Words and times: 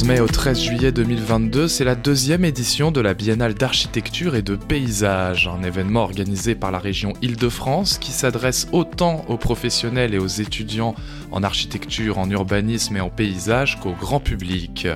14 0.00 0.04
mai 0.04 0.20
au 0.20 0.26
13 0.26 0.60
juillet 0.60 0.92
2022, 0.92 1.68
c'est 1.68 1.84
la 1.84 1.94
deuxième 1.94 2.46
édition 2.46 2.90
de 2.90 3.02
la 3.02 3.12
Biennale 3.12 3.52
d'architecture 3.52 4.34
et 4.34 4.40
de 4.40 4.56
paysage, 4.56 5.46
un 5.46 5.62
événement 5.62 6.02
organisé 6.02 6.54
par 6.54 6.70
la 6.70 6.78
région 6.78 7.12
Île-de-France 7.20 7.98
qui 7.98 8.10
s'adresse 8.10 8.66
autant 8.72 9.26
aux 9.28 9.36
professionnels 9.36 10.14
et 10.14 10.18
aux 10.18 10.26
étudiants 10.26 10.94
en 11.32 11.42
architecture, 11.42 12.18
en 12.18 12.30
urbanisme 12.30 12.96
et 12.96 13.00
en 13.00 13.10
paysage 13.10 13.78
qu'au 13.80 13.92
grand 13.92 14.20
public. 14.20 14.88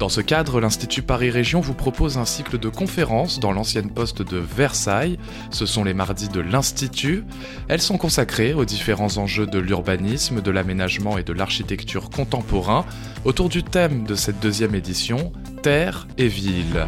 Dans 0.00 0.08
ce 0.08 0.22
cadre, 0.22 0.62
l'Institut 0.62 1.02
Paris 1.02 1.28
Région 1.28 1.60
vous 1.60 1.74
propose 1.74 2.16
un 2.16 2.24
cycle 2.24 2.58
de 2.58 2.70
conférences 2.70 3.38
dans 3.38 3.52
l'ancienne 3.52 3.90
poste 3.90 4.22
de 4.22 4.38
Versailles. 4.38 5.18
Ce 5.50 5.66
sont 5.66 5.84
les 5.84 5.92
mardis 5.92 6.30
de 6.30 6.40
l'Institut. 6.40 7.22
Elles 7.68 7.82
sont 7.82 7.98
consacrées 7.98 8.54
aux 8.54 8.64
différents 8.64 9.18
enjeux 9.18 9.46
de 9.46 9.58
l'urbanisme, 9.58 10.40
de 10.40 10.50
l'aménagement 10.50 11.18
et 11.18 11.22
de 11.22 11.34
l'architecture 11.34 12.08
contemporain 12.08 12.86
autour 13.26 13.50
du 13.50 13.62
thème 13.62 14.04
de 14.04 14.14
cette 14.14 14.40
deuxième 14.40 14.74
édition, 14.74 15.34
Terre 15.62 16.08
et 16.16 16.28
Ville. 16.28 16.86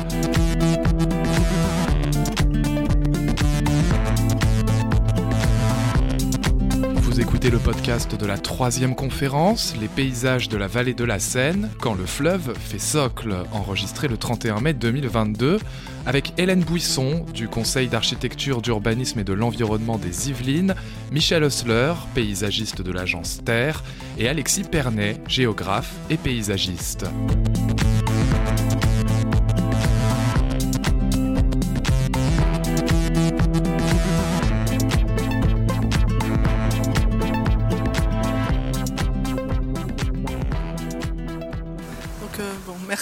Écoutez 7.43 7.57
le 7.57 7.73
podcast 7.73 8.15
de 8.15 8.25
la 8.25 8.39
troisième 8.39 8.95
conférence, 8.95 9.75
Les 9.81 9.89
paysages 9.89 10.49
de 10.49 10.57
la 10.57 10.69
vallée 10.69 10.95
de 10.95 11.03
la 11.03 11.19
Seine, 11.19 11.71
quand 11.81 11.95
le 11.95 12.07
fleuve 12.07 12.55
fait 12.57 12.79
socle, 12.79 13.35
enregistré 13.51 14.07
le 14.07 14.17
31 14.17 14.61
mai 14.61 14.75
2022, 14.75 15.59
avec 16.07 16.35
Hélène 16.39 16.63
Bouisson 16.63 17.27
du 17.35 17.49
Conseil 17.49 17.89
d'architecture, 17.89 18.63
d'urbanisme 18.63 19.19
et 19.19 19.25
de 19.25 19.33
l'environnement 19.33 19.99
des 19.99 20.31
Yvelines, 20.31 20.77
Michel 21.11 21.43
Osler, 21.43 21.95
paysagiste 22.15 22.81
de 22.81 22.93
l'agence 22.93 23.41
Terre, 23.45 23.83
et 24.19 24.29
Alexis 24.29 24.63
Pernet, 24.63 25.17
géographe 25.27 25.95
et 26.11 26.19
paysagiste. 26.19 27.07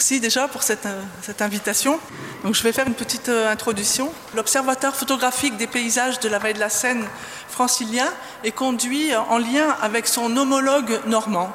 Merci 0.01 0.19
déjà 0.19 0.49
pour 0.49 0.63
cette, 0.63 0.87
euh, 0.87 1.03
cette, 1.21 1.43
invitation. 1.43 2.01
Donc, 2.43 2.55
je 2.55 2.63
vais 2.63 2.73
faire 2.73 2.87
une 2.87 2.95
petite 2.95 3.29
euh, 3.29 3.53
introduction. 3.53 4.11
L'Observatoire 4.35 4.97
photographique 4.97 5.59
des 5.59 5.67
paysages 5.67 6.19
de 6.21 6.29
la 6.31 6.39
vallée 6.39 6.55
de 6.55 6.59
la 6.59 6.71
Seine 6.71 7.07
francilien 7.51 8.11
est 8.43 8.53
conduit 8.53 9.15
en 9.15 9.37
lien 9.37 9.77
avec 9.83 10.07
son 10.07 10.35
homologue 10.39 11.01
normand. 11.05 11.53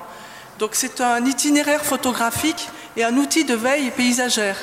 Donc 0.59 0.75
c'est 0.75 1.01
un 1.01 1.25
itinéraire 1.25 1.83
photographique 1.83 2.69
et 2.95 3.03
un 3.03 3.17
outil 3.17 3.45
de 3.45 3.55
veille 3.55 3.89
paysagère. 3.89 4.59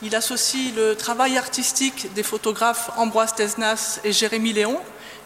Il 0.00 0.16
associe 0.16 0.74
le 0.74 0.94
travail 0.94 1.36
artistique 1.36 2.14
des 2.14 2.22
photographes 2.22 2.90
Ambroise 2.96 3.34
Tesnas 3.34 4.00
et 4.02 4.14
Jérémy 4.14 4.54
Léon 4.54 4.80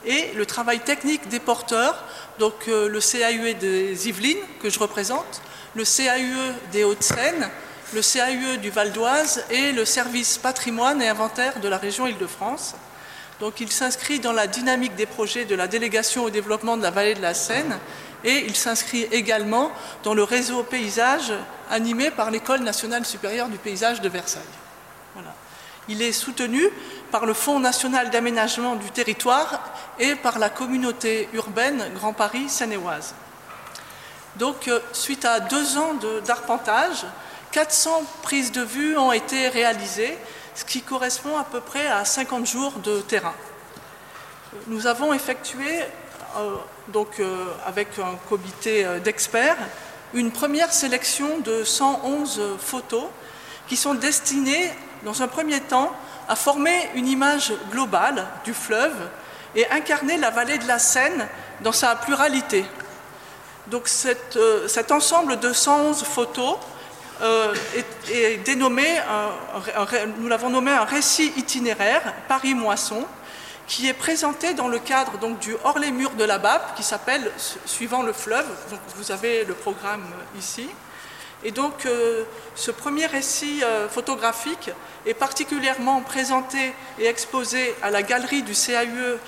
et 0.05 0.33
le 0.35 0.47
travail 0.47 0.81
technique 0.81 1.29
des 1.29 1.39
porteurs, 1.39 2.03
donc 2.41 2.55
euh, 2.67 2.89
le 2.89 2.99
CAUE 2.99 3.55
des 3.55 4.09
Yvelines 4.09 4.45
que 4.61 4.69
je 4.69 4.81
représente, 4.81 5.43
le 5.75 5.85
CAUE 5.85 6.55
des 6.71 6.85
Hauts-de-Seine, 6.85 7.49
le 7.95 8.01
CAUE 8.01 8.59
du 8.59 8.71
Val 8.71 8.93
d'Oise 8.93 9.45
et 9.51 9.73
le 9.73 9.85
service 9.85 10.39
patrimoine 10.39 11.01
et 11.03 11.09
inventaire 11.09 11.61
de 11.61 11.69
la 11.69 11.79
région 11.79 12.07
Île-de-France. 12.07 12.75
Donc 13.41 13.61
il 13.61 13.73
s'inscrit 13.73 14.21
dans 14.21 14.33
la 14.33 14.47
dynamique 14.47 14.95
des 14.95 15.07
projets 15.07 15.45
de 15.45 15.55
la 15.55 15.67
délégation 15.67 16.25
au 16.25 16.31
développement 16.31 16.77
de 16.77 16.83
la 16.83 16.91
vallée 16.91 17.15
de 17.15 17.23
la 17.23 17.35
Seine 17.35 17.79
et 18.25 18.45
il 18.47 18.55
s'inscrit 18.55 19.03
également 19.11 19.73
dans 20.05 20.15
le 20.15 20.23
réseau 20.23 20.63
paysage 20.63 21.33
animé 21.71 22.11
par 22.11 22.31
l'École 22.31 22.61
nationale 22.61 23.05
supérieure 23.05 23.49
du 23.49 23.59
paysage 23.59 24.01
de 24.01 24.09
Versailles. 24.09 24.43
Il 25.89 26.01
est 26.01 26.13
soutenu 26.13 26.63
par 27.11 27.27
le 27.27 27.35
Fonds 27.35 27.59
national 27.59 28.11
d'aménagement 28.11 28.77
du 28.77 28.91
territoire 28.93 29.75
et 29.99 30.15
par 30.15 30.39
la 30.39 30.49
communauté 30.49 31.29
urbaine 31.33 31.91
Grand 31.95 32.13
Paris 32.13 32.49
Seine-et-Oise. 32.49 33.15
Donc, 34.37 34.69
euh, 34.69 34.81
suite 34.93 35.25
à 35.25 35.41
deux 35.41 35.77
ans 35.77 35.95
d'arpentage, 36.25 37.05
400 37.51 38.03
prises 38.23 38.51
de 38.51 38.63
vue 38.63 38.97
ont 38.97 39.13
été 39.13 39.49
réalisées, 39.49 40.17
ce 40.55 40.65
qui 40.65 40.81
correspond 40.81 41.37
à 41.37 41.45
peu 41.45 41.61
près 41.61 41.87
à 41.87 42.05
50 42.05 42.47
jours 42.47 42.73
de 42.83 43.01
terrain. 43.03 43.35
Nous 44.69 44.87
avons 44.87 45.13
effectué, 45.13 45.83
euh, 46.39 46.55
donc, 46.89 47.21
euh, 47.21 47.47
avec 47.67 47.99
un 47.99 48.17
comité 48.29 48.87
d'experts, 49.05 49.59
une 50.15 50.31
première 50.31 50.73
sélection 50.73 51.39
de 51.41 51.63
111 51.65 52.41
photos 52.59 53.05
qui 53.69 53.77
sont 53.77 53.95
destinées, 53.95 54.71
dans 55.05 55.23
un 55.23 55.29
premier 55.29 55.61
temps, 55.61 55.93
à 56.29 56.37
former 56.37 56.89
une 56.95 57.09
image 57.09 57.53
globale 57.71 58.27
du 58.45 58.55
fleuve 58.55 58.97
et 59.55 59.69
incarner 59.71 60.17
la 60.17 60.31
vallée 60.31 60.59
de 60.59 60.67
la 60.67 60.79
Seine 60.79 61.29
dans 61.61 61.73
sa 61.73 61.97
pluralité, 61.97 62.65
donc 63.69 63.89
euh, 64.37 64.69
cet 64.69 64.93
ensemble 64.93 65.39
de 65.39 65.53
111 65.53 66.03
photos 66.03 66.57
euh, 67.21 67.55
est, 68.11 68.39
dénommé, 68.45 69.01
nous 70.19 70.29
l'avons 70.29 70.51
nommé 70.51 70.73
un 70.73 70.85
récit 70.85 71.33
itinéraire 71.37 72.13
Paris-Moisson, 72.27 73.07
qui 73.69 73.89
est 73.89 73.95
présenté 73.95 74.55
dans 74.55 74.67
le 74.67 74.81
cadre 74.81 75.19
donc, 75.19 75.39
du 75.39 75.55
Hors 75.63 75.79
les 75.79 75.93
murs 75.93 76.15
de 76.19 76.25
la 76.25 76.39
BAP, 76.39 76.75
qui 76.75 76.83
s'appelle 76.83 77.31
Suivant 77.65 78.03
le 78.03 78.13
fleuve. 78.13 78.47
Donc, 78.71 78.81
vous 78.97 79.13
avez 79.13 79.45
le 79.45 79.55
programme 79.55 80.05
ici. 80.37 80.69
Et 81.45 81.53
donc, 81.53 81.87
euh, 81.87 82.25
ce 82.57 82.73
premier 82.73 83.07
récit 83.07 83.63
photographique 83.91 84.71
est 85.07 85.15
particulièrement 85.15 86.01
présenté 86.01 86.73
et 86.99 87.07
exposé 87.07 87.75
à 87.83 87.91
la 87.91 88.03
galerie 88.03 88.43
du 88.43 88.53
CAUE 88.53 89.19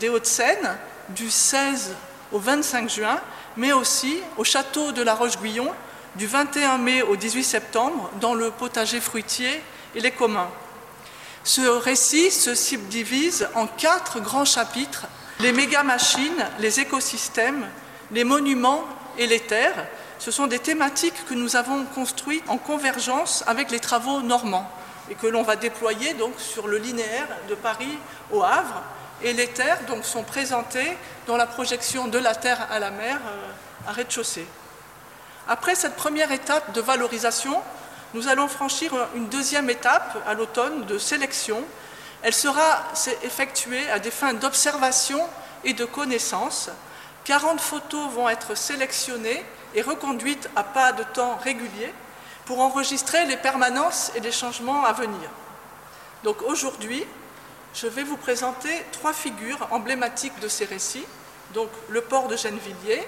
des 0.00 0.08
Hauts-de-Seine 0.08 0.78
du 1.10 1.30
16 1.30 1.94
au 2.32 2.38
25 2.38 2.88
juin 2.88 3.20
mais 3.56 3.72
aussi 3.72 4.18
au 4.36 4.44
château 4.44 4.92
de 4.92 5.02
la 5.02 5.14
Roche-Guyon 5.14 5.70
du 6.16 6.26
21 6.26 6.78
mai 6.78 7.02
au 7.02 7.16
18 7.16 7.44
septembre 7.44 8.10
dans 8.20 8.34
le 8.34 8.50
potager 8.50 9.00
fruitier 9.00 9.62
et 9.94 10.00
les 10.00 10.10
communs. 10.10 10.50
Ce 11.44 11.60
récit 11.60 12.30
se 12.30 12.54
subdivise 12.54 13.48
en 13.54 13.66
quatre 13.66 14.20
grands 14.20 14.44
chapitres 14.44 15.06
les 15.40 15.52
méga-machines, 15.52 16.46
les 16.60 16.80
écosystèmes, 16.80 17.66
les 18.12 18.24
monuments 18.24 18.84
et 19.18 19.26
les 19.26 19.40
terres. 19.40 19.88
Ce 20.18 20.30
sont 20.30 20.46
des 20.46 20.60
thématiques 20.60 21.26
que 21.28 21.34
nous 21.34 21.56
avons 21.56 21.84
construites 21.84 22.48
en 22.48 22.58
convergence 22.58 23.42
avec 23.46 23.70
les 23.70 23.80
travaux 23.80 24.20
normands 24.20 24.70
et 25.10 25.14
que 25.14 25.26
l'on 25.26 25.42
va 25.42 25.56
déployer 25.56 26.14
donc 26.14 26.34
sur 26.38 26.68
le 26.68 26.78
linéaire 26.78 27.26
de 27.48 27.56
Paris 27.56 27.98
au 28.30 28.42
Havre 28.42 28.82
et 29.22 29.32
les 29.32 29.48
terres 29.48 29.80
donc, 29.86 30.04
sont 30.04 30.22
présentées 30.22 30.96
dans 31.26 31.36
la 31.36 31.46
projection 31.46 32.08
de 32.08 32.18
la 32.18 32.34
terre 32.34 32.66
à 32.70 32.78
la 32.78 32.90
mer 32.90 33.16
euh, 33.16 33.88
à 33.88 33.92
rez-de-chaussée. 33.92 34.46
Après 35.48 35.74
cette 35.74 35.96
première 35.96 36.32
étape 36.32 36.72
de 36.72 36.80
valorisation, 36.80 37.60
nous 38.14 38.28
allons 38.28 38.48
franchir 38.48 38.92
une 39.14 39.28
deuxième 39.28 39.70
étape 39.70 40.18
à 40.26 40.34
l'automne 40.34 40.84
de 40.84 40.98
sélection. 40.98 41.64
Elle 42.22 42.34
sera 42.34 42.84
effectuée 43.22 43.90
à 43.90 43.98
des 43.98 44.10
fins 44.10 44.34
d'observation 44.34 45.20
et 45.64 45.72
de 45.72 45.84
connaissance. 45.84 46.70
40 47.24 47.60
photos 47.60 48.10
vont 48.12 48.28
être 48.28 48.56
sélectionnées 48.56 49.44
et 49.74 49.82
reconduites 49.82 50.50
à 50.54 50.62
pas 50.62 50.92
de 50.92 51.02
temps 51.02 51.36
réguliers 51.42 51.92
pour 52.44 52.60
enregistrer 52.60 53.24
les 53.26 53.36
permanences 53.36 54.12
et 54.14 54.20
les 54.20 54.32
changements 54.32 54.84
à 54.84 54.92
venir. 54.92 55.30
Donc 56.24 56.42
aujourd'hui, 56.42 57.04
je 57.74 57.86
vais 57.86 58.02
vous 58.02 58.16
présenter 58.16 58.70
trois 58.92 59.12
figures 59.12 59.66
emblématiques 59.70 60.38
de 60.40 60.48
ces 60.48 60.64
récits, 60.64 61.06
donc 61.54 61.68
le 61.88 62.00
port 62.00 62.28
de 62.28 62.36
Gennevilliers, 62.36 63.06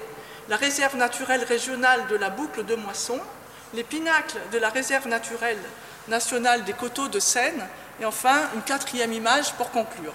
la 0.48 0.56
réserve 0.56 0.96
naturelle 0.96 1.44
régionale 1.44 2.06
de 2.08 2.16
la 2.16 2.30
boucle 2.30 2.64
de 2.64 2.74
Moisson, 2.74 3.18
les 3.72 3.84
pinacles 3.84 4.38
de 4.52 4.58
la 4.58 4.68
réserve 4.70 5.08
naturelle 5.08 5.58
nationale 6.08 6.64
des 6.64 6.72
coteaux 6.72 7.08
de 7.08 7.18
Seine, 7.18 7.66
et 8.00 8.04
enfin 8.04 8.48
une 8.54 8.62
quatrième 8.62 9.12
image 9.12 9.52
pour 9.54 9.70
conclure. 9.70 10.12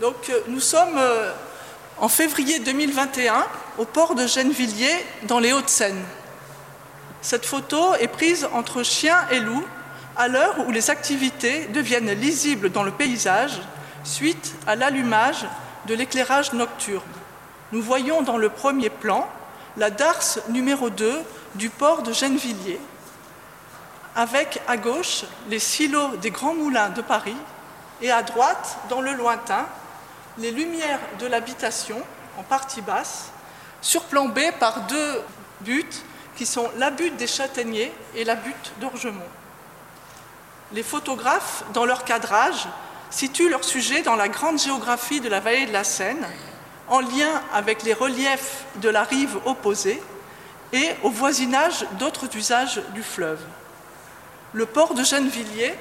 Donc 0.00 0.28
euh, 0.28 0.40
nous 0.48 0.60
sommes 0.60 0.98
euh, 0.98 1.32
en 1.98 2.08
février 2.08 2.58
2021 2.60 3.46
au 3.78 3.84
port 3.84 4.14
de 4.14 4.26
Gennevilliers 4.26 5.04
dans 5.24 5.38
les 5.38 5.52
Hauts-de-Seine. 5.52 6.02
Cette 7.22 7.46
photo 7.46 7.94
est 7.94 8.08
prise 8.08 8.46
entre 8.52 8.82
chien 8.82 9.26
et 9.30 9.40
loup 9.40 9.66
à 10.16 10.28
l'heure 10.28 10.56
où 10.66 10.70
les 10.70 10.90
activités 10.90 11.66
deviennent 11.66 12.12
lisibles 12.12 12.70
dans 12.70 12.82
le 12.82 12.90
paysage 12.90 13.60
suite 14.04 14.54
à 14.66 14.76
l'allumage 14.76 15.46
de 15.86 15.94
l'éclairage 15.94 16.52
nocturne. 16.52 17.02
Nous 17.72 17.82
voyons 17.82 18.22
dans 18.22 18.38
le 18.38 18.48
premier 18.48 18.90
plan 18.90 19.28
la 19.76 19.90
darse 19.90 20.40
numéro 20.48 20.90
2 20.90 21.20
du 21.56 21.68
port 21.68 22.02
de 22.02 22.12
Gennevilliers, 22.12 22.80
avec 24.14 24.60
à 24.68 24.76
gauche 24.76 25.24
les 25.48 25.58
silos 25.58 26.16
des 26.16 26.30
grands 26.30 26.54
moulins 26.54 26.90
de 26.90 27.02
Paris 27.02 27.36
et 28.00 28.10
à 28.10 28.22
droite, 28.22 28.78
dans 28.88 29.00
le 29.00 29.12
lointain, 29.12 29.66
les 30.38 30.50
lumières 30.50 31.00
de 31.18 31.26
l'habitation 31.26 32.00
en 32.38 32.42
partie 32.42 32.82
basse, 32.82 33.30
surplombées 33.80 34.52
par 34.52 34.82
deux 34.82 35.22
buts 35.62 35.84
qui 36.36 36.46
sont 36.46 36.70
la 36.76 36.90
butte 36.90 37.16
des 37.16 37.26
Châtaigniers 37.26 37.92
et 38.14 38.24
la 38.24 38.34
butte 38.34 38.72
d'Orgemont. 38.80 39.22
Les 40.72 40.82
photographes, 40.82 41.64
dans 41.72 41.84
leur 41.84 42.04
cadrage, 42.04 42.66
situent 43.10 43.48
leur 43.48 43.64
sujet 43.64 44.02
dans 44.02 44.16
la 44.16 44.28
grande 44.28 44.58
géographie 44.58 45.20
de 45.20 45.28
la 45.28 45.40
vallée 45.40 45.66
de 45.66 45.72
la 45.72 45.84
Seine, 45.84 46.26
en 46.88 47.00
lien 47.00 47.42
avec 47.52 47.82
les 47.82 47.94
reliefs 47.94 48.64
de 48.76 48.88
la 48.88 49.04
rive 49.04 49.38
opposée 49.44 50.02
et 50.72 50.90
au 51.02 51.10
voisinage 51.10 51.86
d'autres 51.98 52.34
usages 52.36 52.82
du 52.94 53.02
fleuve. 53.02 53.40
Le 54.52 54.66
port 54.66 54.94
de 54.94 55.04
Gennevilliers 55.04 55.74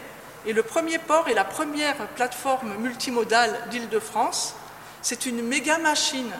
est 0.47 0.53
le 0.53 0.63
premier 0.63 0.99
port 0.99 1.27
et 1.27 1.33
la 1.33 1.43
première 1.43 1.95
plateforme 2.15 2.75
multimodale 2.77 3.57
d'Île-de-France. 3.69 4.55
C'est 5.01 5.25
une 5.25 5.41
méga 5.41 5.77
machine 5.79 6.31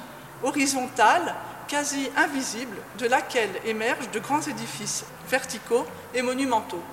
horizontale, 0.44 1.34
quasi 1.68 2.10
invisible, 2.16 2.78
de 3.00 3.08
laquelle 3.08 3.50
émergent 3.66 4.10
de 4.12 4.20
grands 4.20 4.42
édifices 4.42 5.06
verticaux 5.28 5.86
et 6.14 6.22
monumentaux. 6.22 6.84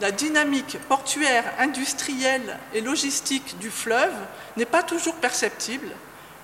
La 0.00 0.10
dynamique 0.10 0.78
portuaire, 0.88 1.44
industrielle 1.58 2.58
et 2.72 2.80
logistique 2.80 3.58
du 3.58 3.70
fleuve 3.70 4.14
n'est 4.56 4.64
pas 4.64 4.82
toujours 4.82 5.14
perceptible. 5.16 5.92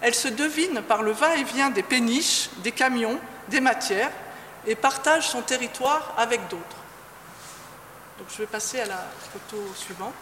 Elle 0.01 0.15
se 0.15 0.29
devine 0.29 0.83
par 0.83 1.03
le 1.03 1.11
va-et-vient 1.11 1.71
des 1.71 1.83
péniches, 1.83 2.49
des 2.59 2.73
camions, 2.73 3.19
des 3.49 3.61
matières 3.61 4.13
et 4.67 4.75
partage 4.75 5.29
son 5.29 5.43
territoire 5.43 6.15
avec 6.17 6.41
d'autres. 6.49 6.77
Donc 8.19 8.29
je 8.33 8.39
vais 8.39 8.47
passer 8.47 8.81
à 8.81 8.87
la 8.87 9.05
photo 9.33 9.63
suivante. 9.75 10.15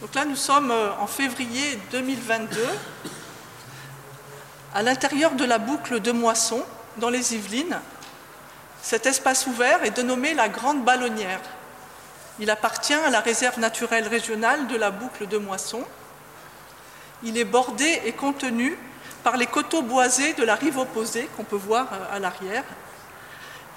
Donc 0.00 0.14
là, 0.14 0.24
nous 0.24 0.36
sommes 0.36 0.70
euh, 0.70 0.92
en 0.98 1.06
février 1.06 1.78
2022 1.92 2.66
à 4.74 4.82
l'intérieur 4.82 5.32
de 5.32 5.44
la 5.44 5.58
boucle 5.58 6.00
de 6.00 6.12
Moisson, 6.12 6.62
dans 6.96 7.10
les 7.10 7.34
Yvelines. 7.34 7.80
Cet 8.82 9.06
espace 9.06 9.46
ouvert 9.46 9.84
est 9.84 9.90
dénommé 9.90 10.34
la 10.34 10.48
Grande 10.48 10.84
Ballonnière. 10.84 11.40
Il 12.40 12.50
appartient 12.50 12.94
à 12.94 13.10
la 13.10 13.20
réserve 13.20 13.58
naturelle 13.58 14.08
régionale 14.08 14.66
de 14.66 14.76
la 14.76 14.90
boucle 14.90 15.28
de 15.28 15.36
Moisson. 15.36 15.84
Il 17.22 17.36
est 17.36 17.44
bordé 17.44 18.00
et 18.06 18.12
contenu 18.12 18.78
par 19.22 19.36
les 19.36 19.46
coteaux 19.46 19.82
boisés 19.82 20.32
de 20.32 20.42
la 20.42 20.54
rive 20.54 20.78
opposée, 20.78 21.28
qu'on 21.36 21.44
peut 21.44 21.56
voir 21.56 21.88
euh, 21.92 22.16
à 22.16 22.18
l'arrière, 22.18 22.64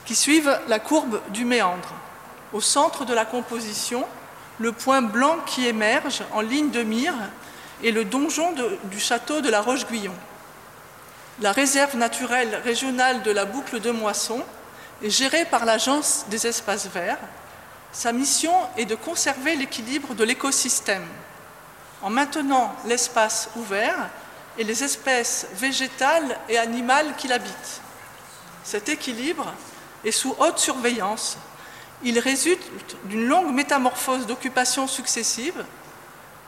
qui 0.06 0.16
suivent 0.16 0.58
la 0.70 0.80
courbe 0.80 1.20
du 1.30 1.44
méandre. 1.44 1.94
Au 2.54 2.62
centre 2.62 3.04
de 3.04 3.14
la 3.14 3.26
composition, 3.26 4.06
le 4.60 4.72
point 4.72 5.02
blanc 5.02 5.40
qui 5.46 5.68
émerge 5.68 6.24
en 6.32 6.40
ligne 6.40 6.72
de 6.72 6.84
mire 6.84 7.16
est 7.84 7.92
le 7.92 8.06
donjon 8.06 8.54
du 8.86 9.00
château 9.00 9.42
de 9.42 9.50
la 9.50 9.60
Roche-Guyon. 9.60 10.14
La 11.42 11.52
réserve 11.52 11.98
naturelle 11.98 12.62
régionale 12.64 13.24
de 13.24 13.32
la 13.32 13.44
boucle 13.44 13.82
de 13.82 13.92
Moisson 13.92 14.42
est 15.02 15.10
gérée 15.10 15.44
par 15.46 15.66
l'Agence 15.66 16.26
des 16.30 16.48
espaces 16.48 16.88
verts. 16.88 17.18
Sa 17.94 18.12
mission 18.12 18.54
est 18.76 18.86
de 18.86 18.96
conserver 18.96 19.56
l'équilibre 19.56 20.16
de 20.16 20.24
l'écosystème 20.24 21.06
en 22.02 22.10
maintenant 22.10 22.76
l'espace 22.86 23.50
ouvert 23.56 24.10
et 24.58 24.64
les 24.64 24.84
espèces 24.84 25.48
végétales 25.54 26.38
et 26.50 26.58
animales 26.58 27.16
qui 27.18 27.28
l'habitent. 27.28 27.82
Cet 28.64 28.90
équilibre 28.90 29.54
est 30.04 30.12
sous 30.12 30.36
haute 30.40 30.60
surveillance. 30.60 31.38
Il 32.04 32.20
résulte 32.20 32.64
d'une 33.06 33.26
longue 33.26 33.54
métamorphose 33.54 34.26
d'occupations 34.26 34.88
successives, 34.88 35.64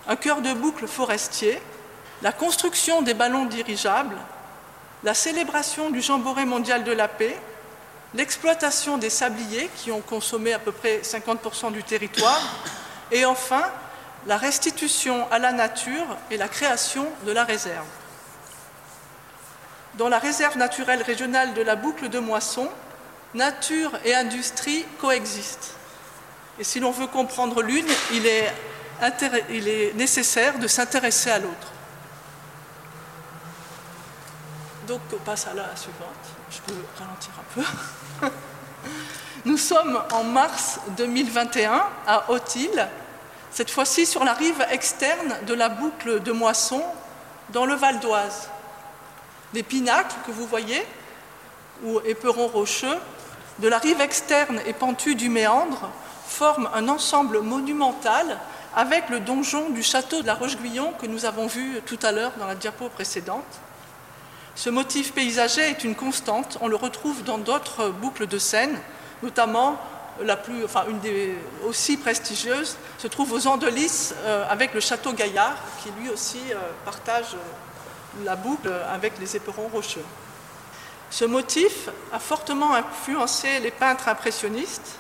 un 0.08 0.16
cœur 0.16 0.42
de 0.42 0.52
boucle 0.54 0.88
forestier, 0.88 1.62
la 2.22 2.32
construction 2.32 3.02
des 3.02 3.14
ballons 3.14 3.46
dirigeables, 3.46 4.18
la 5.04 5.14
célébration 5.14 5.92
du 5.92 6.02
Jamboree 6.02 6.46
mondial 6.46 6.84
de 6.84 6.92
la 6.92 7.08
paix, 7.08 7.40
l'exploitation 8.16 8.98
des 8.98 9.10
sabliers 9.10 9.70
qui 9.78 9.92
ont 9.92 10.02
consommé 10.02 10.54
à 10.54 10.60
peu 10.60 10.72
près 10.72 11.00
50% 11.00 11.72
du 11.72 11.84
territoire, 11.84 12.42
et 13.12 13.26
enfin 13.26 13.64
la 14.26 14.38
restitution 14.38 15.30
à 15.32 15.38
la 15.38 15.52
nature 15.52 16.06
et 16.32 16.38
la 16.38 16.48
création 16.48 17.08
de 17.26 17.32
la 17.32 17.44
réserve. 17.44 17.86
Dans 19.96 20.10
la 20.10 20.20
réserve 20.20 20.58
naturelle 20.58 21.04
régionale 21.04 21.54
de 21.54 21.62
la 21.62 21.76
boucle 21.76 22.10
de 22.10 22.20
Moisson, 22.20 22.70
nature 23.34 23.92
et 24.04 24.16
industrie 24.16 24.86
coexistent. 25.00 25.76
Et 26.60 26.64
si 26.64 26.80
l'on 26.80 26.92
veut 26.92 27.08
comprendre 27.08 27.62
l'une, 27.62 27.88
il 28.14 28.26
est, 28.26 28.52
il 29.50 29.68
est 29.68 29.94
nécessaire 29.94 30.58
de 30.58 30.68
s'intéresser 30.68 31.30
à 31.30 31.40
l'autre. 31.40 31.74
Donc, 34.88 35.02
on 35.14 35.18
passe 35.18 35.48
à 35.48 35.54
la 35.54 35.76
suivante. 35.76 36.45
Je 36.56 36.62
peux 36.62 36.80
ralentir 36.98 37.32
un 37.38 37.54
peu. 38.22 38.28
Nous 39.46 39.58
sommes 39.58 40.02
en 40.14 40.24
mars 40.24 40.80
2021 40.96 41.84
à 42.08 42.32
Haute-Île, 42.32 42.88
cette 43.52 43.70
fois-ci 43.70 44.06
sur 44.06 44.24
la 44.24 44.34
rive 44.34 44.66
externe 44.72 45.36
de 45.46 45.54
la 45.54 45.68
boucle 45.68 46.22
de 46.22 46.32
Moisson, 46.32 46.82
dans 47.50 47.66
le 47.66 47.74
Val 47.76 48.00
d'Oise. 48.00 48.50
Les 49.54 49.64
pinacles 49.64 50.16
que 50.26 50.32
vous 50.32 50.46
voyez, 50.48 50.86
ou 51.84 52.00
éperons 52.06 52.48
rocheux, 52.48 52.98
de 53.60 53.68
la 53.68 53.78
rive 53.78 54.00
externe 54.00 54.62
et 54.66 54.74
pentue 54.74 55.16
du 55.16 55.30
méandre, 55.30 55.90
forment 56.26 56.70
un 56.74 56.88
ensemble 56.88 57.42
monumental 57.42 58.40
avec 58.76 59.10
le 59.10 59.20
donjon 59.20 59.72
du 59.72 59.84
château 59.84 60.22
de 60.22 60.28
la 60.28 60.36
Roche-Guyon 60.36 60.94
que 61.02 61.06
nous 61.06 61.26
avons 61.26 61.48
vu 61.48 61.82
tout 61.86 62.00
à 62.02 62.14
l'heure 62.14 62.32
dans 62.40 62.48
la 62.48 62.56
diapo 62.56 62.88
précédente. 62.88 63.44
Ce 64.56 64.70
motif 64.70 65.14
paysager 65.14 65.62
est 65.62 65.84
une 65.84 65.96
constante, 65.96 66.58
on 66.62 66.70
le 66.70 66.78
retrouve 66.78 67.24
dans 67.24 67.38
d'autres 67.38 67.90
boucles 67.90 68.26
de 68.26 68.38
Seine, 68.38 68.80
notamment 69.22 69.78
la 70.22 70.38
plus, 70.38 70.64
enfin, 70.64 70.86
une 70.90 71.00
des 71.00 71.36
aussi 71.66 71.98
prestigieuses 71.98 72.78
se 72.98 73.08
trouve 73.08 73.34
aux 73.34 73.48
Andelys 73.48 74.14
euh, 74.24 74.46
avec 74.50 74.74
le 74.74 74.80
château 74.80 75.12
Gaillard, 75.12 75.58
qui 75.84 75.90
lui 76.00 76.10
aussi 76.10 76.40
euh, 76.52 76.56
partage 76.86 77.34
euh, 77.34 78.24
la 78.24 78.38
boucle 78.38 78.72
avec 78.94 79.20
les 79.20 79.36
éperons 79.36 79.68
rocheux. 79.68 80.06
Ce 81.10 81.26
motif 81.26 81.90
a 82.14 82.20
fortement 82.20 82.74
influencé 82.76 83.60
les 83.60 83.72
peintres 83.72 84.08
impressionnistes 84.08 85.00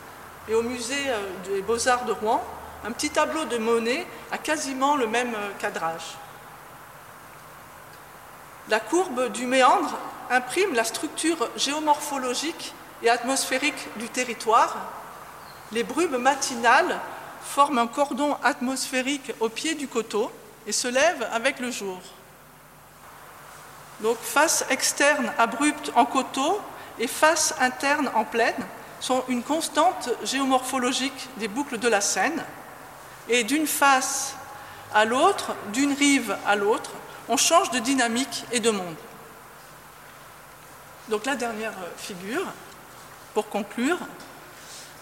et 0.50 0.54
au 0.54 0.62
musée 0.62 1.12
des 1.46 1.62
beaux-arts 1.62 2.06
de 2.06 2.12
Rouen, 2.12 2.44
un 2.86 2.92
petit 2.92 3.10
tableau 3.10 3.46
de 3.46 3.58
Monet 3.58 4.06
a 4.32 4.38
quasiment 4.38 4.96
le 4.96 5.08
même 5.08 5.34
cadrage. 5.60 6.18
La 8.70 8.80
courbe 8.80 9.32
du 9.32 9.46
méandre 9.46 9.96
imprime 10.32 10.74
la 10.74 10.84
structure 10.84 11.50
géomorphologique 11.56 12.74
et 13.04 13.10
atmosphérique 13.10 13.88
du 13.98 14.10
territoire. 14.10 14.76
Les 15.72 15.84
brumes 15.84 16.18
matinales 16.18 17.00
forment 17.44 17.80
un 17.80 17.88
cordon 17.88 18.36
atmosphérique 18.44 19.34
au 19.40 19.50
pied 19.50 19.76
du 19.76 19.88
coteau 19.88 20.32
et 20.66 20.72
se 20.72 20.88
lèvent 20.88 21.28
avec 21.32 21.60
le 21.60 21.70
jour. 21.70 22.00
Donc 24.02 24.18
face 24.18 24.66
externe 24.70 25.32
abrupte 25.38 25.92
en 25.96 26.06
coteau 26.06 26.60
et 26.98 27.08
face 27.08 27.54
interne 27.60 28.10
en 28.16 28.24
plaine 28.24 28.66
sont 29.00 29.24
une 29.28 29.44
constante 29.44 30.10
géomorphologique 30.24 31.30
des 31.38 31.48
boucles 31.48 31.78
de 31.78 31.88
la 31.88 32.02
Seine. 32.02 32.44
Et 33.30 33.44
d'une 33.44 33.68
face 33.68 34.36
à 34.94 35.06
l'autre, 35.06 35.56
d'une 35.72 35.94
rive 35.94 36.36
à 36.48 36.56
l'autre, 36.56 36.92
on 37.30 37.38
change 37.38 37.72
de 37.72 37.80
dynamique 37.80 38.46
et 38.52 38.60
de 38.60 38.70
monde. 38.70 38.96
Donc 41.10 41.26
la 41.26 41.36
dernière 41.36 41.74
figure, 41.98 42.46
pour 43.34 43.50
conclure. 43.50 43.98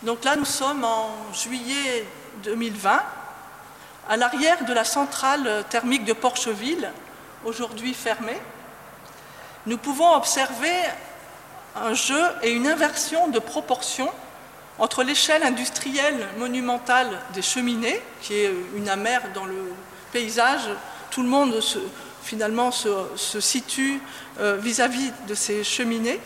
Donc 0.02 0.24
là, 0.24 0.36
nous 0.36 0.46
sommes 0.46 0.84
en 0.84 1.12
juillet 1.34 2.06
2020, 2.44 3.02
à 4.10 4.18
l'arrière 4.18 4.66
de 4.66 4.74
la 4.74 4.84
centrale 4.84 5.64
thermique 5.70 6.04
de 6.04 6.14
Porcheville, 6.14 6.92
aujourd'hui 7.46 7.94
fermée. 7.94 8.42
Nous 9.66 9.78
pouvons 9.78 10.14
observer 10.16 10.76
un 11.76 11.94
jeu 11.94 12.22
et 12.42 12.52
une 12.52 12.68
inversion 12.68 13.30
de 13.30 13.40
proportions 13.40 14.12
entre 14.80 15.04
l'échelle 15.04 15.44
industrielle 15.44 16.28
monumentale 16.38 17.20
des 17.34 17.42
cheminées, 17.42 18.02
qui 18.22 18.34
est 18.36 18.54
une 18.76 18.90
amère 18.90 19.22
dans 19.34 19.46
le 19.46 19.74
paysage, 20.12 20.70
tout 21.12 21.22
le 21.22 21.30
monde 21.30 21.62
se, 21.62 21.80
finalement 22.24 22.72
se, 22.72 23.40
situe 23.40 24.00
euh, 24.40 24.58
vis-à-vis 24.58 25.12
de 25.28 25.36
ces 25.36 25.64
cheminées. 25.64 26.20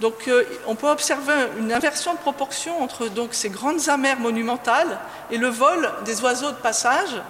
Donc 0.00 0.28
euh, 0.28 0.44
on 0.66 0.74
peut 0.74 0.88
observer 0.88 1.34
une 1.58 1.72
inversion 1.72 2.14
de 2.14 2.18
proportion 2.18 2.82
entre 2.82 3.08
donc, 3.08 3.34
ces 3.34 3.50
grandes 3.50 3.88
amers 3.88 4.18
monumentales 4.18 4.98
et 5.30 5.38
le 5.38 5.48
vol 5.48 5.90
des 6.04 6.20
oiseaux 6.22 6.50
de 6.50 6.56
passage. 6.56 7.20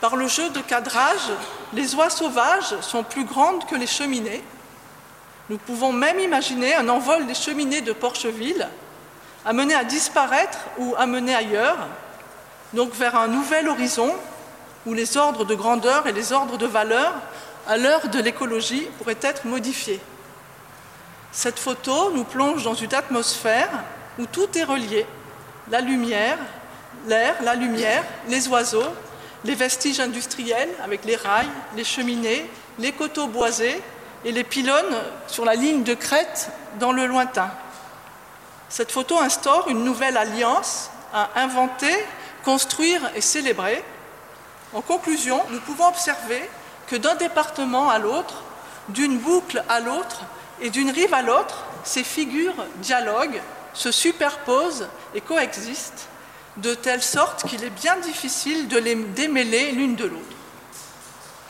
Par 0.00 0.16
le 0.16 0.28
jeu 0.28 0.48
de 0.50 0.60
cadrage, 0.60 1.30
les 1.74 1.94
oies 1.94 2.08
sauvages 2.08 2.80
sont 2.80 3.02
plus 3.02 3.24
grandes 3.24 3.66
que 3.66 3.74
les 3.74 3.86
cheminées. 3.86 4.42
Nous 5.50 5.58
pouvons 5.58 5.92
même 5.92 6.18
imaginer 6.20 6.74
un 6.74 6.88
envol 6.88 7.26
des 7.26 7.34
cheminées 7.34 7.80
de 7.80 7.92
Porcheville, 7.92 8.68
amené 9.44 9.74
à 9.74 9.84
disparaître 9.84 10.58
ou 10.78 10.94
amené 10.96 11.34
ailleurs, 11.34 11.76
donc 12.72 12.94
vers 12.94 13.16
un 13.16 13.26
nouvel 13.26 13.68
horizon 13.68 14.14
où 14.86 14.94
les 14.94 15.16
ordres 15.16 15.44
de 15.44 15.54
grandeur 15.54 16.06
et 16.06 16.12
les 16.12 16.32
ordres 16.32 16.56
de 16.58 16.66
valeur, 16.66 17.12
à 17.68 17.76
l'heure 17.76 18.08
de 18.08 18.18
l'écologie, 18.20 18.88
pourraient 18.98 19.16
être 19.20 19.44
modifiés. 19.44 20.00
Cette 21.32 21.58
photo 21.58 22.10
nous 22.12 22.24
plonge 22.24 22.64
dans 22.64 22.74
une 22.74 22.94
atmosphère 22.94 23.70
où 24.18 24.26
tout 24.26 24.48
est 24.56 24.64
relié. 24.64 25.06
La 25.70 25.80
lumière, 25.80 26.38
l'air, 27.06 27.36
la 27.42 27.54
lumière, 27.54 28.02
les 28.28 28.48
oiseaux, 28.48 28.92
les 29.44 29.54
vestiges 29.54 30.00
industriels 30.00 30.70
avec 30.82 31.04
les 31.04 31.16
rails, 31.16 31.48
les 31.76 31.84
cheminées, 31.84 32.50
les 32.78 32.92
coteaux 32.92 33.28
boisés 33.28 33.80
et 34.24 34.32
les 34.32 34.44
pylônes 34.44 34.96
sur 35.26 35.44
la 35.44 35.54
ligne 35.54 35.82
de 35.82 35.94
crête 35.94 36.50
dans 36.78 36.92
le 36.92 37.06
lointain. 37.06 37.50
Cette 38.68 38.92
photo 38.92 39.18
instaure 39.18 39.68
une 39.68 39.84
nouvelle 39.84 40.16
alliance 40.16 40.90
à 41.12 41.30
inventer, 41.36 41.92
construire 42.44 43.00
et 43.14 43.20
célébrer. 43.20 43.82
En 44.72 44.82
conclusion, 44.82 45.40
nous 45.50 45.60
pouvons 45.60 45.88
observer 45.88 46.48
que 46.86 46.96
d'un 46.96 47.16
département 47.16 47.90
à 47.90 47.98
l'autre, 47.98 48.42
d'une 48.88 49.18
boucle 49.18 49.62
à 49.68 49.80
l'autre 49.80 50.22
et 50.60 50.70
d'une 50.70 50.90
rive 50.90 51.14
à 51.14 51.22
l'autre, 51.22 51.64
ces 51.84 52.04
figures 52.04 52.54
dialoguent, 52.76 53.40
se 53.72 53.90
superposent 53.90 54.88
et 55.14 55.20
coexistent 55.20 56.08
de 56.56 56.74
telle 56.74 57.02
sorte 57.02 57.48
qu'il 57.48 57.64
est 57.64 57.70
bien 57.70 57.96
difficile 57.98 58.68
de 58.68 58.78
les 58.78 58.94
démêler 58.94 59.72
l'une 59.72 59.96
de 59.96 60.04
l'autre. 60.04 60.36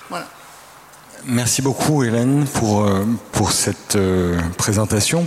Voilà. 0.08 0.26
Merci 1.26 1.60
beaucoup 1.60 2.02
Hélène 2.02 2.46
pour, 2.46 2.84
euh, 2.84 3.04
pour 3.32 3.52
cette 3.52 3.96
euh, 3.96 4.40
présentation. 4.56 5.26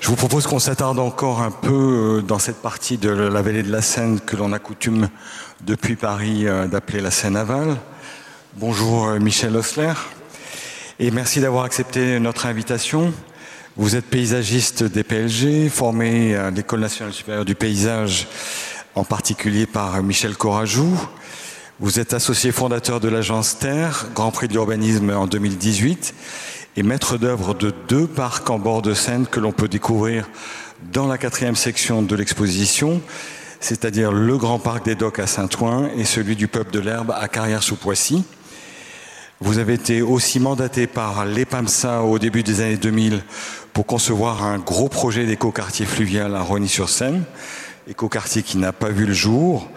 Je 0.00 0.08
vous 0.08 0.16
propose 0.16 0.46
qu'on 0.46 0.58
s'attarde 0.58 0.98
encore 0.98 1.40
un 1.40 1.50
peu 1.50 2.18
euh, 2.18 2.22
dans 2.22 2.38
cette 2.38 2.60
partie 2.60 2.98
de 2.98 3.08
la 3.08 3.40
vallée 3.40 3.62
de 3.62 3.72
la 3.72 3.80
Seine 3.80 4.20
que 4.20 4.36
l'on 4.36 4.52
a 4.52 4.58
coutume 4.58 5.08
depuis 5.64 5.96
Paris 5.96 6.46
d'appeler 6.70 7.00
la 7.00 7.10
Seine 7.10 7.36
aval. 7.36 7.76
Bonjour 8.56 9.08
Michel 9.20 9.56
Osler 9.56 9.92
et 10.98 11.10
merci 11.10 11.40
d'avoir 11.40 11.64
accepté 11.64 12.18
notre 12.18 12.46
invitation. 12.46 13.12
Vous 13.76 13.96
êtes 13.96 14.06
paysagiste 14.06 14.82
des 14.82 15.04
PLG, 15.04 15.68
formé 15.68 16.34
à 16.36 16.50
l'École 16.50 16.80
nationale 16.80 17.12
supérieure 17.12 17.44
du 17.44 17.54
paysage 17.54 18.28
en 18.94 19.04
particulier 19.04 19.66
par 19.66 20.02
Michel 20.02 20.36
Corajou. 20.36 21.00
Vous 21.80 21.98
êtes 21.98 22.12
associé 22.12 22.52
fondateur 22.52 23.00
de 23.00 23.08
l'agence 23.08 23.58
Terre, 23.58 24.06
Grand 24.14 24.30
Prix 24.30 24.48
de 24.48 24.52
l'urbanisme 24.52 25.10
en 25.10 25.26
2018 25.26 26.14
et 26.76 26.82
maître 26.82 27.18
d'œuvre 27.18 27.54
de 27.54 27.72
deux 27.88 28.06
parcs 28.06 28.50
en 28.50 28.58
bord 28.58 28.82
de 28.82 28.94
Seine 28.94 29.26
que 29.26 29.40
l'on 29.40 29.52
peut 29.52 29.68
découvrir 29.68 30.28
dans 30.92 31.06
la 31.06 31.18
quatrième 31.18 31.56
section 31.56 32.02
de 32.02 32.16
l'exposition, 32.16 33.00
c'est-à-dire 33.62 34.10
le 34.10 34.36
Grand 34.36 34.58
Parc 34.58 34.84
des 34.84 34.96
Docks 34.96 35.20
à 35.20 35.28
Saint-Ouen 35.28 35.88
et 35.96 36.04
celui 36.04 36.34
du 36.34 36.48
Peuple 36.48 36.72
de 36.72 36.80
l'Herbe 36.80 37.14
à 37.16 37.28
Carrière-sous-Poissy. 37.28 38.24
Vous 39.40 39.58
avez 39.58 39.74
été 39.74 40.02
aussi 40.02 40.40
mandaté 40.40 40.88
par 40.88 41.24
l'EPAMSA 41.24 42.02
au 42.02 42.18
début 42.18 42.42
des 42.42 42.60
années 42.60 42.76
2000 42.76 43.22
pour 43.72 43.86
concevoir 43.86 44.42
un 44.42 44.58
gros 44.58 44.88
projet 44.88 45.26
d'éco-quartier 45.26 45.86
fluvial 45.86 46.34
à 46.34 46.42
Rony-sur-Seine, 46.42 47.22
écoquartier 47.88 48.42
qui 48.42 48.58
n'a 48.58 48.72
pas 48.72 48.88
vu 48.88 49.06
le 49.06 49.12
jour, 49.12 49.70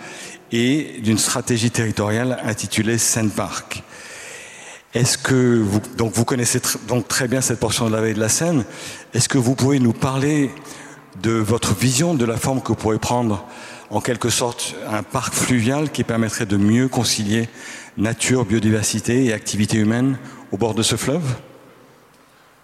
et 0.51 0.99
d'une 1.03 1.19
stratégie 1.19 1.69
territoriale 1.69 2.39
intitulée 2.43 2.97
Seine 2.97 3.29
Park. 3.29 3.83
Est-ce 4.95 5.19
que 5.19 5.59
vous, 5.59 5.79
donc 5.95 6.13
vous 6.13 6.25
connaissez 6.25 6.59
donc 6.87 7.07
très 7.07 7.27
bien 7.27 7.41
cette 7.41 7.59
portion 7.59 7.87
de 7.87 7.93
la 7.93 8.01
vallée 8.01 8.15
de 8.15 8.19
la 8.19 8.29
Seine, 8.29 8.65
est-ce 9.13 9.29
que 9.29 9.37
vous 9.37 9.53
pouvez 9.53 9.79
nous 9.79 9.93
parler 9.93 10.49
de 11.21 11.31
votre 11.31 11.75
vision 11.75 12.13
de 12.13 12.25
la 12.25 12.37
forme 12.37 12.61
que 12.61 12.73
pourrait 12.73 12.97
prendre 12.97 13.45
en 13.89 14.01
quelque 14.01 14.29
sorte 14.29 14.75
un 14.87 15.03
parc 15.03 15.33
fluvial 15.33 15.91
qui 15.91 16.03
permettrait 16.03 16.45
de 16.45 16.57
mieux 16.57 16.87
concilier 16.87 17.49
nature, 17.97 18.45
biodiversité 18.45 19.25
et 19.25 19.33
activité 19.33 19.77
humaine 19.77 20.17
au 20.51 20.57
bord 20.57 20.73
de 20.73 20.83
ce 20.83 20.95
fleuve? 20.95 21.35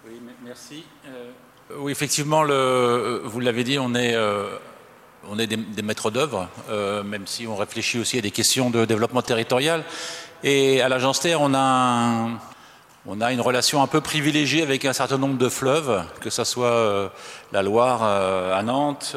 Oui, 0.06 0.20
merci. 0.44 0.84
Euh, 1.06 1.30
oui, 1.78 1.92
effectivement, 1.92 2.42
le, 2.42 3.22
vous 3.24 3.40
l'avez 3.40 3.64
dit, 3.64 3.78
on 3.78 3.94
est 3.94 4.14
euh, 4.14 4.56
on 5.28 5.38
est 5.38 5.46
des, 5.46 5.82
maîtres 5.82 6.10
d'œuvre, 6.10 6.48
euh, 6.68 7.02
même 7.02 7.26
si 7.26 7.46
on 7.46 7.56
réfléchit 7.56 7.98
aussi 7.98 8.18
à 8.18 8.20
des 8.20 8.30
questions 8.30 8.70
de 8.70 8.84
développement 8.84 9.22
territorial. 9.22 9.84
Et 10.42 10.80
à 10.80 10.88
l'agence 10.88 11.20
Terre, 11.20 11.40
on 11.40 11.54
a, 11.54 12.28
on 13.06 13.20
a 13.20 13.32
une 13.32 13.40
relation 13.40 13.82
un 13.82 13.86
peu 13.86 14.00
privilégiée 14.00 14.62
avec 14.62 14.84
un 14.84 14.92
certain 14.92 15.18
nombre 15.18 15.36
de 15.36 15.48
fleuves, 15.48 16.04
que 16.20 16.30
ce 16.30 16.44
soit 16.44 16.66
euh, 16.66 17.08
la 17.52 17.62
Loire 17.62 18.00
euh, 18.02 18.56
à 18.56 18.62
Nantes, 18.62 19.16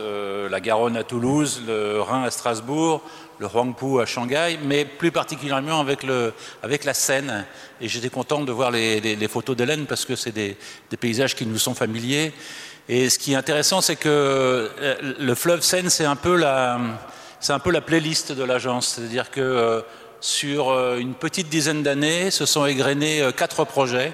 la 0.50 0.60
Garonne 0.60 0.98
à 0.98 1.04
Toulouse, 1.04 1.62
le 1.68 2.02
Rhin 2.02 2.24
à 2.24 2.32
Strasbourg, 2.32 3.02
le 3.40 3.48
Huangpu 3.48 4.02
à 4.02 4.06
Shanghai, 4.06 4.58
mais 4.64 4.86
plus 4.86 5.12
particulièrement 5.12 5.80
avec, 5.80 6.04
le, 6.04 6.34
avec 6.64 6.84
la 6.84 6.94
Seine. 6.94 7.46
Et 7.82 7.88
j'étais 7.88 8.10
content 8.10 8.42
de 8.42 8.52
voir 8.52 8.72
les, 8.72 9.28
photos 9.28 9.56
d'Hélène 9.56 9.86
parce 9.86 10.06
que 10.06 10.16
c'est 10.16 10.32
des, 10.32 10.58
des 10.90 10.98
paysages 10.98 11.36
qui 11.36 11.46
nous 11.46 11.60
sont 11.60 11.76
familiers. 11.76 12.34
Et 12.88 13.10
ce 13.10 13.18
qui 13.18 13.34
est 13.34 13.36
intéressant, 13.36 13.82
c'est 13.82 13.96
que 13.96 14.10
euh, 14.10 14.96
le 15.20 15.36
fleuve 15.36 15.62
Seine, 15.62 15.90
c'est 15.90 16.06
un 16.06 16.16
peu 16.16 16.36
la, 16.36 16.80
c'est 17.40 17.54
un 17.54 17.60
peu 17.60 17.72
la 17.72 17.82
playlist 17.82 18.32
de 18.32 18.44
l'agence. 18.44 18.96
C'est-à-dire 18.96 19.32
que 19.32 19.42
euh, 19.42 19.82
sur 20.26 20.72
euh, 20.72 20.98
une 20.98 21.14
petite 21.14 21.50
dizaine 21.50 21.84
d'années, 21.84 22.32
se 22.32 22.48
sont 22.48 22.66
égrenés 22.66 23.30
quatre 23.38 23.64
projets 23.64 24.12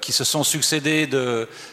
qui 0.00 0.10
se 0.10 0.24
sont 0.24 0.42
succédés 0.42 1.08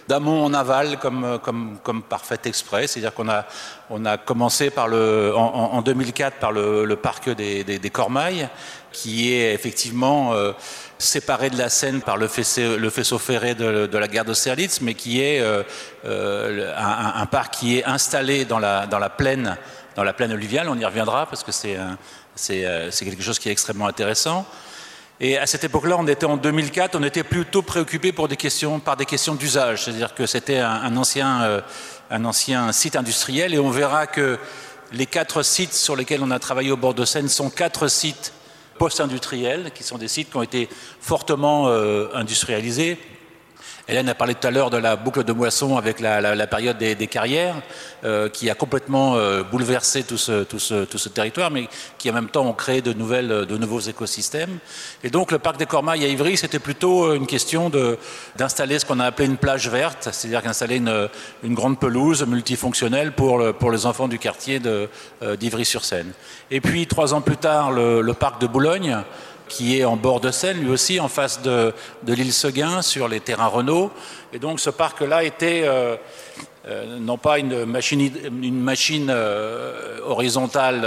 d'amont 0.08 0.46
en 0.46 0.53
aval 0.53 1.00
comme, 1.00 1.39
comme, 1.41 1.79
comme 1.81 2.03
parfait 2.03 2.38
exprès. 2.46 2.86
C'est-à-dire 2.86 3.15
qu'on 3.15 3.27
a, 3.27 3.48
on 3.89 4.05
a 4.05 4.17
commencé 4.17 4.72
en, 4.77 5.81
2004 5.81 6.38
par 6.38 6.51
le, 6.51 6.96
parc 6.96 7.31
des, 7.31 7.89
Cormailles, 7.91 8.48
qui 8.91 9.34
est 9.34 9.55
effectivement 9.55 10.36
séparé 11.00 11.50
de 11.50 11.58
la 11.58 11.69
Seine 11.69 12.01
par 12.01 12.17
le 12.17 12.27
faisceau, 12.27 13.17
ferré 13.17 13.55
de, 13.55 13.98
la 13.98 14.08
gare 14.08 14.25
d'Austerlitz, 14.25 14.81
mais 14.81 14.93
qui 14.93 15.22
est 15.22 15.39
euh, 15.39 15.63
euh, 16.05 16.74
un, 16.77 17.22
un, 17.22 17.25
parc 17.25 17.55
qui 17.55 17.79
est 17.79 17.86
installé 17.86 18.46
dans 18.46 18.60
la, 18.60 19.10
plaine, 19.17 19.58
dans 19.96 20.03
la 20.03 20.13
plaine 20.13 20.31
alluviale. 20.31 20.67
On 20.69 20.77
y 20.77 20.86
reviendra 20.86 21.25
parce 21.25 21.43
que 21.43 21.51
c'est 21.51 21.77
euh, 22.65 22.91
quelque 22.91 23.24
chose 23.24 23.39
qui 23.39 23.50
est 23.50 23.51
extrêmement 23.51 23.88
intéressant. 23.88 24.46
Et 25.22 25.38
à 25.38 25.46
cette 25.46 25.65
époque-là, 25.65 25.98
on 26.00 26.08
était 26.08 26.25
en 26.25 26.38
2004, 26.38 26.96
on 26.96 27.03
était 27.03 27.24
plutôt 27.24 27.62
préoccupé 27.62 28.13
par 28.13 28.27
des 28.29 28.38
questions 28.38 29.36
d'usage, 29.36 29.84
c'est-à-dire 29.84 30.15
que 30.15 30.25
c'était 30.25 30.60
un, 30.60 30.69
un, 30.69 30.96
ancien, 30.96 31.41
euh, 31.43 31.62
un 32.10 32.24
ancien 32.24 32.72
site 32.72 32.96
industriel, 32.96 33.53
et 33.53 33.60
on 33.60 33.69
verra 33.69 34.08
que 34.08 34.39
les 34.93 35.05
quatre 35.05 35.43
sites 35.43 35.74
sur 35.74 35.96
lesquels 35.96 36.24
on 36.24 36.31
a 36.31 36.39
travaillé 36.39 36.72
au 36.72 36.77
bord 36.77 36.93
de 36.93 37.05
Seine 37.05 37.27
sont 37.27 37.50
quatre 37.50 37.88
sites 37.89 38.34
post-industriels, 38.77 39.72
qui 39.75 39.84
sont 39.84 39.98
des 39.98 40.08
sites 40.08 40.31
qui 40.31 40.38
ont 40.38 40.41
été 40.41 40.69
fortement 41.01 41.67
euh, 41.67 42.08
industrialisés. 42.13 42.98
Hélène 43.89 44.08
a 44.08 44.13
parlé 44.13 44.36
tout 44.36 44.46
à 44.46 44.51
l'heure 44.51 44.69
de 44.69 44.77
la 44.77 44.96
boucle 44.96 45.24
de 45.24 45.34
moisson 45.34 45.75
avec 45.75 46.00
la, 46.00 46.46
période 46.46 46.77
des, 46.77 47.08
carrières, 47.08 47.55
euh, 48.03 48.29
qui 48.29 48.48
a 48.51 48.53
complètement 48.53 49.15
euh, 49.15 49.41
bouleversé 49.41 50.03
tout 50.03 50.15
ce, 50.15 51.08
territoire, 51.10 51.50
mais 51.50 51.67
qui 51.98 52.08
en 52.12 52.13
même 52.13 52.29
temps 52.29 52.46
ont 52.46 52.53
créé 52.53 52.84
de, 52.84 52.93
nouveaux 52.93 53.79
écosystèmes. 53.79 54.60
Et 55.03 55.10
donc 55.10 55.31
le 55.31 55.39
parc 55.39 55.58
des 55.58 55.65
Cormailles 55.65 56.05
à 56.05 56.08
Ivry, 56.08 56.38
c'était 56.38 56.60
plutôt 56.60 57.05
euh, 57.05 57.15
une 57.15 57.25
question 57.25 57.72
d'installer 58.38 58.77
ce 58.77 58.86
qu'on 58.86 59.00
a 59.00 59.05
appelé 59.05 59.27
une 59.27 59.38
plage 59.38 59.67
verte, 59.69 60.08
c'est-à-dire 60.12 60.43
d'installer 60.43 60.75
une, 60.75 61.10
une, 61.43 61.55
grande 61.55 61.79
pelouse 61.79 62.24
multifonctionnelle 62.27 63.13
pour, 63.13 63.39
le, 63.39 63.53
pour 63.53 63.72
les 63.72 63.88
enfants 63.88 64.08
du 64.08 64.19
quartier 64.19 64.62
d'Ivry-sur-Seine. 65.39 66.12
Et 66.51 66.62
puis 66.62 66.86
trois 66.86 67.15
ans 67.15 67.22
plus 67.22 67.38
tard, 67.38 67.72
le 67.72 68.13
parc 68.13 68.39
de 68.39 68.46
Boulogne, 68.46 69.03
qui 69.49 69.79
est 69.79 69.83
en 69.83 69.97
bord 69.97 70.21
de 70.21 70.31
Seine, 70.31 70.61
lui 70.61 70.69
aussi 70.69 70.99
en 70.99 71.09
face 71.09 71.41
de, 71.41 71.73
de 72.03 72.13
l'île 72.13 72.31
Seguin, 72.31 72.81
sur 72.81 73.09
les 73.09 73.19
terrains 73.19 73.47
Renault. 73.47 73.91
Et 74.31 74.39
donc 74.39 74.59
ce 74.59 74.69
parc-là 74.69 75.23
était 75.23 75.63
euh, 75.65 75.97
euh, 76.67 76.99
non 76.99 77.17
pas 77.17 77.39
une 77.39 77.65
machine, 77.65 78.11
une 78.41 78.61
machine 78.61 79.07
euh, 79.09 79.99
horizontale, 80.05 80.85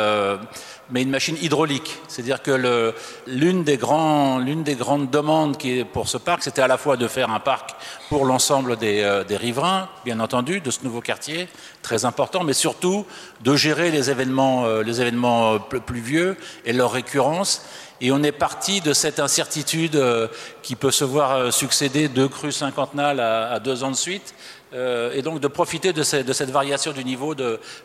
mais 0.93 1.03
une 1.03 1.11
machine 1.11 1.37
hydraulique. 1.41 1.99
C'est-à-dire 2.07 2.43
que 2.43 2.95
l'une 3.27 3.65
des, 3.65 3.77
des, 3.77 4.75
grandes 4.75 5.11
demandes 5.11 5.57
pour 5.93 6.09
ce 6.09 6.19
parc, 6.19 6.43
c'était 6.43 6.63
à 6.63 6.69
la 6.69 6.77
fois 6.77 6.97
de 6.97 7.09
faire 7.09 7.31
un 7.31 7.41
parc 7.41 7.71
pour 8.09 8.27
l'ensemble 8.27 8.77
des, 8.77 9.01
euh, 9.01 9.25
des, 9.25 9.37
riverains, 9.37 9.89
bien 10.05 10.21
entendu, 10.21 10.61
de 10.61 10.71
ce 10.71 10.85
nouveau 10.85 11.01
quartier, 11.01 11.49
très 11.81 12.05
important, 12.05 12.45
mais 12.45 12.53
surtout 12.53 13.07
de 13.41 13.57
gérer 13.57 13.91
les 13.91 14.11
événements, 14.11 14.67
euh, 14.67 14.85
événements 14.85 15.59
pluvieux 15.59 16.37
et 16.67 16.73
leur 16.73 16.93
récurrence 16.93 17.63
et 18.03 18.11
on 18.11 18.21
est 18.25 18.33
parti 18.33 18.81
de 18.81 18.93
cette 18.93 19.21
incertitude 19.21 19.95
euh, 19.95 20.27
qui 20.63 20.75
peut 20.75 20.91
se 20.91 21.05
voir 21.05 21.37
euh, 21.37 21.51
succéder 21.53 22.09
deux 22.09 22.27
crues 22.27 22.51
cinquantenales 22.51 23.21
à, 23.21 23.53
à 23.53 23.61
deux 23.61 23.85
ans 23.85 23.93
de 23.93 23.97
suite, 23.97 24.35
euh, 24.75 25.13
et 25.13 25.21
donc 25.21 25.41
de 25.41 25.49
profiter 25.49 25.93
de, 25.93 26.03
cette, 26.03 26.51
variation 26.51 26.93
du 26.93 27.05
niveau 27.05 27.35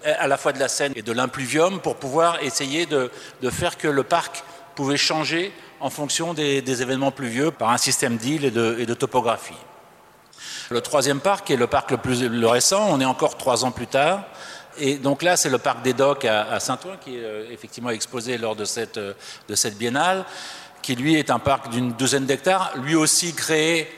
à 0.05 0.27
la 0.27 0.37
fois 0.37 0.53
de 0.53 0.59
la 0.59 0.69
Seine 0.69 0.93
et 0.95 1.01
de 1.01 1.11
l'impluvium 1.11 1.81
pour 1.81 1.97
pouvoir 1.97 2.41
essayer 2.41 2.85
de, 2.85 3.09
faire 3.49 3.77
que 3.77 3.87
le 3.87 4.03
parc 4.03 4.43
pouvait 4.75 4.97
changer 4.97 5.51
en 5.79 5.89
fonction 5.89 6.33
des, 6.33 6.81
événements 6.81 7.11
pluvieux 7.11 7.51
par 7.51 7.71
un 7.71 7.77
système 7.77 8.15
d'îles 8.17 8.45
et 8.45 8.51
de, 8.51 8.93
topographie. 8.93 9.53
Le 10.69 10.81
troisième 10.81 11.19
parc 11.19 11.51
est 11.51 11.55
le 11.57 11.67
parc 11.67 11.91
le 11.91 11.97
plus 11.97 12.23
récent, 12.45 12.87
on 12.89 13.01
est 13.01 13.05
encore 13.05 13.37
trois 13.37 13.65
ans 13.65 13.71
plus 13.71 13.87
tard. 13.87 14.23
Et 14.79 14.95
donc 14.97 15.23
là, 15.23 15.35
c'est 15.35 15.49
le 15.49 15.57
parc 15.57 15.81
des 15.81 15.93
Docks 15.93 16.25
à, 16.25 16.59
Saint-Ouen 16.59 16.97
qui 17.01 17.15
est 17.15 17.23
euh, 17.23 17.51
effectivement 17.51 17.89
exposé 17.89 18.37
lors 18.37 18.55
euh, 18.55 19.13
de 19.49 19.55
cette 19.55 19.77
biennale, 19.77 20.23
qui 20.81 20.95
lui 20.95 21.15
est 21.15 21.31
un 21.31 21.39
parc 21.39 21.69
d'une 21.69 21.93
douzaine 21.93 22.25
d'hectares, 22.25 22.73
lui 22.77 22.95
aussi 22.95 23.33
créé 23.33 23.89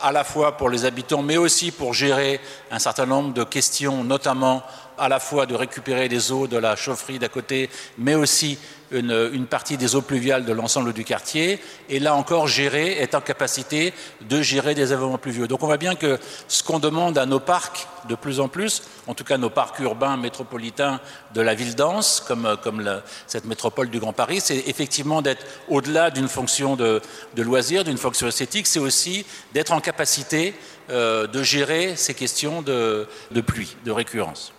à 0.00 0.12
la 0.12 0.24
fois 0.24 0.56
pour 0.56 0.70
les 0.70 0.84
habitants, 0.84 1.22
mais 1.22 1.36
aussi 1.36 1.70
pour 1.70 1.94
gérer 1.94 2.40
un 2.70 2.78
certain 2.78 3.06
nombre 3.06 3.32
de 3.34 3.44
questions, 3.44 4.04
notamment 4.04 4.62
à 4.96 5.08
la 5.08 5.20
fois 5.20 5.46
de 5.46 5.54
récupérer 5.54 6.08
les 6.08 6.32
eaux 6.32 6.46
de 6.46 6.56
la 6.56 6.76
chaufferie 6.76 7.18
d'à 7.18 7.28
côté, 7.28 7.70
mais 7.98 8.14
aussi 8.14 8.58
une, 8.90 9.46
partie 9.46 9.76
des 9.76 9.94
eaux 9.94 10.02
pluviales 10.02 10.44
de 10.44 10.52
l'ensemble 10.52 10.92
du 10.92 11.04
quartier, 11.04 11.60
et 11.88 11.98
là 11.98 12.14
encore 12.14 12.48
gérer, 12.48 12.98
être 13.00 13.14
en 13.14 13.20
capacité 13.20 13.92
de 14.22 14.42
gérer 14.42 14.74
des 14.74 14.92
événements 14.92 15.18
pluvieux. 15.18 15.48
Donc 15.48 15.62
on 15.62 15.66
voit 15.66 15.76
bien 15.76 15.94
que 15.94 16.18
ce 16.48 16.62
qu'on 16.62 16.78
demande 16.78 17.18
à 17.18 17.26
nos 17.26 17.40
parcs 17.40 17.86
de 18.08 18.14
plus 18.14 18.40
en 18.40 18.48
plus, 18.48 18.82
en 19.06 19.14
tout 19.14 19.24
cas 19.24 19.36
nos 19.36 19.50
parcs 19.50 19.78
urbains 19.80 20.16
métropolitains 20.16 21.00
de 21.34 21.40
la 21.40 21.54
ville 21.54 21.74
dense, 21.74 22.22
comme, 22.26 22.56
comme 22.62 23.00
cette 23.26 23.44
métropole 23.44 23.90
du 23.90 23.98
Grand 23.98 24.12
Paris, 24.12 24.40
c'est 24.42 24.64
effectivement 24.66 25.22
d'être 25.22 25.44
au-delà 25.68 26.10
d'une 26.10 26.28
fonction 26.28 26.76
de, 26.76 27.02
de 27.34 27.42
loisir, 27.42 27.84
d'une 27.84 27.98
fonction 27.98 28.28
esthétique, 28.28 28.66
c'est 28.66 28.78
aussi 28.78 29.26
d'être 29.52 29.72
en 29.72 29.80
capacité 29.80 30.54
euh, 30.90 31.26
de 31.26 31.42
gérer 31.42 31.96
ces 31.96 32.14
questions 32.14 32.62
de, 32.62 33.06
de 33.30 33.40
pluie, 33.40 33.76
de 33.84 33.90
récurrence. 33.90 34.52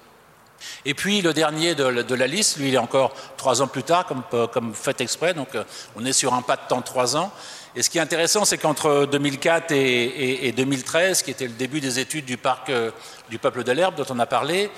Et 0.86 0.94
puis 0.94 1.22
le 1.22 1.34
dernier 1.34 1.76
de, 1.76 2.16
la 2.16 2.28
liste, 2.28 2.58
lui, 2.58 2.70
il 2.70 2.76
est 2.76 2.80
encore 2.80 3.14
trois 3.38 3.62
ans 3.62 3.68
plus 3.68 3.84
tard, 3.84 4.06
comme, 4.06 4.24
euh, 4.34 4.48
fait 4.74 5.02
exprès, 5.02 5.34
donc 5.34 5.56
euh, 5.56 5.64
on 5.96 6.06
est 6.06 6.14
sur 6.14 6.34
un 6.34 6.42
pas 6.42 6.56
de 6.56 6.68
temps 6.68 6.82
trois 6.82 7.16
ans. 7.16 7.32
Et 7.76 7.84
ce 7.84 7.90
qui 7.90 8.00
est 8.00 8.02
intéressant, 8.02 8.46
c'est 8.46 8.58
qu'entre 8.58 9.08
2004 9.12 9.72
et, 9.72 10.48
et, 10.48 10.52
2013, 10.52 11.22
qui 11.22 11.32
était 11.32 11.46
le 11.46 11.54
début 11.54 11.80
des 11.80 12.00
études 12.00 12.26
du 12.26 12.36
parc 12.36 12.72
du 13.30 13.38
Peuple 13.38 13.64
de 13.64 13.72
l'Herbe 13.72 13.96
dont 13.96 14.06
on 14.10 14.18
a 14.18 14.26
parlé, 14.26 14.72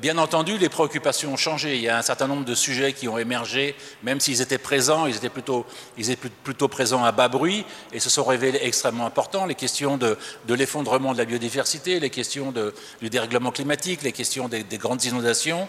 Bien 0.00 0.16
entendu, 0.16 0.58
les 0.58 0.68
préoccupations 0.68 1.32
ont 1.32 1.36
changé. 1.36 1.74
Il 1.74 1.82
y 1.82 1.88
a 1.88 1.98
un 1.98 2.02
certain 2.02 2.28
nombre 2.28 2.44
de 2.44 2.54
sujets 2.54 2.92
qui 2.92 3.08
ont 3.08 3.18
émergé, 3.18 3.74
même 4.04 4.20
s'ils 4.20 4.40
étaient 4.40 4.56
présents, 4.56 5.08
ils 5.08 5.16
étaient 5.16 5.28
plutôt, 5.28 6.68
présents 6.68 7.02
à 7.02 7.10
bas 7.10 7.26
bruit 7.26 7.64
et 7.92 7.98
se 7.98 8.08
sont 8.08 8.22
révélés 8.22 8.60
extrêmement 8.62 9.06
importants. 9.06 9.44
Les 9.44 9.56
questions 9.56 9.96
de, 9.96 10.16
l'effondrement 10.48 11.14
de 11.14 11.18
la 11.18 11.24
biodiversité, 11.24 11.98
les 11.98 12.10
questions 12.10 12.54
du 13.02 13.10
dérèglement 13.10 13.50
climatique, 13.50 14.02
les 14.02 14.12
questions 14.12 14.46
des, 14.46 14.62
grandes 14.78 15.02
inondations. 15.02 15.66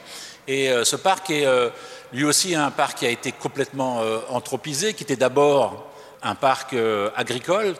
Et 0.48 0.70
euh, 0.70 0.84
ce 0.84 0.96
parc 0.96 1.32
est 1.32 1.48
euh, 1.48 1.70
lui 2.14 2.24
aussi 2.24 2.54
un 2.54 2.70
parc 2.70 3.00
qui 3.00 3.08
a 3.08 3.10
été 3.10 3.32
complètement 3.32 4.02
euh, 4.02 4.20
anthropisé, 4.30 4.94
qui 4.94 5.06
était 5.06 5.16
d'abord 5.16 5.90
un 6.22 6.36
parc 6.36 6.76
agricole 7.16 7.76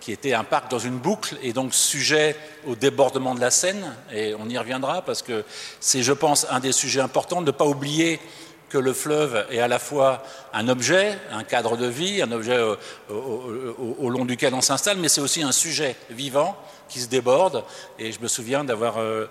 qui 0.00 0.12
était 0.12 0.32
un 0.32 0.44
parc 0.44 0.70
dans 0.70 0.78
une 0.78 0.98
boucle 0.98 1.36
et 1.42 1.52
donc 1.52 1.74
sujet 1.74 2.36
au 2.66 2.74
débordement 2.74 3.34
de 3.34 3.40
la 3.40 3.50
Seine. 3.50 3.94
Et 4.12 4.34
on 4.38 4.48
y 4.48 4.58
reviendra 4.58 5.02
parce 5.02 5.22
que 5.22 5.44
c'est, 5.78 6.02
je 6.02 6.12
pense, 6.12 6.46
un 6.50 6.60
des 6.60 6.72
sujets 6.72 7.00
importants 7.00 7.42
de 7.42 7.46
ne 7.46 7.50
pas 7.50 7.66
oublier 7.66 8.18
que 8.70 8.78
le 8.78 8.92
fleuve 8.92 9.46
est 9.50 9.58
à 9.58 9.68
la 9.68 9.78
fois 9.78 10.22
un 10.54 10.68
objet, 10.68 11.18
un 11.32 11.44
cadre 11.44 11.76
de 11.76 11.86
vie, 11.86 12.22
un 12.22 12.32
objet 12.32 12.58
au, 13.10 14.08
long 14.08 14.24
duquel 14.24 14.54
on 14.54 14.60
s'installe, 14.60 14.96
mais 14.98 15.08
c'est 15.08 15.20
aussi 15.20 15.42
un 15.42 15.52
sujet 15.52 15.96
vivant 16.08 16.56
qui 16.88 17.00
se 17.00 17.08
déborde. 17.08 17.64
Et 17.98 18.12
je 18.12 18.20
me 18.20 18.28
souviens 18.28 18.64
d'avoir 18.64 18.98
euh, 18.98 19.26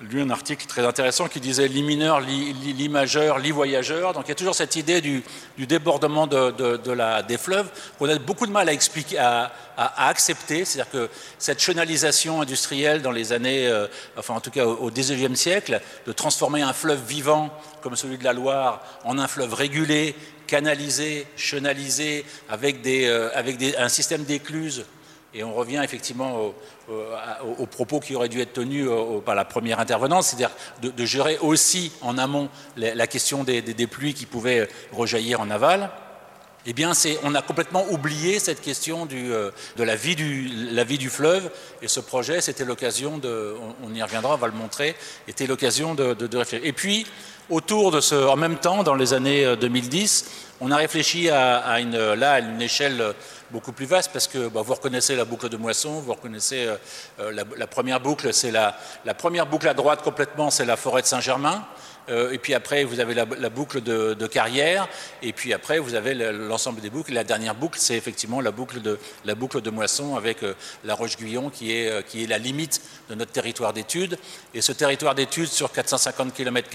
lu 0.00 0.20
un 0.20 0.30
article 0.30 0.66
très 0.66 0.84
intéressant 0.84 1.26
qui 1.28 1.40
disait 1.40 1.68
li 1.68 1.82
mineur, 1.82 2.20
li, 2.20 2.88
majeur, 2.88 3.38
li 3.38 3.50
voyageur. 3.50 4.12
Donc 4.12 4.24
il 4.26 4.28
y 4.28 4.32
a 4.32 4.34
toujours 4.34 4.54
cette 4.54 4.76
idée 4.76 5.00
du, 5.00 5.22
débordement 5.58 6.26
de, 6.26 7.22
des 7.22 7.38
fleuves 7.38 7.70
qu'on 7.98 8.08
a 8.08 8.18
beaucoup 8.18 8.46
de 8.46 8.52
mal 8.52 8.68
à, 9.18 9.52
accepter. 10.08 10.64
C'est-à-dire 10.64 10.90
que 10.90 11.08
cette 11.38 11.60
chenalisation 11.60 12.40
industrielle 12.40 13.02
dans 13.02 13.10
les 13.10 13.32
années, 13.32 13.66
euh, 13.66 13.86
enfin 14.16 14.34
en 14.34 14.40
tout 14.40 14.50
cas 14.50 14.66
au 14.66 14.90
XIXe 14.90 15.38
siècle, 15.38 15.80
de 16.06 16.12
transformer 16.12 16.62
un 16.62 16.72
fleuve 16.72 17.02
vivant 17.06 17.50
comme 17.80 17.96
celui 17.96 18.18
de 18.18 18.24
la 18.24 18.32
Loire 18.32 18.82
en 19.04 19.18
un 19.18 19.28
fleuve 19.28 19.54
régulé, 19.54 20.14
canalisé, 20.46 21.26
chenalisé, 21.36 22.24
avec, 22.48 22.86
euh, 22.86 23.30
un 23.78 23.88
système 23.88 24.24
d'écluses 24.24 24.84
et 25.36 25.44
on 25.44 25.52
revient 25.52 25.80
effectivement 25.84 26.54
aux, 26.88 27.66
propos 27.66 28.00
qui 28.00 28.14
auraient 28.14 28.28
dû 28.28 28.40
être 28.40 28.54
tenus 28.54 28.88
par 29.24 29.34
la 29.34 29.44
première 29.44 29.80
intervenante, 29.80 30.24
c'est-à-dire 30.24 30.50
de, 30.82 31.04
gérer 31.04 31.36
aussi 31.38 31.92
en 32.00 32.16
amont 32.16 32.48
la, 32.76 33.06
question 33.06 33.44
des, 33.44 33.86
pluies 33.86 34.14
qui 34.14 34.24
pouvaient 34.24 34.68
rejaillir 34.92 35.40
en 35.40 35.50
aval. 35.50 35.90
Eh 36.68 36.72
bien, 36.72 36.92
on 37.22 37.34
a 37.36 37.42
complètement 37.42 37.84
oublié 37.90 38.40
cette 38.40 38.60
question 38.60 39.06
euh, 39.12 39.52
de 39.76 39.84
la 39.84 39.94
vie, 39.94 40.16
du, 40.16 41.10
fleuve. 41.10 41.48
Et 41.80 41.86
ce 41.86 42.00
projet, 42.00 42.40
c'était 42.40 42.64
l'occasion 42.64 43.18
de, 43.18 43.54
on, 43.84 43.94
y 43.94 44.02
reviendra, 44.02 44.34
on 44.34 44.38
va 44.38 44.48
le 44.48 44.52
montrer, 44.52 44.96
était 45.28 45.46
l'occasion 45.46 45.94
de, 45.94 46.36
réfléchir. 46.36 46.66
Et 46.66 46.72
puis, 46.72 47.06
autour 47.50 47.92
de 47.92 48.00
ce, 48.00 48.16
en 48.16 48.34
même 48.34 48.56
temps, 48.56 48.82
dans 48.82 48.96
les 48.96 49.14
années 49.14 49.54
2010, 49.60 50.24
euh, 50.26 50.56
on 50.60 50.72
a 50.72 50.76
réfléchi 50.76 51.24
là, 51.26 51.60
à 51.60 51.80
une 51.80 52.60
échelle 52.60 53.14
beaucoup 53.56 53.72
plus 53.72 53.86
vaste 53.86 54.10
parce 54.12 54.28
que 54.28 54.48
bah, 54.48 54.60
vous 54.60 54.74
reconnaissez 54.74 55.16
la 55.16 55.24
boucle 55.24 55.48
de 55.48 55.56
moisson, 55.56 56.00
vous 56.00 56.12
reconnaissez 56.12 56.66
euh, 56.66 56.76
euh, 57.20 57.44
la, 57.56 57.66
première 57.66 58.00
boucle, 58.00 58.34
c'est 58.34 58.50
la, 58.50 58.76
première 59.16 59.46
boucle 59.46 59.66
à 59.66 59.72
droite 59.72 60.02
complètement, 60.02 60.50
c'est 60.50 60.66
la 60.66 60.76
forêt 60.76 61.00
de 61.00 61.06
Saint-Germain. 61.06 61.66
Euh, 62.10 62.32
et 62.32 62.38
puis 62.38 62.52
après, 62.52 62.84
vous 62.84 63.00
avez 63.00 63.14
la, 63.14 63.24
boucle 63.24 63.80
de, 63.80 64.26
carrière, 64.26 64.86
et 65.22 65.32
puis 65.32 65.54
après, 65.54 65.78
vous 65.78 65.94
avez 65.94 66.12
l'ensemble 66.12 66.82
des 66.82 66.90
boucles. 66.90 67.14
La 67.14 67.24
dernière 67.24 67.54
boucle, 67.54 67.78
c'est 67.80 67.96
effectivement 67.96 68.42
la 68.42 68.50
boucle 68.50 68.82
de, 68.82 68.98
la 69.24 69.34
boucle 69.34 69.62
de 69.62 69.70
moisson 69.70 70.16
avec 70.16 70.44
la 70.84 70.94
Roche-Guyon 70.94 71.48
qui 71.48 71.72
est, 71.72 72.06
qui 72.06 72.22
est 72.22 72.26
la 72.26 72.38
limite 72.38 72.82
de 73.08 73.14
notre 73.14 73.32
territoire 73.32 73.72
d'études. 73.72 74.18
Et 74.52 74.60
ce 74.60 74.72
territoire 74.72 75.14
d'études 75.14 75.48
sur 75.48 75.72
450 75.72 76.34
km, 76.34 76.68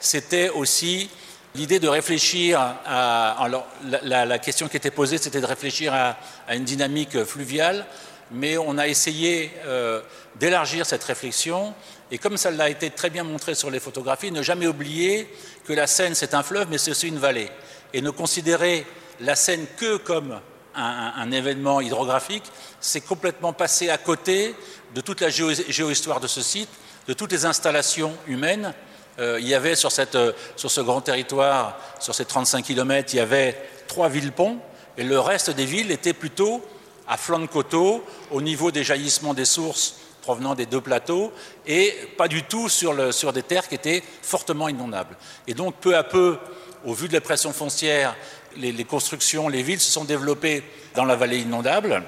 c'était 0.00 0.48
aussi 0.50 1.08
L'idée 1.56 1.80
de 1.80 1.88
réfléchir 1.88 2.60
à. 2.60 3.42
Alors, 3.42 3.66
la, 4.04 4.38
question 4.38 4.68
qui 4.68 4.76
était 4.76 4.92
posée, 4.92 5.18
c'était 5.18 5.40
de 5.40 5.46
réfléchir 5.46 5.92
à, 5.92 6.16
une 6.54 6.62
dynamique 6.62 7.24
fluviale, 7.24 7.86
mais 8.30 8.56
on 8.56 8.78
a 8.78 8.86
essayé 8.86 9.50
euh, 9.66 10.00
d'élargir 10.36 10.86
cette 10.86 11.02
réflexion. 11.02 11.74
Et 12.12 12.18
comme 12.18 12.36
ça 12.36 12.52
l'a 12.52 12.70
été 12.70 12.90
très 12.90 13.10
bien 13.10 13.24
montré 13.24 13.56
sur 13.56 13.68
les 13.68 13.80
photographies, 13.80 14.30
ne 14.30 14.42
jamais 14.42 14.68
oublier 14.68 15.28
que 15.64 15.72
la 15.72 15.88
Seine, 15.88 16.14
c'est 16.14 16.34
un 16.34 16.44
fleuve, 16.44 16.68
mais 16.70 16.78
c'est 16.78 16.92
aussi 16.92 17.08
une 17.08 17.18
vallée. 17.18 17.50
Et 17.92 18.00
ne 18.00 18.10
considérer 18.10 18.86
la 19.18 19.34
Seine 19.34 19.66
que 19.76 19.96
comme 19.96 20.40
un, 20.76 21.32
événement 21.32 21.80
hydrographique, 21.80 22.44
c'est 22.80 23.00
complètement 23.00 23.52
passer 23.52 23.90
à 23.90 23.98
côté 23.98 24.54
de 24.94 25.00
toute 25.00 25.20
la 25.20 25.30
géohistoire 25.30 26.20
de 26.20 26.28
ce 26.28 26.42
site, 26.42 26.70
de 27.08 27.12
toutes 27.12 27.32
les 27.32 27.44
installations 27.44 28.16
humaines 28.28 28.72
il 29.18 29.46
y 29.46 29.54
avait 29.54 29.74
sur, 29.74 29.90
euh, 30.14 30.32
sur, 30.56 30.70
ce 30.70 30.80
grand 30.80 31.00
territoire, 31.00 31.78
sur 31.98 32.14
ces 32.14 32.24
35 32.24 32.64
km, 32.64 33.12
il 33.12 33.16
y 33.16 33.20
avait 33.20 33.56
trois 33.86 34.08
villes-ponts, 34.08 34.58
et 34.96 35.04
le 35.04 35.18
reste 35.18 35.50
des 35.50 35.66
villes 35.66 35.90
étaient 35.90 36.12
plutôt 36.12 36.62
à 37.08 37.16
flanc 37.16 37.40
de 37.40 37.46
coteau, 37.46 38.04
au 38.30 38.40
niveau 38.40 38.70
des 38.70 38.84
jaillissements 38.84 39.34
des 39.34 39.44
sources 39.44 39.96
provenant 40.22 40.54
des 40.54 40.66
deux 40.66 40.80
plateaux, 40.80 41.32
et 41.66 41.94
pas 42.16 42.28
du 42.28 42.44
tout 42.44 42.68
sur, 42.68 42.94
des 43.32 43.42
terres 43.42 43.68
qui 43.68 43.74
étaient 43.74 44.02
fortement 44.22 44.68
inondables. 44.68 45.16
Et 45.46 45.54
donc, 45.54 45.74
peu 45.80 45.96
à 45.96 46.04
peu, 46.04 46.38
au 46.84 46.94
vu 46.94 47.08
de 47.08 47.12
la 47.12 47.20
pression 47.20 47.52
foncière, 47.52 48.14
les, 48.56 48.84
constructions, 48.84 49.48
les 49.48 49.62
villes 49.62 49.80
se 49.80 49.90
sont 49.90 50.04
développées 50.04 50.62
dans 50.94 51.04
la 51.04 51.16
vallée 51.16 51.38
inondable 51.38 52.02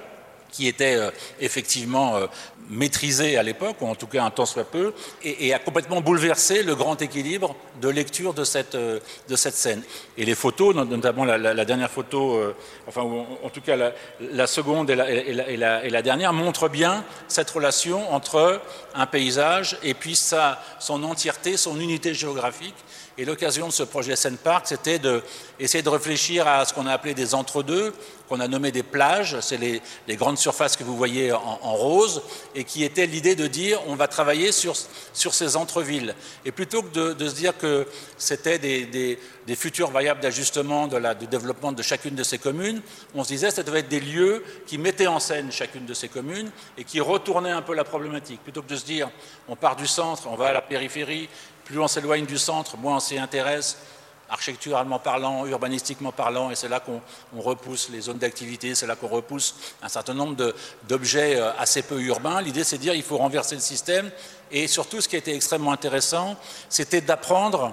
qui 0.53 0.69
était 0.69 0.95
euh, 0.95 1.11
effectivement 1.41 2.17
euh, 2.17 2.27
maîtrisé 2.71 3.37
à 3.37 3.43
l'époque, 3.43 3.77
ou 3.81 3.87
en 3.87 3.95
tout 3.95 4.07
cas 4.07 4.25
un 4.25 4.31
temps 4.31 4.47
soit 4.47 4.65
peu, 4.65 4.95
et, 5.23 5.53
a 5.53 5.59
complètement 5.59 6.01
bouleversé 6.01 6.63
le 6.63 6.75
grand 6.75 7.01
équilibre 7.03 7.55
de 7.81 7.89
lecture 7.89 8.35
de 8.35 8.45
cette, 8.45 8.75
euh, 8.75 9.01
de 9.29 9.37
cette 9.37 9.55
scène. 9.55 9.83
Et 10.17 10.25
les 10.25 10.35
photos, 10.35 10.75
notamment 10.75 11.25
la, 11.25 11.65
dernière 11.65 11.91
photo, 11.91 12.41
enfin 12.87 13.03
en 13.03 13.49
tout 13.51 13.61
cas 13.61 13.77
la, 14.21 14.47
seconde 14.47 14.91
et, 14.91 14.95
et 14.95 15.57
la, 15.57 16.03
dernière, 16.03 16.33
montrent 16.33 16.69
bien 16.69 17.05
cette 17.29 17.51
relation 17.51 18.13
entre 18.13 18.61
un 18.95 19.07
paysage 19.07 19.79
et 19.83 19.95
puis 19.95 20.17
sa, 20.17 20.61
son 20.79 21.03
entièreté, 21.05 21.57
son 21.57 21.79
unité 21.79 22.15
géographique, 22.15 22.75
et 23.19 23.25
l'occasion 23.25 23.67
de 23.67 23.73
ce 23.73 23.83
projet 23.83 24.17
Seine 24.17 24.39
Park, 24.39 24.67
c'était 24.67 24.99
d'essayer 24.99 25.83
de, 25.83 25.89
réfléchir 25.89 26.49
à 26.49 26.65
ce 26.65 26.73
qu'on 26.73 26.87
a 26.87 26.93
appelé 26.93 27.15
des 27.15 27.35
entre-deux, 27.35 27.95
qu'on 28.33 28.41
a 28.41 28.49
nommé 28.49 28.73
des 28.73 28.83
plages, 28.83 29.39
c'est 29.41 29.59
les, 29.59 29.83
grandes 30.17 30.39
surfaces 30.39 30.75
que 30.75 30.85
vous 30.85 30.97
voyez 30.97 31.33
en, 31.33 31.75
rose, 31.75 32.23
et 32.55 32.65
qui 32.65 32.83
était 32.83 33.05
l'idée 33.05 33.35
de 33.35 33.47
dire 33.47 33.79
on 33.89 33.95
va 33.95 34.09
travailler 34.09 34.53
sur, 34.53 34.75
sur 35.13 35.35
ces 35.35 35.55
entre-villes. 35.55 36.15
Et 36.47 36.51
plutôt 36.51 36.83
que 36.83 37.13
de, 37.13 37.29
se 37.29 37.35
dire 37.35 37.57
que 37.59 37.87
c'était 38.17 38.59
des, 38.59 38.87
des, 38.87 39.57
futures 39.57 39.91
variables 39.91 40.21
d'ajustement 40.21 40.87
de 40.87 41.03
du 41.15 41.27
développement 41.27 41.73
de 41.73 41.83
chacune 41.83 42.15
de 42.15 42.23
ces 42.23 42.39
communes, 42.39 42.81
on 43.15 43.23
se 43.23 43.29
disait 43.29 43.49
que 43.49 43.55
ça 43.55 43.63
devait 43.63 43.81
être 43.81 43.89
des 43.89 44.01
lieux 44.01 44.43
qui 44.67 44.79
mettaient 44.79 45.09
en 45.09 45.21
scène 45.21 45.53
chacune 45.53 45.85
de 45.85 45.93
ces 45.93 46.09
communes 46.09 46.51
et 46.79 46.85
qui 46.85 47.01
retournaient 47.01 47.51
un 47.51 47.61
peu 47.61 47.75
la 47.75 47.85
problématique. 47.85 48.43
Plutôt 48.43 48.63
que 48.63 48.69
de 48.69 48.77
se 48.77 48.87
dire 48.87 49.11
on 49.47 49.57
part 49.57 49.77
du 49.77 49.87
centre, 49.87 50.27
on 50.27 50.37
va 50.37 50.47
à 50.47 50.53
la 50.55 50.63
périphérie, 50.63 51.29
plus 51.67 51.79
on 51.79 51.89
s'éloigne 51.89 52.25
du 52.25 52.39
centre, 52.39 52.79
moins 52.79 52.97
on 52.97 53.01
s'y 53.01 53.19
intéresse, 53.19 53.77
architecturalement 54.33 54.99
parlant, 54.99 55.47
urbanistiquement 55.47 56.11
parlant, 56.11 56.51
et 56.51 56.55
c'est 56.55 56.69
là 56.69 56.81
qu'on 56.81 57.01
repousse 57.41 57.91
les 57.91 58.01
zones 58.01 58.19
d'activité, 58.19 58.75
c'est 58.75 58.87
là 58.87 58.97
qu'on 58.97 59.09
repousse 59.09 59.55
un 59.83 59.89
certain 59.89 60.15
nombre 60.15 60.55
d'objets 60.89 61.37
euh, 61.37 61.53
assez 61.59 61.83
peu 61.83 62.01
urbains. 62.01 62.41
L'idée, 62.41 62.65
c'est 62.65 62.79
de 62.79 62.83
dire 62.83 62.95
qu'il 62.95 63.03
faut 63.03 63.19
renverser 63.19 63.55
le 63.55 63.61
système, 63.61 64.11
et 64.51 64.67
surtout, 64.67 65.01
ce 65.01 65.09
qui 65.09 65.17
a 65.17 65.19
été 65.19 65.35
extrêmement 65.35 65.73
intéressant, 65.73 66.37
c'était 66.71 67.03
d'apprendre, 67.03 67.73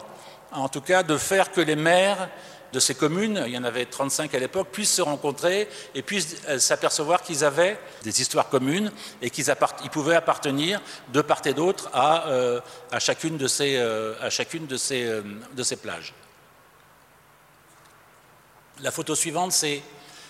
en 0.52 0.68
tout 0.68 0.82
cas, 0.82 1.02
de 1.02 1.18
faire 1.18 1.52
que 1.52 1.62
les 1.62 1.78
maires 1.78 2.30
de 2.74 2.80
ces 2.80 2.94
communes, 2.94 3.42
il 3.48 3.54
y 3.54 3.58
en 3.58 3.64
avait 3.64 3.86
35 3.86 4.36
à 4.36 4.40
l'époque, 4.40 4.68
puissent 4.72 4.94
se 4.94 5.02
rencontrer 5.02 5.68
et 5.96 6.02
puissent 6.04 6.36
euh, 6.50 6.60
s'apercevoir 6.60 7.24
qu'ils 7.24 7.44
avaient 7.44 7.80
des 8.04 8.22
histoires 8.22 8.50
communes 8.50 8.92
et 9.22 9.30
qu'ils 9.30 9.46
pouvaient 9.92 10.16
appartenir 10.16 10.82
de 11.12 11.22
part 11.22 11.42
et 11.46 11.54
d'autre 11.54 11.90
à, 11.94 12.28
euh, 12.28 12.60
chacune 13.00 13.38
de 13.38 13.48
ces 13.48 13.76
plages. 15.82 16.14
La 18.82 18.92
photo 18.92 19.16
suivante, 19.16 19.52
c'est 19.52 19.82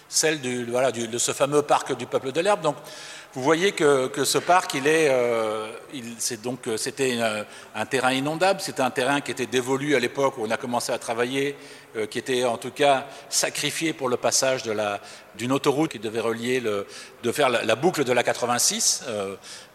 celle 0.08 0.42
de 0.42 1.18
ce 1.18 1.32
fameux 1.34 1.62
parc 1.62 1.96
du 1.96 2.08
peuple 2.08 2.32
de 2.32 2.42
l'herbe. 2.42 2.62
Donc, 2.62 2.76
vous 3.36 3.44
voyez 3.44 3.74
que, 3.74 4.24
ce 4.24 4.40
parc, 4.40 4.74
il 4.74 4.88
est, 4.88 5.08
euh, 5.12 5.68
donc, 6.42 6.68
euh, 6.68 6.78
c'était 6.78 7.20
un 7.76 7.86
terrain 7.86 8.12
inondable, 8.12 8.60
c'était 8.60 8.82
un 8.82 8.90
terrain 8.90 9.22
qui 9.22 9.30
était 9.30 9.46
dévolu 9.46 9.96
à 9.96 10.00
l'époque 10.00 10.40
où 10.40 10.46
on 10.48 10.50
a 10.50 10.58
commencé 10.58 10.92
à 10.92 10.98
travailler, 10.98 11.56
euh, 11.96 12.08
qui 12.08 12.18
était 12.18 12.44
en 12.44 12.58
tout 12.58 12.72
cas 12.72 13.06
sacrifié 13.30 13.94
pour 13.94 14.10
le 14.10 14.18
passage 14.18 14.64
d'une 15.36 15.52
autoroute 15.52 15.92
qui 15.92 16.00
devait 16.00 16.20
relier, 16.20 16.60
de 16.60 17.32
faire 17.32 17.50
la, 17.50 17.76
boucle 17.76 18.04
de 18.04 18.12
la 18.12 18.24
86. 18.24 19.04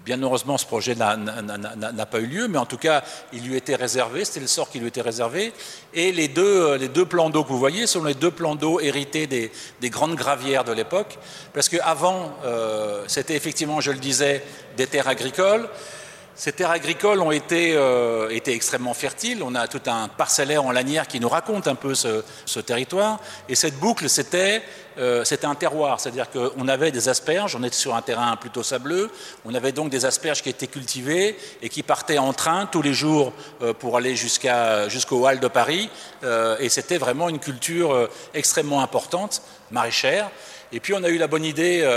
Bien 0.05 0.21
heureusement, 0.23 0.59
ce 0.59 0.67
projet 0.67 0.95
n'a 0.95 2.07
pas 2.07 2.21
eu 2.21 2.27
lieu, 2.27 2.47
mais 2.47 2.59
en 2.59 2.67
tout 2.67 2.77
cas, 2.77 3.03
il 3.33 3.43
lui 3.43 3.57
était 3.57 3.75
réservé, 3.75 4.27
c'était 4.27 4.40
le 4.40 4.47
sort 4.47 4.69
qui 4.69 4.79
lui 4.79 4.88
était 4.88 5.01
réservé. 5.01 5.55
Et 5.95 6.12
les 6.12 6.29
deux, 6.29 6.43
euh, 6.45 7.05
plans 7.07 7.31
d'eau 7.31 7.43
que 7.43 7.49
vous 7.49 7.59
voyez 7.59 7.87
sont 7.87 8.05
les 8.05 8.12
deux 8.12 8.31
plans 8.31 8.55
d'eau 8.55 8.81
hérités 8.81 9.27
des, 9.27 9.51
grandes 9.85 10.14
gravières 10.14 10.64
de 10.64 10.73
l'époque, 10.73 11.19
parce 11.55 11.71
qu'avant, 11.71 12.37
euh, 12.45 13.05
c'était 13.07 13.35
effectivement, 13.35 13.81
je 13.81 13.93
le 13.93 13.99
disais, 13.99 14.45
des 14.77 14.87
terres 14.87 15.09
agricoles. 15.09 15.71
Ces 16.37 16.53
terres 16.53 16.73
agricoles 16.73 17.21
ont 17.21 17.31
euh, 17.31 18.29
été, 18.29 18.53
extrêmement 18.53 18.95
fertiles. 18.95 19.43
On 19.43 19.55
a 19.55 19.69
tout 19.69 19.83
un 19.87 20.09
parcellaire 20.09 20.64
en 20.64 20.73
lanière 20.73 21.07
qui 21.07 21.21
nous 21.21 21.29
raconte 21.29 21.69
un 21.69 21.77
peu 21.77 21.95
ce, 21.95 22.61
territoire. 22.61 23.21
Et 23.49 23.55
cette 23.55 23.79
boucle, 23.79 24.09
c'était 24.09 24.62
euh, 24.99 25.25
un 25.43 25.55
terroir, 25.55 26.01
c'est-à-dire 26.01 26.29
qu'on 26.31 26.69
avait 26.69 26.91
des 26.91 27.09
asperges, 27.09 27.57
on 27.57 27.63
était 27.63 27.77
sur 27.77 27.95
un 27.95 28.03
terrain 28.03 28.37
plutôt 28.37 28.63
sableux, 28.63 29.11
on 29.45 29.55
avait 29.55 29.73
donc 29.73 29.91
des 29.91 30.05
asperges 30.05 30.43
qui 30.43 30.49
étaient 30.49 30.67
cultivées 30.67 31.37
et 31.61 31.69
qui 31.69 31.83
partaient 31.83 32.19
en 32.19 32.33
train 32.33 32.67
tous 32.67 32.83
les 32.83 32.95
jours 32.95 33.33
euh, 33.63 33.73
pour 33.73 33.97
aller 33.97 34.17
jusqu'au 34.17 35.27
Hall 35.27 35.41
de 35.41 35.49
Paris. 35.49 35.91
Euh, 36.23 36.57
et 36.61 36.69
c'était 36.69 36.99
vraiment 36.99 37.29
une 37.29 37.39
culture 37.39 38.09
extrêmement 38.33 38.81
importante, 38.81 39.43
maraîchère. 39.71 40.31
Et 40.73 40.81
puis 40.81 40.95
on 40.95 41.05
a 41.05 41.09
eu 41.09 41.19
la 41.19 41.27
bonne 41.27 41.45
idée, 41.45 41.89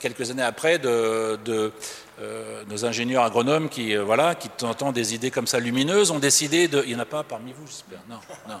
quelques 0.00 0.30
années 0.30 0.42
après, 0.42 0.78
de, 0.78 1.38
de 1.44 1.72
euh, 2.20 2.62
nos 2.68 2.84
ingénieurs 2.84 3.24
agronomes 3.24 3.68
qui, 3.68 3.96
euh, 3.96 4.04
voilà, 4.04 4.34
qui 4.34 4.48
tentant 4.48 4.92
des 4.92 5.14
idées 5.14 5.30
comme 5.30 5.46
ça 5.46 5.58
lumineuses, 5.58 6.10
ont 6.10 6.18
décidé 6.18 6.68
de. 6.68 6.82
Il 6.84 6.90
n'y 6.90 6.94
en 6.94 7.00
a 7.00 7.04
pas 7.06 7.24
parmi 7.24 7.52
vous, 7.52 7.66
j'espère. 7.66 8.00
Non, 8.08 8.18
non. 8.48 8.60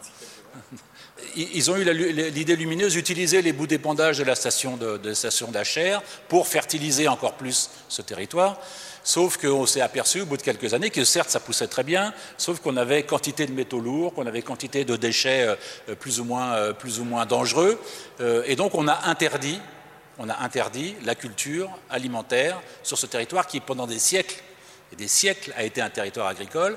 Ils 1.36 1.70
ont 1.70 1.76
eu 1.76 1.84
l'idée 1.84 2.56
lumineuse 2.56 2.94
d'utiliser 2.94 3.42
les 3.42 3.52
bouts 3.52 3.66
d'épandage 3.66 4.18
de 4.18 4.24
la 4.24 4.34
station 4.34 4.76
de, 4.76 5.00
pour 6.28 6.46
fertiliser 6.46 7.08
encore 7.08 7.34
plus 7.34 7.70
ce 7.88 8.02
territoire. 8.02 8.58
Sauf 9.04 9.36
qu'on 9.36 9.66
s'est 9.66 9.80
aperçu 9.80 10.20
au 10.20 10.26
bout 10.26 10.36
de 10.36 10.42
quelques 10.42 10.74
années 10.74 10.90
que 10.90 11.04
certes 11.04 11.30
ça 11.30 11.40
poussait 11.40 11.66
très 11.66 11.82
bien, 11.82 12.14
sauf 12.38 12.60
qu'on 12.60 12.76
avait 12.76 13.02
quantité 13.02 13.46
de 13.46 13.52
métaux 13.52 13.80
lourds, 13.80 14.14
qu'on 14.14 14.26
avait 14.26 14.42
quantité 14.42 14.84
de 14.84 14.94
déchets 14.94 15.56
euh, 15.88 15.94
plus 15.96 16.20
ou 16.20 16.24
moins, 16.24 16.72
plus 16.72 17.00
ou 17.00 17.04
moins 17.04 17.26
dangereux, 17.26 17.80
et 18.46 18.54
donc 18.54 18.74
on 18.74 18.86
a 18.86 19.08
interdit 19.08 19.58
on 20.18 20.28
a 20.28 20.38
interdit 20.42 20.94
la 21.04 21.14
culture 21.14 21.70
alimentaire 21.90 22.60
sur 22.82 22.98
ce 22.98 23.06
territoire 23.06 23.46
qui, 23.46 23.60
pendant 23.60 23.86
des 23.86 23.98
siècles 23.98 24.36
et 24.92 24.96
des 24.96 25.08
siècles, 25.08 25.52
a 25.56 25.64
été 25.64 25.80
un 25.80 25.90
territoire 25.90 26.28
agricole. 26.28 26.76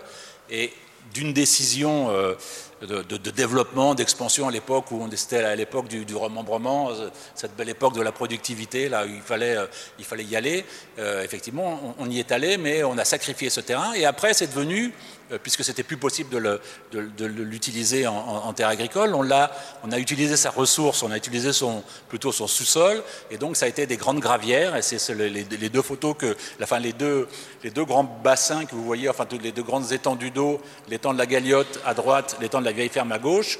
Et 0.49 0.71
d'une 1.13 1.33
décision 1.33 2.09
euh, 2.09 2.33
de, 2.81 3.31
développement, 3.31 3.95
d'expansion 3.95 4.47
à 4.47 4.51
l'époque 4.51 4.91
où 4.91 5.01
on 5.01 5.07
était 5.07 5.37
à 5.37 5.55
l'époque 5.55 5.87
du, 5.87 6.15
remembrement, 6.15 6.89
euh, 6.89 7.09
cette 7.33 7.55
belle 7.55 7.69
époque 7.69 7.95
de 7.95 8.01
la 8.01 8.11
productivité, 8.11 8.89
là 8.89 9.05
où 9.05 9.09
il 9.09 9.21
fallait, 9.21 9.55
euh, 9.55 9.65
il 9.97 10.05
fallait 10.05 10.25
y 10.25 10.35
aller. 10.35 10.65
effectivement, 10.97 11.95
on, 11.97 12.09
y 12.09 12.19
est 12.19 12.31
allé, 12.31 12.57
mais 12.57 12.83
on 12.83 12.97
a 12.97 13.05
sacrifié 13.05 13.49
ce 13.49 13.61
terrain. 13.61 13.93
Et 13.93 14.05
après, 14.05 14.33
c'est 14.33 14.47
devenu 14.47 14.93
euh, 15.24 15.24
puisque 15.41 15.63
c'était 15.63 15.83
plus 15.83 15.97
possible 15.97 16.59
de 16.91 17.25
l'utiliser 17.25 18.07
en, 18.07 18.53
terre 18.53 18.69
agricole. 18.69 19.15
On 19.15 19.29
a, 19.31 19.51
on 19.83 19.91
a 19.91 19.99
utilisé 19.99 20.35
sa 20.35 20.49
ressource, 20.51 21.03
on 21.03 21.11
a 21.11 21.17
utilisé 21.17 21.53
son, 21.53 21.83
plutôt 22.09 22.31
son 22.31 22.47
sous-sol, 22.47 23.03
et 23.31 23.37
donc 23.37 23.55
ça 23.55 23.65
a 23.65 23.69
été 23.69 23.85
des 23.85 23.97
grandes 23.97 24.19
gravières. 24.19 24.77
C'est 24.81 25.09
les, 25.09 25.69
deux 25.69 25.81
photos 25.81 26.15
que, 26.17 26.35
enfin 26.61 26.79
les 26.79 26.93
deux, 26.93 27.27
les 27.63 27.71
deux 27.71 27.85
grands 27.85 28.03
bassins 28.03 28.65
que 28.65 28.75
vous 28.75 28.83
voyez, 28.83 29.09
enfin 29.09 29.25
les 29.41 29.51
deux 29.51 29.63
grandes 29.63 29.91
étendues 29.91 30.31
d'eau, 30.31 30.61
l'étang 30.89 31.13
de 31.13 31.17
la 31.17 31.25
Galiote 31.25 31.79
à 31.85 31.93
droite, 31.93 32.37
l'étang 32.39 32.59
de 32.59 32.65
la 32.65 32.71
Vieille 32.71 32.89
Ferme 32.89 33.11
à 33.11 33.19
gauche, 33.19 33.59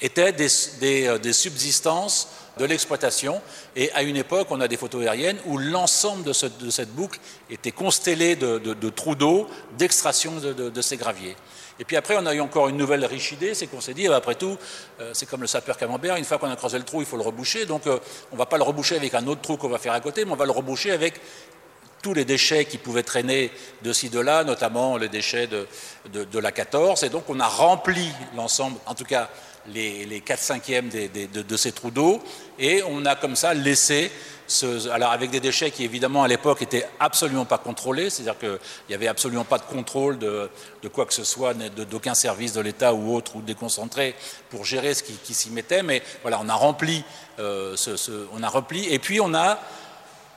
étaient 0.00 0.32
des, 0.32 0.48
euh, 1.06 1.18
des 1.18 1.32
subsistances 1.32 2.28
de 2.60 2.66
l'exploitation. 2.66 3.40
Et 3.74 3.90
à 3.92 4.02
une 4.02 4.16
époque, 4.16 4.48
on 4.50 4.60
a 4.60 4.68
des 4.68 4.76
photos 4.76 5.02
aériennes 5.02 5.38
où 5.46 5.56
l'ensemble 5.56 6.24
de, 6.24 6.32
cette 6.32 6.94
boucle 6.94 7.18
était 7.48 7.72
constellé 7.72 8.36
de, 8.36 8.88
trous 8.90 9.14
d'eau, 9.14 9.48
d'extraction 9.78 10.32
de, 10.36 10.80
ces 10.82 10.96
graviers. 10.96 11.36
Et 11.78 11.84
puis 11.84 11.96
après, 11.96 12.16
on 12.18 12.26
a 12.26 12.34
eu 12.34 12.40
encore 12.40 12.68
une 12.68 12.76
nouvelle 12.76 13.06
riche 13.06 13.32
idée, 13.32 13.54
c'est 13.54 13.66
qu'on 13.66 13.80
s'est 13.80 13.94
dit, 13.94 14.06
après 14.08 14.34
tout, 14.34 14.58
euh, 15.00 15.12
c'est 15.14 15.24
comme 15.24 15.40
le 15.40 15.46
sapeur 15.46 15.78
camembert, 15.78 16.16
une 16.16 16.26
fois 16.26 16.36
qu'on 16.36 16.50
a 16.50 16.56
creusé 16.56 16.76
le 16.76 16.84
trou, 16.84 17.00
il 17.00 17.06
faut 17.06 17.16
le 17.16 17.22
reboucher. 17.22 17.64
Donc 17.64 17.86
euh, 17.86 17.98
on 18.30 18.34
ne 18.34 18.38
va 18.38 18.44
pas 18.44 18.58
le 18.58 18.64
reboucher 18.64 18.96
avec 18.96 19.14
un 19.14 19.26
autre 19.26 19.40
trou 19.40 19.56
qu'on 19.56 19.70
va 19.70 19.78
faire 19.78 19.94
à 19.94 20.00
côté, 20.00 20.26
mais 20.26 20.32
on 20.32 20.36
va 20.36 20.44
le 20.44 20.50
reboucher 20.50 20.90
avec 20.90 21.14
tous 22.02 22.12
les 22.12 22.26
déchets 22.26 22.66
qui 22.66 22.76
pouvaient 22.76 23.02
traîner 23.02 23.50
de 23.80 23.94
ci, 23.94 24.10
de 24.10 24.20
là, 24.20 24.44
notamment 24.44 24.98
les 24.98 25.08
déchets 25.08 25.46
de 25.46 26.38
la 26.38 26.52
14. 26.52 27.02
Et 27.04 27.08
donc 27.08 27.24
on 27.28 27.40
a 27.40 27.48
rempli 27.48 28.10
l'ensemble, 28.36 28.76
en 28.84 28.94
tout 28.94 29.04
cas 29.04 29.30
les, 29.68 30.06
les 30.06 30.20
4 30.20 30.38
cinquièmes 30.38 30.88
de, 30.88 31.56
ces 31.56 31.72
trous 31.72 31.90
d'eau, 31.90 32.22
et 32.58 32.82
on 32.88 33.04
a 33.04 33.14
comme 33.14 33.36
ça 33.36 33.54
laissé, 33.54 34.10
alors 34.92 35.12
avec 35.12 35.30
des 35.30 35.40
déchets 35.40 35.70
qui 35.70 35.84
évidemment 35.84 36.24
à 36.24 36.28
l'époque 36.28 36.62
étaient 36.62 36.86
absolument 36.98 37.44
pas 37.44 37.58
contrôlés, 37.58 38.10
c'est-à-dire 38.10 38.38
qu'il 38.38 38.58
n'y 38.88 38.94
avait 38.94 39.06
absolument 39.06 39.44
pas 39.44 39.58
de 39.58 39.64
contrôle 39.64 40.18
de, 40.18 40.48
quoi 40.92 41.06
que 41.06 41.14
ce 41.14 41.24
soit, 41.24 41.54
d'aucun 41.54 42.14
service 42.14 42.52
de 42.52 42.60
l'État 42.60 42.94
ou 42.94 43.14
autre, 43.14 43.36
ou 43.36 43.42
déconcentré 43.42 44.14
pour 44.50 44.64
gérer 44.64 44.94
ce 44.94 45.02
qui, 45.02 45.34
s'y 45.34 45.50
mettait, 45.50 45.82
mais 45.82 46.02
voilà, 46.22 46.40
on 46.42 46.48
a 46.48 46.54
rempli, 46.54 47.04
euh, 47.38 47.76
on 48.32 48.42
a 48.42 48.48
rempli, 48.48 48.86
et 48.92 48.98
puis 48.98 49.20
on 49.20 49.34
a, 49.34 49.58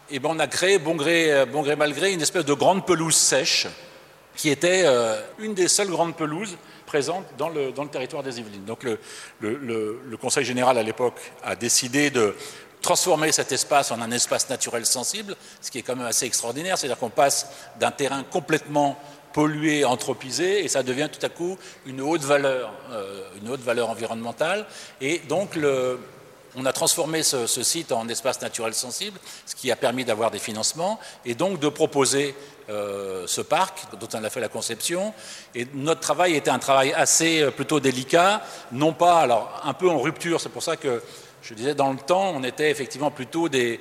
eh 0.10 0.20
ben 0.20 0.30
on 0.32 0.40
a 0.40 0.48
créé, 0.48 0.78
bon 0.78 0.96
gré, 0.96 1.46
bon 1.52 1.64
gré 1.64 1.76
mal 1.76 1.94
gré, 1.94 2.14
une 2.14 2.22
espèce 2.22 2.46
de 2.46 2.54
grande 2.54 2.86
pelouse 2.86 3.16
sèche, 3.16 3.68
qui 4.36 4.50
était 4.50 4.84
euh, 4.86 5.20
une 5.40 5.54
des 5.54 5.68
seules 5.68 5.90
grandes 5.90 6.16
pelouses 6.16 6.58
présente 6.94 7.26
dans 7.40 7.50
le, 7.50 7.72
dans 7.72 7.86
le 7.86 7.90
territoire 7.90 8.22
des 8.22 8.40
Yvelines. 8.40 8.66
Donc 8.66 8.84
le, 8.84 10.18
Conseil 10.22 10.46
général 10.46 10.78
à 10.78 10.84
l'époque 10.84 11.20
a 11.44 11.56
décidé 11.56 12.12
de 12.12 12.36
transformer 12.84 13.32
cet 13.32 13.52
espace 13.52 13.90
en 13.90 14.00
un 14.00 14.12
espace 14.12 14.48
naturel 14.48 14.86
sensible, 14.86 15.36
ce 15.60 15.72
qui 15.72 15.80
est 15.80 15.82
quand 15.82 15.96
même 15.96 16.06
assez 16.06 16.28
extraordinaire, 16.28 16.78
c'est-à-dire 16.78 17.00
qu'on 17.00 17.10
passe 17.10 17.50
d'un 17.80 17.90
terrain 17.90 18.24
complètement 18.24 18.96
pollué, 19.34 19.84
anthropisé, 19.86 20.64
et 20.64 20.68
ça 20.68 20.84
devient 20.84 21.10
tout 21.12 21.26
à 21.26 21.30
coup 21.30 21.58
une 21.88 22.00
haute 22.00 22.22
valeur, 22.22 22.72
euh, 22.92 23.24
une 23.42 23.50
haute 23.50 23.62
valeur 23.62 23.90
environnementale. 23.90 24.68
Et 25.02 25.18
donc 25.28 25.58
on 26.56 26.66
a 26.68 26.74
transformé 26.74 27.24
ce, 27.24 27.48
site 27.48 27.92
en 27.92 28.08
espace 28.08 28.40
naturel 28.42 28.76
sensible, 28.76 29.20
ce 29.48 29.56
qui 29.56 29.72
a 29.72 29.76
permis 29.76 30.06
d'avoir 30.06 30.30
des 30.30 30.38
financements 30.38 31.00
et 31.26 31.34
donc 31.34 31.60
de 31.60 31.70
proposer 31.70 32.36
euh, 32.70 33.26
ce 33.28 33.42
parc 33.42 33.80
dont 34.00 34.08
on 34.14 34.24
a 34.24 34.30
fait 34.30 34.40
la 34.40 34.50
conception. 34.50 35.14
Et 35.56 35.68
notre 35.74 36.02
travail 36.02 36.36
était 36.36 36.50
un 36.50 36.60
travail 36.60 36.94
assez 36.94 37.42
euh, 37.42 37.52
plutôt 37.52 37.80
délicat, 37.80 38.42
non 38.72 38.94
pas, 38.94 39.20
alors 39.20 39.62
un 39.64 39.74
peu 39.74 39.90
en 39.90 40.00
rupture, 40.00 40.40
c'est 40.40 40.50
pour 40.50 40.64
ça 40.64 40.78
que 40.78 41.02
je 41.44 41.54
disais 41.54 41.76
dans 41.76 41.92
le 41.92 42.00
temps, 42.00 42.32
on 42.36 42.44
était 42.44 42.72
effectivement 42.72 43.12
plutôt 43.12 43.50
des, 43.50 43.80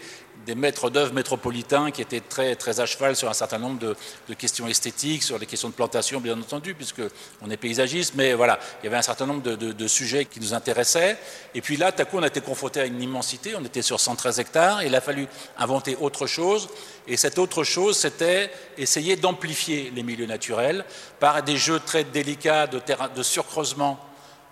maîtres 0.56 0.90
d'œuvre 0.90 1.14
métropolitains 1.14 1.92
qui 1.92 2.02
étaient 2.02 2.20
très, 2.20 2.56
à 2.80 2.86
cheval 2.86 3.14
sur 3.14 3.28
un 3.28 3.34
certain 3.34 3.58
nombre 3.58 3.78
de, 3.78 4.34
questions 4.34 4.66
esthétiques, 4.66 5.22
sur 5.22 5.38
les 5.38 5.46
questions 5.46 5.68
de 5.68 5.74
plantation, 5.74 6.20
bien 6.20 6.36
entendu, 6.36 6.74
puisqu'on 6.74 7.50
est 7.50 7.56
paysagiste, 7.56 8.14
mais 8.16 8.34
voilà, 8.34 8.58
il 8.80 8.86
y 8.86 8.88
avait 8.88 8.96
un 8.96 9.02
certain 9.02 9.26
nombre 9.26 9.42
de, 9.42 9.86
sujets 9.86 10.24
qui 10.24 10.40
nous 10.40 10.54
intéressaient. 10.54 11.16
Et 11.54 11.60
puis 11.60 11.76
là, 11.76 11.92
tout 11.92 12.02
à 12.02 12.04
coup, 12.04 12.18
on 12.18 12.22
a 12.24 12.26
été 12.26 12.40
confronté 12.40 12.80
à 12.80 12.86
une 12.86 13.00
immensité, 13.00 13.54
on 13.56 13.64
était 13.64 13.82
sur 13.82 14.00
113 14.00 14.40
hectares, 14.40 14.82
et 14.82 14.86
il 14.86 14.94
a 14.96 15.00
fallu 15.00 15.28
inventer 15.56 15.96
autre 16.00 16.26
chose. 16.26 16.68
Et 17.06 17.16
cette 17.16 17.38
autre 17.38 17.62
chose, 17.62 17.96
c'était 17.96 18.50
essayer 18.76 19.14
d'amplifier 19.14 19.92
les 19.94 20.02
milieux 20.02 20.26
naturels 20.26 20.84
par 21.20 21.40
des 21.44 21.56
jeux 21.56 21.78
très 21.78 22.02
délicats 22.02 22.66
de 22.66 23.22
surcreusement 23.22 24.00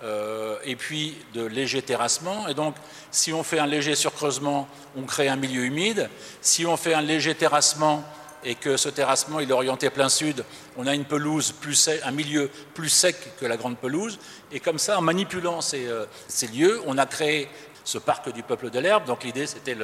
euh, 0.02 0.56
et 0.64 0.76
puis 0.76 1.18
de 1.34 1.44
léger 1.44 1.82
terrassement. 1.82 2.48
Et 2.48 2.54
donc, 2.54 2.74
si 3.10 3.34
on 3.34 3.42
fait 3.42 3.58
un 3.58 3.66
léger 3.66 3.94
surcreusement, 3.94 4.66
on 4.96 5.02
crée 5.02 5.28
un 5.28 5.36
milieu 5.36 5.64
humide. 5.64 6.08
Si 6.40 6.64
on 6.64 6.78
fait 6.78 6.94
un 6.94 7.02
léger 7.02 7.34
terrassement 7.34 8.02
et 8.42 8.54
que 8.54 8.78
ce 8.78 8.88
terrassement 8.88 9.40
est 9.40 9.50
orienté 9.50 9.90
plein 9.90 10.08
sud, 10.08 10.42
on 10.78 10.86
a 10.86 10.94
une 10.94 11.04
pelouse 11.04 11.52
plus 11.52 11.90
un 12.02 12.10
milieu 12.12 12.50
plus 12.72 12.88
sec 12.88 13.16
que 13.38 13.44
la 13.44 13.58
grande 13.58 13.76
pelouse. 13.76 14.18
Et 14.50 14.60
comme 14.60 14.78
ça, 14.78 14.98
en 14.98 15.02
manipulant 15.02 15.60
ces, 15.60 15.86
euh, 15.86 16.06
lieux, 16.54 16.80
on 16.86 16.96
a 16.96 17.04
créé 17.04 17.48
ce 17.84 17.98
parc 17.98 18.32
du 18.32 18.42
peuple 18.42 18.70
de 18.70 18.78
l'herbe. 18.78 19.04
Donc 19.04 19.22
l'idée, 19.24 19.46
c'était 19.46 19.76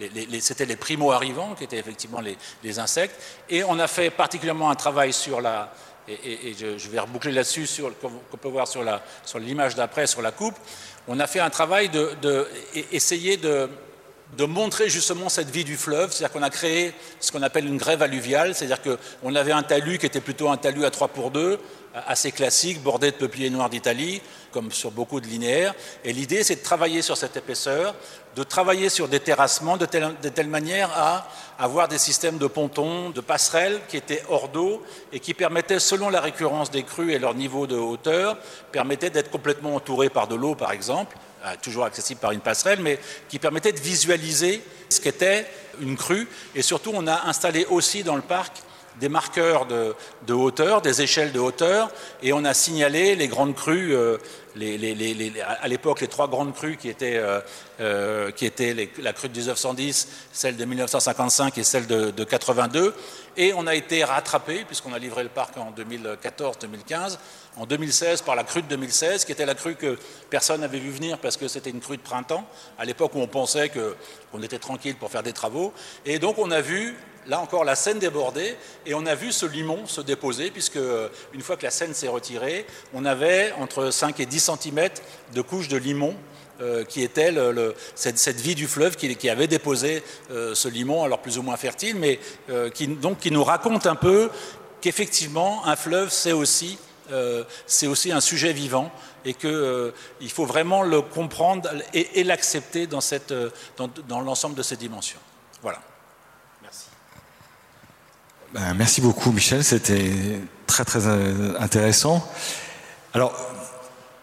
les, 0.00 0.66
les 0.66 0.76
primo-arrivants, 0.76 1.54
qui 1.54 1.64
étaient 1.64 1.78
effectivement 1.78 2.20
les, 2.20 2.78
insectes. 2.80 3.14
Et 3.48 3.62
on 3.62 3.78
a 3.78 3.86
fait 3.86 4.10
particulièrement 4.10 4.70
un 4.70 4.74
travail 4.74 5.12
sur 5.12 5.40
la, 5.40 5.72
et, 6.10 6.54
je, 6.58 6.88
vais 6.88 7.00
reboucler 7.00 7.32
là-dessus, 7.32 7.68
qu'on 8.00 8.36
peut 8.36 8.48
voir 8.48 8.66
sur 8.68 8.82
l'image 9.38 9.74
d'après, 9.74 10.06
sur 10.06 10.22
la 10.22 10.32
coupe, 10.32 10.54
on 11.08 11.18
a 11.20 11.26
fait 11.26 11.40
un 11.40 11.50
travail 11.50 11.88
de, 11.88 12.10
de 12.22 12.46
de, 12.82 13.68
de 14.36 14.44
montrer 14.44 14.88
justement 14.88 15.28
cette 15.28 15.50
vie 15.50 15.64
du 15.64 15.76
fleuve, 15.76 16.12
c'est-à-dire 16.12 16.32
qu'on 16.32 16.42
a 16.42 16.50
créé 16.50 16.92
ce 17.20 17.32
qu'on 17.32 17.42
appelle 17.42 17.66
une 17.66 17.78
grève 17.78 18.02
alluviale, 18.02 18.54
c'est-à-dire 18.54 18.80
qu'on 18.82 19.34
avait 19.34 19.52
un 19.52 19.62
talus 19.62 19.98
qui 19.98 20.06
était 20.06 20.20
plutôt 20.20 20.50
un 20.50 20.56
talus 20.56 20.84
à 20.84 20.90
3 20.90 21.08
pour 21.08 21.30
2, 21.30 21.58
assez 21.94 22.30
classique, 22.32 22.82
bordé 22.82 23.10
de 23.10 23.16
peupliers 23.16 23.50
noirs 23.50 23.70
d'Italie, 23.70 24.22
comme 24.52 24.70
sur 24.70 24.90
beaucoup 24.90 25.20
de 25.20 25.26
linéaires. 25.26 25.74
Et 26.04 26.12
l'idée, 26.12 26.42
c'est 26.44 26.56
de 26.56 26.62
travailler 26.62 27.02
sur 27.02 27.16
cette 27.16 27.36
épaisseur, 27.36 27.94
de 28.36 28.42
travailler 28.42 28.88
sur 28.88 29.08
des 29.08 29.20
terrassements 29.20 29.76
de 29.76 29.86
telle, 29.86 30.48
manière 30.48 30.90
à 30.96 31.28
avoir 31.58 31.88
des 31.88 31.98
systèmes 31.98 32.38
de 32.38 32.46
pontons, 32.46 33.10
de 33.10 33.20
passerelles 33.20 33.80
qui 33.88 33.96
étaient 33.96 34.22
hors 34.28 34.48
d'eau 34.48 34.82
et 35.12 35.20
qui 35.20 35.34
permettaient, 35.34 35.80
selon 35.80 36.10
la 36.10 36.20
récurrence 36.20 36.70
des 36.70 36.84
crues 36.84 37.12
et 37.12 37.18
leur 37.18 37.34
niveau 37.34 37.66
de 37.66 37.76
hauteur, 37.76 38.36
permettaient 38.70 39.10
d'être 39.10 39.30
complètement 39.30 39.74
entourés 39.74 40.10
par 40.10 40.28
de 40.28 40.36
l'eau, 40.36 40.54
par 40.54 40.72
exemple, 40.72 41.16
euh, 41.44 41.54
toujours 41.60 41.84
accessible 41.84 42.20
par 42.20 42.32
une 42.32 42.40
passerelle, 42.40 42.80
mais 42.80 42.98
qui 43.28 43.38
permettait 43.38 43.72
de 43.72 43.80
visualiser 43.80 44.62
ce 44.88 45.00
qu'était 45.00 45.46
une 45.80 45.96
crue. 45.96 46.28
Et 46.54 46.62
surtout, 46.62 46.92
on 46.94 47.06
a 47.06 47.26
installé 47.26 47.64
aussi 47.64 48.04
dans 48.04 48.16
le 48.16 48.22
parc 48.22 48.58
des 48.98 49.08
marqueurs 49.08 49.66
de, 49.66 50.32
hauteur, 50.32 50.82
des 50.82 51.02
échelles 51.02 51.32
de 51.32 51.38
hauteur, 51.38 51.90
et 52.22 52.32
on 52.32 52.44
a 52.44 52.54
signalé 52.54 53.14
les 53.14 53.28
grandes 53.28 53.54
crues, 53.54 53.94
euh, 53.94 54.18
à 55.46 55.68
l'époque 55.68 56.00
les 56.00 56.08
trois 56.08 56.28
grandes 56.28 56.54
crues 56.54 56.76
qui 56.76 56.88
étaient, 56.88 57.16
euh, 57.16 57.40
euh, 57.80 58.30
la 58.98 59.12
crue 59.12 59.28
de 59.28 59.38
1910, 59.38 60.08
celle 60.32 60.56
de 60.56 60.64
1955 60.64 61.56
et 61.58 61.62
celle 61.62 61.86
de, 61.86 62.10
de 62.10 62.24
82, 62.24 62.94
et 63.36 63.52
on 63.54 63.66
a 63.66 63.74
été 63.74 64.02
rattrapé, 64.04 64.64
puisqu'on 64.66 64.92
a 64.92 64.98
livré 64.98 65.22
le 65.22 65.28
parc 65.28 65.56
en 65.56 65.72
2014-2015, 65.72 67.18
en 67.56 67.66
2016 67.66 68.22
par 68.22 68.34
la 68.34 68.44
crue 68.44 68.62
de 68.62 68.68
2016, 68.68 69.24
qui 69.24 69.32
était 69.32 69.46
la 69.46 69.54
crue 69.54 69.76
que 69.76 69.98
personne 70.30 70.60
n'avait 70.60 70.78
vu 70.78 70.90
venir 70.90 71.18
parce 71.18 71.36
que 71.36 71.48
c'était 71.48 71.70
une 71.70 71.80
crue 71.80 71.96
de 71.96 72.02
printemps, 72.02 72.44
à 72.78 72.84
l'époque 72.84 73.14
où 73.14 73.20
on 73.20 73.26
pensait 73.28 73.70
qu'on 73.70 74.42
était 74.42 74.58
tranquille 74.58 74.96
pour 74.96 75.10
faire 75.10 75.22
des 75.22 75.32
travaux. 75.32 75.72
Et 76.04 76.18
donc 76.18 76.38
on 76.38 76.50
a 76.50 76.60
vu 76.60 76.96
là 77.26 77.40
encore 77.40 77.64
la 77.64 77.74
Seine 77.74 77.98
débordée, 77.98 78.56
et 78.86 78.94
on 78.94 79.06
a 79.06 79.14
vu 79.14 79.32
ce 79.32 79.46
limon 79.46 79.86
se 79.86 80.00
déposer, 80.00 80.50
puisque 80.50 80.76
euh, 80.76 81.08
une 81.32 81.42
fois 81.42 81.56
que 81.56 81.64
la 81.64 81.70
Seine 81.70 81.94
s'est 81.94 82.08
retirée, 82.08 82.66
on 82.94 83.04
avait 83.04 83.52
entre 83.58 83.90
5 83.90 84.20
et 84.20 84.26
10 84.26 84.50
cm 84.62 84.88
de 85.34 85.42
couches 85.42 85.68
de 85.68 85.76
limon 85.76 86.14
euh, 86.60 86.84
qui 86.84 87.02
était 87.02 87.32
cette, 87.94 88.40
vie 88.40 88.54
du 88.54 88.66
fleuve 88.66 88.96
qui, 88.96 89.30
avait 89.30 89.46
déposé 89.46 90.02
euh, 90.30 90.54
ce 90.54 90.68
limon, 90.68 91.04
alors 91.04 91.20
plus 91.20 91.38
ou 91.38 91.42
moins 91.42 91.56
fertile, 91.56 91.96
mais 91.96 92.18
qui, 92.74 92.86
donc, 92.86 93.18
qui 93.18 93.30
nous 93.30 93.44
raconte 93.44 93.86
un 93.86 93.96
peu 93.96 94.30
qu'effectivement, 94.80 95.66
un 95.66 95.76
fleuve, 95.76 96.10
c'est 96.10 96.32
aussi, 96.32 96.78
aussi 97.84 98.12
un 98.12 98.20
sujet 98.20 98.52
vivant 98.52 98.90
et 99.24 99.34
qu'il 99.34 100.30
faut 100.30 100.46
vraiment 100.46 100.82
le 100.82 101.02
comprendre 101.02 101.70
et, 101.92 102.24
l'accepter 102.24 102.86
dans, 102.86 103.00
dans, 104.08 104.20
l'ensemble 104.20 104.54
de 104.54 104.62
ces 104.62 104.76
dimensions. 104.76 105.18
Voilà. 105.62 105.80
Ben, 108.52 108.74
merci 108.74 109.00
beaucoup 109.00 109.30
Michel, 109.30 109.62
c'était 109.62 110.10
très 110.66 110.84
très 110.84 111.06
euh, 111.06 111.54
intéressant. 111.60 112.28
Alors, 113.14 113.32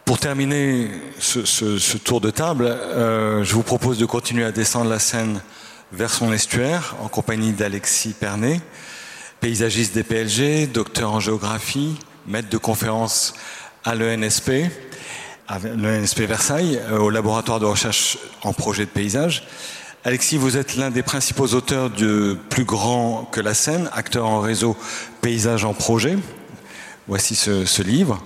pour 0.03 0.19
terminer 0.19 0.91
ce, 1.17 1.97
tour 1.97 2.19
de 2.19 2.29
table, 2.29 2.65
euh, 2.65 3.45
je 3.45 3.53
vous 3.53 3.63
propose 3.63 3.97
de 3.97 4.05
continuer 4.05 4.43
à 4.43 4.51
descendre 4.51 4.89
la 4.89 4.99
Seine 4.99 5.39
vers 5.93 6.09
son 6.09 6.33
estuaire 6.33 6.97
en 7.01 7.07
compagnie 7.07 7.53
d'Alexis 7.53 8.11
Pernet, 8.19 8.59
paysagiste 9.39 9.95
des 9.95 10.03
PLG, 10.03 10.67
docteur 10.67 11.13
en 11.13 11.21
géographie, 11.21 11.97
maître 12.27 12.49
de 12.49 12.57
conférence 12.57 13.33
à 13.85 13.95
l'ENSP, 13.95 14.51
à 15.47 15.59
l'ENSP 15.59 16.23
Versailles, 16.23 16.81
euh, 16.91 16.97
au 16.97 17.09
laboratoire 17.09 17.61
de 17.61 17.65
recherche 17.65 18.17
en 18.43 18.51
projet 18.51 18.83
de 18.83 18.91
paysage. 18.91 19.47
Alexis, 20.07 20.37
vous 20.37 20.55
êtes 20.55 20.77
l'un 20.77 20.89
des 20.89 21.03
principaux 21.03 21.47
auteurs 21.47 21.89
de 21.89 22.37
Plus 22.49 22.63
grand 22.63 23.27
que 23.29 23.41
la 23.41 23.53
scène, 23.53 23.89
acteur 23.91 24.25
en 24.25 24.39
réseau 24.39 24.77
Paysage 25.19 25.65
en 25.65 25.73
projet. 25.73 26.17
Voici 27.09 27.35
ce, 27.35 27.81
livre. 27.81 28.23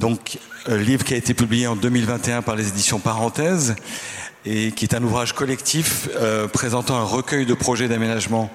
Donc, 0.00 0.40
un 0.66 0.76
livre 0.76 1.04
qui 1.04 1.14
a 1.14 1.16
été 1.16 1.34
publié 1.34 1.68
en 1.68 1.76
2021 1.76 2.42
par 2.42 2.56
les 2.56 2.66
éditions 2.66 2.98
Parenthèses 2.98 3.76
et 4.44 4.72
qui 4.72 4.86
est 4.86 4.94
un 4.96 5.04
ouvrage 5.04 5.34
collectif 5.34 6.08
euh, 6.16 6.48
présentant 6.48 6.96
un 6.96 7.04
recueil 7.04 7.46
de 7.46 7.54
projets 7.54 7.86
d'aménagement 7.86 8.50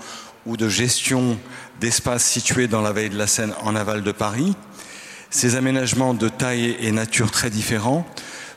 ou 0.46 0.58
de 0.58 0.68
gestion 0.68 1.38
d'espaces 1.80 2.26
situés 2.26 2.68
dans 2.68 2.82
la 2.82 2.92
veille 2.92 3.10
de 3.10 3.18
la 3.18 3.28
Seine 3.28 3.54
en 3.64 3.74
aval 3.74 4.04
de 4.04 4.12
Paris. 4.12 4.54
Ces 5.30 5.56
aménagements 5.56 6.14
de 6.14 6.28
taille 6.28 6.76
et 6.82 6.92
nature 6.92 7.32
très 7.32 7.50
différents 7.50 8.06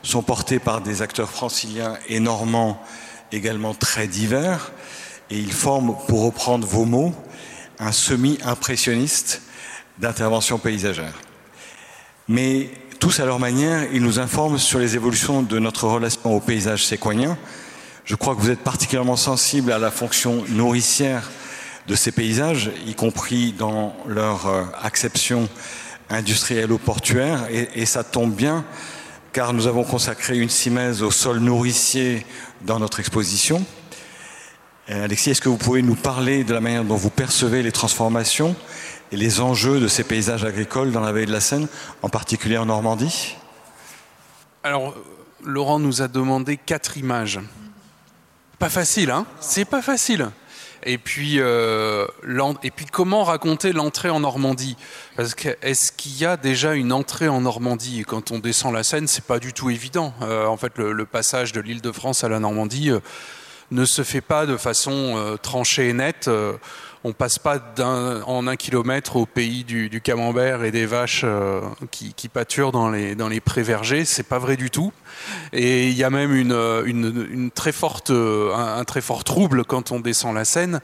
sont 0.03 0.23
portés 0.23 0.59
par 0.59 0.81
des 0.81 1.01
acteurs 1.01 1.29
franciliens 1.29 1.97
et 2.09 2.19
normands 2.19 2.83
également 3.31 3.73
très 3.73 4.07
divers, 4.07 4.71
et 5.29 5.37
ils 5.37 5.53
forment, 5.53 5.95
pour 6.07 6.23
reprendre 6.23 6.67
vos 6.67 6.85
mots, 6.85 7.13
un 7.79 7.91
semi-impressionniste 7.91 9.41
d'intervention 9.99 10.57
paysagère. 10.57 11.13
Mais 12.27 12.69
tous 12.99 13.19
à 13.19 13.25
leur 13.25 13.39
manière, 13.39 13.87
ils 13.93 14.01
nous 14.01 14.19
informent 14.19 14.57
sur 14.57 14.79
les 14.79 14.95
évolutions 14.95 15.41
de 15.41 15.59
notre 15.59 15.87
relation 15.87 16.35
au 16.35 16.39
paysage 16.39 16.85
séquoien. 16.85 17.37
Je 18.05 18.15
crois 18.15 18.35
que 18.35 18.41
vous 18.41 18.49
êtes 18.49 18.63
particulièrement 18.63 19.15
sensible 19.15 19.71
à 19.71 19.79
la 19.79 19.91
fonction 19.91 20.43
nourricière 20.49 21.29
de 21.87 21.95
ces 21.95 22.11
paysages, 22.11 22.71
y 22.85 22.93
compris 22.93 23.53
dans 23.53 23.95
leur 24.05 24.47
euh, 24.47 24.63
acception 24.81 25.49
industrielle 26.09 26.71
ou 26.71 26.77
portuaire, 26.77 27.47
et, 27.49 27.67
et 27.75 27.85
ça 27.85 28.03
tombe 28.03 28.33
bien 28.33 28.65
car 29.31 29.53
nous 29.53 29.67
avons 29.67 29.83
consacré 29.83 30.37
une 30.37 30.49
simèse 30.49 31.03
au 31.03 31.11
sol 31.11 31.39
nourricier 31.39 32.25
dans 32.61 32.79
notre 32.79 32.99
exposition. 32.99 33.65
Euh, 34.89 35.03
Alexis, 35.03 35.31
est-ce 35.31 35.41
que 35.41 35.49
vous 35.49 35.57
pouvez 35.57 35.81
nous 35.81 35.95
parler 35.95 36.43
de 36.43 36.53
la 36.53 36.61
manière 36.61 36.83
dont 36.83 36.95
vous 36.95 37.09
percevez 37.09 37.61
les 37.61 37.71
transformations 37.71 38.55
et 39.11 39.17
les 39.17 39.39
enjeux 39.39 39.79
de 39.79 39.87
ces 39.87 40.03
paysages 40.03 40.43
agricoles 40.45 40.91
dans 40.91 41.01
la 41.01 41.11
vallée 41.11 41.25
de 41.25 41.31
la 41.31 41.41
Seine, 41.41 41.67
en 42.01 42.09
particulier 42.09 42.57
en 42.57 42.65
Normandie? 42.65 43.35
Alors, 44.63 44.95
Laurent 45.43 45.79
nous 45.79 46.01
a 46.01 46.07
demandé 46.07 46.57
quatre 46.57 46.97
images. 46.97 47.39
Pas 48.57 48.69
facile, 48.69 49.11
hein? 49.11 49.25
C'est 49.39 49.65
pas 49.65 49.81
facile. 49.81 50.29
Et 50.83 50.97
puis, 50.97 51.35
euh, 51.39 52.05
et 52.63 52.71
puis 52.71 52.85
comment 52.85 53.23
raconter 53.23 53.73
l'entrée 53.73 54.09
en 54.09 54.21
Normandie? 54.21 54.77
Parce 55.15 55.35
que 55.35 55.49
est-ce 55.61 55.91
qu'il 55.91 56.17
y 56.17 56.25
a 56.25 56.37
déjà 56.37 56.73
une 56.73 56.91
entrée 56.91 57.27
en 57.27 57.41
Normandie? 57.41 58.03
Quand 58.07 58.31
on 58.31 58.39
descend 58.39 58.73
la 58.73 58.83
Seine, 58.83 59.07
c'est 59.07 59.25
pas 59.25 59.39
du 59.39 59.53
tout 59.53 59.69
évident. 59.69 60.13
Euh, 60.21 60.45
en 60.45 60.57
fait, 60.57 60.77
le, 60.77 61.05
passage 61.05 61.51
de 61.51 61.61
l'Île-de-France 61.61 62.23
à 62.23 62.29
la 62.29 62.39
Normandie 62.39 62.91
euh, 62.91 62.99
ne 63.71 63.85
se 63.85 64.03
fait 64.03 64.21
pas 64.21 64.45
de 64.45 64.57
façon 64.57 65.37
tranchée 65.41 65.89
et 65.89 65.93
nette 65.93 66.29
on 67.03 67.13
passe 67.13 67.39
pas 67.39 67.59
en 68.25 68.47
un 68.47 68.55
kilomètre 68.55 69.15
au 69.15 69.25
pays 69.25 69.63
du, 69.63 70.01
camembert 70.01 70.63
et 70.63 70.71
des 70.71 70.85
vaches 70.85 71.25
qui, 71.91 72.13
qui, 72.13 72.27
pâturent 72.27 72.71
dans 72.71 72.89
les, 72.89 73.15
dans 73.15 73.29
les 73.29 73.39
prés-vergers. 73.39 74.05
C'est 74.05 74.23
pas 74.23 74.39
vrai 74.39 74.57
du 74.57 74.69
tout. 74.69 74.91
Et 75.53 75.87
il 75.87 75.97
y 75.97 76.03
a 76.03 76.09
même 76.09 76.35
une, 76.35 77.51
très 77.51 77.71
forte, 77.71 78.11
un, 78.11 78.83
très 78.83 79.01
fort 79.01 79.23
trouble 79.23 79.63
quand 79.63 79.91
on 79.91 79.99
descend 79.99 80.35
la 80.35 80.45
Seine. 80.45 80.81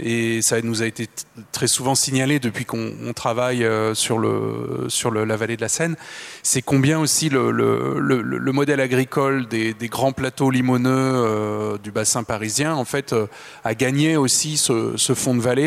Et 0.00 0.42
ça 0.42 0.60
nous 0.62 0.82
a 0.82 0.86
été 0.86 1.08
très 1.50 1.66
souvent 1.66 1.94
signalé 1.94 2.38
depuis 2.38 2.64
qu'on 2.64 3.12
travaille 3.14 3.64
euh, 3.64 3.94
sur, 3.94 4.20
la 4.20 5.36
vallée 5.36 5.56
de 5.56 5.60
la 5.60 5.68
Seine. 5.68 5.96
C'est 6.42 6.62
combien 6.62 7.00
aussi 7.00 7.28
le, 7.28 7.50
le, 7.50 8.22
le 8.22 8.52
modèle 8.52 8.80
agricole 8.80 9.46
des, 9.46 9.74
grands 9.88 10.12
plateaux 10.12 10.50
limoneux 10.50 10.90
euh, 10.92 11.78
du 11.78 11.90
bassin 11.90 12.22
parisien, 12.22 12.74
en 12.74 12.84
fait, 12.84 13.12
euh, 13.12 13.26
a 13.64 13.74
gagné 13.74 14.16
aussi 14.16 14.56
ce, 14.56 14.96
ce 14.96 15.14
fond 15.14 15.34
de 15.34 15.40
vallée, 15.40 15.57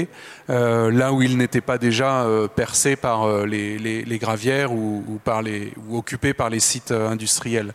là 0.47 1.13
où 1.13 1.21
il 1.21 1.38
n'était 1.38 1.62
pas 1.62 1.77
déjà 1.77 2.25
percé 2.56 2.95
par 2.95 3.45
les, 3.45 3.77
les, 3.77 4.17
gravières 4.19 4.71
ou, 4.71 5.04
ou, 5.08 5.19
par 5.23 5.41
les, 5.41 5.73
ou 5.88 5.97
occupé 5.97 6.34
par 6.34 6.49
les 6.49 6.60
sites 6.60 6.91
industriels. 6.91 7.73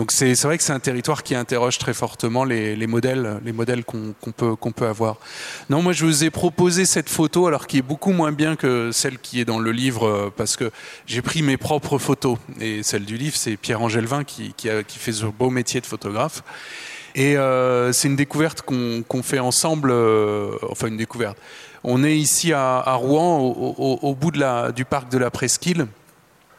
Donc 0.00 0.12
c'est 0.12 0.32
vrai 0.44 0.56
que 0.56 0.64
c'est 0.64 0.72
un 0.72 0.80
territoire 0.80 1.22
qui 1.22 1.34
interroge 1.34 1.76
très 1.76 1.92
fortement 1.92 2.44
les, 2.44 2.86
modèles, 2.86 3.38
les 3.44 3.52
modèles 3.52 3.84
qu'on 3.84 4.14
peut, 4.34 4.56
peut 4.56 4.86
avoir. 4.86 5.18
Non, 5.68 5.82
moi 5.82 5.92
je 5.92 6.06
vous 6.06 6.24
ai 6.24 6.30
proposé 6.30 6.86
cette 6.86 7.10
photo, 7.10 7.46
alors 7.46 7.66
qui 7.66 7.76
est 7.76 7.82
beaucoup 7.82 8.12
moins 8.12 8.32
bien 8.32 8.56
que 8.56 8.92
celle 8.92 9.18
qui 9.18 9.42
est 9.42 9.44
dans 9.44 9.58
le 9.58 9.72
livre, 9.72 10.06
euh, 10.06 10.32
parce 10.34 10.56
que 10.56 10.70
j'ai 11.04 11.20
pris 11.20 11.42
mes 11.42 11.58
propres 11.58 11.98
photos. 11.98 12.38
Et 12.62 12.82
celle 12.82 13.04
du 13.04 13.18
livre, 13.18 13.36
c'est 13.36 13.58
Pierre-Angèle 13.58 14.06
Vin 14.06 14.24
qui, 14.24 14.54
qui, 14.56 14.70
qui, 14.88 14.98
fait 14.98 15.12
ce 15.12 15.26
beau 15.26 15.50
métier 15.50 15.82
de 15.82 15.86
photographe. 15.86 16.42
Et 17.14 17.36
euh, 17.36 17.92
c'est 17.92 18.08
une 18.08 18.16
découverte 18.16 18.62
qu'on 18.62 19.22
fait 19.22 19.38
ensemble, 19.38 19.90
euh, 19.90 20.50
enfin 20.68 20.88
une 20.88 20.96
découverte. 20.96 21.36
On 21.82 22.04
est 22.04 22.16
ici 22.16 22.52
à, 22.52 22.82
Rouen, 22.94 23.38
au, 23.38 24.14
bout 24.14 24.30
du 24.30 24.84
parc 24.84 25.10
de 25.10 25.18
la 25.18 25.30
Presqu'île, 25.30 25.86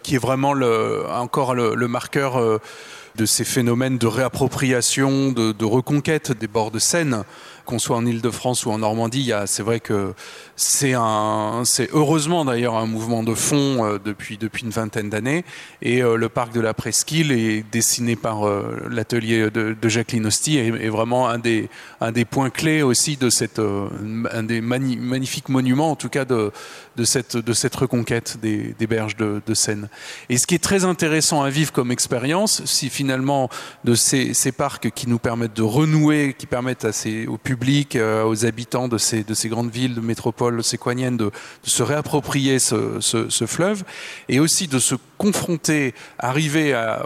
qui 0.01 0.15
est 0.15 0.17
vraiment 0.17 0.53
le, 0.53 1.03
encore 1.11 1.53
le, 1.53 1.87
marqueur 1.87 2.41
de 3.15 3.25
ces 3.25 3.43
phénomènes 3.43 3.99
de 3.99 4.07
réappropriation, 4.07 5.31
de, 5.31 5.51
de 5.51 5.65
reconquête 5.65 6.31
des 6.31 6.47
bords 6.47 6.71
de 6.71 6.79
Seine 6.79 7.23
qu'on 7.71 7.79
soit 7.79 7.95
en 7.95 8.05
Ile-de-France 8.05 8.65
ou 8.65 8.71
en 8.71 8.79
Normandie, 8.79 9.31
c'est 9.45 9.63
vrai 9.63 9.79
que 9.79 10.13
c'est 10.57 10.93
un, 10.93 11.61
c'est 11.63 11.89
heureusement 11.93 12.43
d'ailleurs 12.43 12.75
un 12.75 12.85
mouvement 12.85 13.23
de 13.23 13.33
fond 13.33 13.85
euh, 13.85 13.97
depuis 14.03 14.37
depuis 14.37 14.63
une 14.63 14.71
vingtaine 14.71 15.09
d'années. 15.09 15.45
Et 15.81 16.03
euh, 16.03 16.17
le 16.17 16.27
parc 16.27 16.53
de 16.53 16.59
la 16.59 16.73
Presqu'île 16.73 17.31
est 17.31 17.63
dessiné 17.71 18.17
par 18.17 18.45
euh, 18.45 18.85
l'atelier 18.89 19.49
de, 19.49 19.75
Jacqueline 19.87 20.25
Hosty 20.25 20.57
est, 20.57 20.67
est, 20.67 20.89
vraiment 20.89 21.29
un 21.29 21.39
des 21.39 21.69
un 22.01 22.11
des 22.11 22.25
points 22.25 22.49
clés 22.49 22.81
aussi 22.81 23.15
de 23.15 23.29
cette 23.29 23.59
un 23.59 24.43
des 24.43 24.59
magnifiques 24.59 25.47
monuments 25.47 25.91
en 25.91 25.95
tout 25.95 26.09
cas 26.09 26.25
de 26.25 26.51
de 26.97 27.03
cette 27.05 27.37
de 27.37 27.53
cette 27.53 27.75
reconquête 27.75 28.37
des, 28.41 28.75
des 28.77 28.87
berges 28.87 29.15
de, 29.15 29.41
de, 29.45 29.53
Seine. 29.53 29.87
Et 30.29 30.37
ce 30.37 30.45
qui 30.45 30.55
est 30.55 30.63
très 30.63 30.83
intéressant 30.83 31.41
à 31.41 31.49
vivre 31.49 31.71
comme 31.71 31.91
expérience, 31.91 32.65
si 32.65 32.89
finalement 32.89 33.49
de 33.85 33.95
ces, 33.95 34.33
ces 34.33 34.51
parcs 34.51 34.91
qui 34.91 35.07
nous 35.07 35.19
permettent 35.19 35.55
de 35.55 35.61
renouer, 35.61 36.35
qui 36.37 36.47
permettent 36.47 36.85
à 36.85 36.91
ces, 36.91 37.27
au 37.27 37.37
public, 37.37 37.60
aux 38.25 38.45
habitants 38.45 38.87
de 38.87 38.97
ces 38.97 39.23
de 39.23 39.33
ces 39.33 39.49
grandes 39.49 39.71
villes 39.71 39.95
de 39.95 40.01
métropole 40.01 40.63
séquanienne 40.63 41.17
de, 41.17 41.31
se 41.63 41.83
réapproprier 41.83 42.59
ce, 42.59 43.45
fleuve 43.45 43.83
et 44.29 44.39
aussi 44.39 44.67
de 44.67 44.79
se 44.79 44.95
confronter, 45.17 45.93
arriver 46.19 46.73
à, 46.73 47.03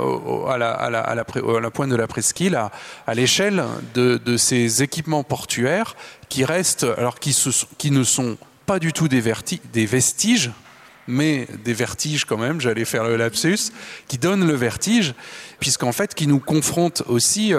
la, 0.58 1.70
pointe 1.72 1.90
de 1.90 1.96
la 1.96 2.08
presqu'île, 2.08 2.56
à, 2.56 3.14
l'échelle 3.14 3.64
de, 3.94 4.38
ces 4.38 4.84
équipements 4.84 5.24
portuaires 5.24 5.96
qui 6.30 6.46
restent, 6.46 6.86
alors 6.98 7.20
qui, 7.20 7.92
ne 7.92 8.04
sont 8.04 8.38
pas 8.66 8.80
du 8.80 8.94
tout 8.94 9.08
des 9.08 9.86
vestiges 9.86 10.52
mais 11.08 11.48
des 11.64 11.74
vertiges 11.74 12.26
quand 12.26 12.38
même, 12.38 12.62
j'allais 12.62 12.86
faire 12.86 13.04
le 13.04 13.16
lapsus, 13.16 13.72
qui 14.08 14.18
donne 14.18 14.46
le 14.46 14.54
vertige, 14.54 15.14
puisqu'en 15.60 15.92
fait, 15.92 16.14
qui 16.14 16.28
nous 16.28 16.40
confronte 16.40 17.04
aussi 17.08 17.54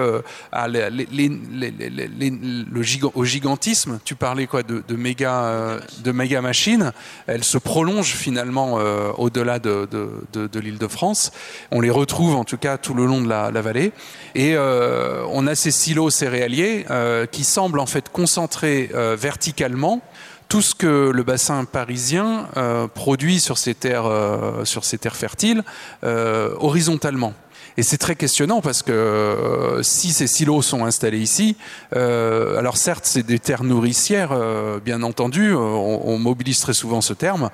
au 3.15 3.25
gigantisme. 3.25 3.99
Tu 4.05 4.15
parlais 4.15 4.47
quoi 4.47 4.63
de, 4.63 4.97
méga, 4.97 5.45
euh, 5.45 5.81
de 6.05 6.13
méga 6.13 6.41
machines. 6.41 6.93
Elles 7.27 7.45
se 7.45 7.59
prolongent 7.59 8.15
finalement 8.15 8.79
euh, 8.79 9.11
au-delà 9.17 9.59
de, 9.59 9.89
de, 9.91 10.47
de, 10.47 10.61
l'Île-de-France. 10.61 11.33
On 11.71 11.81
les 11.81 11.91
retrouve 11.91 12.37
en 12.37 12.45
tout 12.45 12.59
cas 12.59 12.79
tout 12.79 12.95
le 12.95 13.07
long 13.07 13.21
de 13.21 13.29
la, 13.29 13.51
vallée. 13.51 13.93
Et 14.35 14.55
euh, 14.55 15.25
on 15.31 15.47
a 15.47 15.55
ces 15.55 15.71
silos 15.71 16.11
céréaliers 16.11 16.85
qui 17.33 17.45
semblent 17.45 17.81
en 17.81 17.87
fait 17.87 18.09
concentrés 18.11 18.91
verticalement 19.19 20.03
tout 20.49 20.63
ce 20.63 20.75
que 20.75 21.11
le 21.11 21.23
bassin 21.23 21.65
parisien 21.65 22.49
euh, 22.57 22.87
produit 22.87 23.41
sur 23.41 23.59
ces 23.59 23.75
terres, 23.75 24.07
euh, 24.07 24.65
sur 24.65 24.85
ces 24.85 24.99
terres 24.99 25.17
fertiles 25.17 25.63
euh, 26.05 26.55
horizontalement. 26.59 27.35
Et 27.77 27.83
c'est 27.83 27.99
très 27.99 28.17
questionnant 28.17 28.63
parce 28.63 28.83
que 28.83 29.81
si 29.83 30.11
ces 30.11 30.27
silos 30.27 30.63
sont 30.63 30.87
installés 30.87 31.19
ici, 31.19 31.59
alors 31.93 32.79
certes 32.79 33.05
c'est 33.05 33.23
des 33.23 33.39
terres 33.39 33.65
nourricières, 33.65 34.35
bien 34.83 35.03
entendu, 35.03 35.53
on 35.53 36.17
mobilise 36.17 36.59
très 36.59 36.73
souvent 36.73 37.03
ce 37.03 37.13
terme, 37.13 37.51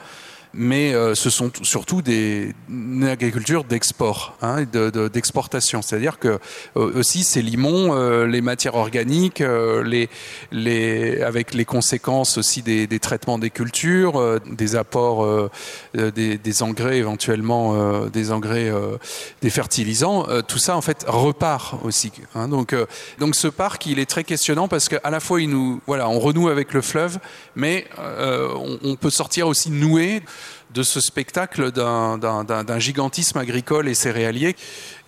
mais 0.54 0.94
euh, 0.94 1.14
ce 1.14 1.30
sont 1.30 1.50
surtout 1.62 2.02
des 2.02 2.54
une 2.68 3.04
agriculture 3.04 3.64
d'export, 3.64 4.36
hein, 4.42 4.64
d'exportation. 4.64 5.78
De, 5.78 5.82
de, 5.82 5.88
C'est-à-dire 5.88 6.18
que 6.18 6.38
euh, 6.76 6.98
aussi 6.98 7.24
ces 7.24 7.42
limons, 7.42 7.94
euh, 7.94 8.26
les 8.26 8.40
matières 8.40 8.74
organiques, 8.74 9.40
avec 9.40 10.10
les 11.54 11.64
conséquences 11.64 12.38
aussi 12.38 12.62
des, 12.62 12.98
traitements 12.98 13.38
des 13.38 13.50
cultures, 13.50 14.40
des 14.46 14.76
apports, 14.76 15.50
des, 15.94 16.62
engrais 16.62 16.98
éventuellement, 16.98 18.06
des 18.06 18.30
engrais, 18.30 18.70
des 19.40 19.50
fertilisants, 19.50 20.26
tout 20.46 20.58
ça 20.58 20.76
en 20.76 20.82
fait 20.82 21.04
repart 21.06 21.74
aussi. 21.84 22.12
Hein, 22.34 22.48
donc, 22.48 22.74
donc 23.18 23.34
ce 23.34 23.48
parc, 23.48 23.86
il 23.86 23.98
est 23.98 24.06
très 24.06 24.24
questionnant 24.24 24.68
parce 24.68 24.88
qu'à 24.88 25.10
la 25.10 25.20
fois 25.20 25.40
il 25.40 25.48
nous, 25.50 25.80
voilà, 25.86 26.08
on 26.08 26.18
renoue 26.18 26.48
avec 26.48 26.72
le 26.72 26.82
fleuve, 26.82 27.18
mais 27.56 27.86
on, 27.98 28.78
on 28.84 28.96
peut 28.96 29.10
sortir 29.10 29.46
aussi 29.46 29.70
noué 29.70 30.22
de 30.74 30.82
ce 30.82 31.00
spectacle 31.00 31.72
d'un 31.72 32.78
gigantisme 32.78 33.38
agricole 33.38 33.88
et 33.88 33.94
céréalier 33.94 34.56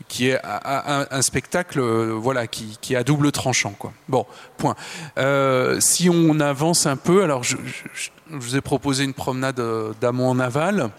qui 0.09 0.29
est 0.29 0.41
un, 0.45 1.23
spectacle 1.23 1.81
voilà 1.81 2.47
qui, 2.47 2.79
qui 2.81 2.95
est 2.95 2.97
à 2.97 3.05
double 3.05 3.33
tranchant 3.33 3.75
quoi. 3.79 3.93
Bon 4.09 4.27
point. 4.59 4.77
Euh, 5.19 5.81
si 5.81 6.11
on 6.11 6.41
avance 6.41 6.87
un 6.87 6.97
peu, 6.97 7.23
alors 7.23 7.43
je, 7.43 7.57
je, 7.65 7.85
je 7.95 8.11
vous 8.31 8.57
ai 8.57 8.61
proposé 8.61 9.05
une 9.05 9.15
promenade 9.15 9.61
d'amont 10.01 10.29
en 10.29 10.39
aval. 10.39 10.91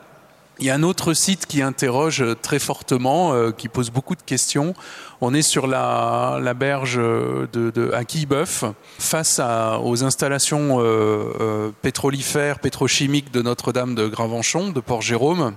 Il 0.59 0.65
y 0.65 0.69
a 0.69 0.75
un 0.75 0.83
autre 0.83 1.13
site 1.13 1.47
qui 1.47 1.61
interroge 1.61 2.23
très 2.41 2.59
fortement, 2.59 3.33
euh, 3.33 3.51
qui 3.51 3.67
pose 3.67 3.89
beaucoup 3.89 4.15
de 4.15 4.21
questions. 4.21 4.73
On 5.19 5.33
est 5.33 5.41
sur 5.41 5.67
la, 5.67 6.39
la 6.41 6.53
berge 6.53 6.95
de, 6.95 7.47
de, 7.51 7.91
à 7.93 8.03
face 8.97 9.39
à, 9.39 9.79
aux 9.81 10.03
installations 10.05 10.79
euh, 10.79 11.33
euh, 11.41 11.71
pétrolifères, 11.81 12.59
pétrochimiques 12.59 13.31
de 13.31 13.41
Notre-Dame 13.41 13.95
de 13.95 14.07
Gravenchon, 14.07 14.69
de 14.69 14.79
Port-Jérôme. 14.79 15.55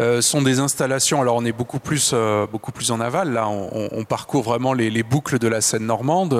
Euh, 0.00 0.20
sont 0.20 0.42
des 0.42 0.58
installations. 0.58 1.20
Alors 1.20 1.36
on 1.36 1.44
est 1.44 1.52
beaucoup 1.52 1.78
plus 1.78 2.10
euh, 2.12 2.46
beaucoup 2.46 2.72
plus 2.72 2.90
en 2.90 3.00
aval. 3.00 3.32
Là, 3.32 3.48
on, 3.48 4.04
parcourt 4.04 4.42
vraiment 4.42 4.72
les, 4.72 4.90
les, 4.90 5.02
boucles 5.02 5.38
de 5.38 5.48
la 5.48 5.60
Seine 5.60 5.86
normande. 5.86 6.34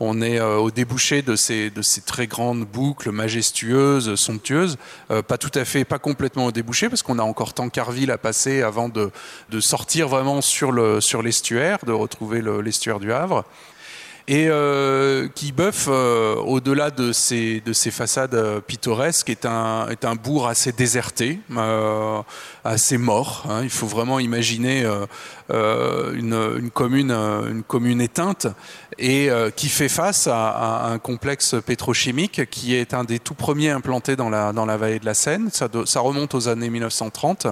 On 0.00 0.20
est 0.20 0.38
euh, 0.38 0.56
au 0.56 0.70
débouché 0.70 1.22
de 1.22 1.34
ces 1.36 1.70
de 1.70 1.82
ces 1.82 2.02
très 2.02 2.26
grandes 2.26 2.64
boucles 2.64 3.10
majestueuses, 3.10 4.14
somptueuses. 4.16 4.76
Euh, 5.10 5.22
pas 5.22 5.38
tout 5.38 5.50
à 5.54 5.64
fait, 5.64 5.84
pas 5.84 5.98
complètement 5.98 6.46
au 6.46 6.52
débouché 6.52 6.88
parce 6.88 7.02
qu'on 7.02 7.18
a 7.18 7.22
encore 7.22 7.54
Tancarville 7.54 8.10
à 8.10 8.18
passer 8.18 8.62
avant 8.62 8.88
de 8.88 9.10
de 9.50 9.60
sortir 9.60 10.08
vraiment 10.08 10.40
sur 10.40 10.72
le 10.72 11.00
sur 11.00 11.22
l'estuaire, 11.22 11.78
de 11.86 11.92
retrouver 11.92 12.42
l'estuaire 12.62 13.00
du 13.00 13.12
Havre 13.12 13.44
et 14.26 14.46
euh, 14.48 15.28
qui 15.34 15.52
Boeuf, 15.52 15.86
euh, 15.88 16.34
au-delà 16.36 16.90
de 16.90 17.12
ces, 17.12 17.60
de 17.60 17.74
ces 17.74 17.90
façades 17.90 18.34
euh, 18.34 18.60
pittoresques, 18.60 19.28
est 19.28 19.44
un, 19.44 20.14
bourg 20.22 20.48
assez 20.48 20.72
déserté, 20.72 21.40
euh, 21.56 22.22
assez 22.64 22.96
mort. 22.96 23.44
Hein. 23.48 23.60
Il 23.62 23.70
faut 23.70 23.86
vraiment 23.86 24.18
imaginer 24.18 24.86
une, 25.50 26.56
une, 26.58 26.70
commune, 26.70 27.10
une 27.10 27.62
commune 27.62 28.00
éteinte 28.00 28.46
et 28.98 29.28
qui 29.56 29.68
fait 29.68 29.88
face 29.88 30.28
à, 30.28 30.86
un 30.86 30.98
complexe 30.98 31.56
pétrochimique 31.66 32.48
qui 32.50 32.74
est 32.74 32.94
un 32.94 33.04
des 33.04 33.18
tout 33.18 33.34
premiers 33.34 33.70
implantés 33.70 34.16
dans 34.16 34.30
la, 34.30 34.76
vallée 34.76 34.98
de 34.98 35.06
la 35.06 35.14
Seine. 35.14 35.50
Ça, 35.52 36.00
remonte 36.00 36.34
aux 36.34 36.48
années 36.48 36.70
1930 36.70 37.48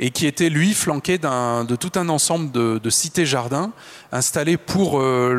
et 0.00 0.10
qui 0.10 0.26
était 0.26 0.50
lui 0.50 0.74
flanqué 0.74 1.18
de 1.18 1.76
tout 1.76 1.92
un 1.96 2.08
ensemble 2.08 2.52
de 2.52 2.90
cités-jardins 2.90 3.72
installés 4.12 4.56
pour 4.56 5.00
euh, 5.00 5.34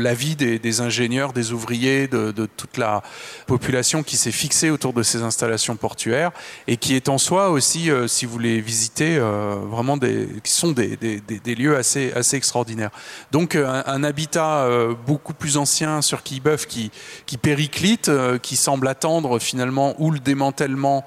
la, 0.00 0.14
vie 0.14 0.36
des, 0.36 0.80
ingénieurs, 0.80 1.32
des 1.32 1.52
ouvriers, 1.52 2.08
de, 2.08 2.32
toute 2.56 2.78
la 2.78 3.02
population 3.46 4.02
qui 4.02 4.16
s'est 4.16 4.32
fixée 4.32 4.70
autour 4.70 4.92
de 4.92 5.02
ces 5.02 5.22
installations 5.22 5.76
portuaires 5.76 6.32
et 6.66 6.76
qui 6.76 6.94
est 6.94 7.08
en 7.08 7.18
soi 7.18 7.50
aussi, 7.50 7.90
euh, 7.90 8.08
si 8.08 8.24
vous 8.26 8.38
les 8.38 8.60
visitez, 8.60 9.16
euh, 9.18 9.56
vraiment 9.68 9.96
des, 9.96 10.28
qui 10.42 10.52
sont 10.52 10.72
des, 10.72 10.96
lieux 11.44 11.76
assez, 11.76 12.12
extraordinaires. 12.32 12.90
Donc 13.30 13.56
un, 13.56 14.04
habitat 14.04 14.68
beaucoup 15.06 15.32
plus 15.32 15.56
ancien 15.56 16.02
sur 16.02 16.22
Quillebeuf 16.22 16.66
qui, 16.66 16.90
qui 17.24 17.38
périclite, 17.38 18.10
qui 18.42 18.56
semble 18.56 18.88
attendre 18.88 19.38
finalement 19.38 19.94
ou 19.98 20.10
le 20.10 20.18
démantèlement 20.18 21.04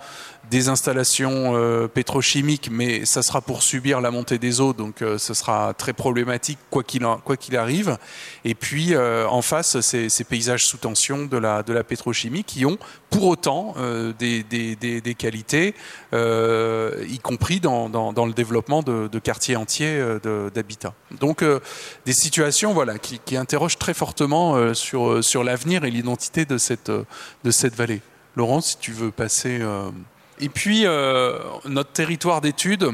des 0.49 0.69
installations 0.69 1.88
pétrochimiques, 1.93 2.69
mais 2.71 3.05
ça 3.05 3.21
sera 3.21 3.41
pour 3.41 3.62
subir 3.62 4.01
la 4.01 4.12
montée 4.12 4.39
des 4.39 4.60
eaux, 4.60 4.73
donc 4.73 5.03
ce 5.17 5.34
sera 5.34 5.73
très 5.75 5.93
problématique 5.93 6.58
quoi 6.69 6.83
qu'il 6.83 7.57
arrive. 7.57 7.97
Et 8.45 8.55
puis 8.55 8.93
euh, 8.93 9.27
en 9.27 9.41
face, 9.41 9.79
ces, 9.81 10.23
paysages 10.23 10.65
sous 10.65 10.77
tension 10.77 11.25
de 11.25 11.37
la 11.37 11.63
de 11.63 11.73
la 11.73 11.83
pétrochimie 11.83 12.43
qui 12.43 12.65
ont 12.65 12.77
pour 13.09 13.25
autant 13.25 13.73
euh, 13.77 14.13
des, 14.17 14.43
des, 14.43 14.75
des, 14.75 15.15
qualités, 15.15 15.73
euh, 16.13 17.03
y 17.09 17.17
compris 17.19 17.59
dans, 17.59 17.89
dans, 17.89 18.25
le 18.25 18.33
développement 18.33 18.83
de, 18.83 19.19
quartiers 19.19 19.55
entiers 19.55 20.01
d'habitat. 20.53 20.93
Donc 21.19 21.43
des 22.05 22.13
situations 22.13 22.73
voilà 22.73 22.99
qui, 22.99 23.19
qui 23.19 23.35
interrogent 23.35 23.77
très 23.77 23.93
fortement 23.93 24.73
sur 24.73 25.23
sur 25.23 25.43
l'avenir 25.43 25.85
et 25.85 25.91
l'identité 25.91 26.45
de 26.45 26.57
cette 26.57 26.91
de 26.91 27.51
cette 27.51 27.75
vallée. 27.75 28.01
Laurent, 28.35 28.62
si 28.62 28.77
tu 28.77 28.91
veux 28.91 29.12
passer. 29.12 29.60
Et 30.39 30.49
puis, 30.49 30.85
notre 31.65 31.91
territoire 31.91 32.41
d'études, 32.41 32.91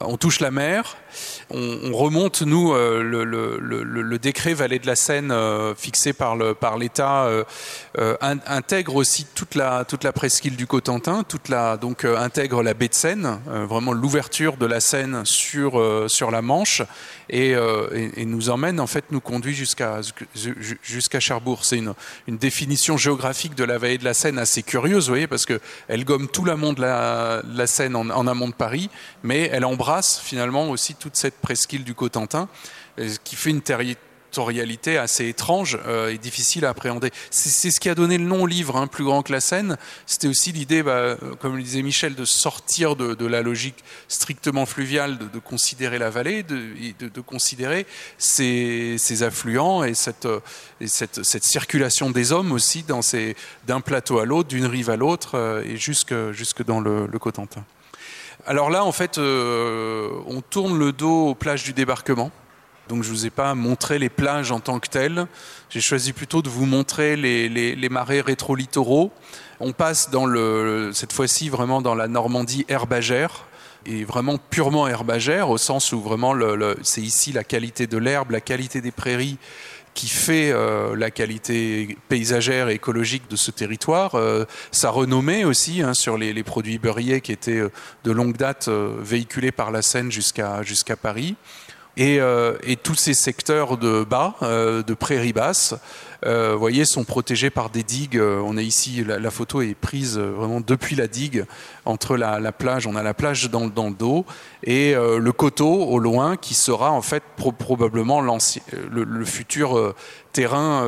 on 0.00 0.16
touche 0.16 0.40
la 0.40 0.50
mer, 0.50 0.96
on, 1.50 1.78
on 1.84 1.92
remonte, 1.92 2.42
nous, 2.42 2.72
euh, 2.72 3.02
le, 3.02 4.18
décret 4.18 4.54
Vallée 4.54 4.78
de 4.78 4.86
la 4.86 4.96
Seine 4.96 5.30
euh, 5.30 5.74
fixé 5.74 6.12
par 6.12 6.36
l'État 6.78 7.24
euh, 7.24 7.44
intègre 8.46 8.96
aussi 8.96 9.26
toute 9.34 9.54
la, 9.54 9.84
toute 9.84 10.04
la 10.04 10.12
presqu'île 10.12 10.56
du 10.56 10.66
Cotentin, 10.66 11.22
toute 11.22 11.48
la, 11.48 11.76
donc 11.76 12.04
intègre 12.04 12.62
la 12.62 12.74
baie 12.74 12.88
de 12.88 12.94
Seine, 12.94 13.40
vraiment 13.46 13.92
l'ouverture 13.92 14.56
de 14.56 14.66
la 14.66 14.80
Seine 14.80 15.24
sur, 15.24 15.82
sur 16.08 16.30
la 16.30 16.42
Manche, 16.42 16.82
et, 17.28 17.54
nous 18.24 18.50
emmène, 18.50 18.80
en 18.80 18.86
fait, 18.86 19.04
nous 19.10 19.20
conduit 19.20 19.54
jusqu'à 19.54 20.00
jusqu'à 20.82 21.20
Cherbourg. 21.20 21.64
C'est 21.64 21.78
une, 21.78 21.94
une 22.26 22.38
définition 22.38 22.96
géographique 22.96 23.54
de 23.54 23.64
la 23.64 23.78
vallée 23.78 23.98
de 23.98 24.04
la 24.04 24.14
Seine 24.14 24.38
assez 24.38 24.62
curieuse, 24.62 25.06
vous 25.06 25.12
voyez, 25.14 25.26
parce 25.26 25.46
qu'elle 25.46 26.04
gomme 26.04 26.28
tout 26.28 26.44
l'amont 26.44 26.72
de 26.72 26.80
la, 26.80 27.42
de 27.42 27.58
la 27.58 27.66
Seine 27.66 27.96
en, 27.96 28.08
en 28.10 28.26
amont 28.26 28.48
de 28.48 28.54
Paris, 28.54 28.88
mais 29.22 29.48
elle 29.52 29.64
embrasse 29.64 29.89
embrasse 29.90 30.20
finalement 30.22 30.70
aussi 30.70 30.94
toute 30.94 31.16
cette 31.16 31.34
presqu'île 31.34 31.82
du 31.82 31.94
Cotentin, 31.94 32.48
qui 33.24 33.34
fait 33.34 33.50
une 33.50 33.60
territorialité 33.60 34.98
assez 34.98 35.26
étrange 35.26 35.80
euh, 35.84 36.12
et 36.12 36.18
difficile 36.18 36.64
à 36.64 36.68
appréhender. 36.68 37.10
C'est 37.30 37.72
ce 37.72 37.80
qui 37.80 37.88
a 37.88 37.96
donné 37.96 38.16
le 38.16 38.24
nom 38.24 38.44
au 38.44 38.46
livre, 38.46 38.76
hein, 38.76 38.86
plus 38.86 39.02
grand 39.02 39.24
que 39.24 39.32
la 39.32 39.40
Seine. 39.40 39.76
C'était 40.06 40.28
aussi 40.28 40.52
l'idée, 40.52 40.84
bah, 40.84 41.16
comme 41.40 41.56
le 41.56 41.62
disait 41.64 41.82
Michel, 41.82 42.14
de 42.14 42.24
sortir 42.24 42.94
de, 42.94 43.26
la 43.26 43.42
logique 43.42 43.82
strictement 44.06 44.64
fluviale, 44.64 45.18
de, 45.18 45.38
considérer 45.40 45.98
la 45.98 46.10
vallée, 46.10 46.44
de, 46.44 47.20
considérer 47.20 47.84
ses, 48.16 49.22
affluents 49.22 49.82
et, 49.82 49.94
cette, 49.94 50.28
et 50.80 50.86
cette, 50.86 51.24
cette, 51.24 51.44
circulation 51.44 52.10
des 52.10 52.30
hommes 52.30 52.52
aussi 52.52 52.84
d'un 53.66 53.80
plateau 53.80 54.20
à 54.20 54.24
l'autre, 54.24 54.50
d'une 54.50 54.66
rive 54.66 54.88
à 54.88 54.96
l'autre 54.96 55.36
euh, 55.36 55.64
et 55.64 55.76
jusque, 55.76 56.14
dans 56.64 56.80
le 56.80 57.18
Cotentin. 57.18 57.64
Alors 58.50 58.68
là, 58.68 58.84
en 58.84 58.90
fait, 58.90 59.16
euh, 59.18 60.10
on 60.26 60.40
tourne 60.40 60.76
le 60.76 60.90
dos 60.90 61.28
aux 61.28 61.34
plages 61.36 61.62
du 61.62 61.72
débarquement. 61.72 62.32
Donc 62.88 63.04
je 63.04 63.08
ne 63.08 63.14
vous 63.14 63.26
ai 63.26 63.30
pas 63.30 63.54
montré 63.54 64.00
les 64.00 64.08
plages 64.08 64.50
en 64.50 64.58
tant 64.58 64.80
que 64.80 64.88
telles. 64.88 65.28
J'ai 65.68 65.80
choisi 65.80 66.12
plutôt 66.12 66.42
de 66.42 66.48
vous 66.48 66.66
montrer 66.66 67.14
les, 67.14 67.88
marais 67.88 68.20
rétro-littoraux. 68.20 69.12
On 69.60 69.70
passe 69.70 70.10
cette 70.92 71.12
fois-ci 71.12 71.48
vraiment 71.48 71.80
dans 71.80 71.94
la 71.94 72.08
Normandie 72.08 72.64
herbagère 72.68 73.44
et 73.86 74.02
vraiment 74.02 74.36
purement 74.36 74.88
herbagère 74.88 75.48
au 75.48 75.56
sens 75.56 75.92
où 75.92 76.00
vraiment 76.00 76.34
c'est 76.82 77.02
ici 77.02 77.30
la 77.30 77.44
qualité 77.44 77.86
de 77.86 77.98
l'herbe, 77.98 78.32
la 78.32 78.40
qualité 78.40 78.80
des 78.80 78.90
prairies 78.90 79.38
qui 79.94 80.08
fait 80.08 80.50
euh, 80.52 80.94
la 80.96 81.10
qualité 81.10 81.96
paysagère 82.08 82.68
et 82.68 82.74
écologique 82.74 83.28
de 83.28 83.36
ce 83.36 83.50
territoire, 83.50 84.14
euh, 84.14 84.44
sa 84.70 84.90
renommée 84.90 85.44
aussi 85.44 85.82
hein, 85.82 85.94
sur 85.94 86.16
les, 86.16 86.42
produits 86.42 86.78
beurriers 86.78 87.20
qui 87.20 87.32
étaient 87.32 87.58
euh, 87.58 87.70
de 88.04 88.12
longue 88.12 88.36
date 88.36 88.68
véhiculés 88.68 89.52
par 89.52 89.70
la 89.70 89.82
Seine 89.82 90.10
jusqu'à 90.10 90.62
Paris. 91.00 91.36
Et, 91.96 92.18
et, 92.62 92.76
tous 92.76 92.94
ces 92.94 93.12
secteurs 93.12 93.76
de 93.76 94.04
bas, 94.04 94.36
de 94.40 94.94
prairies 94.94 95.34
basses, 95.34 95.74
euh, 96.26 96.54
voyez, 96.54 96.84
sont 96.84 97.04
protégés 97.04 97.50
par 97.50 97.70
des 97.70 97.82
digues. 97.82 98.18
Euh, 98.18 98.42
on 98.44 98.56
est 98.56 98.64
ici, 98.64 99.04
la, 99.04 99.30
photo 99.30 99.62
est 99.62 99.74
prise 99.74 100.18
euh, 100.18 100.30
vraiment 100.30 100.60
depuis 100.60 100.94
la 100.96 101.06
digue, 101.06 101.44
entre 101.84 102.16
la, 102.16 102.52
plage, 102.52 102.86
on 102.86 102.94
a 102.94 103.02
la 103.02 103.14
plage 103.14 103.50
dans, 103.50 103.64
le 103.64 103.94
dos, 103.94 104.26
et 104.62 104.94
le 104.94 105.32
coteau 105.32 105.72
au 105.72 105.98
loin, 105.98 106.36
qui 106.36 106.54
sera 106.54 106.90
en 106.90 107.02
fait 107.02 107.22
probablement 107.58 108.20
le, 108.20 109.24
futur 109.24 109.94
terrain, 110.32 110.86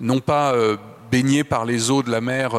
non 0.00 0.20
pas 0.20 0.54
baigné 1.10 1.44
par 1.44 1.64
les 1.64 1.90
eaux 1.90 2.02
de 2.02 2.10
la 2.10 2.20
mer, 2.20 2.52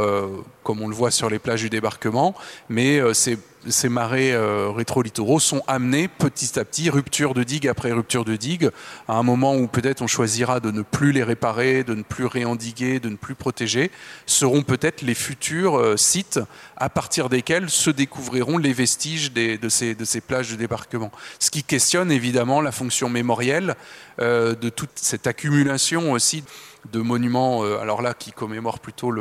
comme 0.63 0.81
on 0.81 0.87
le 0.87 0.95
voit 0.95 1.11
sur 1.11 1.29
les 1.29 1.39
plages 1.39 1.61
du 1.61 1.69
débarquement, 1.69 2.33
mais 2.69 3.01
c'est 3.13 3.37
ces 3.67 3.87
marais 3.87 4.35
rétro-littoraux 4.35 5.39
sont 5.39 5.61
amenés 5.67 6.07
petit 6.07 6.59
à 6.59 6.65
petit, 6.65 6.89
rupture 6.89 7.33
de 7.33 7.43
digue 7.43 7.67
après 7.67 7.91
rupture 7.91 8.25
de 8.25 8.35
digue, 8.35 8.69
à 9.07 9.13
un 9.13 9.23
moment 9.23 9.55
où 9.55 9.67
peut-être 9.67 10.01
on 10.01 10.07
choisira 10.07 10.59
de 10.59 10.71
ne 10.71 10.81
plus 10.81 11.11
les 11.11 11.23
réparer, 11.23 11.72
de 11.81 11.95
ne 11.95 12.03
plus 12.03 12.25
réendiguer, 12.25 12.99
de 12.99 13.09
ne 13.09 13.15
plus 13.15 13.33
protéger, 13.33 13.89
seront 14.27 14.61
peut-être 14.61 15.01
les 15.01 15.15
futurs 15.15 15.79
euh, 15.79 15.97
sites 15.97 16.39
à 16.77 16.89
partir 16.89 17.29
desquels 17.29 17.71
se 17.71 17.89
découvriront 17.89 18.59
les 18.59 18.73
vestiges 18.73 19.31
de, 19.31 19.69
ces, 19.69 20.21
plages 20.21 20.51
de 20.51 20.55
débarquement. 20.55 21.11
Ce 21.39 21.49
qui 21.49 21.63
questionne 21.63 22.11
évidemment 22.11 22.61
la 22.61 22.71
fonction 22.71 23.09
mémorielle 23.09 23.75
euh, 24.19 24.53
de 24.53 24.69
toute 24.69 24.91
cette 24.95 25.25
accumulation 25.25 26.11
aussi 26.11 26.43
de 26.91 26.99
monuments, 26.99 27.63
euh, 27.63 27.79
alors 27.79 28.01
là, 28.01 28.13
qui 28.13 28.31
commémorent 28.31 28.79
plutôt 28.79 29.11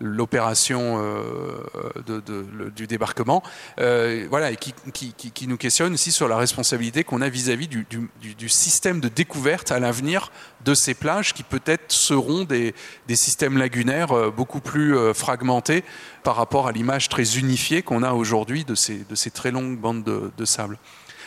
l'opération 0.00 1.00
euh, 1.02 2.70
du 2.74 2.86
débarquement, 2.86 3.42
euh, 3.78 4.26
voilà, 4.30 4.50
et 4.50 4.56
qui, 4.56 5.46
nous 5.46 5.56
questionne 5.56 5.94
aussi 5.94 6.12
sur 6.12 6.28
la 6.28 6.36
responsabilité 6.36 7.04
qu'on 7.04 7.20
a 7.20 7.28
vis-à-vis 7.28 7.68
du, 7.68 8.48
système 8.48 9.00
de 9.00 9.08
découverte 9.08 9.72
à 9.72 9.78
l'avenir 9.78 10.30
de 10.64 10.74
ces 10.74 10.94
plages 10.94 11.34
qui 11.34 11.42
peut-être 11.42 11.90
seront 11.92 12.44
des, 12.44 12.74
systèmes 13.10 13.58
lagunaires 13.58 14.30
beaucoup 14.32 14.60
plus 14.60 14.96
fragmentés 15.14 15.84
par 16.22 16.36
rapport 16.36 16.66
à 16.66 16.72
l'image 16.72 17.08
très 17.08 17.38
unifiée 17.38 17.82
qu'on 17.82 18.02
a 18.02 18.12
aujourd'hui 18.12 18.64
de 18.64 18.74
ces, 18.74 19.04
très 19.32 19.50
longues 19.50 19.78
bandes 19.78 20.04
de 20.04 20.44
sable. 20.44 20.78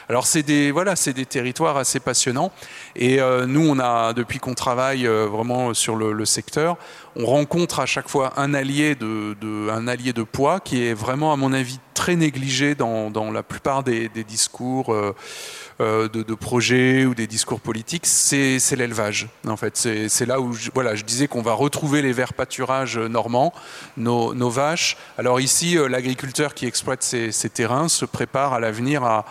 Alors 0.08 0.28
c'est 0.28 0.44
des 0.44 0.72
voilà, 0.72 0.96
c'est 0.96 1.14
des 1.14 1.26
territoires 1.26 1.78
assez 1.78 2.00
passionnants. 2.00 2.52
Et 2.96 3.20
euh, 3.20 3.46
nous, 3.46 3.68
on 3.68 3.80
a 3.80 4.14
depuis 4.14 4.40
qu'on 4.40 4.54
travaille 4.54 5.08
euh, 5.08 5.26
vraiment 5.26 5.74
sur 5.74 5.96
le, 5.96 6.26
secteur, 6.26 6.78
on 7.16 7.26
rencontre 7.26 7.80
à 7.80 7.86
chaque 7.86 8.10
fois 8.10 8.34
un 8.38 8.54
allié 8.54 8.96
de, 8.96 9.70
un 9.70 9.88
allié 9.88 10.14
de 10.14 10.24
poids 10.24 10.60
qui 10.60 10.84
est 10.84 10.94
vraiment, 10.94 11.34
à 11.34 11.36
mon 11.36 11.54
avis, 11.54 11.80
très 11.94 12.16
négligé 12.16 12.76
dans, 12.76 13.10
dans 13.10 13.32
la 13.32 13.44
plupart 13.44 13.84
des, 13.84 14.10
discours. 14.10 14.94
Euh, 14.94 16.08
de, 16.08 16.36
projets 16.36 17.04
ou 17.04 17.14
des 17.14 17.28
discours 17.28 17.60
politiques, 17.60 18.06
c'est 18.06 18.60
l'élevage. 18.78 19.28
En 19.46 19.58
fait, 19.58 19.76
c'est 19.76 20.26
là 20.26 20.40
où 20.40 20.54
je, 20.54 20.70
voilà, 20.74 20.96
je 20.96 21.04
disais 21.04 21.28
qu'on 21.28 21.42
va 21.42 21.52
retrouver 21.52 22.02
les 22.02 22.14
verts 22.14 22.34
pâturages 22.34 22.98
normands, 22.98 23.54
nos, 23.98 24.34
nos 24.34 24.50
vaches. 24.50 24.96
Alors 25.18 25.42
ici, 25.42 25.78
l'agriculteur 25.90 26.54
qui 26.54 26.66
exploite 26.66 27.04
ces, 27.04 27.34
ces, 27.34 27.50
terrains 27.50 27.90
se 27.90 28.06
prépare 28.06 28.54
à 28.54 28.62
l'avenir 28.62 29.04
à, 29.04 29.26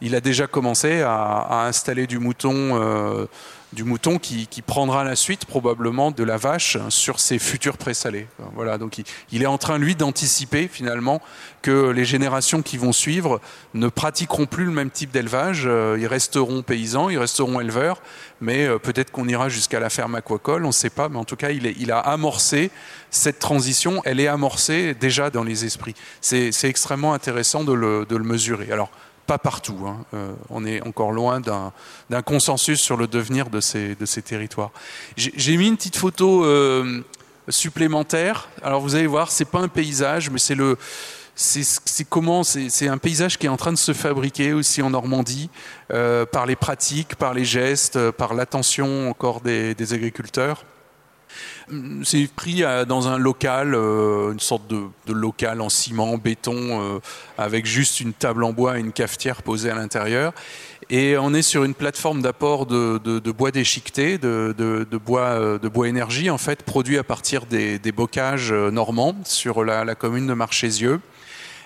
il 0.00 0.14
a 0.14 0.20
déjà 0.20 0.46
commencé 0.46 1.02
à, 1.02 1.64
installer 1.66 2.06
du 2.06 2.18
mouton, 2.18 2.80
euh, 2.80 3.26
du 3.72 3.84
mouton 3.84 4.18
qui, 4.18 4.46
prendra 4.66 5.02
la 5.02 5.16
suite 5.16 5.44
probablement 5.44 6.10
de 6.10 6.22
la 6.22 6.36
vache 6.36 6.76
sur 6.88 7.20
ses 7.20 7.38
futurs 7.38 7.78
présalés. 7.78 8.28
Voilà, 8.54 8.78
donc 8.78 8.98
il, 9.32 9.42
est 9.42 9.46
en 9.46 9.58
train 9.58 9.78
lui 9.78 9.94
d'anticiper 9.94 10.68
finalement 10.68 11.20
que 11.62 11.90
les 11.90 12.04
générations 12.04 12.62
qui 12.62 12.76
vont 12.76 12.92
suivre 12.92 13.40
ne 13.74 13.88
pratiqueront 13.88 14.46
plus 14.46 14.64
le 14.64 14.70
même 14.70 14.90
type 14.90 15.10
d'élevage. 15.10 15.64
Euh, 15.66 15.96
ils 15.98 16.06
resteront 16.06 16.62
paysans, 16.62 17.08
ils 17.08 17.18
resteront 17.18 17.60
éleveurs, 17.60 18.00
mais 18.40 18.66
euh, 18.66 18.78
peut-être 18.78 19.10
qu'on 19.10 19.26
ira 19.26 19.48
jusqu'à 19.48 19.80
la 19.80 19.90
ferme 19.90 20.14
aquacole, 20.14 20.64
on 20.64 20.68
ne 20.68 20.72
sait 20.72 20.90
pas. 20.90 21.08
Mais 21.08 21.18
en 21.18 21.24
tout 21.24 21.36
cas, 21.36 21.50
il, 21.50 21.92
a 21.92 21.98
amorcé 21.98 22.70
cette 23.10 23.38
transition. 23.38 24.02
Elle 24.04 24.20
est 24.20 24.28
amorcée 24.28 24.94
déjà 24.94 25.30
dans 25.30 25.44
les 25.44 25.64
esprits. 25.64 25.94
C'est 26.20 26.52
extrêmement 26.64 27.14
intéressant 27.14 27.64
de 27.64 27.72
le, 27.72 28.06
de 28.06 28.16
le 28.16 28.24
mesurer. 28.24 28.70
Alors 28.70 28.90
pas 29.28 29.38
partout. 29.38 29.78
Hein. 29.86 29.98
Euh, 30.14 30.32
on 30.48 30.64
est 30.64 30.80
encore 30.86 31.12
loin 31.12 31.40
d'un 31.40 32.22
consensus 32.22 32.80
sur 32.80 32.96
le 32.96 33.06
devenir 33.06 33.50
de 33.50 33.60
ces, 33.60 33.94
territoires. 34.24 34.70
J'ai 35.16 35.56
mis 35.58 35.68
une 35.68 35.76
petite 35.76 35.98
photo 35.98 36.44
euh, 36.44 37.04
supplémentaire. 37.48 38.48
Alors 38.62 38.80
vous 38.80 38.94
allez 38.94 39.06
voir, 39.06 39.30
c'est 39.30 39.44
pas 39.44 39.60
un 39.60 39.68
paysage, 39.68 40.30
mais 40.30 40.38
c'est 40.38 40.56
le 40.56 40.76
c'est 41.40 42.08
comment 42.08 42.42
c'est 42.42 42.88
un 42.88 42.98
paysage 42.98 43.38
qui 43.38 43.46
est 43.46 43.48
en 43.48 43.56
train 43.56 43.70
de 43.72 43.78
se 43.78 43.92
fabriquer 43.92 44.54
aussi 44.54 44.82
en 44.82 44.90
Normandie 44.90 45.50
euh, 45.92 46.26
par 46.26 46.46
les 46.46 46.56
pratiques, 46.56 47.14
par 47.14 47.32
les 47.32 47.44
gestes, 47.44 48.10
par 48.10 48.34
l'attention 48.34 49.08
encore 49.08 49.40
des 49.40 49.92
agriculteurs. 49.92 50.64
C'est 52.04 52.28
pris 52.34 52.62
euh, 52.62 52.84
dans 52.84 53.08
un 53.08 53.18
local, 53.18 53.74
euh, 53.74 54.32
une 54.32 54.40
sorte 54.40 54.62
de, 54.68 55.12
local 55.12 55.60
en 55.60 55.68
ciment, 55.68 56.16
béton, 56.16 56.56
euh, 56.56 56.98
avec 57.36 57.66
juste 57.66 58.00
une 58.00 58.12
table 58.12 58.44
en 58.44 58.52
bois 58.52 58.78
et 58.78 58.80
une 58.80 58.92
cafetière 58.92 59.42
posée 59.42 59.70
à 59.70 59.74
l'intérieur. 59.74 60.32
Et 60.90 61.18
on 61.18 61.34
est 61.34 61.42
sur 61.42 61.64
une 61.64 61.74
plateforme 61.74 62.22
d'apport 62.22 62.64
de, 62.64 63.30
bois 63.32 63.50
déchiqueté, 63.50 64.16
de, 64.16 64.84
bois, 65.04 65.58
de 65.58 65.68
bois 65.68 65.88
énergie, 65.88 66.30
en 66.30 66.38
fait, 66.38 66.62
produit 66.62 66.96
à 66.96 67.04
partir 67.04 67.44
des, 67.44 67.78
bocages 67.92 68.52
normands 68.52 69.14
sur 69.24 69.64
la, 69.64 69.84
la 69.84 69.94
commune 69.94 70.26
de 70.26 70.32
Marchésieux. 70.32 71.00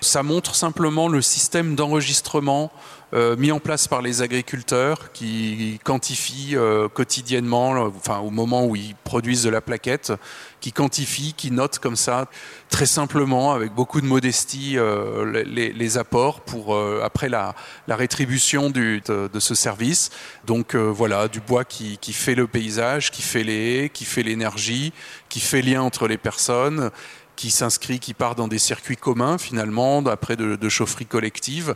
Ça 0.03 0.21
montre 0.21 0.55
simplement 0.55 1.07
le 1.07 1.21
système 1.21 1.75
d'enregistrement 1.75 2.71
euh, 3.13 3.35
mis 3.35 3.51
en 3.51 3.59
place 3.59 3.87
par 3.87 4.01
les 4.01 4.23
agriculteurs 4.23 5.11
qui 5.11 5.79
quantifient 5.83 6.55
euh, 6.55 6.87
quotidiennement, 6.89 7.69
enfin 7.95 8.17
au 8.17 8.31
moment 8.31 8.65
où 8.65 8.75
ils 8.75 8.95
produisent 9.03 9.43
de 9.43 9.51
la 9.51 9.61
plaquette, 9.61 10.13
qui 10.61 10.71
quantifient, 10.71 11.33
qui 11.33 11.51
notent 11.51 11.77
comme 11.77 11.95
ça 11.95 12.27
très 12.69 12.87
simplement, 12.87 13.53
avec 13.53 13.71
beaucoup 13.71 14.01
de 14.01 14.07
modestie, 14.07 14.79
euh, 14.79 15.43
les, 15.45 15.97
apports 15.99 16.41
pour 16.41 16.75
après 17.03 17.29
la, 17.29 17.53
rétribution 17.87 18.71
de, 18.71 18.99
ce 19.37 19.53
service. 19.53 20.09
Donc 20.47 20.75
voilà, 20.75 21.27
du 21.27 21.39
bois 21.39 21.65
qui, 21.65 21.99
fait 22.13 22.33
le 22.33 22.47
paysage, 22.47 23.11
qui 23.11 23.21
fait 23.21 23.43
les 23.43 23.83
haies, 23.83 23.89
qui 23.89 24.05
fait 24.05 24.23
l'énergie, 24.23 24.91
qui 25.29 25.39
fait 25.39 25.61
lien 25.61 25.83
entre 25.83 26.07
les 26.07 26.17
personnes 26.17 26.89
qui 27.35 27.51
s'inscrit, 27.51 27.99
qui 27.99 28.13
part 28.13 28.35
dans 28.35 28.47
des 28.47 28.59
circuits 28.59 28.97
communs 28.97 29.37
finalement, 29.37 30.05
après 30.05 30.35
de, 30.35 30.55
de 30.55 30.69
chaufferie 30.69 31.05
collective. 31.05 31.75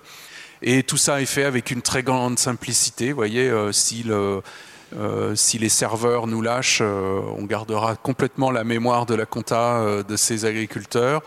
Et 0.61 0.83
tout 0.83 0.97
ça 0.97 1.21
est 1.21 1.25
fait 1.25 1.43
avec 1.43 1.71
une 1.71 1.81
très 1.81 2.03
grande 2.03 2.39
simplicité. 2.39 3.11
Vous 3.11 3.17
voyez, 3.17 3.49
euh, 3.49 3.71
si, 3.71 4.03
le, 4.03 4.41
euh, 4.95 5.35
si, 5.35 5.57
les 5.57 5.69
serveurs 5.69 6.27
nous 6.27 6.41
lâchent, 6.41 6.79
euh, 6.81 7.19
on 7.37 7.43
gardera 7.43 7.95
complètement 7.95 8.51
la 8.51 8.63
mémoire 8.63 9.05
de 9.05 9.15
la 9.15 9.25
compta 9.25 10.03
de 10.07 10.15
ces 10.15 10.45
agriculteurs. 10.45 11.21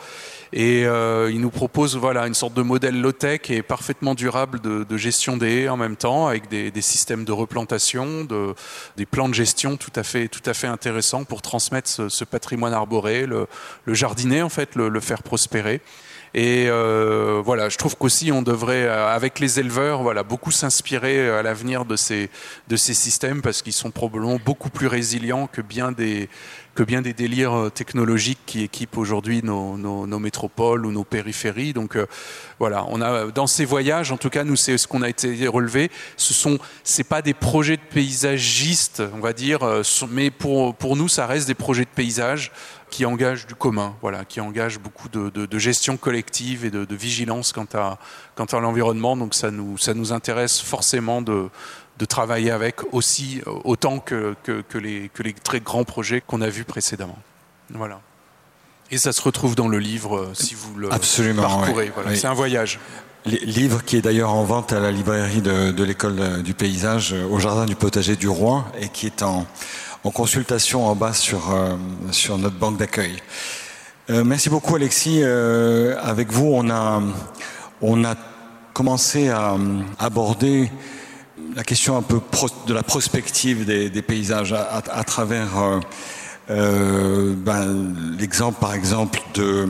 Et 0.53 0.83
ils 0.83 1.41
nous 1.41 1.51
proposent 1.51 1.97
voilà, 1.97 2.27
une 2.27 2.35
sorte 2.35 2.55
de 2.55 2.63
modèle 2.63 3.01
low-tech 3.01 3.43
et 3.51 3.63
parfaitement 3.63 4.17
durable 4.17 4.61
de, 4.61 4.97
gestion 4.97 5.37
des 5.37 5.63
haies 5.63 5.69
en 5.69 5.77
même 5.77 5.95
temps, 5.95 6.27
avec 6.27 6.49
des, 6.49 6.73
des 6.73 6.83
systèmes 6.83 7.25
de 7.25 7.31
replantation, 7.31 8.25
de, 8.25 8.55
des 8.97 9.07
plans 9.07 9.29
de 9.29 9.35
gestion 9.35 9.77
tout 9.77 9.93
à 9.95 10.03
fait, 10.03 10.27
tout 10.27 10.43
à 10.47 10.53
fait 10.53 10.67
intéressants 10.67 11.23
pour 11.23 11.41
transmettre 11.41 11.89
ce, 11.89 12.25
patrimoine 12.25 12.75
arboré, 12.75 13.27
le, 13.27 13.47
jardiner 13.87 14.43
en 14.43 14.49
fait, 14.49 14.75
le 14.75 15.01
faire 15.01 15.23
prospérer. 15.23 15.81
Et 16.33 16.67
euh, 16.69 17.43
voilà, 17.45 17.69
je 17.69 17.77
trouve 17.77 17.97
qu'aussi 17.97 18.31
on 18.31 18.43
devrait, 18.43 18.85
euh, 18.85 19.09
avec 19.09 19.41
les 19.41 19.59
éleveurs, 19.59 20.03
voilà, 20.03 20.23
beaucoup 20.23 20.53
s'inspirer 20.53 21.29
à 21.29 21.43
l'avenir 21.43 21.85
de 21.85 21.97
ces, 21.97 22.31
de 22.69 22.77
ces 22.77 22.95
systèmes 22.95 23.43
parce 23.43 23.63
qu'ils 23.63 23.73
sont 23.73 23.91
probablement 23.91 24.39
beaucoup 24.45 24.71
plus 24.71 24.87
résilients 24.87 25.49
que 25.49 25.61
bien 25.61 25.91
des, 25.91 26.29
que 26.77 26.85
bien 26.85 27.03
des 27.03 27.15
délires 27.15 27.55
euh, 27.55 27.69
technologiques 27.71 28.39
qui 28.47 28.63
équipent 28.63 28.97
aujourd'hui 28.97 29.43
nos, 29.43 29.77
nos, 29.77 30.19
métropoles 30.21 30.87
ou 30.87 30.93
nos 30.93 31.03
périphéries. 31.03 31.73
Donc 31.73 31.99
voilà, 32.61 32.85
on 32.89 33.01
a 33.01 33.27
dans 33.27 33.49
ces 33.49 33.65
voyages, 33.65 34.13
en 34.13 34.17
tout 34.17 34.31
cas, 34.31 34.45
nous 34.45 34.55
c'est 34.55 34.79
ce 34.79 34.87
qu'on 34.87 35.03
a 35.03 35.09
été 35.09 35.49
relevé. 35.49 35.91
Ce 36.17 36.33
sont, 36.33 36.59
c'est 36.85 37.05
pas 37.05 37.23
des 37.23 37.35
projets 37.35 37.77
de 37.77 37.83
paysagistes, 37.83 39.03
on 39.15 39.21
va 39.21 39.33
dire, 39.33 39.61
mais 40.11 40.31
pour 40.31 40.77
pour 40.77 40.95
nous, 40.95 41.09
ça 41.09 41.27
reste 41.27 41.49
des 41.49 41.55
projets 41.55 41.85
de 41.85 41.91
paysage 41.95 42.53
qui 42.91 43.07
engage 43.07 43.47
du 43.47 43.55
commun, 43.55 43.95
voilà, 44.03 44.25
qui 44.25 44.41
engage 44.41 44.79
beaucoup 44.79 45.09
de, 45.09 45.59
gestion 45.59 45.97
collective 45.97 46.65
et 46.65 46.71
de, 46.71 46.95
vigilance 46.95 47.53
quant 47.53 47.67
à, 47.75 47.99
quant 48.35 48.45
à 48.45 48.61
l'environnement. 48.61 49.17
Donc 49.17 49.35
ça 49.35 49.51
nous, 49.51 49.79
ça 49.79 49.95
nous 49.95 50.13
intéresse 50.13 50.61
forcément 50.61 51.23
de, 51.23 51.49
travailler 52.09 52.51
avec 52.51 52.77
aussi 52.93 53.43
autant 53.65 53.99
que, 53.99 54.35
que, 54.43 54.79
les, 54.79 55.11
que 55.13 55.23
les 55.23 55.35
très 55.35 55.61
grands 55.61 55.85
projets 55.85 56.23
qu'on 56.27 56.41
a 56.41 56.49
vus 56.49 56.65
précédemment. 56.65 57.19
Voilà. 57.75 58.01
Et 58.91 58.99
ça 58.99 59.13
se 59.13 59.21
retrouve 59.21 59.55
dans 59.55 59.69
le 59.69 59.79
livre 59.79 60.17
euh, 60.17 60.31
si 60.33 60.55
vous 60.55 60.75
le 60.77 60.93
Absolument, 60.93 61.43
parcourez. 61.43 61.93
C'est 62.15 62.27
un 62.27 62.35
voyage. 62.35 62.81
Livre 63.27 63.85
qui 63.85 63.99
est 63.99 64.01
d'ailleurs 64.01 64.33
en 64.33 64.45
vente 64.45 64.73
à 64.73 64.81
la 64.81 64.91
librairie 64.91 65.43
de, 65.43 65.73
de 65.73 65.85
l'école 65.85 66.43
du 66.43 66.55
paysage 66.55 67.15
au 67.31 67.39
jardin 67.39 67.67
du 67.67 67.77
potager 67.77 68.17
du 68.17 68.29
Roi 68.29 68.65
et 68.81 68.89
qui 68.89 69.05
est 69.05 69.23
en, 69.23 69.47
en 70.05 70.11
consultation 70.11 70.87
en 70.87 70.95
bas 70.95 71.13
sur, 71.13 71.53
euh, 71.53 71.77
sur 72.11 72.39
notre 72.39 72.57
banque 72.57 72.79
d'accueil. 72.79 73.17
Euh, 74.09 74.25
merci 74.25 74.49
beaucoup 74.49 74.75
Alexis. 74.77 75.21
Euh, 75.23 75.97
avec 76.03 76.33
vous, 76.33 76.51
on 76.53 76.71
a, 76.71 77.03
on 77.83 78.05
a 78.05 78.15
commencé 78.73 79.29
à 79.29 79.57
aborder 79.99 80.71
la 81.55 81.65
question 81.65 81.97
un 81.97 82.03
peu 82.03 82.21
de 82.67 82.75
la 82.75 82.83
prospective 82.83 83.65
des, 83.65 83.91
des 83.91 84.03
paysages 84.03 84.53
à, 84.53 84.83
à, 84.91 85.05
travers 85.05 85.81
ben, 86.49 87.95
l'exemple 88.19 88.59
par 88.61 88.75
exemple 88.75 89.21
de, 89.35 89.69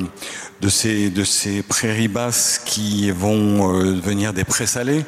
de, 0.61 0.69
ces, 0.69 1.11
de 1.11 1.25
ces 1.25 1.63
prairies 1.63 2.09
basses 2.09 2.61
qui 2.65 3.11
vont 3.11 3.83
devenir 3.83 4.33
des 4.35 4.45
prés 4.45 4.67
salés 4.67 5.05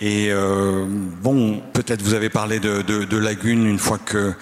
et 0.00 0.28
euh, 0.30 0.86
bon, 0.88 1.60
peut-être 1.72 2.02
vous 2.02 2.14
avez 2.14 2.28
parlé 2.28 2.60
de, 2.60 2.82
de, 2.82 3.04
de, 3.04 3.16
lagunes 3.16 3.66
une 3.66 3.78
fois 3.78 3.98
que 3.98 4.32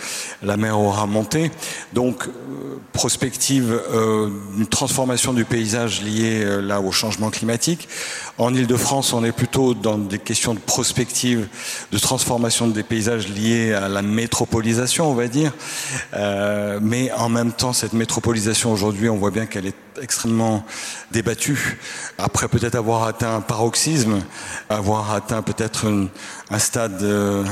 la 0.43 0.57
mer 0.59 0.79
aura 0.79 1.07
monté. 1.07 1.51
Donc, 1.95 2.27
euh, 2.27 2.77
prospective, 2.93 3.81
euh, 3.91 4.29
une 4.59 4.67
transformation 4.67 5.33
du 5.33 5.45
paysage 5.47 6.03
liée 6.03 6.43
euh, 6.45 6.61
là 6.61 6.81
au 6.81 6.93
changement 6.93 7.31
climatique. 7.31 7.89
En 8.37 8.55
Ile-de-France, 8.55 9.15
on 9.15 9.25
est 9.25 9.33
plutôt 9.33 9.73
dans 9.73 9.97
des 9.97 10.19
questions 10.19 10.53
de 10.53 10.59
prospective, 10.59 11.49
de 11.91 11.99
transformation 11.99 12.69
des 12.69 12.83
paysages 12.83 13.29
liés 13.29 13.73
à 13.73 13.89
la 13.89 14.03
métropolisation, 14.03 15.11
on 15.11 15.15
va 15.15 15.29
dire. 15.29 15.53
Euh, 16.15 16.81
mais 16.83 17.11
en 17.13 17.31
même 17.31 17.53
temps, 17.53 17.73
cette 17.73 17.95
métropolisation 17.95 18.73
aujourd'hui, 18.73 19.09
on 19.09 19.17
voit 19.17 19.31
bien 19.31 19.47
qu'elle 19.47 19.67
est 19.67 19.86
extrêmement 20.03 20.65
débattue. 21.11 21.79
Après 22.19 22.49
peut-être 22.49 22.75
avoir 22.75 23.05
atteint 23.05 23.37
un 23.37 23.41
paroxysme, 23.41 24.21
avoir 24.69 25.13
atteint 25.13 25.43
peut-être 25.43 25.87
un 26.51 26.59
stade 26.59 27.03
euh, 27.03 27.45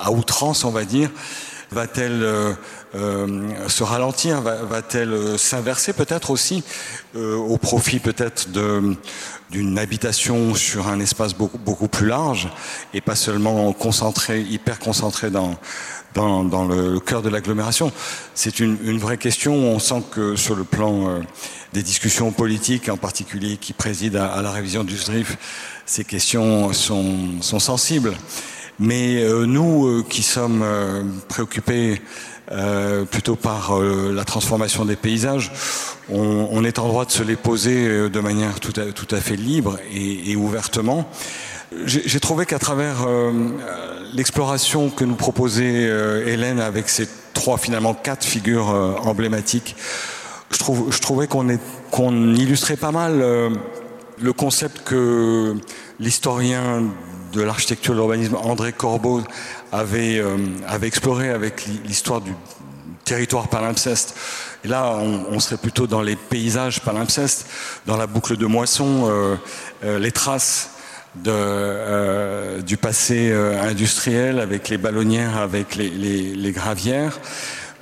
à 0.00 0.10
outrance, 0.10 0.64
on 0.64 0.70
va 0.70 0.84
dire, 0.84 1.10
va-t-elle 1.70 2.22
euh, 2.22 2.52
euh, 2.96 3.68
se 3.68 3.84
ralentir 3.84 4.40
Va-t-elle 4.40 5.38
s'inverser 5.38 5.92
peut-être 5.92 6.30
aussi 6.30 6.64
au 7.14 7.56
profit 7.58 8.00
peut-être 8.00 8.48
d'une 9.50 9.78
habitation 9.78 10.54
sur 10.54 10.88
un 10.88 10.98
espace 10.98 11.34
beaucoup, 11.34 11.58
beaucoup 11.58 11.88
plus 11.88 12.06
large 12.06 12.48
et 12.92 13.00
pas 13.00 13.14
seulement 13.14 13.72
concentré, 13.72 14.40
hyper 14.40 14.80
concentré 14.80 15.30
dans 15.30 15.56
dans, 16.14 16.44
dans 16.44 16.64
le 16.64 16.98
cœur 17.00 17.22
de 17.22 17.28
l'agglomération. 17.28 17.92
C'est 18.34 18.60
une, 18.60 18.76
une, 18.84 18.98
vraie 18.98 19.18
question. 19.18 19.54
On 19.54 19.78
sent 19.78 20.02
que 20.10 20.36
sur 20.36 20.56
le 20.56 20.64
plan 20.64 21.20
des 21.72 21.82
discussions 21.82 22.32
politiques, 22.32 22.88
en 22.88 22.96
particulier 22.96 23.56
qui 23.56 23.72
président 23.72 24.22
à, 24.22 24.26
à 24.26 24.42
la 24.42 24.50
révision 24.50 24.84
du 24.84 24.96
SDRIF, 24.96 25.36
ces 25.86 26.04
questions 26.04 26.72
sont, 26.72 27.42
sont 27.42 27.58
sensibles. 27.58 28.14
Mais 28.80 29.22
euh, 29.22 29.44
nous 29.44 29.86
euh, 29.86 30.04
qui 30.08 30.22
sommes 30.22 30.62
euh, 30.62 31.02
préoccupés 31.28 32.00
plutôt 33.12 33.36
par 33.36 33.78
la 33.78 34.24
transformation 34.24 34.84
des 34.84 34.96
paysages, 34.96 35.52
on, 36.08 36.48
on, 36.50 36.64
est 36.64 36.80
en 36.80 36.88
droit 36.88 37.04
de 37.04 37.12
se 37.12 37.22
les 37.22 37.36
poser 37.36 38.10
de 38.10 38.20
manière 38.20 38.58
tout 38.58 38.72
à, 38.80 38.86
tout 38.86 39.06
à 39.14 39.20
fait 39.20 39.36
libre 39.36 39.78
et, 39.94 40.32
et 40.32 40.34
ouvertement. 40.34 41.08
J'ai 41.84 42.20
trouvé 42.20 42.46
qu'à 42.46 42.58
travers 42.58 43.06
l'exploration 44.12 44.90
que 44.90 45.04
nous 45.04 45.14
proposait 45.14 45.84
Hélène 46.26 46.58
avec 46.58 46.88
ces 46.88 47.08
trois, 47.32 47.58
finalement 47.58 47.94
quatre 47.94 48.24
figures 48.24 48.68
emblématiques, 49.04 49.76
je, 50.50 50.58
trouve, 50.58 50.92
je 50.92 50.98
trouvais 50.98 51.28
qu'on 51.28 51.46
qu'on 51.92 52.34
illustrait 52.34 52.76
pas 52.76 52.90
mal 52.90 53.22
le 54.20 54.32
concept 54.32 54.82
que 54.84 55.54
l'historien 55.98 56.84
de 57.32 57.42
l'architecture 57.42 57.92
et 57.92 57.96
de 57.96 58.00
l'urbanisme 58.00 58.36
André 58.36 58.72
Corbeau 58.72 59.22
avait, 59.72 60.18
euh, 60.18 60.36
avait 60.66 60.88
exploré 60.88 61.30
avec 61.30 61.66
l'histoire 61.84 62.20
du 62.20 62.34
territoire 63.04 63.48
palimpseste. 63.48 64.16
Et 64.64 64.68
là, 64.68 64.96
on, 64.96 65.26
on, 65.30 65.40
serait 65.40 65.56
plutôt 65.56 65.86
dans 65.86 66.02
les 66.02 66.16
paysages 66.16 66.80
palimpsestes, 66.80 67.46
dans 67.86 67.96
la 67.96 68.06
boucle 68.06 68.36
de 68.36 68.46
moisson, 68.46 69.08
euh, 69.08 69.36
euh, 69.84 69.98
les 69.98 70.12
traces 70.12 70.70
de, 71.16 71.30
euh, 71.30 72.62
du 72.62 72.76
passé 72.76 73.30
euh, 73.30 73.60
industriel 73.62 74.38
avec 74.40 74.68
les 74.68 74.78
ballonnières, 74.78 75.36
avec 75.36 75.76
les, 75.76 75.90
les, 75.90 76.34
les 76.34 76.52
gravières 76.52 77.18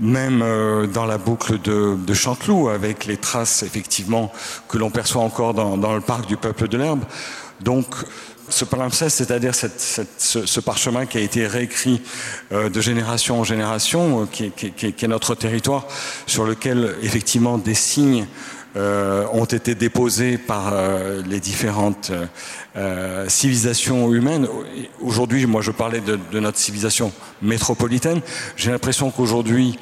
même 0.00 0.42
euh, 0.42 0.86
dans 0.86 1.06
la 1.06 1.18
boucle 1.18 1.60
de, 1.60 1.96
de, 1.96 2.14
Chanteloup, 2.14 2.68
avec 2.68 3.06
les 3.06 3.16
traces 3.16 3.62
effectivement 3.62 4.32
que 4.68 4.78
l'on 4.78 4.90
perçoit 4.90 5.22
encore 5.22 5.54
dans, 5.54 5.76
dans, 5.76 5.94
le 5.94 6.00
parc 6.00 6.26
du 6.26 6.36
Peuple 6.36 6.68
de 6.68 6.78
l'Herbe. 6.78 7.02
Donc, 7.60 7.86
ce 8.48 8.64
palimpseste, 8.64 9.16
c'est-à-dire 9.16 9.54
cette, 9.54 9.80
cette, 9.80 10.20
ce, 10.20 10.60
parchemin 10.60 11.06
qui 11.06 11.18
a 11.18 11.20
été 11.20 11.46
réécrit 11.46 12.00
euh, 12.52 12.68
de 12.70 12.80
génération 12.80 13.40
en 13.40 13.44
génération, 13.44 14.22
euh, 14.22 14.26
qui, 14.30 14.50
qui, 14.50 14.72
qui, 14.72 15.04
est 15.04 15.08
notre 15.08 15.34
territoire, 15.34 15.86
sur 16.26 16.44
lequel 16.44 16.94
effectivement 17.02 17.58
des 17.58 17.74
signes 17.74 18.26
euh, 18.78 19.26
ont 19.32 19.44
été 19.44 19.74
déposés 19.74 20.38
par 20.38 20.70
euh, 20.72 21.20
les 21.26 21.40
différentes 21.40 22.12
euh, 22.76 23.28
civilisations 23.28 24.12
humaines. 24.12 24.46
Aujourd'hui, 25.00 25.46
moi 25.46 25.62
je 25.62 25.72
parlais 25.72 26.00
de, 26.00 26.38
notre 26.38 26.58
civilisation 26.58 27.10
métropolitaine. 27.42 28.20
J'ai 28.56 28.70
l'impression 28.70 29.10
qu'aujourd'hui, 29.10 29.76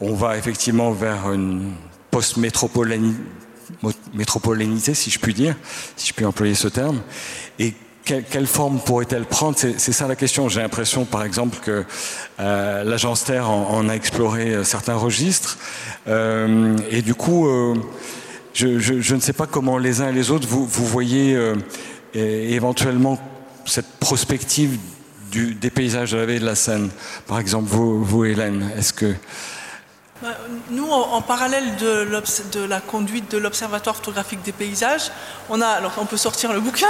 on 0.00 0.14
va 0.14 0.38
effectivement 0.38 0.92
vers 0.92 1.30
une 1.30 1.72
post-métropolénité, 2.10 4.94
si 4.94 5.10
je 5.10 5.18
puis 5.18 5.34
dire, 5.34 5.54
si 5.96 6.08
je 6.08 6.14
puis 6.14 6.24
employer 6.24 6.54
ce 6.54 6.68
terme. 6.68 7.02
Et 7.58 7.74
quelle, 8.02 8.46
forme 8.46 8.80
pourrait-elle 8.80 9.26
prendre? 9.26 9.58
C'est 9.58 9.92
ça 9.92 10.08
la 10.08 10.16
question. 10.16 10.48
J'ai 10.48 10.62
l'impression, 10.62 11.04
par 11.04 11.22
exemple, 11.22 11.58
que 11.58 11.84
l'agence 12.38 13.24
Terre 13.24 13.50
en, 13.50 13.86
a 13.90 13.94
exploré 13.94 14.64
certains 14.64 14.94
registres. 14.94 15.58
Et 16.06 17.02
du 17.02 17.14
coup, 17.14 17.46
je, 18.58 18.80
je, 18.80 19.00
je, 19.00 19.14
ne 19.14 19.20
sais 19.20 19.32
pas 19.32 19.46
comment 19.46 19.78
les 19.78 20.00
uns 20.00 20.08
et 20.08 20.12
les 20.12 20.32
autres, 20.32 20.48
vous, 20.48 20.66
vous 20.66 20.84
voyez 20.84 21.36
euh, 21.36 21.54
éventuellement 22.14 23.16
cette 23.66 23.86
prospective 24.00 24.78
du, 25.30 25.54
des 25.54 25.70
paysages 25.70 26.10
de 26.10 26.16
la 26.16 26.26
baie 26.26 26.40
de 26.40 26.44
la 26.44 26.56
Seine. 26.56 26.90
Par 27.28 27.38
exemple, 27.38 27.68
vous, 27.68 28.02
vous 28.02 28.24
Hélène, 28.24 28.68
est-ce 28.76 28.92
que... 28.92 29.14
Bah, 30.20 30.36
nous, 30.70 30.90
en, 30.90 31.22
parallèle 31.22 31.76
de, 31.76 32.08
de, 32.52 32.64
la 32.64 32.80
conduite 32.80 33.30
de 33.30 33.38
l'Observatoire 33.38 33.94
photographique 33.94 34.42
des 34.42 34.50
paysages, 34.50 35.12
on 35.48 35.60
a, 35.60 35.68
alors 35.68 35.92
on 35.98 36.06
peut 36.06 36.16
sortir 36.16 36.52
le 36.52 36.58
bouquin, 36.58 36.88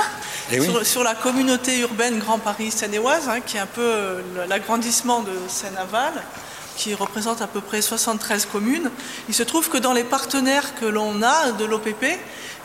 eh 0.50 0.60
oui. 0.60 0.66
sur, 0.66 0.86
sur, 0.86 1.04
la 1.04 1.14
communauté 1.14 1.80
urbaine 1.80 2.18
Grand 2.18 2.38
Paris 2.38 2.70
Seine-et-Oise, 2.70 3.28
hein, 3.28 3.40
qui 3.44 3.58
est 3.58 3.60
un 3.60 3.66
peu 3.66 3.82
euh, 3.82 4.22
l'agrandissement 4.48 5.20
de 5.20 5.32
Seine-Aval 5.48 6.14
qui 6.78 6.94
représente 6.94 7.42
à 7.42 7.48
peu 7.48 7.60
près 7.60 7.82
73 7.82 8.46
communes. 8.46 8.90
Il 9.28 9.34
se 9.34 9.42
trouve 9.42 9.68
que 9.68 9.78
dans 9.78 9.92
les 9.92 10.04
partenaires 10.04 10.76
que 10.76 10.86
l'on 10.86 11.22
a 11.22 11.50
de 11.52 11.64
l'OPP, 11.64 12.06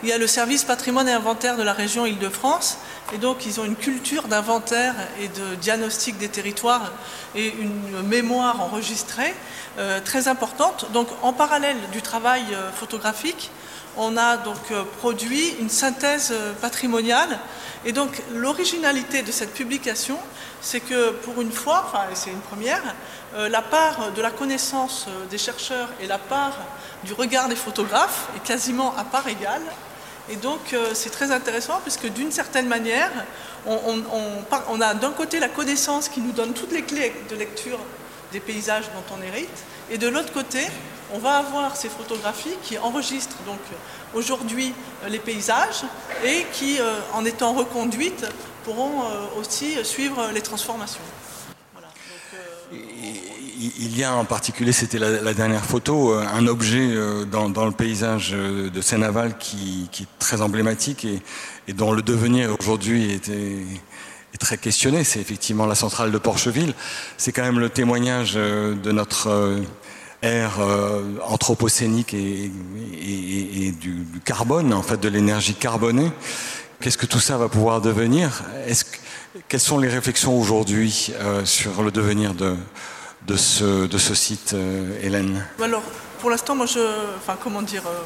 il 0.03 0.09
y 0.09 0.11
a 0.11 0.18
le 0.18 0.28
service 0.28 0.64
patrimoine 0.64 1.09
et 1.09 1.14
inventaire 1.14 1.57
de 1.57 1.64
la 1.64 1.74
région 1.74 2.05
Île-de-France, 2.05 2.78
et 3.14 3.18
donc 3.18 3.45
ils 3.45 3.59
ont 3.59 3.66
une 3.66 3.76
culture 3.76 4.28
d'inventaire 4.28 4.93
et 5.20 5.30
de 5.30 5.55
diagnostic 5.55 6.18
des 6.18 6.30
territoires 6.30 6.91
et 7.36 7.53
une 7.59 8.03
mémoire 8.03 8.61
enregistrée 8.61 9.34
euh, 9.80 9.99
très 9.99 10.28
importante. 10.28 10.91
Donc 10.93 11.07
en 11.24 11.34
parallèle 11.34 11.78
du 11.91 12.01
travail 12.01 12.43
euh, 12.51 12.72
photographique, 12.72 13.49
on 13.97 14.18
a 14.18 14.38
donc 14.38 14.72
euh, 14.72 14.84
produit 14.99 15.55
une 15.59 15.70
synthèse 15.70 16.34
patrimoniale. 16.61 17.39
Et 17.86 17.93
donc 17.93 18.22
l'originalité 18.34 19.24
de 19.24 19.32
cette 19.32 19.53
publication, 19.53 20.20
c'est 20.61 20.80
que 20.80 21.11
pour 21.11 21.41
une 21.41 21.51
fois, 21.51 21.86
enfin 21.88 22.05
c'est 22.14 22.30
une 22.30 22.39
première, 22.41 22.84
la 23.36 23.61
part 23.61 24.11
de 24.11 24.21
la 24.21 24.31
connaissance 24.31 25.05
euh, 25.07 25.25
des 25.25 25.38
chercheurs 25.38 25.89
et 25.99 26.07
la 26.07 26.17
part 26.17 26.57
du 27.03 27.13
regard 27.13 27.49
des 27.49 27.55
photographes 27.55 28.27
est 28.36 28.43
quasiment 28.45 28.95
à 28.95 29.03
part 29.03 29.27
égale. 29.27 29.63
Et 30.29 30.38
donc 30.38 30.73
c'est 30.93 31.09
très 31.09 31.31
intéressant 31.31 31.81
puisque 31.84 32.07
d'une 32.07 32.31
certaine 32.31 32.69
manière, 32.69 33.11
on, 33.65 34.79
a 34.79 34.93
d'un 34.93 35.11
côté 35.11 35.38
la 35.38 35.49
connaissance 35.49 36.07
qui 36.07 36.21
nous 36.21 36.31
donne 36.31 36.53
toutes 36.53 36.71
les 36.71 36.84
clés 36.84 37.13
de 37.29 37.36
lecture 37.36 37.77
des 38.31 38.39
paysages 38.39 38.86
dont 38.86 39.17
on 39.17 39.21
hérite, 39.21 39.65
et 39.91 39.97
de 39.97 40.07
l'autre 40.07 40.31
côté, 40.31 40.65
on 41.13 41.17
va 41.17 41.39
avoir 41.39 41.75
ces 41.75 41.89
photographies 41.89 42.55
qui 42.63 42.77
enregistrent 42.77 43.36
donc 43.45 43.59
aujourd'hui 44.13 44.73
les 45.09 45.19
paysages 45.19 45.84
et 46.23 46.45
qui, 46.53 46.79
en 47.11 47.25
étant 47.25 47.51
reconduites, 47.51 48.25
pourront 48.63 49.03
aussi 49.38 49.75
suivre 49.84 50.29
les 50.34 50.41
transformations 50.41 51.01
il 53.80 53.97
y 53.97 54.03
a 54.03 54.14
en 54.14 54.26
particulier, 54.26 54.72
c'était 54.72 54.99
la, 54.99 55.34
dernière 55.34 55.64
photo, 55.64 56.14
euh, 56.14 56.26
un 56.34 56.47
objet 56.47 56.86
euh, 56.91 57.26
dans, 57.26 57.66
le 57.66 57.72
paysage 57.72 58.32
euh, 58.34 58.70
de 58.70 58.82
Seine-Aval 58.82 59.38
qui, 59.38 59.89
est 60.01 60.20
très 60.20 60.41
emblématique 60.41 61.05
et, 61.05 61.74
dont 61.74 61.91
le 61.91 62.01
devenir 62.01 62.55
aujourd'hui 62.59 63.11
est, 63.11 64.39
très 64.39 64.57
questionné. 64.57 65.03
C'est 65.03 65.22
effectivement 65.22 65.66
la 65.66 65.76
centrale 65.76 66.11
de 66.11 66.18
Porcheville. 66.18 66.74
C'est 67.18 67.32
quand 67.32 67.43
même 67.43 67.59
le 67.59 67.70
témoignage 67.70 68.34
de 68.34 68.91
notre 68.91 69.61
ère 70.22 70.59
anthropocénique 71.26 72.14
et, 72.14 72.51
du, 73.80 74.05
carbone, 74.26 74.74
en 74.74 74.82
fait, 74.82 74.99
de 74.99 75.07
l'énergie 75.07 75.53
carbonée. 75.53 76.11
Qu'est-ce 76.82 76.97
que 76.97 77.05
tout 77.05 77.22
ça 77.22 77.38
va 77.38 77.47
pouvoir 77.47 77.80
devenir? 77.80 78.43
Quelles 79.47 79.61
sont 79.61 79.78
les 79.78 79.88
réflexions 79.88 80.38
aujourd'hui 80.38 81.14
sur 81.45 81.82
le 81.82 81.91
devenir 81.91 82.34
de, 82.34 82.57
de 83.28 83.38
ce, 83.38 84.13
site, 84.13 84.53
euh, 84.53 84.99
Hélène 85.01 85.45
Alors, 85.61 85.84
pour 86.19 86.30
l'instant, 86.30 86.55
moi, 86.55 86.65
je, 86.65 86.80
enfin, 87.17 87.38
comment 87.41 87.61
dire, 87.61 87.84
euh, 87.88 88.01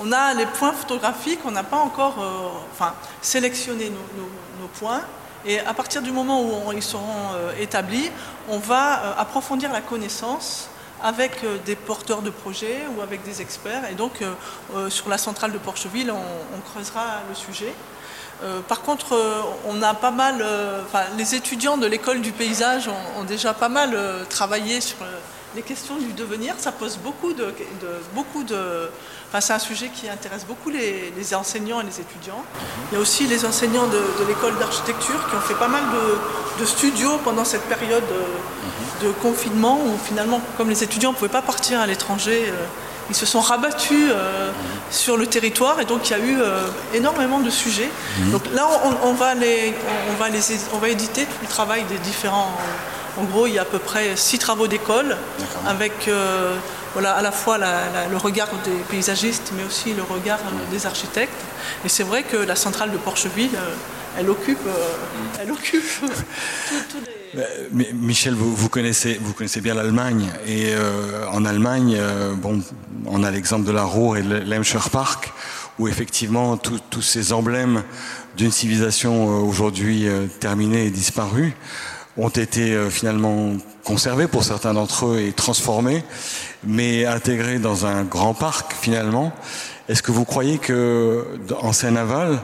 on 0.00 0.12
a 0.12 0.34
les 0.34 0.46
points 0.46 0.72
photographiques, 0.72 1.40
on 1.44 1.50
n'a 1.50 1.62
pas 1.62 1.76
encore 1.76 2.16
euh, 2.20 2.58
enfin, 2.72 2.94
sélectionné 3.22 3.90
nos, 3.90 4.68
points. 4.78 5.02
Et 5.46 5.60
à 5.60 5.72
partir 5.74 6.02
du 6.02 6.10
moment 6.10 6.42
où 6.42 6.72
ils 6.72 6.82
seront 6.82 7.30
établis, 7.60 8.10
on 8.48 8.58
va 8.58 9.16
approfondir 9.16 9.72
la 9.72 9.80
connaissance 9.80 10.68
avec 11.00 11.44
des 11.64 11.76
porteurs 11.76 12.20
de 12.20 12.30
projets 12.30 12.82
ou 12.96 13.00
avec 13.00 13.22
des 13.22 13.40
experts. 13.40 13.88
Et 13.88 13.94
donc, 13.94 14.24
sur 14.88 15.08
la 15.08 15.18
centrale 15.18 15.52
de 15.52 15.58
Porcheville, 15.58 16.10
on 16.10 16.60
creusera 16.72 17.20
le 17.28 17.34
sujet. 17.36 17.72
Euh, 18.42 18.60
par 18.60 18.82
contre, 18.82 19.14
euh, 19.14 19.40
on 19.66 19.80
a 19.82 19.94
pas 19.94 20.10
mal, 20.10 20.36
euh, 20.40 20.82
les 21.16 21.34
étudiants 21.34 21.78
de 21.78 21.86
l'école 21.86 22.20
du 22.20 22.32
paysage 22.32 22.88
ont, 22.88 23.24
déjà 23.24 23.54
pas 23.54 23.68
mal 23.68 23.96
travaillé 24.28 24.80
sur 24.80 24.98
les 25.54 25.62
questions 25.62 25.96
du 25.96 26.12
devenir. 26.12 26.54
Ça 26.58 26.70
pose 26.70 26.98
beaucoup 26.98 27.32
de, 27.32 27.52
beaucoup 28.14 28.44
de, 28.44 28.90
c'est 29.40 29.52
un 29.52 29.58
sujet 29.58 29.88
qui 29.88 30.08
intéresse 30.08 30.44
beaucoup 30.44 30.70
les, 30.70 31.34
enseignants 31.34 31.80
et 31.80 31.84
les 31.84 32.00
étudiants. 32.00 32.44
Il 32.90 32.94
y 32.94 32.98
a 32.98 33.00
aussi 33.00 33.26
les 33.26 33.44
enseignants 33.44 33.86
de, 33.86 34.00
l'école 34.28 34.56
d'architecture 34.58 35.18
qui 35.28 35.36
ont 35.36 35.40
fait 35.40 35.54
pas 35.54 35.68
mal 35.68 35.82
de, 36.58 36.64
studios 36.64 37.18
pendant 37.24 37.44
cette 37.44 37.64
période 37.64 38.04
de 39.02 39.10
confinement 39.22 39.78
où 39.78 39.98
finalement, 39.98 40.40
comme 40.56 40.68
les 40.68 40.84
étudiants 40.84 41.10
ne 41.10 41.16
pouvaient 41.16 41.28
pas 41.28 41.42
partir 41.42 41.80
à 41.80 41.86
l'étranger 41.86 42.52
ils 43.08 43.16
se 43.16 43.26
sont 43.26 43.40
rabattus 43.40 44.10
euh, 44.10 44.50
sur 44.90 45.16
le 45.16 45.26
territoire 45.26 45.80
et 45.80 45.84
donc 45.84 46.08
il 46.08 46.12
y 46.12 46.14
a 46.14 46.18
eu 46.18 46.40
euh, 46.40 46.66
énormément 46.94 47.40
de 47.40 47.50
sujets. 47.50 47.90
Mhm. 48.18 48.30
Donc 48.32 48.42
là, 48.54 48.66
on, 49.02 49.12
va 49.12 49.34
les, 49.34 49.74
on, 50.10 50.14
va 50.14 50.28
les, 50.28 50.40
on 50.72 50.78
va 50.78 50.88
éditer 50.88 51.24
tout 51.24 51.38
le 51.42 51.48
travail 51.48 51.84
des 51.84 51.98
différents. 51.98 52.50
En 53.18 53.24
gros, 53.24 53.46
il 53.46 53.54
y 53.54 53.58
a 53.58 53.62
à 53.62 53.64
peu 53.64 53.78
près 53.78 54.14
six 54.16 54.38
travaux 54.38 54.66
d'école 54.66 55.16
avec 55.66 56.08
euh, 56.08 56.54
voilà, 56.92 57.12
à 57.12 57.22
la 57.22 57.32
fois 57.32 57.58
le 57.58 58.16
regard 58.16 58.48
des 58.64 58.76
paysagistes, 58.90 59.52
mais 59.56 59.64
aussi 59.64 59.94
le 59.94 60.02
regard 60.02 60.38
des 60.70 60.86
architectes. 60.86 61.32
Et 61.84 61.88
c'est 61.88 62.04
vrai 62.04 62.22
que 62.24 62.36
la 62.36 62.56
centrale 62.56 62.90
de 62.90 62.98
Porcheville, 62.98 63.56
elle 64.18 64.28
occupe, 64.28 64.64
mhm. 64.64 65.40
elle 65.40 65.52
occupe 65.52 65.84
Michel, 67.72 68.34
vous, 68.34 68.68
connaissez, 68.68 69.18
vous 69.20 69.32
connaissez 69.32 69.60
bien 69.60 69.74
l'Allemagne. 69.74 70.26
Et 70.46 70.70
euh, 70.70 71.26
en 71.32 71.44
Allemagne, 71.44 71.96
euh, 71.98 72.34
bon, 72.34 72.62
on 73.06 73.22
a 73.22 73.30
l'exemple 73.30 73.66
de 73.66 73.72
la 73.72 73.84
Ruhr 73.84 74.16
et 74.16 74.22
de 74.22 74.36
l'Emscher 74.38 74.78
Park, 74.90 75.32
où 75.78 75.88
effectivement 75.88 76.56
tous 76.56 77.02
ces 77.02 77.32
emblèmes 77.32 77.82
d'une 78.36 78.50
civilisation 78.50 79.28
euh, 79.28 79.42
aujourd'hui 79.42 80.06
terminée 80.40 80.86
et 80.86 80.90
disparue 80.90 81.54
ont 82.18 82.30
été 82.30 82.74
finalement 82.88 83.52
conservés 83.84 84.26
pour 84.26 84.42
certains 84.42 84.72
d'entre 84.72 85.04
eux 85.04 85.20
et 85.20 85.32
transformés, 85.32 86.02
mais 86.64 87.04
intégrés 87.04 87.58
dans 87.58 87.84
un 87.84 88.04
grand 88.04 88.32
parc 88.32 88.72
finalement. 88.72 89.32
Est-ce 89.90 90.02
que 90.02 90.12
vous 90.12 90.24
croyez 90.24 90.56
que 90.56 91.26
en 91.60 91.74
Seine-Aval, 91.74 92.38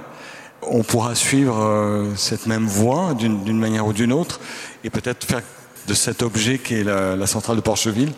on 0.60 0.82
pourra 0.82 1.14
suivre 1.14 2.06
cette 2.16 2.44
même 2.46 2.66
voie 2.66 3.14
d'une 3.14 3.58
manière 3.58 3.86
ou 3.86 3.94
d'une 3.94 4.12
autre 4.12 4.40
et 4.84 4.90
peut-être 4.90 5.24
faire 5.26 5.42
de 5.88 5.94
cet 5.94 6.22
objet 6.22 6.58
qui 6.58 6.74
est 6.74 6.84
la, 6.84 7.26
centrale 7.26 7.56
de 7.56 7.60
Porcheville 7.60 8.12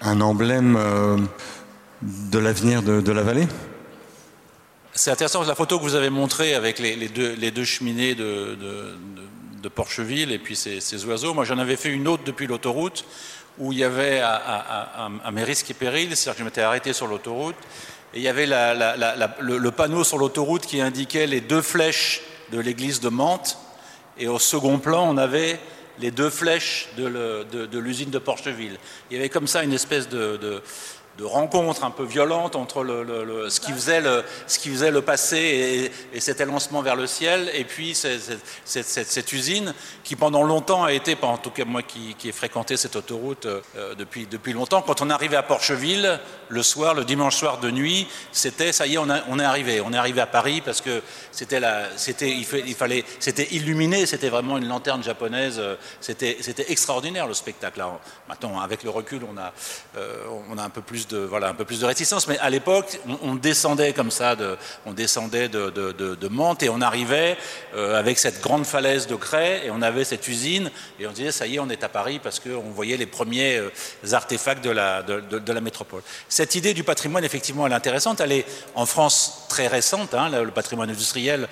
un 0.00 0.20
emblème 0.20 0.76
euh, 0.76 1.18
de 2.02 2.38
l'avenir 2.38 2.82
de, 2.82 3.12
la 3.12 3.22
vallée 3.22 3.46
C'est 4.94 5.10
intéressant 5.10 5.42
la 5.42 5.54
photo 5.54 5.78
que 5.78 5.84
vous 5.84 5.94
avez 5.94 6.10
montrée 6.10 6.54
avec 6.54 6.78
les, 6.78 7.08
deux, 7.08 7.64
cheminées 7.64 8.14
de, 8.14 8.96
Porcheville 9.74 10.32
et 10.32 10.38
puis 10.38 10.56
ces, 10.56 11.04
oiseaux. 11.04 11.34
Moi 11.34 11.44
j'en 11.44 11.58
avais 11.58 11.76
fait 11.76 11.90
une 11.90 12.08
autre 12.08 12.24
depuis 12.24 12.46
l'autoroute 12.46 13.04
où 13.58 13.72
il 13.72 13.78
y 13.78 13.84
avait 13.84 14.20
à, 14.20 15.10
mes 15.32 15.44
risques 15.44 15.70
et 15.70 15.74
périls, 15.74 16.16
c'est-à-dire 16.16 16.34
que 16.34 16.38
je 16.38 16.44
m'étais 16.44 16.62
arrêté 16.62 16.92
sur 16.94 17.06
l'autoroute 17.06 17.56
et 18.14 18.18
il 18.18 18.22
y 18.22 18.28
avait 18.28 18.46
le, 18.46 19.68
panneau 19.70 20.04
sur 20.04 20.16
l'autoroute 20.16 20.64
qui 20.64 20.80
indiquait 20.80 21.26
les 21.26 21.42
deux 21.42 21.62
flèches 21.62 22.22
de 22.50 22.58
l'église 22.58 23.00
de 23.00 23.10
Mantes 23.10 23.58
et 24.18 24.26
au 24.26 24.38
second 24.38 24.78
plan 24.78 25.06
on 25.06 25.18
avait 25.18 25.60
les 26.00 26.10
deux 26.10 26.30
flèches 26.30 26.88
de 26.96 27.78
l'usine 27.78 28.10
de, 28.10 28.18
Porcheville. 28.18 28.78
Il 29.10 29.16
y 29.16 29.20
avait 29.20 29.28
comme 29.28 29.46
ça 29.46 29.62
une 29.62 29.72
espèce 29.72 30.08
de, 30.08 30.62
rencontre 31.24 31.84
un 31.84 31.90
peu 31.90 32.04
violente 32.04 32.56
entre 32.56 32.84
ce, 33.48 33.60
qui 33.60 33.72
faisait 33.72 34.00
le, 34.90 35.02
passé 35.02 35.90
et, 36.12 36.20
cet 36.20 36.40
élancement 36.40 36.82
vers 36.82 36.96
le 36.96 37.06
ciel, 37.06 37.50
et 37.54 37.64
puis 37.64 37.94
cette, 37.94 39.32
usine 39.32 39.74
qui 40.04 40.16
pendant 40.16 40.42
longtemps 40.42 40.84
a 40.84 40.92
été, 40.92 41.16
en 41.22 41.38
tout 41.38 41.50
cas 41.50 41.64
moi 41.64 41.82
qui, 41.82 42.16
ai 42.24 42.32
fréquenté 42.32 42.76
cette 42.76 42.96
autoroute 42.96 43.46
euh, 43.46 43.94
depuis, 43.94 44.52
longtemps, 44.52 44.82
quand 44.82 45.02
on 45.02 45.10
arrivait 45.10 45.36
à 45.36 45.42
Porcheville, 45.42 46.20
le 46.48 46.62
soir, 46.62 46.94
le 46.94 47.04
dimanche 47.04 47.36
soir 47.36 47.58
de 47.58 47.70
nuit, 47.70 48.06
c'était 48.32 48.72
ça 48.72 48.86
y 48.86 48.94
est, 48.94 48.98
on, 48.98 49.38
est 49.38 49.44
arrivé, 49.44 49.80
on 49.80 49.92
est 49.92 49.98
arrivé 49.98 50.20
à 50.20 50.26
Paris 50.26 50.62
parce 50.64 50.80
que 50.80 51.02
c'était 51.32 51.60
il, 52.28 52.74
fallait, 52.74 53.04
c'était 53.18 53.48
illuminé, 53.52 54.06
c'était 54.06 54.28
vraiment 54.28 54.58
une 54.58 54.68
lanterne 54.68 55.02
japonaise, 55.02 55.56
euh, 55.58 55.76
c'était, 56.00 56.36
extraordinaire 56.68 57.26
le 57.26 57.34
spectacle. 57.34 57.82
maintenant, 58.28 58.60
avec 58.60 58.82
le 58.82 58.90
recul, 58.90 59.22
on 59.30 59.36
a, 59.38 59.52
euh, 59.96 60.24
on 60.50 60.58
a 60.58 60.62
un 60.62 60.70
peu 60.70 60.82
plus 60.82 61.06
voilà, 61.12 61.48
un 61.48 61.54
peu 61.54 61.64
plus 61.64 61.80
de 61.80 61.86
réticence. 61.86 62.28
Mais 62.28 62.38
à 62.38 62.50
l'époque, 62.50 63.00
on, 63.22 63.34
descendait 63.34 63.92
comme 63.92 64.10
ça, 64.10 64.36
de, 64.36 64.56
on 64.86 64.92
descendait 64.92 65.48
de, 65.48 65.70
de, 65.70 65.92
de, 65.92 66.28
Mantes 66.28 66.62
et 66.62 66.68
on 66.68 66.80
arrivait 66.80 67.36
euh, 67.74 67.98
avec 67.98 68.18
cette 68.18 68.40
grande 68.40 68.64
falaise 68.64 69.06
de 69.06 69.16
craie 69.16 69.62
et 69.64 69.70
on 69.70 69.82
avait 69.82 70.04
cette 70.04 70.28
usine 70.28 70.70
et 71.00 71.06
on 71.08 71.10
disait 71.10 71.32
ça 71.32 71.46
y 71.46 71.56
est, 71.56 71.58
on 71.58 71.68
est 71.68 71.82
à 71.82 71.88
Paris 71.88 72.20
parce 72.22 72.38
qu'on 72.38 72.70
voyait 72.70 72.96
les 72.96 73.06
premiers 73.06 73.56
euh, 73.56 73.70
artefacts 74.12 74.64
de 74.64 74.70
la, 74.70 75.02
de, 75.02 75.52
la 75.52 75.60
métropole. 75.60 76.02
Cette 76.28 76.54
idée 76.54 76.72
du 76.72 76.84
patrimoine, 76.84 77.24
effectivement, 77.24 77.66
elle 77.66 77.72
est 77.72 77.76
intéressante. 77.76 78.20
Elle 78.20 78.32
est 78.32 78.46
en 78.74 78.86
France 78.86 79.46
très 79.48 79.66
récente. 79.66 80.14
Hein, 80.14 80.28
le 80.30 80.50
patrimoine 80.50 80.90
industriel, 80.90 81.48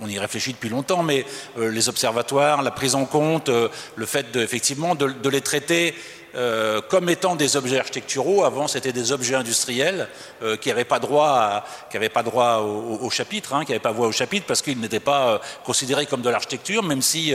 on 0.00 0.08
y 0.08 0.18
réfléchit 0.18 0.52
depuis 0.52 0.68
longtemps, 0.68 1.02
mais 1.02 1.26
euh, 1.58 1.70
les 1.70 1.88
observatoires, 1.88 2.62
la 2.62 2.70
prise 2.70 2.94
en 2.94 3.04
compte, 3.04 3.48
le 3.48 4.06
fait 4.06 4.36
effectivement 4.36 4.94
de 4.94 5.28
les 5.28 5.40
traiter 5.40 5.94
euh, 6.36 6.80
comme 6.88 7.08
étant 7.08 7.36
des 7.36 7.56
objets 7.56 7.78
architecturaux. 7.78 8.44
Avant, 8.44 8.66
c'était 8.66 8.92
des 8.92 9.12
objets 9.12 9.36
industriels 9.36 10.08
euh, 10.42 10.56
qui 10.56 10.68
n'avaient 10.68 10.84
pas 10.84 10.98
droit, 10.98 11.64
qui 11.90 11.96
avaient 11.96 12.08
pas 12.08 12.24
droit 12.24 12.56
au, 12.56 13.08
chapitre, 13.10 13.54
hein, 13.54 13.64
qui 13.64 13.70
n'avaient 13.70 13.78
pas 13.78 13.92
voix 13.92 14.08
au 14.08 14.12
chapitre 14.12 14.44
parce 14.46 14.60
qu'ils 14.60 14.80
n'étaient 14.80 14.98
pas 14.98 15.28
euh, 15.28 15.38
considérés 15.64 16.06
comme 16.06 16.22
de 16.22 16.30
l'architecture, 16.30 16.82
même 16.82 17.02
si 17.02 17.32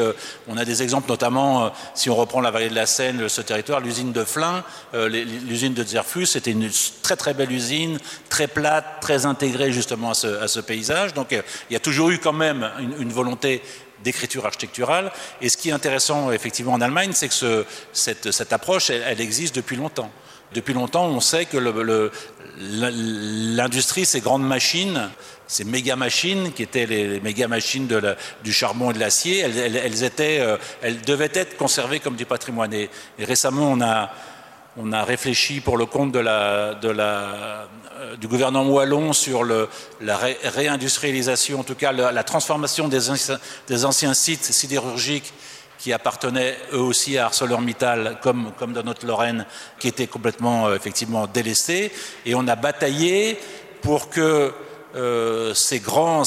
on 0.48 0.58
a 0.58 0.66
des 0.66 0.84
exemples, 0.84 1.10
notamment 1.10 1.72
si 1.94 2.10
on 2.10 2.16
reprend 2.16 2.42
la 2.42 2.52
vallée 2.52 2.70
de 2.70 2.76
la 2.76 2.86
Seine, 2.86 3.30
ce 3.30 3.42
territoire, 3.42 3.80
l'usine 3.80 4.12
de 4.12 4.24
Flins, 4.24 4.64
l'usine 4.94 5.74
de 5.74 5.84
Zerfus, 5.84 6.26
c'était 6.26 6.52
une 6.52 6.70
très 7.02 7.16
très 7.16 7.34
belle 7.34 7.52
usine, 7.52 8.00
très 8.30 8.48
plate, 8.48 9.00
très 9.02 9.26
intégrée 9.26 9.72
justement 9.72 10.12
à 10.12 10.14
ce, 10.14 10.60
paysage. 10.60 11.14
Donc 11.14 11.32
il 11.32 11.74
y 11.74 11.76
a 11.76 11.80
toujours 11.80 12.10
eu 12.10 12.20
quand 12.20 12.34
même 12.34 12.70
une, 12.80 13.02
une 13.02 13.12
volonté 13.12 13.62
d'écriture 14.04 14.46
architecturale. 14.46 15.12
Et 15.42 15.50
ce 15.50 15.58
qui 15.58 15.70
est 15.70 15.74
intéressant 15.74 16.32
effectivement 16.32 16.74
en 16.74 16.82
Allemagne, 16.82 17.12
c'est 17.14 17.30
que 17.30 17.66
cette, 17.94 18.54
approche, 18.54 18.90
elle, 18.90 19.22
existe 19.22 19.56
depuis 19.56 19.76
longtemps. 19.76 20.12
Depuis 20.54 20.74
longtemps, 20.74 21.06
on 21.06 21.20
sait 21.20 21.46
que 21.46 21.58
l'industrie, 22.58 24.06
ces 24.06 24.20
grandes 24.20 24.48
machines, 24.48 25.10
ces 25.48 25.64
méga 25.64 25.96
machines 25.96 26.52
qui 26.54 26.64
étaient 26.64 26.86
les, 26.86 27.20
méga 27.20 27.48
machines 27.48 27.88
du 28.44 28.54
charbon 28.54 28.92
et 28.92 28.94
de 28.94 29.00
l'acier, 29.00 29.44
euh, 29.46 30.58
elles 30.82 31.02
devaient 31.02 31.32
être 31.34 31.58
conservées 31.58 32.00
comme 32.00 32.16
du 32.16 32.26
patrimoine. 32.26 32.74
Et, 32.74 32.90
récemment, 33.20 33.78
on 34.78 34.92
a 34.92 35.04
réfléchi 35.04 35.60
pour 35.60 35.78
le 35.78 35.86
compte 35.86 36.12
de 36.12 36.20
la, 36.20 37.68
du 38.20 38.28
gouvernement 38.28 38.70
wallon 38.70 39.14
sur 39.14 39.44
la 39.44 40.18
réindustrialisation, 40.44 41.60
en 41.60 41.64
tout 41.64 41.76
cas 41.76 41.92
la, 41.92 42.24
transformation 42.24 42.88
des, 42.88 43.86
anciens 43.86 44.14
sites 44.14 44.44
sidérurgiques 44.44 45.34
qui 45.80 45.94
appartenaient 45.94 46.58
eux 46.74 46.82
aussi 46.82 47.18
à 47.18 47.26
ArcelorMittal, 47.26 48.20
comme, 48.22 48.52
dans 48.60 48.84
notre 48.84 49.08
Lorraine, 49.08 49.46
qui 49.80 49.88
étaient 49.88 50.08
complètement 50.08 50.68
euh, 50.68 50.76
effectivement 50.76 51.26
délestés. 51.26 51.92
Et 52.26 52.36
on 52.36 52.48
a 52.48 52.56
bataillé 52.56 53.40
pour 53.82 54.10
que 54.10 54.54
euh, 54.96 55.54
ces, 55.54 55.80
grands, 55.80 56.24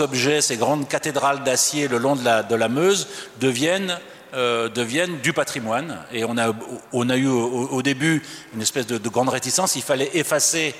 objets, 0.00 0.40
ces 0.40 0.56
grandes 0.56 0.88
cathédrales 0.88 1.44
d'acier 1.44 1.86
le 1.86 1.98
long 1.98 2.16
de 2.16 2.54
la, 2.54 2.68
Meuse 2.68 3.08
deviennent 3.40 3.98
euh, 4.34 4.68
deviennent 4.68 5.20
du 5.20 5.32
patrimoine. 5.32 5.98
Et 6.10 6.24
on 6.24 6.38
a 6.38 7.16
eu 7.16 7.28
au, 7.28 7.82
début 7.82 8.22
une 8.54 8.62
espèce 8.62 8.86
de, 8.86 9.08
grande 9.08 9.28
réticence. 9.28 9.76
Il 9.76 9.82
fallait 9.82 10.10
effacer. 10.14 10.74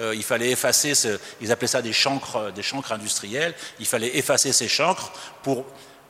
Euh, 0.00 0.14
il 0.14 0.22
fallait 0.22 0.50
effacer, 0.50 0.94
ce, 0.94 1.18
ils 1.40 1.52
appelaient 1.52 1.68
ça 1.68 1.82
des 1.82 1.92
chancres, 1.92 2.52
des 2.52 2.62
chancres 2.62 2.92
industriels. 2.92 3.54
Il 3.80 3.86
fallait 3.86 4.16
effacer 4.16 4.52
ces 4.52 4.68
chancres 4.68 5.12
pour 5.42 5.64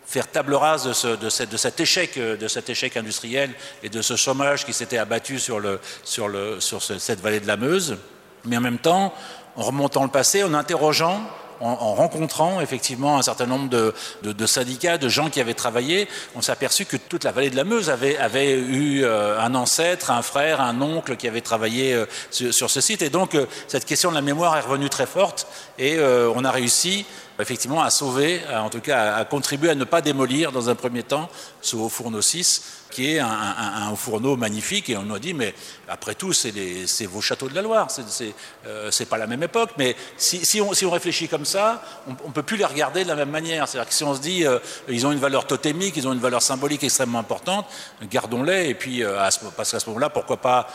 faire 0.07 0.31
table 0.31 0.55
rase 0.55 0.85
de, 0.85 0.93
ce, 0.93 1.09
de, 1.09 1.29
cette, 1.29 1.51
de, 1.51 1.57
cet 1.57 1.81
échec, 1.81 2.19
de 2.19 2.49
cet 2.49 2.71
échec 2.71 2.97
industriel 2.97 3.51
et 3.83 3.91
de 3.91 4.01
ce 4.01 4.17
chômage 4.17 4.65
qui 4.65 4.73
s'était 4.73 4.99
abattu 4.99 5.39
sur, 5.39 5.61
le, 5.61 5.81
sur, 6.03 6.29
le, 6.29 6.61
sur 6.61 6.83
cette 6.83 7.21
vallée 7.21 7.41
de 7.41 7.47
la 7.47 7.59
Meuse. 7.59 7.99
Mais 8.45 8.57
en 8.57 8.63
même 8.63 8.79
temps, 8.79 9.13
en 9.57 9.63
remontant 9.63 10.05
le 10.05 10.11
passé, 10.11 10.43
en 10.43 10.55
interrogeant 10.55 11.21
en, 11.61 11.95
rencontrant 11.95 12.61
effectivement 12.61 13.19
un 13.19 13.23
certain 13.23 13.47
nombre 13.47 13.69
de, 13.69 14.47
syndicats, 14.47 14.99
de 14.99 15.09
gens 15.09 15.31
qui 15.31 15.41
avaient 15.41 15.55
travaillé, 15.55 16.09
on 16.35 16.43
s'est 16.43 16.53
aperçu 16.53 16.85
que 16.85 16.97
toute 16.97 17.25
la 17.25 17.33
vallée 17.33 17.51
de 17.51 17.57
la 17.57 17.65
Meuse 17.65 17.91
avait, 17.91 18.53
eu 18.53 19.05
euh, 19.05 19.41
un 19.41 19.55
ancêtre, 19.55 20.11
un 20.11 20.23
frère, 20.23 20.61
un 20.61 20.81
oncle 20.81 21.17
qui 21.17 21.29
avait 21.29 21.41
travaillé 21.41 21.95
euh, 21.95 22.07
sur, 22.31 22.71
ce 22.71 22.81
site. 22.81 23.03
Et 23.03 23.11
donc 23.11 23.35
euh, 23.35 23.47
cette 23.67 23.85
question 23.85 24.11
de 24.11 24.15
la 24.15 24.23
mémoire 24.23 24.57
est 24.57 24.61
revenue 24.61 24.89
très 24.89 25.07
forte 25.07 25.47
et 25.79 25.99
on 26.01 26.45
a 26.45 26.51
réussi 26.51 27.07
effectivement 27.41 27.83
à 27.83 27.91
sauver, 27.91 28.41
en 28.53 28.71
tout 28.71 28.81
cas 28.81 29.15
à, 29.15 29.25
contribuer 29.25 29.71
à 29.71 29.75
ne 29.75 29.85
pas 29.85 30.01
démolir 30.01 30.53
dans 30.53 30.69
un 30.69 30.75
premier 30.75 31.03
temps 31.03 31.29
ce 31.61 31.77
haut 31.77 31.89
fourneau 31.89 32.23
6 32.23 32.79
qui 32.91 33.15
est 33.15 33.19
un, 33.19 33.95
fourneau 33.97 34.37
magnifique. 34.37 34.91
Et 34.91 34.97
on 34.97 35.03
nous 35.03 35.15
a 35.15 35.19
dit, 35.19 35.35
mais 35.35 35.55
après 35.89 36.15
tout, 36.15 36.33
c'est 36.33 37.07
vos 37.07 37.21
châteaux 37.21 37.49
de 37.49 37.55
la 37.55 37.63
Loire, 37.63 37.89
c'est 37.91 38.35
euh, 38.67 38.91
pas 39.09 39.19
la 39.19 39.27
même 39.27 39.43
époque. 39.43 39.71
Mais 39.79 39.97
si, 40.17 40.61
on, 40.61 40.73
si, 40.73 40.85
on, 40.85 40.91
réfléchit 40.91 41.29
comme 41.29 41.45
ça, 41.45 41.83
on 42.07 42.29
ne 42.29 42.33
peut 42.33 42.43
plus 42.43 42.57
les 42.57 42.65
regarder 42.65 43.05
de 43.05 43.09
la 43.09 43.15
même 43.15 43.31
manière. 43.31 43.69
C'est-à-dire 43.69 43.89
que 43.89 43.95
si 43.95 44.05
on 44.05 44.15
se 44.15 44.21
dit, 44.21 44.47
euh, 44.47 44.59
ils 44.89 45.07
ont 45.07 45.13
une 45.13 45.19
valeur 45.19 45.47
totémique, 45.47 45.97
ils 45.97 46.09
ont 46.09 46.13
une 46.13 46.21
valeur 46.21 46.43
symbolique 46.43 46.85
extrêmement 46.85 47.19
importante, 47.19 47.67
gardons-les. 48.11 48.69
Et 48.69 48.75
puis, 48.75 49.03
euh, 49.03 49.21
à 49.21 49.31
ce, 49.31 49.41
parce 49.57 49.71
qu'à 49.71 49.81
ce 49.81 49.87
moment-là, 49.89 50.11
pourquoi 50.11 50.39
pas, 50.39 50.69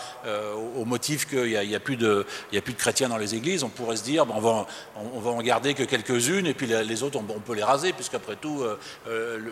au, 0.75 0.85
motif 0.85 1.27
qu'il 1.27 1.45
n'y 1.45 1.73
a, 1.73 1.77
a, 1.77 1.79
plus 1.79 1.97
de, 1.97 2.25
a 2.55 2.61
plus 2.61 2.73
de 2.73 2.77
chrétiens 2.77 3.09
dans 3.09 3.17
les 3.17 3.35
églises, 3.35 3.63
on 3.63 3.69
pourrait 3.69 3.97
se 3.97 4.03
dire, 4.03 4.25
on, 4.29 4.39
va, 4.39 4.67
on, 4.95 5.19
va 5.19 5.31
en 5.31 5.41
garder 5.41 5.73
que 5.73 5.83
quelques-unes, 5.83 6.52
et 6.53 6.55
puis 6.55 6.67
les, 6.67 7.03
autres, 7.03 7.19
on, 7.19 7.39
peut 7.39 7.55
les 7.55 7.63
raser, 7.63 7.93
puisqu'après 7.93 8.35
tout, 8.35 8.63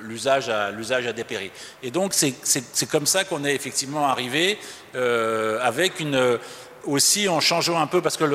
l'usage 0.04 0.50
a, 0.50 0.68
a 0.68 1.14
dépéri. 1.14 1.52
Et 1.82 1.90
donc, 1.90 2.14
c'est 2.14 2.90
comme 2.90 3.08
ça 3.08 3.24
qu'on 3.24 3.44
est 3.44 3.56
effectivement 3.56 4.08
arrivé 4.08 4.60
euh, 4.96 5.60
avec 5.62 6.00
une 6.00 6.40
aussi 6.86 7.30
en 7.30 7.40
changeant 7.40 7.80
un 7.80 7.86
peu, 7.88 8.02
parce 8.02 8.18
que 8.18 8.26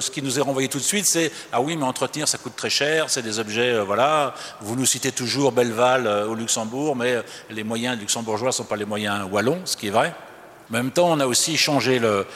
ce 0.00 0.10
qui 0.10 0.20
nous 0.20 0.38
est 0.38 0.42
renvoyé 0.42 0.68
tout 0.68 0.78
de 0.78 0.82
suite, 0.82 1.06
c'est 1.06 1.30
ah 1.52 1.60
oui, 1.60 1.76
mais 1.76 1.84
entretenir 1.84 2.26
ça 2.26 2.38
coûte 2.38 2.56
très 2.56 2.70
cher, 2.70 3.08
c'est 3.08 3.22
des 3.22 3.38
objets, 3.38 3.72
euh, 3.72 3.84
voilà. 3.84 4.34
Vous 4.60 4.74
nous 4.74 4.86
citez 4.86 5.12
toujours 5.12 5.52
Belleval 5.52 6.06
euh, 6.06 6.26
au 6.26 6.34
Luxembourg, 6.34 6.96
mais 6.96 7.22
les 7.50 7.62
moyens 7.62 7.98
luxembourgeois 7.98 8.48
ne 8.48 8.52
sont 8.52 8.64
pas 8.64 8.76
les 8.76 8.84
moyens 8.84 9.28
wallons, 9.30 9.60
ce 9.64 9.76
qui 9.76 9.88
est 9.88 9.90
vrai. 9.90 10.12
En 10.70 10.72
même 10.72 10.90
temps, 10.90 11.10
on 11.10 11.20
a 11.20 11.26
aussi 11.26 11.56
changé 11.56 11.98
le, 11.98 12.26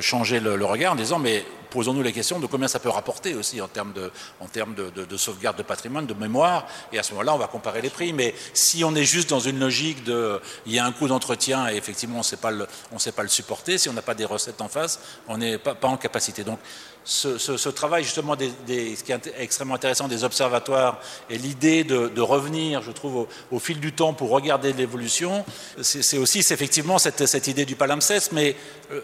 changé 0.00 0.40
le 0.40 0.64
regard 0.64 0.92
en 0.92 0.96
disant 0.96 1.18
mais 1.18 1.44
posons-nous 1.74 2.04
la 2.04 2.12
question 2.12 2.38
de 2.38 2.46
combien 2.46 2.68
ça 2.68 2.78
peut 2.78 2.88
rapporter 2.88 3.34
aussi 3.34 3.60
en 3.60 3.66
termes, 3.66 3.92
de, 3.92 4.12
en 4.38 4.46
termes 4.46 4.74
de, 4.74 5.16
sauvegarde 5.16 5.56
de 5.56 5.64
patrimoine, 5.64 6.06
de 6.06 6.14
mémoire, 6.14 6.68
et 6.92 7.00
à 7.00 7.02
ce 7.02 7.10
moment-là, 7.10 7.34
on 7.34 7.38
va 7.38 7.48
comparer 7.48 7.82
les 7.82 7.90
prix. 7.90 8.12
Mais 8.12 8.32
si 8.52 8.84
on 8.84 8.94
est 8.94 9.02
juste 9.02 9.28
dans 9.28 9.40
une 9.40 9.58
logique 9.58 10.04
de, 10.04 10.40
il 10.66 10.72
y 10.72 10.78
a 10.78 10.86
un 10.86 10.92
coût 10.92 11.08
d'entretien 11.08 11.68
et 11.68 11.74
effectivement 11.74 12.16
on 12.16 12.18
ne 12.18 12.22
sait 12.22 12.36
pas 12.36 12.52
le 12.52 13.28
supporter, 13.28 13.76
si 13.76 13.88
on 13.88 13.92
n'a 13.92 14.02
pas 14.02 14.14
des 14.14 14.24
recettes 14.24 14.60
en 14.60 14.68
face, 14.68 15.00
on 15.26 15.36
n'est 15.36 15.58
pas, 15.58 15.74
pas 15.74 15.88
en 15.88 15.96
capacité. 15.96 16.44
Donc, 16.44 16.60
ce, 17.04 17.68
travail 17.68 18.04
justement, 18.04 18.36
des, 18.36 18.50
ce 18.96 19.04
qui 19.04 19.12
est 19.12 19.34
extrêmement 19.38 19.74
intéressant 19.74 20.08
des 20.08 20.24
observatoires 20.24 21.00
et 21.28 21.38
l'idée 21.38 21.84
de, 21.84 22.20
revenir, 22.20 22.82
je 22.82 22.90
trouve, 22.90 23.26
au, 23.50 23.58
fil 23.58 23.80
du 23.80 23.92
temps 23.92 24.14
pour 24.14 24.30
regarder 24.30 24.72
l'évolution, 24.72 25.44
c'est 25.80 26.18
aussi 26.18 26.38
effectivement 26.38 26.98
cette, 26.98 27.26
cette, 27.26 27.46
idée 27.46 27.64
du 27.64 27.76
palimpseste, 27.76 28.32
mais 28.32 28.56
euh, 28.90 29.00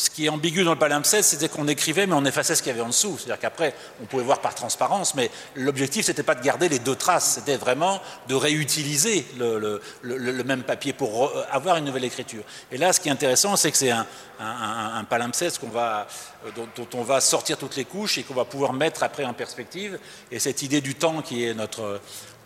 ce 0.00 0.08
qui 0.08 0.24
est 0.24 0.28
ambigu 0.30 0.64
dans 0.64 0.72
le 0.72 0.78
palimpseste, 0.78 1.28
c'était 1.28 1.50
qu'on 1.50 1.68
écrivait, 1.68 2.06
mais 2.06 2.14
on 2.14 2.24
effaçait 2.24 2.54
ce 2.54 2.62
qu'il 2.62 2.70
y 2.70 2.72
avait 2.72 2.80
en 2.80 2.88
dessous. 2.88 3.18
C'est-à-dire 3.18 3.38
qu'après, 3.38 3.74
on 4.02 4.06
pouvait 4.06 4.22
voir 4.22 4.40
par 4.40 4.54
transparence, 4.54 5.14
mais 5.14 5.30
l'objectif, 5.54 6.06
c'était 6.06 6.22
pas 6.22 6.34
de 6.34 6.42
garder 6.42 6.70
les 6.70 6.78
deux 6.78 6.96
traces, 6.96 7.34
c'était 7.34 7.58
vraiment 7.58 8.00
de 8.26 8.34
réutiliser 8.34 9.26
le, 9.38 10.42
même 10.44 10.62
papier 10.62 10.94
pour 10.94 11.30
avoir 11.52 11.76
une 11.76 11.84
nouvelle 11.84 12.04
écriture. 12.04 12.42
Et 12.72 12.78
là, 12.78 12.94
ce 12.94 13.00
qui 13.00 13.10
est 13.10 13.12
intéressant, 13.12 13.56
c'est 13.56 13.70
que 13.70 13.76
c'est 13.76 13.90
un, 13.90 14.06
un, 14.40 15.04
palimpseste 15.04 15.60
euh, 15.62 16.04
dont, 16.56 16.88
on 16.94 17.02
va 17.02 17.20
sortir 17.20 17.58
toutes 17.58 17.76
les 17.76 17.84
couches 17.84 18.16
et 18.16 18.22
qu'on 18.22 18.34
va 18.34 18.46
pouvoir 18.46 18.72
mettre 18.72 19.02
après 19.02 19.24
en 19.24 19.34
perspective. 19.34 19.98
Et 20.30 20.38
cette 20.38 20.62
idée 20.62 20.80
du 20.80 20.94
temps 20.94 21.20
qui 21.20 21.44
est 21.44 21.52
notre, 21.52 22.00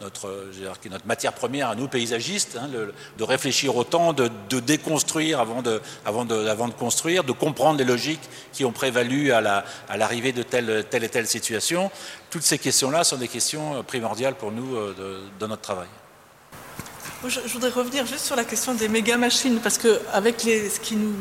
notre, 0.04 0.50
notre 0.90 1.06
matière 1.06 1.32
première 1.32 1.70
à 1.70 1.74
nous, 1.74 1.88
paysagistes, 1.88 2.58
hein, 2.60 2.68
de 2.68 3.24
réfléchir 3.24 3.74
au 3.74 3.84
temps, 3.84 4.12
de, 4.12 4.28
déconstruire 4.60 5.40
avant 5.40 5.62
de, 5.62 5.80
avant, 6.04 6.24
de, 6.24 6.46
avant 6.46 6.68
de 6.68 6.74
construire, 6.74 7.24
de 7.24 7.32
comprendre 7.32 7.78
les 7.78 7.84
logiques 7.84 8.28
qui 8.52 8.64
ont 8.64 8.72
prévalu 8.72 9.32
à 9.32 9.40
l'arrivée 9.40 10.32
la, 10.32 10.38
à 10.38 10.42
de 10.42 10.42
telle, 10.42 10.84
telle 10.90 11.04
et 11.04 11.08
telle 11.08 11.26
situation. 11.26 11.90
Toutes 12.30 12.42
ces 12.42 12.58
questions-là 12.58 13.04
sont 13.04 13.16
des 13.16 13.28
questions 13.28 13.82
primordiales 13.82 14.34
pour 14.34 14.52
nous 14.52 14.76
euh, 14.76 14.94
de, 14.98 15.44
de 15.44 15.46
notre 15.48 15.62
travail. 15.62 15.88
Je, 17.26 17.40
voudrais 17.54 17.70
revenir 17.70 18.04
juste 18.04 18.26
sur 18.26 18.36
la 18.36 18.44
question 18.44 18.74
des 18.74 18.88
méga 18.88 19.16
machines, 19.16 19.58
parce 19.60 19.78
que 19.78 20.00
avec 20.12 20.44
les, 20.44 20.68
ce 20.68 20.78
qui 20.78 20.96
nous 20.96 21.14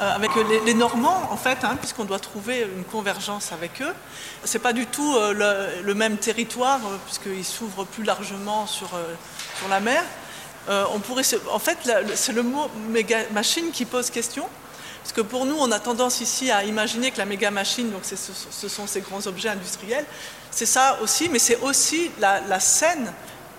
euh, 0.00 0.14
avec 0.14 0.32
les, 0.66 0.74
Normands, 0.74 1.28
en 1.30 1.36
fait, 1.36 1.58
hein, 1.62 1.76
puisqu'on 1.76 2.04
doit 2.04 2.18
trouver 2.18 2.66
une 2.76 2.82
convergence 2.84 3.52
avec 3.52 3.80
eux. 3.80 3.94
Ce 4.44 4.54
n'est 4.54 4.62
pas 4.62 4.72
du 4.72 4.86
tout 4.86 5.14
euh, 5.14 5.80
le, 5.82 5.94
même 5.94 6.16
territoire, 6.16 6.80
euh, 6.84 6.96
puisqu'ils 7.04 7.44
s'ouvrent 7.44 7.84
plus 7.84 8.02
largement 8.02 8.66
sur, 8.66 8.88
sur 8.88 9.68
la 9.68 9.78
mer. 9.78 10.02
on 10.68 10.98
pourrait, 10.98 11.22
en 11.52 11.58
fait, 11.60 11.78
c'est 12.14 12.32
le 12.32 12.42
mot 12.42 12.68
méga 12.88 13.18
machine 13.32 13.70
qui 13.70 13.84
pose 13.84 14.10
question. 14.10 14.48
Parce 15.02 15.12
que 15.12 15.20
pour 15.20 15.44
nous, 15.44 15.56
on 15.58 15.70
a 15.70 15.78
tendance 15.78 16.20
ici 16.20 16.50
à 16.50 16.64
imaginer 16.64 17.10
que 17.10 17.18
la 17.18 17.26
méga 17.26 17.50
machine, 17.52 17.90
donc 17.90 18.02
ce, 18.04 18.68
sont 18.68 18.86
ces 18.86 19.00
grands 19.00 19.26
objets 19.26 19.50
industriels, 19.50 20.06
c'est 20.50 20.66
ça 20.66 20.98
aussi, 21.02 21.28
mais 21.28 21.38
c'est 21.38 21.60
aussi 21.60 22.10
la 22.18 22.58
scène 22.58 23.12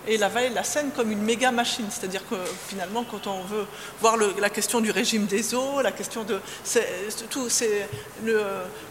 et 0.07 0.17
la 0.17 0.29
vallée 0.29 0.49
de 0.49 0.55
la 0.55 0.63
Seine 0.63 0.91
comme 0.95 1.11
une 1.11 1.21
méga 1.21 1.51
machine. 1.51 1.85
C'est-à-dire 1.89 2.21
que 2.29 2.35
finalement, 2.67 3.03
quand 3.03 3.27
on 3.27 3.41
veut 3.43 3.65
voir 4.01 4.17
la 4.17 4.49
question 4.49 4.81
du 4.81 4.91
régime 4.91 5.25
des 5.25 5.53
eaux, 5.55 5.81
la 5.81 5.91
question 5.91 6.23
de 6.23 6.39
tout, 7.29 7.47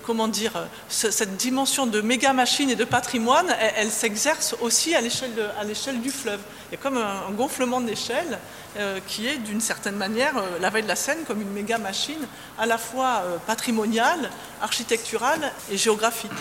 comment 0.05 0.29
dire, 0.29 0.53
cette 0.89 1.37
dimension 1.37 1.87
de 1.87 2.01
méga 2.01 2.33
machine 2.33 2.71
et 2.71 2.77
de 2.77 2.85
patrimoine, 2.85 3.55
elle, 3.77 3.91
s'exerce 3.91 4.57
aussi 4.61 4.95
à 4.95 5.01
l'échelle 5.01 6.01
du 6.01 6.11
fleuve. 6.11 6.41
Il 6.71 6.75
y 6.75 6.81
a 6.81 6.83
comme 6.83 6.97
un, 6.97 7.31
gonflement 7.33 7.81
d'échelle 7.81 8.39
euh, 8.77 8.99
qui 9.07 9.27
est 9.29 9.37
d'une 9.37 9.61
certaine 9.61 9.97
manière 9.97 10.37
euh, 10.37 10.59
la 10.61 10.71
vallée 10.71 10.83
de 10.83 10.89
la 10.89 10.97
Seine 10.97 11.25
comme 11.27 11.41
une 11.41 11.51
méga 11.51 11.79
machine 11.79 12.27
à 12.59 12.67
la 12.67 12.79
fois 12.79 13.23
euh, 13.25 13.37
patrimoniale, 13.47 14.31
architecturale 14.61 15.53
et 15.71 15.77
géographique 15.77 16.33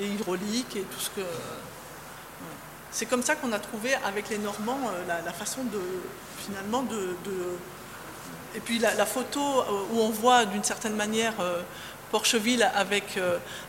et 0.00 0.06
hydraulique 0.06 0.74
et 0.76 0.80
tout 0.80 1.00
ce 1.00 1.10
que 1.10 1.26
c'est 2.96 3.04
comme 3.04 3.22
ça 3.22 3.36
qu'on 3.36 3.52
a 3.52 3.58
trouvé 3.58 3.92
avec 4.06 4.30
les 4.30 4.38
Normands 4.38 4.80
euh, 4.86 5.20
la, 5.22 5.32
façon 5.34 5.62
de 5.64 5.78
finalement 6.38 6.82
de, 6.82 7.14
et 8.54 8.60
puis 8.60 8.78
la, 8.78 9.04
photo 9.04 9.40
euh, 9.40 9.82
où 9.92 10.00
on 10.00 10.08
voit 10.08 10.46
d'une 10.46 10.64
certaine 10.64 10.94
manière 10.96 11.34
euh, 11.40 11.60
Porcheville 12.10 12.62
avec, 12.74 13.18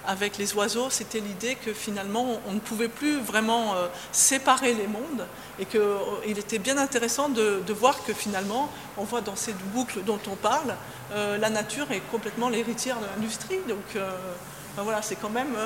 avec 0.06 0.38
les 0.38 0.54
oiseaux, 0.54 0.92
c'était 0.92 1.20
l'idée 1.20 1.56
que 1.56 1.74
finalement 1.74 2.40
on 2.48 2.54
ne 2.54 2.60
pouvait 2.60 2.88
plus 2.88 3.20
vraiment 3.20 3.74
séparer 4.12 4.76
les 4.76 4.86
mondes 4.86 5.26
et 5.58 5.66
qu'il 5.66 6.38
était 6.38 6.60
bien 6.60 6.78
intéressant 6.78 7.30
de, 7.30 7.74
voir 7.74 8.04
que 8.06 8.14
finalement 8.14 8.70
on 8.96 9.06
voit 9.06 9.22
dans 9.22 9.36
cette 9.36 9.58
boucle 9.74 10.04
dont 10.04 10.20
on 10.32 10.36
parle, 10.36 10.76
la 11.16 11.50
nature 11.50 11.92
est 11.92 12.04
complètement 12.12 12.48
l'héritière 12.48 13.00
de 13.00 13.08
l'industrie. 13.08 13.60
Donc 13.68 13.96
ben 13.96 14.84
voilà, 14.84 15.02
c'est 15.02 15.16
quand 15.16 15.32
même... 15.32 15.58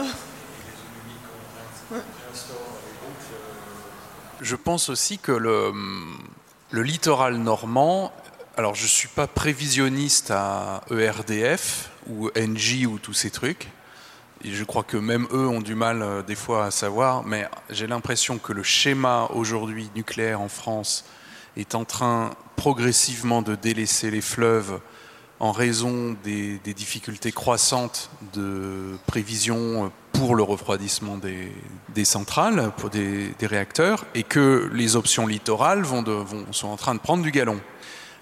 Je 4.41 4.55
pense 4.55 4.89
aussi 4.89 5.19
que 5.19 5.31
le, 5.31 5.71
le 6.71 6.81
littoral 6.81 7.37
normand, 7.37 8.11
alors 8.57 8.73
je 8.73 8.83
ne 8.83 8.87
suis 8.87 9.07
pas 9.07 9.27
prévisionniste 9.27 10.31
à 10.31 10.81
ERDF 10.89 11.91
ou 12.09 12.31
NJ 12.35 12.87
ou 12.87 12.97
tous 12.97 13.13
ces 13.13 13.29
trucs, 13.29 13.69
et 14.43 14.51
je 14.51 14.63
crois 14.63 14.81
que 14.81 14.97
même 14.97 15.27
eux 15.31 15.47
ont 15.47 15.61
du 15.61 15.75
mal 15.75 16.01
euh, 16.01 16.23
des 16.23 16.33
fois 16.33 16.65
à 16.65 16.71
savoir, 16.71 17.23
mais 17.23 17.47
j'ai 17.69 17.85
l'impression 17.85 18.39
que 18.39 18.51
le 18.51 18.63
schéma 18.63 19.29
aujourd'hui 19.35 19.91
nucléaire 19.95 20.41
en 20.41 20.49
France 20.49 21.05
est 21.55 21.75
en 21.75 21.85
train 21.85 22.31
progressivement 22.55 23.43
de 23.43 23.53
délaisser 23.53 24.09
les 24.09 24.21
fleuves 24.21 24.79
en 25.39 25.51
raison 25.51 26.15
des, 26.23 26.57
difficultés 26.73 27.31
croissantes 27.31 28.09
de 28.33 28.97
prévision 29.05 29.91
pour 30.21 30.35
le 30.35 30.43
refroidissement 30.43 31.17
des, 31.17 32.05
centrales, 32.05 32.71
pour 32.77 32.91
des, 32.91 33.33
réacteurs, 33.41 34.05
et 34.13 34.21
que 34.21 34.69
les 34.71 34.95
options 34.95 35.25
littorales 35.25 35.83
sont 36.51 36.67
en 36.67 36.77
train 36.77 36.93
de 36.93 36.99
prendre 36.99 37.23
du 37.23 37.31
galon 37.31 37.59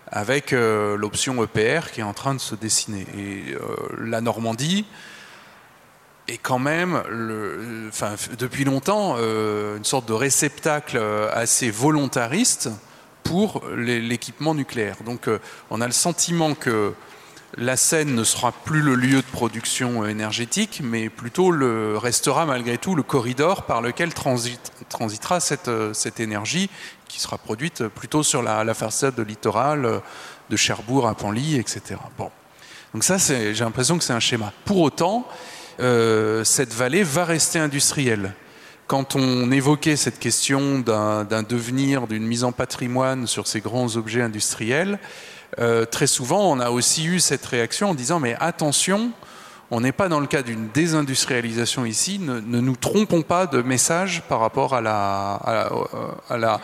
avec 0.09 0.53
euh, 0.53 0.95
l'option 0.95 1.43
EPR 1.43 1.91
qui 1.91 1.99
est 1.99 2.03
en 2.03 2.13
train 2.13 2.33
de 2.35 2.39
se 2.39 2.55
dessiner. 2.55 3.05
Et 3.17 3.53
euh, 3.53 3.59
la 3.99 4.21
Normandie 4.21 4.85
est 6.29 6.37
quand 6.37 6.57
même, 6.57 7.03
depuis 8.37 8.63
longtemps, 8.63 9.15
euh, 9.17 9.75
une 9.75 9.83
sorte 9.83 10.07
de 10.07 10.13
réceptacle 10.13 10.97
assez 11.33 11.69
volontariste 11.69 12.69
pour 13.23 13.61
l'équipement 13.75 14.55
nucléaire. 14.55 14.95
Donc 15.05 15.29
on 15.69 15.81
a 15.81 15.85
le 15.85 15.91
sentiment 15.91 16.53
que 16.53 16.93
la 17.57 17.77
Seine 17.77 18.15
ne 18.15 18.23
sera 18.23 18.51
plus 18.51 18.81
le 18.81 18.95
lieu 18.95 19.17
de 19.17 19.31
production 19.31 20.05
énergétique, 20.05 20.81
mais 20.83 21.09
plutôt 21.09 21.51
restera 21.99 22.45
malgré 22.45 22.77
tout 22.77 22.95
le 22.95 23.03
corridor 23.03 23.63
par 23.63 23.81
lequel 23.81 24.13
transitera 24.13 25.39
cette, 25.39 26.19
énergie 26.19 26.69
qui 27.07 27.19
sera 27.19 27.37
produite 27.37 27.87
plutôt 27.87 28.23
sur 28.23 28.43
la, 28.43 28.73
façade 28.73 29.15
de 29.15 29.23
littoral 29.23 30.01
de 30.49 30.55
Cherbourg 30.55 31.07
à 31.07 31.15
Panly, 31.15 31.57
etc. 31.57 31.99
Bon. 32.17 32.29
Donc 32.93 33.03
ça, 33.03 33.17
j'ai 33.17 33.53
l'impression 33.53 33.97
que 33.97 34.03
c'est 34.03 34.13
un 34.13 34.19
schéma. 34.19 34.51
Pour 34.65 34.79
autant, 34.79 35.27
euh, 35.79 36.43
cette 36.43 36.73
vallée 36.73 37.03
va 37.03 37.25
rester 37.25 37.59
industrielle. 37.59 38.33
Quand 38.87 39.15
on 39.15 39.51
évoquait 39.51 39.95
cette 39.95 40.17
question 40.17 40.79
d'un 40.79 41.43
devenir, 41.43 42.07
d'une 42.07 42.25
mise 42.25 42.43
en 42.43 42.51
patrimoine 42.51 43.27
sur 43.27 43.45
ces 43.45 43.61
grands 43.61 43.95
objets 43.95 44.23
industriels, 44.23 44.97
euh, 45.57 45.85
très 45.85 46.07
souvent, 46.07 46.51
on 46.51 46.59
a 46.59 46.69
aussi 46.69 47.05
eu 47.05 47.19
cette 47.19 47.45
réaction 47.45 47.89
en 47.89 47.95
disant 47.95 48.19
mais 48.19 48.35
attention, 48.39 49.11
on 49.71 49.81
n'est 49.81 49.91
pas 49.91 50.09
dans 50.09 50.19
le 50.19 50.27
cas 50.27 50.41
d'une 50.41 50.69
désindustrialisation 50.69 51.85
ici, 51.85 52.19
ne, 52.19 52.39
nous 52.39 52.75
trompons 52.75 53.21
pas 53.21 53.45
de 53.47 53.61
message 53.61 54.23
par 54.27 54.39
rapport 54.39 54.73
à 54.73 54.81
la, 54.81 56.59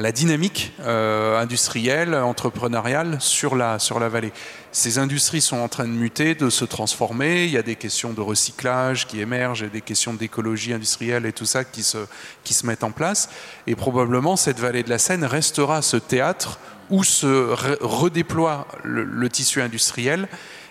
la 0.00 0.12
dynamique 0.12 0.72
euh, 0.80 1.40
industrielle, 1.40 2.14
entrepreneuriale 2.14 3.16
sur 3.20 3.56
la, 3.56 3.78
vallée. 4.08 4.32
Ces 4.72 4.98
industries 4.98 5.40
sont 5.40 5.56
en 5.56 5.68
train 5.68 5.84
de 5.84 5.92
muter, 5.92 6.34
de 6.34 6.48
se 6.50 6.64
transformer. 6.64 7.44
Il 7.44 7.50
y 7.50 7.58
a 7.58 7.62
des 7.62 7.76
questions 7.76 8.12
de 8.12 8.20
recyclage 8.20 9.06
qui 9.06 9.20
émergent, 9.20 9.64
et 9.64 9.68
des 9.68 9.80
questions 9.80 10.14
d'écologie 10.14 10.72
industrielle 10.72 11.26
et 11.26 11.32
tout 11.32 11.46
ça 11.46 11.64
qui 11.64 11.82
se 11.82 12.66
mettent 12.66 12.84
en 12.84 12.92
place. 12.92 13.30
Et 13.66 13.74
probablement, 13.74 14.36
cette 14.36 14.60
vallée 14.60 14.82
de 14.82 14.90
la 14.90 14.98
Seine 14.98 15.24
restera 15.24 15.82
ce 15.82 15.96
théâtre 15.96 16.58
où 16.90 17.04
se 17.04 17.54
redéploie 17.80 18.66
le 18.84 19.28
tissu 19.28 19.62
industriel, 19.62 20.28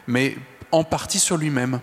mais 0.08 0.36
en 0.72 0.84
partie 0.84 1.20
sur 1.20 1.38
lui-même. 1.38 1.80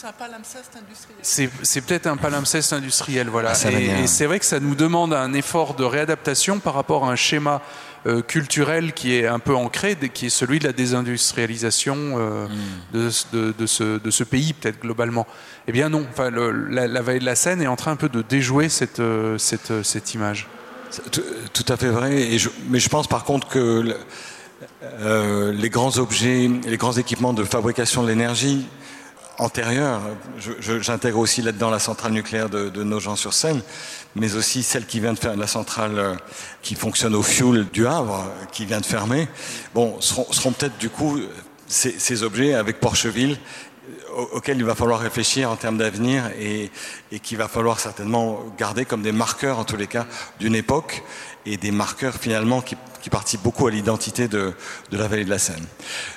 C'est 0.00 0.06
un 0.06 0.12
palimpseste 0.12 0.78
industriel. 0.82 1.50
C'est 1.62 1.80
peut-être 1.82 2.06
un 2.06 2.16
palimpseste 2.16 2.72
industriel, 2.72 3.28
voilà. 3.28 3.52
Ah, 3.52 3.70
et, 3.70 4.06
c'est 4.06 4.24
vrai 4.24 4.38
que 4.38 4.46
ça 4.46 4.58
nous 4.58 4.74
demande 4.74 5.12
un 5.12 5.34
effort 5.34 5.74
de 5.74 5.84
réadaptation 5.84 6.58
par 6.58 6.72
rapport 6.72 7.04
à 7.04 7.12
un 7.12 7.16
schéma 7.16 7.60
euh, 8.06 8.22
culturel 8.22 8.94
qui 8.94 9.14
est 9.14 9.26
un 9.26 9.40
peu 9.40 9.54
ancré, 9.54 9.96
qui 10.14 10.26
est 10.26 10.30
celui 10.30 10.58
de 10.58 10.64
la 10.64 10.72
désindustrialisation 10.72 11.96
euh, 12.16 12.46
hmm. 12.94 12.94
de, 12.94 13.10
ce, 13.66 14.24
pays, 14.24 14.54
peut-être 14.54 14.80
globalement. 14.80 15.26
Eh 15.66 15.72
bien 15.72 15.90
non, 15.90 16.06
enfin, 16.10 16.30
la, 16.30 17.02
vallée 17.02 17.18
de 17.18 17.26
la 17.26 17.36
Seine 17.36 17.60
est 17.60 17.66
en 17.66 17.76
train 17.76 17.92
un 17.92 17.96
peu 17.96 18.08
de 18.08 18.22
déjouer 18.22 18.70
cette, 18.70 19.00
euh, 19.00 19.36
cette, 19.36 20.14
image. 20.14 20.48
Tout, 21.52 21.64
à 21.68 21.76
fait 21.76 21.88
vrai, 21.88 22.28
mais 22.68 22.80
je 22.80 22.88
pense 22.88 23.06
par 23.06 23.24
contre 23.24 23.48
que 23.48 23.96
les 25.52 25.70
grands 25.70 25.98
objets, 25.98 26.50
les 26.66 26.76
grands 26.76 26.92
équipements 26.92 27.32
de 27.32 27.44
fabrication 27.44 28.02
de 28.02 28.08
l'énergie 28.08 28.66
antérieure. 29.40 30.00
J'intègre 30.60 31.18
aussi 31.18 31.42
là-dedans 31.42 31.70
la 31.70 31.78
centrale 31.78 32.12
nucléaire 32.12 32.48
de, 32.48 32.68
de 32.68 32.84
Nogent-sur-Seine, 32.84 33.62
mais 34.14 34.34
aussi 34.34 34.62
celle 34.62 34.86
qui 34.86 35.00
vient 35.00 35.12
de 35.12 35.18
faire 35.18 35.36
la 35.36 35.46
centrale 35.46 35.98
euh, 35.98 36.14
qui 36.62 36.74
fonctionne 36.74 37.14
au 37.14 37.22
fioul 37.22 37.66
du 37.72 37.86
Havre, 37.86 38.30
qui 38.52 38.66
vient 38.66 38.80
de 38.80 38.86
fermer. 38.86 39.28
Bon, 39.74 40.00
seront, 40.00 40.30
seront 40.32 40.52
peut-être 40.52 40.78
du 40.78 40.90
coup 40.90 41.18
ces, 41.66 41.98
ces, 41.98 42.22
objets 42.22 42.54
avec 42.54 42.80
Porcheville 42.80 43.38
auxquels 44.16 44.58
il 44.58 44.64
va 44.64 44.74
falloir 44.74 45.00
réfléchir 45.00 45.50
en 45.50 45.56
termes 45.56 45.78
d'avenir 45.78 46.30
et, 46.38 46.70
et 47.12 47.20
qu'il 47.20 47.38
va 47.38 47.48
falloir 47.48 47.80
certainement 47.80 48.40
garder 48.58 48.84
comme 48.84 49.02
des 49.02 49.12
marqueurs, 49.12 49.58
en 49.58 49.64
tous 49.64 49.76
les 49.76 49.86
cas, 49.86 50.06
d'une 50.38 50.54
époque 50.54 51.02
et 51.46 51.56
des 51.56 51.70
marqueurs 51.70 52.14
finalement 52.14 52.60
qui, 52.60 52.76
qui 53.00 53.10
participent 53.10 53.42
beaucoup 53.42 53.66
à 53.66 53.70
l'identité 53.70 54.28
de, 54.28 54.54
de, 54.90 54.98
la 54.98 55.08
vallée 55.08 55.24
de 55.24 55.30
la 55.30 55.38
Seine. 55.38 55.64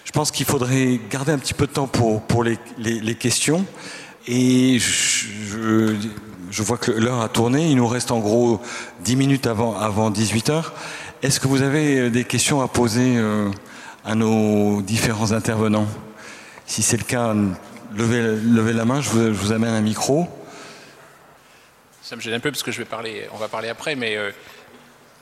Je 0.03 0.11
pense 0.11 0.31
qu'il 0.31 0.45
faudrait 0.45 0.99
garder 1.09 1.31
un 1.31 1.37
petit 1.37 1.53
peu 1.53 1.67
de 1.67 1.71
temps 1.71 1.87
pour, 1.87 2.21
pour 2.21 2.43
les, 2.43 2.57
les, 2.77 3.15
questions 3.15 3.65
et 4.27 4.79
je, 4.79 5.95
je, 6.49 6.63
vois 6.63 6.77
que 6.77 6.91
l'heure 6.91 7.21
a 7.21 7.29
tourné. 7.29 7.69
Il 7.69 7.77
nous 7.77 7.87
reste 7.87 8.11
en 8.11 8.19
gros 8.19 8.61
10 9.03 9.15
minutes 9.15 9.47
avant, 9.47 9.77
avant 9.77 10.09
18 10.09 10.49
heures. 10.49 10.73
Est-ce 11.21 11.39
que 11.39 11.47
vous 11.47 11.61
avez 11.61 12.09
des 12.09 12.25
questions 12.25 12.61
à 12.61 12.67
poser 12.67 13.17
euh, 13.17 13.49
à 14.03 14.15
nos 14.15 14.81
différents 14.81 15.31
intervenants? 15.31 15.87
Si 16.65 16.81
c'est 16.81 16.97
le 16.97 17.03
cas, 17.03 17.33
levez, 17.95 18.21
levez, 18.21 18.73
la 18.73 18.85
main, 18.85 19.01
je 19.01 19.09
vous, 19.09 19.25
je 19.25 19.31
vous, 19.31 19.51
amène 19.51 19.73
un 19.73 19.81
micro. 19.81 20.27
Ça 22.01 22.15
me 22.15 22.21
gêne 22.21 22.33
un 22.33 22.39
peu 22.39 22.51
parce 22.51 22.63
que 22.63 22.71
je 22.71 22.79
vais 22.79 22.85
parler, 22.85 23.27
on 23.33 23.37
va 23.37 23.47
parler 23.47 23.69
après, 23.69 23.95
mais 23.95 24.17
euh, 24.17 24.31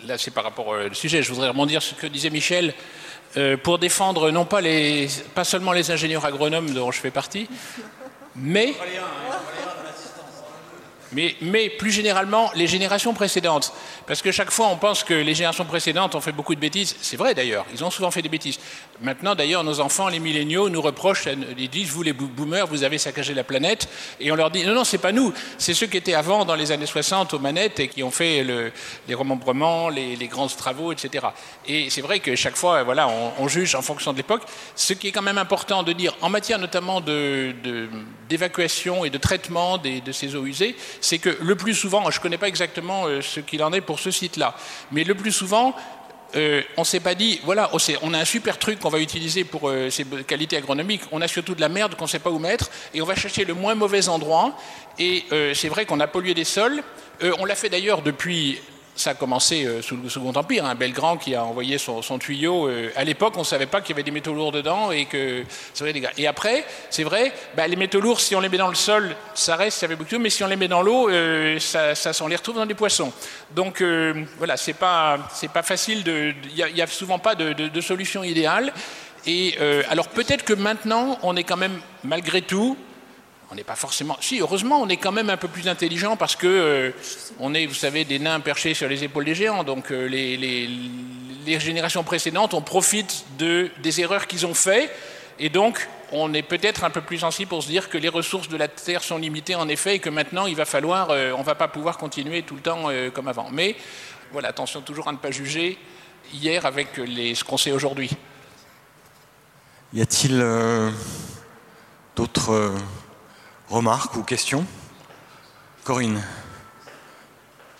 là 0.06 0.18
c'est 0.18 0.32
par 0.32 0.44
rapport 0.44 0.68
au 0.68 0.94
sujet, 0.94 1.22
je 1.22 1.32
voudrais 1.32 1.50
rebondir 1.50 1.82
sur 1.82 1.96
ce 1.96 2.02
que 2.02 2.08
disait 2.08 2.30
Michel, 2.30 2.74
euh, 3.38 3.56
pour 3.56 3.78
défendre 3.78 4.32
non 4.32 4.46
pas, 4.46 4.62
les, 4.62 5.08
pas 5.36 5.44
seulement 5.44 5.72
les 5.72 5.92
ingénieurs 5.92 6.26
agronomes 6.26 6.72
dont 6.72 6.92
je 6.92 7.00
fais 7.00 7.12
partie, 7.12 7.48
mais... 8.36 8.74
Mais, 11.14 11.70
plus 11.78 11.92
généralement 11.92 12.52
les 12.56 12.68
générations 12.68 13.14
précédentes. 13.14 13.74
Parce 14.08 14.22
que 14.22 14.32
chaque 14.32 14.52
fois 14.52 14.68
on 14.68 14.78
pense 14.78 15.04
que 15.04 15.14
les 15.14 15.36
générations 15.36 15.66
précédentes 15.66 16.16
ont 16.16 16.22
fait 16.22 16.32
beaucoup 16.32 16.56
de 16.56 16.60
bêtises. 16.60 16.96
C'est 17.02 17.18
vrai 17.18 17.34
d'ailleurs, 17.34 17.66
ils 17.74 17.84
ont 17.84 17.92
souvent 17.92 18.12
fait 18.12 18.22
des 18.22 18.30
bêtises. 18.30 18.60
Maintenant 19.02 19.36
d'ailleurs 19.36 19.64
nos 19.64 19.80
enfants, 19.80 20.08
les 20.08 20.20
milléniaux, 20.20 20.70
nous 20.70 20.82
reprochent, 20.82 21.28
ils 21.58 21.70
disent, 21.70 21.90
vous 21.90 22.04
les 22.04 22.14
boomers, 22.14 22.68
vous 22.68 22.84
avez 22.84 22.98
saccagé 22.98 23.34
la 23.34 23.44
planète. 23.44 23.88
Et 24.20 24.32
on 24.32 24.36
leur 24.36 24.52
dit, 24.52 24.66
non, 24.66 24.74
non, 24.74 24.84
c'est 24.84 24.98
pas 24.98 25.12
nous, 25.12 25.34
c'est 25.58 25.74
ceux 25.74 25.88
qui 25.88 25.98
étaient 25.98 26.14
avant 26.14 26.46
dans 26.46 26.56
les 26.56 26.72
années 26.72 26.86
60 26.86 27.34
aux 27.34 27.40
manettes 27.40 27.80
et 27.80 27.88
qui 27.88 28.04
ont 28.04 28.12
fait 28.12 28.44
le, 28.44 28.72
les 29.08 29.14
remembrements, 29.14 29.90
les, 29.90 30.28
grands 30.28 30.48
travaux, 30.48 30.92
etc. 30.92 31.28
Et 31.68 31.90
c'est 31.90 32.02
vrai 32.02 32.20
que 32.20 32.36
chaque 32.36 32.56
fois, 32.56 32.84
voilà, 32.84 33.10
on, 33.40 33.48
juge 33.48 33.76
en 33.76 33.82
fonction 33.82 34.14
de 34.14 34.18
l'époque. 34.18 34.44
Ce 34.76 34.94
qui 34.94 35.10
est 35.10 35.12
quand 35.12 35.22
même 35.22 35.38
important 35.38 35.84
de 35.84 35.92
dire, 35.94 36.16
en 36.22 36.30
matière 36.30 36.60
notamment 36.60 37.02
d'évacuation 38.30 39.04
et 39.04 39.10
de 39.10 39.18
traitement 39.18 39.78
des, 39.78 40.00
de 40.00 40.12
ces 40.12 40.36
eaux 40.36 40.46
usées, 40.46 40.76
c'est 41.02 41.18
que 41.18 41.36
le 41.42 41.56
plus 41.56 41.74
souvent, 41.74 42.10
je 42.10 42.18
ne 42.18 42.22
connais 42.22 42.38
pas 42.38 42.48
exactement 42.48 43.06
euh, 43.06 43.22
ce 43.22 43.40
qu'il 43.40 43.64
en 43.64 43.74
est 43.74 43.82
pour 43.82 44.00
ce 44.00 44.12
site-là, 44.12 44.56
mais 44.92 45.04
le 45.04 45.16
plus 45.16 45.32
souvent, 45.32 45.76
euh, 46.36 46.62
on 46.78 46.82
ne 46.82 46.86
s'est 46.86 47.02
pas 47.02 47.16
dit, 47.16 47.42
voilà, 47.44 47.70
oh, 47.74 47.78
on 48.04 48.14
a 48.14 48.20
un 48.20 48.26
super 48.26 48.58
truc 48.58 48.80
qu'on 48.80 48.90
va 48.90 49.00
utiliser 49.00 49.44
pour 49.44 49.70
euh, 49.70 49.90
ses 49.90 50.06
qualités 50.06 50.56
agronomiques, 50.56 51.02
on 51.12 51.20
a 51.20 51.28
surtout 51.28 51.56
de 51.56 51.62
la 51.62 51.70
merde 51.70 51.96
qu'on 51.96 52.06
ne 52.06 52.10
sait 52.10 52.20
pas 52.20 52.30
où 52.30 52.40
mettre, 52.40 52.70
et 52.94 53.02
on 53.02 53.06
va 53.06 53.16
chercher 53.16 53.44
le 53.44 53.54
moins 53.54 53.76
mauvais 53.76 54.08
endroit, 54.08 54.56
et 55.00 55.26
c'est 55.56 55.70
vrai 55.70 55.86
qu'on 55.86 56.00
a 56.00 56.08
pollué 56.08 56.34
des 56.36 56.44
sols, 56.44 56.84
on 57.40 57.46
l'a 57.46 57.56
fait 57.56 57.70
d'ailleurs 57.70 58.04
depuis 58.04 58.60
ça 58.96 59.12
a 59.12 59.14
commencé 59.14 59.66
euh, 59.66 59.82
sous 59.82 59.98
le 59.98 60.10
Second 60.10 60.34
Empire, 60.34 60.66
un 60.66 60.70
hein. 60.70 60.76
Belgrand 60.76 61.18
qui 61.18 61.34
a 61.36 61.44
envoyé 61.44 61.78
son, 61.78 62.02
tuyau. 62.20 62.68
Euh, 62.68 62.92
à 62.96 63.04
l'époque, 63.04 63.34
on 63.36 63.42
ne 63.42 63.46
savait 63.46 63.66
pas 63.66 63.82
qu'il 63.82 63.92
y 63.92 63.94
avait 63.94 64.04
des 64.04 64.12
métaux 64.12 64.34
lourds 64.34 64.52
dedans 64.52 64.92
et 64.92 65.06
que. 65.06 65.44
Et 66.18 66.28
après, 66.28 66.66
c'est 66.90 67.04
vrai, 67.04 67.34
bah, 67.56 67.68
les 67.68 67.76
métaux 67.76 68.02
lourds, 68.02 68.20
si 68.20 68.36
on 68.36 68.40
les 68.40 68.50
met 68.50 68.58
dans 68.58 68.68
le 68.68 68.76
sol, 68.76 69.16
ça 69.34 69.56
reste, 69.56 69.80
ça 69.80 69.88
fait 69.88 69.96
beaucoup, 69.96 70.20
mais 70.20 70.30
si 70.30 70.44
on 70.44 70.48
les 70.48 70.56
met 70.56 70.68
dans 70.68 70.82
l'eau, 70.82 71.10
euh, 71.10 71.58
ça, 71.60 71.94
on 72.22 72.28
les 72.28 72.36
retrouve 72.36 72.56
dans 72.56 72.66
des 72.66 72.74
poissons. 72.74 73.12
Donc 73.56 73.84
voilà, 74.38 74.58
c'est 74.58 74.74
pas, 74.74 75.18
pas 75.54 75.64
facile. 75.64 76.04
Il 76.06 76.74
n'y 76.74 76.82
a, 76.82 76.88
souvent 76.88 77.20
pas 77.20 77.36
de, 77.36 77.54
de 77.54 77.82
solution 77.82 78.24
idéale. 78.24 78.74
Et 79.26 79.58
alors 79.90 80.08
peut-être 80.08 80.44
que 80.44 80.54
maintenant, 80.54 81.18
on 81.24 81.36
est 81.36 81.44
quand 81.44 81.58
même, 81.58 81.80
malgré 82.04 82.42
tout, 82.42 82.78
on 83.52 83.56
n'est 83.56 83.66
pas 83.66 83.76
forcément. 83.76 84.16
Si, 84.22 84.40
heureusement, 84.40 84.82
on 84.82 84.88
est 84.88 84.98
quand 84.98 85.12
même 85.12 85.30
un 85.30 85.36
peu 85.36 85.50
plus 85.50 85.68
intelligent 85.68 86.16
parce 86.16 86.38
que 86.38 86.48
euh, 86.48 86.92
on 87.38 87.54
est, 87.54 87.66
vous 87.66 87.74
savez, 87.74 88.06
des 88.06 88.18
nains 88.18 88.40
perchés 88.40 88.74
sur 88.74 88.88
les 88.88 89.04
épaules 89.04 89.26
des 89.26 89.36
géants. 89.36 89.66
Donc 89.66 89.92
euh, 89.92 90.08
les, 90.08 91.60
générations 91.60 92.04
précédentes, 92.04 92.54
on 92.54 92.62
profite 92.62 93.26
de, 93.38 93.70
des 93.84 94.00
erreurs 94.00 94.28
qu'ils 94.28 94.46
ont 94.46 94.54
faites. 94.54 94.90
Et 95.38 95.50
donc, 95.50 95.90
on 96.14 96.34
est 96.34 96.44
peut-être 96.44 96.86
un 96.86 96.90
peu 96.90 97.02
plus 97.02 97.20
sensible 97.20 97.50
pour 97.50 97.62
se 97.62 97.68
dire 97.68 97.90
que 97.90 97.98
les 97.98 98.08
ressources 98.08 98.48
de 98.48 98.56
la 98.56 98.70
Terre 98.70 99.04
sont 99.04 99.18
limitées, 99.18 99.56
en 99.56 99.68
effet, 99.68 99.96
et 99.96 100.00
que 100.00 100.10
maintenant, 100.10 100.46
il 100.46 100.56
va 100.56 100.66
falloir. 100.66 101.10
Euh, 101.10 101.34
on 101.34 101.40
ne 101.40 101.44
va 101.44 101.56
pas 101.56 101.68
pouvoir 101.68 101.98
continuer 101.98 102.44
tout 102.44 102.56
le 102.56 102.62
temps 102.62 102.88
comme 103.14 103.28
avant. 103.28 103.50
Mais 103.52 103.76
voilà, 104.32 104.50
attention 104.50 104.80
toujours 104.82 105.10
à 105.10 105.12
ne 105.12 105.18
pas 105.18 105.32
juger 105.32 105.78
hier 106.34 106.66
avec 106.66 106.96
les, 106.98 107.36
ce 107.36 107.44
qu'on 107.44 107.58
sait 107.58 107.74
aujourd'hui. 107.74 108.12
Y 109.94 110.02
a-t-il 110.02 110.42
d'autres 112.16 112.74
Remarques 113.72 114.18
ou 114.18 114.24
questions? 114.24 114.66
Corinne. 115.86 116.22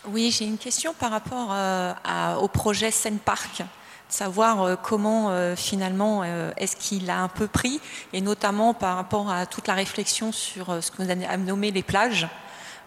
Oui, 0.08 0.32
j'ai 0.32 0.46
une 0.46 0.58
question 0.58 0.94
par 0.94 1.12
rapport 1.12 1.50
euh, 1.52 2.36
au 2.36 2.48
projet 2.48 2.92
Seine 2.92 3.20
savoir 4.08 4.82
comment 4.82 5.56
finalement 5.58 6.24
est-ce 6.56 6.78
qu'il 6.78 7.10
a 7.10 7.20
un 7.20 7.28
peu 7.28 7.48
pris, 7.48 7.82
et 8.14 8.22
notamment 8.22 8.74
par 8.74 8.96
rapport 8.96 9.30
à 9.30 9.46
toute 9.46 9.68
la 9.68 9.74
réflexion 9.74 10.32
sur 10.32 10.82
ce 10.82 10.92
que 10.92 11.02
vous 11.02 11.10
avez 11.10 11.28
nommé 11.38 11.72
les 11.72 11.84
plages. 11.84 12.28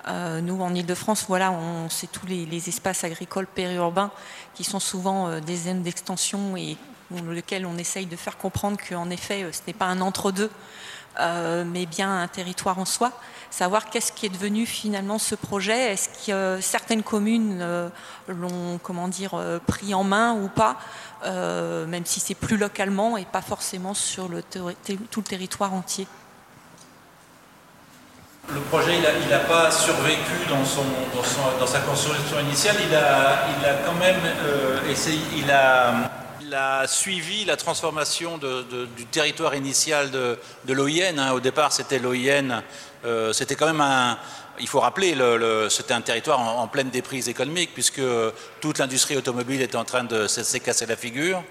nous, 0.07 0.61
en 0.61 0.75
Ile-de-France, 0.75 1.25
voilà, 1.29 1.51
on 1.51 1.89
sait 1.89 2.09
tous 2.09 2.27
les, 2.27 2.69
espaces 2.69 3.05
agricoles 3.05 3.47
périurbains 3.47 4.11
qui 4.55 4.65
sont 4.65 4.81
souvent 4.81 5.41
des 5.41 5.57
zones 5.57 5.83
d'extension 5.83 6.57
et 6.59 6.77
dans 7.11 7.31
lesquels 7.31 7.65
on 7.65 7.79
essaye 7.79 8.07
de 8.07 8.17
faire 8.17 8.37
comprendre 8.37 8.77
qu'en 8.87 9.09
effet, 9.09 9.47
ce 9.53 9.61
n'est 9.67 9.75
pas 9.75 9.87
un 9.87 10.03
entre-deux, 10.03 10.51
mais 11.19 11.87
bien 11.87 12.23
un 12.23 12.29
territoire 12.29 12.79
en 12.79 12.85
soi 12.85 13.13
savoir 13.55 13.89
qu'est-ce 13.89 14.11
qui 14.11 14.27
est 14.27 14.31
devenu 14.31 14.67
finalement 14.67 15.19
ce 15.19 15.35
projet. 15.35 15.93
Est-ce 15.93 16.27
que 16.27 16.61
certaines 16.61 17.03
communes 17.03 17.59
euh, 17.61 17.89
l'ont, 18.27 18.79
comment 18.83 19.09
dire, 19.09 19.35
euh, 19.35 19.61
pris 19.65 19.95
en 19.95 20.03
main 20.03 20.35
ou 20.35 20.49
pas, 20.49 20.77
euh, 21.25 21.87
même 21.87 22.05
si 22.05 22.19
c'est 22.19 22.35
plus 22.35 22.57
localement 22.57 23.17
et 23.17 23.25
pas 23.25 23.43
forcément 23.43 23.95
sur 23.95 24.29
tout 24.51 25.21
le 25.21 25.23
territoire 25.23 25.73
entier. 25.73 26.07
Le 28.53 28.61
projet, 28.61 28.99
il 29.23 29.29
n'a 29.31 29.39
pas 29.39 29.71
survécu 29.71 30.47
dans, 30.51 31.67
sa 31.67 31.81
construction 31.81 32.41
initiale. 32.41 32.77
Il 32.87 32.95
a, 32.95 33.47
il 33.57 33.65
a 33.65 33.75
quand 33.87 33.95
même 33.95 34.21
essayé, 34.91 35.23
il 35.37 35.51
a, 35.51 36.11
a 36.55 36.87
suivi 36.87 37.45
la 37.45 37.57
transformation 37.57 38.39
du 38.39 39.07
territoire 39.07 39.55
initial 39.55 40.11
de, 40.11 40.39
de 40.65 40.73
l'OIN. 40.73 41.19
Hein. 41.19 41.33
Au 41.33 41.41
départ, 41.41 41.73
c'était 41.73 41.99
l'OIN 41.99 42.63
euh, 43.05 43.33
c'était 43.33 43.55
quand 43.55 43.67
même 43.67 43.83
un, 43.83 44.19
il 44.59 44.67
faut 44.67 44.81
rappeler, 44.81 45.15
le, 45.15 45.69
c'était 45.69 45.93
un 45.93 46.01
territoire 46.01 46.41
en, 46.41 46.67
pleine 46.69 46.89
déprise 46.89 47.29
économique, 47.29 47.71
puisque 47.75 48.01
toute 48.61 48.79
l'industrie 48.79 49.17
automobile 49.17 49.61
était 49.61 49.77
en 49.77 49.85
train 49.85 50.05
de 50.05 50.27
s'est 50.27 50.61
casser 50.61 50.87
la 50.87 50.97
figure 50.97 51.43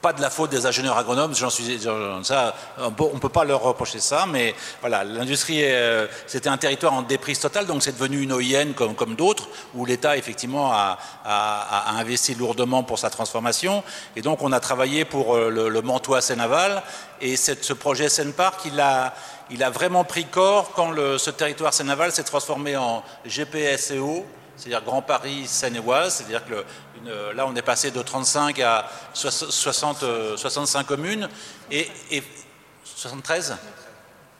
pas 0.00 0.12
de 0.12 0.20
la 0.20 0.30
faute 0.30 0.50
des 0.50 0.66
ingénieurs 0.66 0.96
agronomes, 0.96 1.34
j'en 1.34 1.50
suis, 1.50 1.80
ça, 2.22 2.54
on 2.78 2.90
ne 2.90 3.18
peut 3.18 3.28
pas 3.28 3.44
leur 3.44 3.62
reprocher 3.62 4.00
ça, 4.00 4.26
mais 4.26 4.54
voilà, 4.80 5.04
l'industrie, 5.04 5.60
euh, 5.64 6.06
c'était 6.26 6.48
un 6.48 6.56
territoire 6.56 6.94
en 6.94 7.02
déprise 7.02 7.38
totale, 7.38 7.66
donc 7.66 7.82
c'est 7.82 7.92
devenu 7.92 8.22
une 8.22 8.32
OIN 8.32 8.72
comme, 8.74 9.14
d'autres, 9.14 9.48
où 9.74 9.84
l'État 9.84 10.16
effectivement 10.16 10.72
a, 10.72 10.98
investi 11.98 12.34
lourdement 12.34 12.82
pour 12.82 12.98
sa 12.98 13.10
transformation, 13.10 13.82
et 14.16 14.22
donc 14.22 14.42
on 14.42 14.52
a 14.52 14.60
travaillé 14.60 15.04
pour 15.04 15.36
euh, 15.36 15.50
le, 15.50 15.68
le 15.68 15.82
Mantois 15.82 16.22
Sénaval, 16.22 16.82
et 17.20 17.36
ce 17.36 17.72
projet 17.72 18.08
Seine-Parc, 18.08 18.64
il 18.64 18.80
a, 18.80 19.12
vraiment 19.70 20.04
pris 20.04 20.24
corps 20.24 20.72
quand 20.74 20.94
ce 21.18 21.30
territoire 21.30 21.74
Sénaval 21.74 22.12
s'est 22.12 22.24
transformé 22.24 22.76
en 22.76 23.02
GPSEO, 23.26 24.24
c'est-à-dire 24.60 24.82
Grand 24.82 25.00
Paris 25.00 25.46
Seine-et-Oise, 25.46 26.14
c'est-à-dire 26.14 26.44
que 26.44 26.64
là 27.34 27.46
on 27.46 27.56
est 27.56 27.62
passé 27.62 27.90
de 27.90 28.02
35 28.02 28.60
à 28.60 28.90
60, 29.14 30.04
65 30.36 30.80
euh, 30.80 30.84
communes 30.84 31.28
et, 31.70 31.88
73 32.84 33.56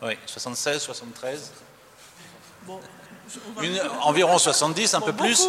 Oui, 0.03 0.19
76, 0.27 0.83
73 0.83 1.53
environ 4.03 4.39
70, 4.39 4.95
un 4.95 5.01
peu 5.01 5.13
plus. 5.13 5.49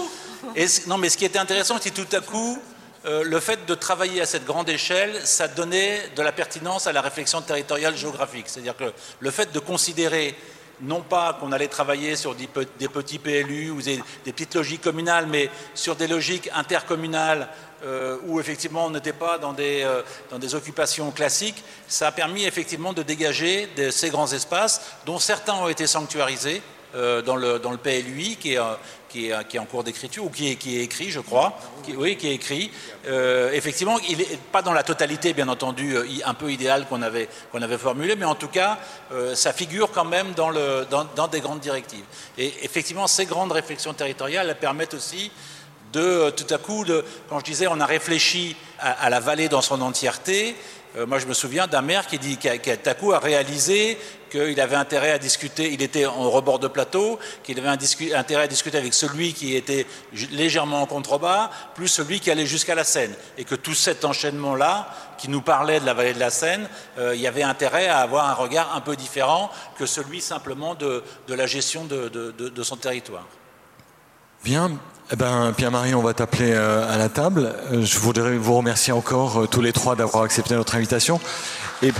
Et, 0.56 0.66
non, 0.88 0.98
mais 0.98 1.10
ce 1.10 1.18
qui 1.18 1.26
était 1.26 1.40
intéressant, 1.40 1.78
c'est 1.82 1.92
tout 1.92 2.16
à 2.16 2.22
coup, 2.22 2.62
euh, 3.06 3.24
le 3.24 3.40
fait 3.40 3.66
de 3.66 3.74
travailler 3.74 4.22
à 4.22 4.26
cette 4.26 4.46
grande 4.46 4.70
échelle, 4.70 5.20
ça 5.26 5.48
donnait 5.48 6.10
de 6.16 6.22
la 6.22 6.32
pertinence 6.32 6.88
à 6.88 6.94
la 6.94 7.02
réflexion 7.02 7.42
territoriale 7.42 7.96
géographique. 7.96 8.46
C'est-à-dire 8.48 8.78
que 8.78 8.94
le 9.20 9.32
fait 9.32 9.52
de 9.52 9.60
considérer 9.60 10.36
non 10.82 11.02
pas 11.02 11.38
qu'on 11.40 11.52
allait 11.52 11.68
travailler 11.68 12.16
sur 12.16 12.36
des, 12.36 12.48
petits 12.48 13.20
PLU 13.20 13.70
ou 13.72 13.82
des, 13.82 14.02
petites 14.26 14.56
logiques 14.56 14.82
communales, 14.82 15.28
mais 15.28 15.50
sur 15.74 15.96
des 15.96 16.08
logiques 16.08 16.50
intercommunales 16.54 17.48
euh, 17.84 18.18
où 18.26 18.40
effectivement 18.40 18.86
on 18.86 18.92
n'était 18.92 19.14
pas 19.14 19.38
dans 19.38 19.54
des, 19.54 19.82
euh, 19.84 20.02
dans 20.30 20.40
des 20.40 20.56
occupations 20.56 21.12
classiques, 21.12 21.64
ça 21.88 22.08
a 22.08 22.12
permis 22.12 22.46
effectivement 22.46 22.94
de 22.94 23.04
dégager 23.04 23.68
ces 23.92 24.10
grands 24.10 24.32
espaces 24.32 24.82
dont 25.06 25.20
certains 25.20 25.56
ont 25.56 25.68
été 25.68 25.88
sanctuarisés 25.88 26.62
euh, 26.94 27.22
dans, 27.22 27.38
le, 27.38 27.58
dans 27.58 27.72
le 27.72 27.78
PLUI 27.78 28.36
qui 28.36 28.54
est, 28.54 28.60
qui 29.12 29.30
est, 29.30 29.48
qui 29.48 29.60
en 29.60 29.66
cours 29.66 29.84
d'écriture, 29.84 30.26
ou 30.26 30.30
qui 30.30 30.52
est, 30.52 30.56
qui 30.56 30.80
écrit, 30.80 31.12
je 31.12 31.20
crois, 31.20 31.58
oui, 31.96 32.16
qui 32.16 32.28
est 32.28 32.36
écrit. 32.36 32.72
Euh, 33.08 33.52
effectivement, 33.52 33.98
il 34.10 34.18
n'est 34.18 34.40
pas 34.52 34.62
dans 34.62 34.74
la 34.74 34.84
totalité, 34.84 35.34
bien 35.34 35.48
entendu, 35.48 35.96
euh, 35.96 36.06
un 36.26 36.34
peu 36.34 36.52
idéal 36.52 36.86
qu'on 36.88 37.02
avait, 37.02 37.28
qu'on 37.52 37.62
avait 37.62 37.78
formulé, 37.78 38.16
mais 38.16 38.26
en 38.26 38.36
tout 38.36 38.48
cas, 38.48 38.78
ça 39.34 39.54
figure 39.54 39.92
quand 39.92 40.06
même 40.06 40.32
dans, 40.34 41.28
des 41.28 41.42
grandes 41.42 41.60
directives. 41.60 42.06
Et 42.38 42.54
effectivement, 42.64 43.08
ces 43.08 43.26
grandes 43.26 43.52
réflexions 43.52 43.94
territoriales 43.94 44.56
permettent 44.60 44.94
aussi 44.94 45.32
de, 45.92 46.30
tout 46.30 46.54
à 46.54 46.58
coup, 46.58 46.86
quand 47.30 47.40
je 47.40 47.46
disais, 47.46 47.68
on 47.68 47.80
a 47.80 47.86
réfléchi 47.86 48.56
à 48.80 49.10
la 49.10 49.20
vallée 49.20 49.50
dans 49.50 49.62
son 49.62 49.82
entièreté, 49.82 50.56
euh, 50.98 51.06
moi, 51.06 51.20
je 51.20 51.26
me 51.26 51.34
souviens 51.34 51.68
d'un 51.68 51.82
maire 51.82 52.06
qui, 52.06 52.20
dit, 52.20 52.38
qui, 52.38 52.50
a, 52.50 52.56
a 52.56 53.20
réalisé 53.20 53.98
qu'il 54.30 54.60
avait 54.60 54.76
intérêt 54.76 55.12
à 55.12 55.18
discuter, 55.18 55.72
il 55.72 55.82
était 55.82 56.06
en 56.06 56.30
rebord 56.30 56.60
de 56.60 56.68
plateau, 56.68 57.20
qu'il 57.44 57.60
avait 57.60 57.68
intérêt 57.68 58.44
à 58.44 58.48
discuter 58.48 58.78
avec 58.78 58.94
celui 58.94 59.34
qui 59.34 59.56
était 59.56 59.86
légèrement 60.32 60.82
en 60.82 60.86
contrebas, 60.86 61.50
plus 61.76 61.88
celui 61.88 62.20
qui 62.20 62.32
allait 62.32 62.46
jusqu'à 62.46 62.76
la 62.76 62.84
Seine. 62.84 63.14
Et 63.38 63.44
que 63.44 63.56
tout 63.56 63.74
cet 63.74 64.06
enchaînement-là, 64.06 64.90
qui 65.18 65.30
nous 65.30 65.42
parlait 65.42 65.80
de 65.80 65.86
la 65.86 65.94
vallée 65.94 66.14
de 66.14 66.20
la 66.20 66.30
Seine, 66.30 66.68
euh, 66.98 67.16
il 67.16 67.22
y 67.22 67.28
avait 67.28 67.44
intérêt 67.44 67.88
à 67.88 68.00
avoir 68.00 68.30
un 68.30 68.34
regard 68.34 68.76
un 68.76 68.82
peu 68.82 68.96
différent 68.96 69.52
que 69.78 69.86
celui 69.86 70.22
simplement 70.22 70.76
de, 70.76 71.04
la 71.28 71.46
gestion 71.46 71.86
de 71.86 72.64
son 72.64 72.78
territoire. 72.78 73.26
Bien, 74.44 74.72
eh 75.12 75.16
ben, 75.16 75.54
Pierre-Marie, 75.56 75.94
on 75.94 76.02
va 76.02 76.16
t'appeler 76.16 76.54
euh, 76.54 76.92
à 76.92 76.98
la 76.98 77.10
table. 77.10 77.54
Euh, 77.72 77.86
je 77.86 78.00
voudrais 78.00 78.38
vous 78.38 78.56
remercier 78.56 78.92
encore 78.92 79.42
euh, 79.42 79.46
tous 79.46 79.62
les 79.62 79.72
trois 79.72 79.96
d'avoir 79.96 80.24
accepté 80.24 80.56
notre 80.56 80.74
invitation. 80.74 81.20
Et, 81.84 81.92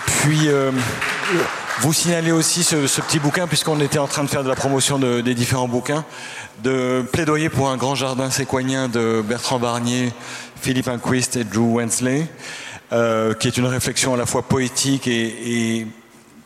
puis, 0.00 0.48
vous 1.80 1.92
signaler 1.92 2.32
aussi 2.32 2.62
ce, 2.62 2.76
petit 3.02 3.18
bouquin, 3.18 3.46
puisqu'on 3.46 3.80
était 3.80 3.98
en 3.98 4.06
train 4.06 4.24
de 4.24 4.28
faire 4.28 4.44
de 4.44 4.48
la 4.48 4.54
promotion 4.54 4.98
de, 4.98 5.20
des 5.20 5.34
différents 5.34 5.68
bouquins, 5.68 6.06
de 6.62 7.04
plaidoyer 7.12 7.50
pour 7.50 7.68
un 7.68 7.76
grand 7.76 7.94
jardin 7.94 8.30
séquoien 8.30 8.88
de 8.88 9.22
Bertrand 9.22 9.58
Barnier, 9.58 10.12
Philippe 10.60 10.88
Inquist 10.88 11.36
et 11.36 11.44
Drew 11.44 11.76
Wensley, 11.76 12.26
qui 12.90 13.48
est 13.48 13.56
une 13.56 13.66
réflexion 13.66 14.12
à 14.12 14.16
la 14.18 14.26
fois 14.26 14.42
poétique 14.42 15.06
et, 15.06 15.86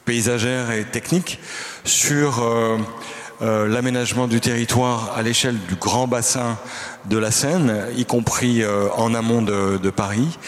paysagère 0.05 0.70
et 0.73 0.85
technique 0.85 1.41
sur 1.85 2.45
l'aménagement 3.43 4.28
du 4.28 4.40
territoire 4.40 5.12
à 5.16 5.22
l'échelle 5.22 5.59
du 5.68 5.74
grand 5.74 6.07
bassin 6.07 6.59
de 7.09 7.18
la 7.18 7.30
Seine, 7.30 7.86
y 7.97 8.05
compris 8.05 8.62
euh, 8.62 8.88
en 8.97 9.14
amont 9.14 9.43
de, 9.43 9.90
Paris. 9.90 10.38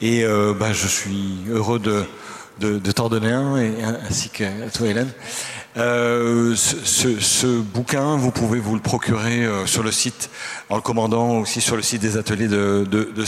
Et 0.00 0.24
euh, 0.24 0.52
bah, 0.52 0.72
je 0.72 0.86
suis 0.86 1.38
heureux 1.50 1.78
de, 1.78 2.04
de, 2.60 2.92
t'en 2.92 3.08
donner 3.08 3.32
un, 3.32 3.56
et, 3.56 3.72
ainsi 4.08 4.28
que 4.28 4.44
toi, 4.70 4.88
Hélène. 4.88 5.10
Ce, 5.76 7.60
bouquin, 7.60 8.16
vous 8.16 8.30
pouvez 8.30 8.60
vous 8.60 8.74
le 8.74 8.82
procurer 8.82 9.48
sur 9.66 9.82
le 9.82 9.90
site, 9.90 10.28
en 10.68 10.76
le 10.76 10.82
commandant 10.82 11.38
aussi 11.38 11.60
sur 11.60 11.76
le 11.76 11.82
site 11.82 12.02
des 12.02 12.16
ateliers 12.16 12.48
de, 12.48 12.86
de, 12.90 13.10
de 13.14 13.24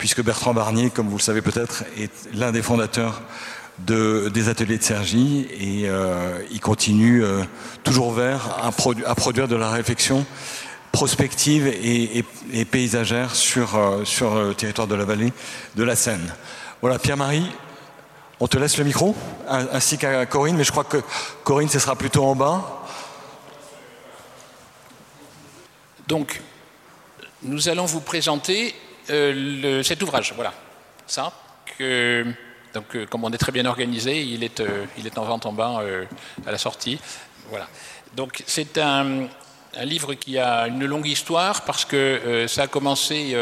puisque 0.00 0.22
Bertrand 0.22 0.54
Barnier, 0.54 0.88
comme 0.88 1.08
vous 1.08 1.18
le 1.18 1.22
savez 1.22 1.42
peut-être, 1.42 1.84
est 1.98 2.10
l'un 2.34 2.52
des 2.52 2.62
fondateurs 2.62 3.20
des 3.86 4.48
ateliers 4.48 4.78
de 4.78 4.82
Sergi 4.82 5.46
et 5.58 5.88
euh, 5.88 6.42
il 6.50 6.60
continue 6.60 7.24
euh, 7.24 7.42
toujours 7.84 8.12
vers 8.12 8.58
à, 8.62 8.70
produire 9.14 9.48
de 9.48 9.56
la 9.56 9.70
réflexion 9.70 10.24
prospective 10.92 11.66
et, 11.66 12.24
paysagère 12.64 13.34
sur, 13.34 13.76
euh, 13.76 14.04
sur 14.04 14.34
le 14.34 14.54
territoire 14.54 14.86
de 14.86 14.94
la 14.94 15.04
vallée 15.04 15.32
de 15.76 15.84
la 15.84 15.96
Seine. 15.96 16.34
Voilà, 16.80 16.98
Pierre-Marie, 16.98 17.46
on 18.40 18.48
te 18.48 18.58
laisse 18.58 18.78
le 18.78 18.84
micro, 18.84 19.14
ainsi 19.48 19.98
qu'à 19.98 20.26
Corinne, 20.26 20.56
mais 20.56 20.64
je 20.64 20.72
crois 20.72 20.84
que 20.84 20.98
Corinne, 21.44 21.68
ce 21.68 21.78
sera 21.78 21.94
plutôt 21.94 22.24
en 22.24 22.34
bas. 22.34 22.86
Donc, 26.08 26.40
nous 27.42 27.68
allons 27.68 27.84
vous 27.84 28.00
présenter 28.00 28.74
cet 29.06 30.02
ouvrage, 30.02 30.32
voilà, 30.34 30.54
ça, 31.06 31.32
que 31.78 32.24
donc, 32.74 32.94
euh, 32.94 33.06
comme 33.06 33.24
on 33.24 33.30
est 33.30 33.38
très 33.38 33.52
bien 33.52 33.66
organisé, 33.66 34.22
il 34.22 34.44
est, 34.44 34.60
euh, 34.60 34.86
en 35.16 35.24
vente 35.24 35.46
en 35.46 35.52
bas 35.52 35.80
euh, 35.80 36.04
à 36.46 36.52
la 36.52 36.58
sortie. 36.58 36.98
Voilà. 37.48 37.68
Donc, 38.14 38.42
c'est 38.46 38.78
un, 38.78 39.28
livre 39.82 40.14
qui 40.14 40.36
a 40.36 40.66
une 40.66 40.84
longue 40.84 41.06
histoire 41.06 41.62
parce 41.64 41.84
que 41.84 42.46
ça 42.48 42.62
a 42.62 42.66
commencé 42.66 43.36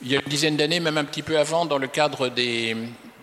il 0.00 0.08
y 0.08 0.14
a 0.14 0.20
une 0.20 0.28
dizaine 0.28 0.56
d'années, 0.56 0.78
même 0.78 0.96
un 0.96 1.04
petit 1.04 1.22
peu 1.22 1.36
avant, 1.40 1.66
dans 1.66 1.76
le 1.76 1.88
cadre 1.88 2.28
des 2.28 2.76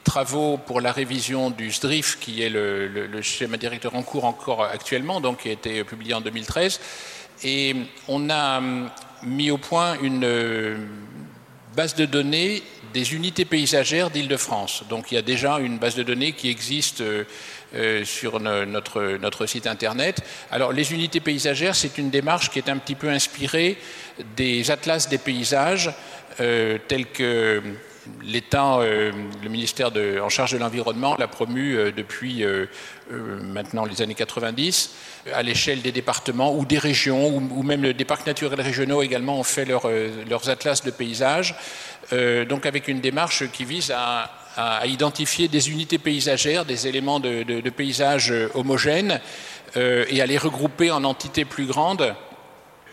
travaux 0.04 0.58
pour 0.58 0.82
la 0.82 0.92
révision 0.92 1.52
du 1.52 1.72
SDRIF, 1.72 2.20
qui 2.20 2.42
est 2.42 2.50
le, 2.50 3.22
schéma 3.22 3.56
directeur 3.56 3.96
en 3.96 4.04
cours 4.04 4.26
encore 4.26 4.62
actuellement, 4.62 5.22
donc 5.22 5.44
qui 5.44 5.48
a 5.48 5.54
été 5.54 5.86
publié 5.86 6.16
en 6.16 6.20
2013. 6.20 6.82
Et 7.46 7.74
on 8.10 8.30
a 8.30 8.62
mis 9.24 9.50
au 9.50 9.58
point 9.58 9.98
une 10.02 10.86
base 11.78 11.96
de 11.96 12.06
données 12.06 12.62
des 12.98 13.14
unités 13.14 13.46
paysagères 13.46 14.10
d'Île-de-France. 14.10 14.84
Donc 14.90 15.12
il 15.12 15.16
y 15.16 15.18
a 15.20 15.22
déjà 15.22 15.60
une 15.60 15.78
base 15.78 15.94
de 15.94 16.02
données 16.02 16.34
qui 16.34 16.50
existe 16.50 17.02
euh, 17.02 17.26
euh, 17.76 18.04
sur 18.04 18.40
notre, 18.40 19.18
notre 19.18 19.46
site 19.46 19.68
internet. 19.68 20.24
Alors 20.50 20.74
les 20.74 20.94
unités 20.94 21.20
paysagères, 21.20 21.76
c'est 21.76 22.00
une 22.00 22.10
démarche 22.10 22.50
qui 22.50 22.58
est 22.58 22.70
un 22.70 22.78
petit 22.78 22.96
peu 22.96 23.10
inspirée 23.10 23.78
des 24.36 24.72
atlas 24.72 25.10
des 25.10 25.20
paysages 25.20 25.92
tels 26.38 27.08
que 27.14 27.62
l'État, 28.24 28.80
le 28.82 29.50
ministère 29.50 29.92
en 30.22 30.30
charge 30.30 30.52
de 30.52 30.58
l'environnement 30.58 31.16
l'a 31.18 31.28
promu 31.28 31.78
depuis 31.96 32.44
maintenant 33.10 33.86
les 33.86 34.02
années 34.02 34.16
90 34.16 34.94
à 35.34 35.44
l'échelle 35.44 35.82
des 35.82 35.92
départements 35.92 36.56
ou 36.56 36.66
des 36.66 36.78
régions, 36.78 37.36
ou, 37.36 37.64
même 37.64 37.94
des 37.94 38.06
parcs 38.06 38.28
naturels 38.28 38.62
régionaux 38.62 39.02
également 39.02 39.40
ont 39.40 39.44
fait 39.44 39.66
leurs 39.66 40.50
atlas 40.50 40.84
de 40.84 40.92
paysages, 40.92 41.56
donc 42.50 42.66
avec 42.66 42.88
une 42.88 43.00
démarche 43.00 43.50
qui 43.52 43.66
vise 43.66 43.94
à, 43.96 44.30
identifier 44.86 45.48
des 45.48 45.70
unités 45.70 46.00
paysagères, 46.00 46.66
des 46.66 46.88
éléments 46.88 47.20
de, 47.20 47.70
paysage 47.70 48.34
homogènes, 48.56 49.22
et 49.76 50.22
à 50.22 50.26
les 50.26 50.38
regrouper 50.38 50.92
en 50.92 51.04
entités 51.04 51.46
plus 51.46 51.66
grandes 51.66 52.16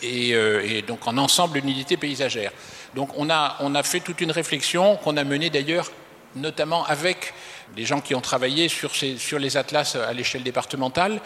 euh, 0.03 0.63
et, 0.65 0.83
donc 0.83 1.07
en 1.07 1.17
ensemble 1.19 1.59
une 1.59 1.69
unité 1.69 1.97
paysagère. 1.97 2.53
Donc 2.95 3.11
on 3.17 3.29
a, 3.31 3.83
fait 3.83 4.01
toute 4.01 4.21
une 4.21 4.31
réflexion 4.31 4.97
qu'on 4.97 5.17
a 5.17 5.25
menée 5.25 5.51
d'ailleurs 5.51 5.91
notamment 6.37 6.85
avec 6.87 7.33
des 7.77 7.85
gens 7.85 8.01
qui 8.01 8.15
ont 8.15 8.21
travaillé 8.21 8.69
sur, 8.69 8.95
ces, 8.95 9.17
sur 9.19 9.39
les 9.39 9.57
atlas 9.57 9.97
à 9.97 10.13
l'échelle 10.13 10.43
départementale, 10.43 11.21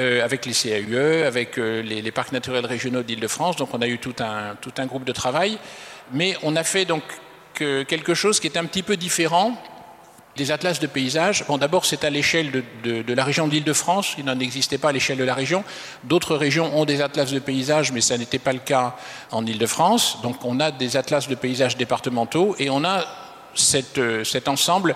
euh, 0.00 0.24
avec 0.24 0.44
les 0.44 0.52
CAUE, 0.52 1.24
avec 1.24 1.58
euh, 1.58 1.82
les, 1.82 2.02
les, 2.02 2.10
parcs 2.10 2.32
naturels 2.32 2.66
régionaux 2.66 3.02
d'Île-de-France. 3.02 3.56
Donc 3.56 3.72
on 3.74 3.80
a 3.80 3.86
eu 3.86 3.98
tout 3.98 4.14
un, 4.18 4.56
tout 4.60 4.72
un 4.78 4.86
groupe 4.86 5.04
de 5.04 5.12
travail. 5.12 5.58
Mais 6.12 6.36
on 6.42 6.56
a 6.56 6.64
fait 6.64 6.84
donc 6.84 7.02
quelque 7.54 8.14
chose 8.14 8.40
qui 8.40 8.46
est 8.46 8.56
un 8.56 8.64
petit 8.64 8.82
peu 8.82 8.96
différent 8.96 9.60
des 10.36 10.50
atlas 10.50 10.78
de 10.80 10.86
paysage. 10.86 11.44
Bon, 11.46 11.58
d'abord, 11.58 11.84
c'est 11.84 12.04
à 12.04 12.10
l'échelle 12.10 12.64
de, 12.84 13.12
la 13.12 13.24
région 13.24 13.48
d'Île-de-France, 13.48 14.14
il 14.18 14.24
n'en 14.24 14.38
existait 14.38 14.78
pas 14.78 14.90
à 14.90 14.92
l'échelle 14.92 15.18
de 15.18 15.24
la 15.24 15.34
région. 15.34 15.64
D'autres 16.04 16.36
régions 16.36 16.76
ont 16.78 16.84
des 16.84 17.02
atlas 17.02 17.32
de 17.32 17.38
paysage, 17.38 17.92
mais 17.92 18.00
ça 18.00 18.16
n'était 18.16 18.38
pas 18.38 18.52
le 18.52 18.60
cas 18.60 18.96
en 19.30 19.44
Île-de-France. 19.44 20.18
Donc, 20.22 20.44
on 20.44 20.60
a 20.60 20.70
des 20.70 20.96
atlas 20.96 21.28
de 21.28 21.34
paysage 21.34 21.76
départementaux 21.76 22.54
et 22.58 22.70
on 22.70 22.84
a 22.84 23.04
euh, 23.98 24.24
cet 24.24 24.48
ensemble 24.48 24.94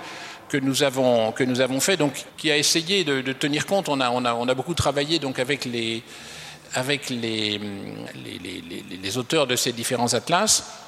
que 0.49 0.57
nous 0.57 0.83
avons, 0.85 1.33
fait, 1.81 1.97
donc, 1.97 2.13
qui 2.37 2.51
a 2.51 2.57
essayé 2.57 3.03
de, 3.03 3.21
tenir 3.33 3.67
compte. 3.67 3.89
On 3.89 4.01
a, 4.01 4.55
beaucoup 4.55 4.75
travaillé 4.75 5.19
donc, 5.19 5.41
avec, 5.41 5.65
les, 5.65 6.03
les, 6.75 7.59
les 9.03 9.19
auteurs 9.19 9.49
de 9.49 9.57
ces 9.57 9.73
différents 9.73 10.15
atlas 10.15 10.84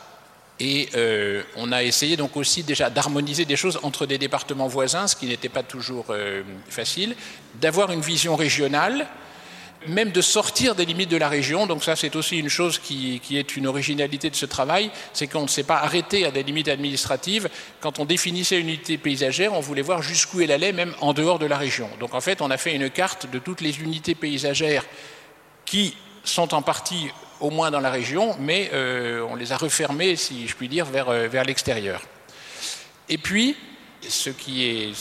et 0.59 0.88
euh, 0.94 1.42
on 1.57 1.70
a 1.70 1.82
essayé 1.82 2.16
donc 2.16 2.36
aussi 2.36 2.62
déjà 2.62 2.88
d'harmoniser 2.88 3.44
des 3.44 3.57
choses 3.57 3.78
entre 3.82 4.07
des 4.07 4.16
départements 4.16 4.68
voisins, 4.68 5.07
ce 5.07 5.14
qui 5.14 5.26
n'était 5.26 5.50
pas 5.50 5.62
toujours 5.62 6.07
euh, 6.11 6.42
facile, 6.68 7.14
d'avoir 7.61 7.92
une 7.92 8.00
vision 8.00 8.36
régionale, 8.36 9.07
même 9.86 10.11
de 10.11 10.22
sortir 10.22 10.74
des 10.74 10.86
limites 10.86 11.11
de 11.11 11.18
la 11.18 11.28
région. 11.28 11.66
Donc 11.66 11.84
ça, 11.84 11.94
c'est 11.94 12.16
aussi 12.16 12.38
une 12.38 12.48
chose 12.48 12.78
qui, 12.78 13.20
est 13.30 13.57
une 13.57 13.66
originalité 13.66 14.30
de 14.30 14.34
ce 14.34 14.46
travail, 14.46 14.90
c'est 15.12 15.26
qu'on 15.26 15.42
ne 15.42 15.48
s'est 15.48 15.62
pas 15.62 15.76
arrêté 15.76 16.24
à 16.24 16.30
des 16.30 16.42
limites 16.42 16.68
administratives. 16.68 17.50
Quand 17.80 17.98
on 17.98 18.07
définissait 18.07 18.59
une 18.59 18.68
unité 18.68 18.96
paysagère, 18.96 19.52
on 19.52 19.61
voulait 19.61 19.82
voir 19.82 20.02
jusqu'où 20.02 20.40
elle 20.40 20.52
allait, 20.52 20.72
même 20.72 20.94
en 21.02 21.12
dehors 21.12 21.38
de 21.38 21.46
la 21.46 21.59
région. 21.59 21.88
Donc 22.00 22.14
en 22.14 22.20
fait, 22.22 22.40
on 22.40 22.50
a 22.50 22.57
fait 22.57 22.74
une 22.74 22.88
carte 22.88 23.30
de 23.30 23.38
toutes 23.38 23.61
les 23.61 23.80
unités 23.80 24.14
paysagères 24.14 24.86
qui 25.66 25.94
sont 26.24 26.54
en 26.54 26.62
partie 26.62 27.11
au 27.41 27.51
moins 27.51 27.70
dans 27.70 27.80
la 27.80 27.91
région, 27.91 28.37
mais 28.39 28.70
euh, 28.72 29.26
on 29.28 29.34
les 29.34 29.53
a 29.53 29.57
refermés, 29.57 30.16
si 30.16 30.47
je 30.49 30.55
puis 30.55 30.68
dire, 30.68 30.87
vers, 30.87 31.09
euh, 31.09 31.28
vers 31.28 31.45
l'extérieur. 31.45 32.03
Et 33.09 33.18
puis, 33.18 33.57
ce 34.09 34.30
qui 34.30 34.64
est 34.64 34.93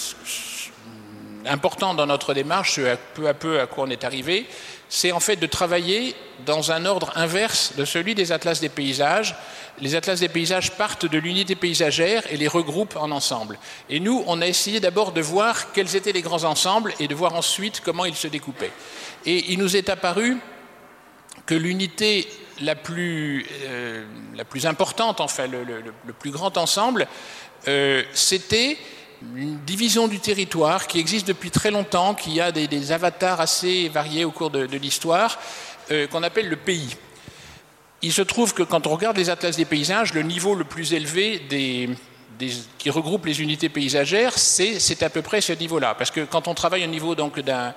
important 1.46 1.94
dans 1.94 2.06
notre 2.06 2.34
démarche, 2.34 2.76
ce 2.76 2.98
peu 3.14 3.28
à 3.28 3.34
peu 3.34 3.60
à 3.60 3.68
quoi 3.68 3.86
on 3.86 3.90
est 3.90 4.04
arrivé, 4.04 4.46
c'est 4.90 5.12
en 5.12 5.20
fait 5.20 5.36
de 5.36 5.48
travailler 5.48 6.16
dans 6.46 6.72
un 6.72 6.86
ordre 6.86 7.12
inverse 7.16 7.74
de 7.78 7.86
celui 7.86 8.16
des 8.16 8.32
atlas 8.32 8.60
des 8.60 8.70
paysages. 8.70 9.36
Les 9.80 9.96
atlas 9.96 10.20
des 10.20 10.30
paysages 10.30 10.72
partent 10.72 11.06
de 11.06 11.18
l'unité 11.18 11.56
paysagère 11.56 12.24
et 12.32 12.38
les 12.38 12.48
regroupent 12.48 12.96
en 12.96 13.12
ensemble. 13.12 13.60
Et 13.90 14.00
nous, 14.00 14.24
on 14.28 14.42
a 14.42 14.48
essayé 14.48 14.80
d'abord 14.80 15.12
de 15.12 15.22
voir 15.22 15.72
quels 15.74 15.96
étaient 15.96 16.12
les 16.12 16.22
grands 16.22 16.44
ensembles 16.44 16.94
et 17.00 17.08
de 17.08 17.16
voir 17.16 17.36
ensuite 17.36 17.82
comment 17.84 18.06
ils 18.06 18.16
se 18.16 18.28
découpaient. 18.28 18.72
Et 19.26 19.52
il 19.52 19.60
nous 19.60 19.76
est 19.76 19.90
apparu 19.90 20.38
que 21.46 21.56
l'unité 21.56 22.28
la, 22.62 22.76
plus, 22.76 23.46
euh, 23.64 24.06
la 24.36 24.46
plus 24.46 24.66
importante, 24.66 25.22
enfin 25.22 25.48
le, 25.48 26.14
plus 26.14 26.32
grand 26.32 26.58
ensemble, 26.58 27.08
euh, 27.68 28.04
c'était 28.14 28.78
une 29.36 29.58
division 29.66 30.08
du 30.08 30.20
territoire 30.20 30.88
qui 30.88 31.00
existe 31.00 31.28
depuis 31.28 31.52
très 31.52 31.72
longtemps, 31.72 32.14
qui 32.14 32.40
a 32.42 32.52
des, 32.52 32.92
avatars 32.92 33.42
assez 33.42 33.90
variés 33.90 34.26
au 34.26 34.32
cours 34.32 34.50
de, 34.50 34.78
l'histoire, 34.78 35.40
euh, 35.92 36.08
qu'on 36.08 36.24
appelle 36.24 36.50
le 36.50 36.58
pays. 36.58 36.96
Il 38.02 38.14
se 38.14 38.22
trouve 38.22 38.54
que 38.54 38.64
quand 38.64 38.88
on 38.88 38.92
regarde 38.92 39.18
les 39.18 39.30
atlas 39.30 39.56
des 39.56 39.66
paysages, 39.66 40.14
le 40.14 40.22
niveau 40.22 40.54
le 40.54 40.66
plus 40.66 40.94
élevé 40.94 41.42
qui 42.78 42.90
regroupe 42.90 43.26
les 43.26 43.42
unités 43.42 43.70
paysagères, 43.70 44.38
c'est 44.38 45.02
à 45.02 45.10
peu 45.10 45.22
près 45.22 45.42
ce 45.42 45.54
niveau-là. 45.54 45.96
Parce 45.96 46.12
que 46.12 46.22
quand 46.22 46.48
on 46.48 46.54
travaille 46.54 46.84
au 46.84 46.88
niveau 46.88 47.16
d'un 47.16 47.74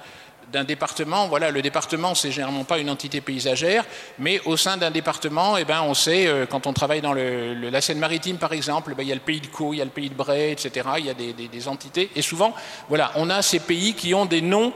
d'un 0.52 0.64
département, 0.64 1.28
voilà, 1.28 1.50
le 1.50 1.62
département, 1.62 2.14
c'est 2.14 2.30
généralement 2.30 2.64
pas 2.64 2.78
une 2.78 2.90
entité 2.90 3.20
paysagère, 3.20 3.84
mais 4.18 4.40
au 4.46 4.56
sein 4.56 4.76
d'un 4.76 4.90
département, 4.90 5.56
eh 5.56 5.64
ben, 5.64 5.82
on 5.82 5.94
sait, 5.94 6.26
euh, 6.26 6.46
quand 6.46 6.66
on 6.66 6.72
travaille 6.72 7.00
dans 7.00 7.12
la 7.12 7.80
Seine-Maritime, 7.80 8.38
par 8.38 8.52
exemple, 8.52 8.94
ben, 8.94 9.02
il 9.02 9.08
y 9.08 9.12
a 9.12 9.16
le 9.16 9.20
pays 9.20 9.40
de 9.40 9.46
Caux, 9.46 9.74
il 9.74 9.78
y 9.78 9.82
a 9.82 9.84
le 9.84 9.90
pays 9.90 10.08
de 10.08 10.14
Bray, 10.14 10.52
etc., 10.52 10.88
il 10.98 11.06
y 11.06 11.10
a 11.10 11.14
des, 11.14 11.68
entités, 11.68 12.10
et 12.14 12.22
souvent, 12.22 12.54
voilà, 12.88 13.12
on 13.16 13.28
a 13.30 13.42
ces 13.42 13.60
pays 13.60 13.94
qui 13.94 14.14
ont 14.14 14.26
des 14.26 14.40
noms, 14.40 14.72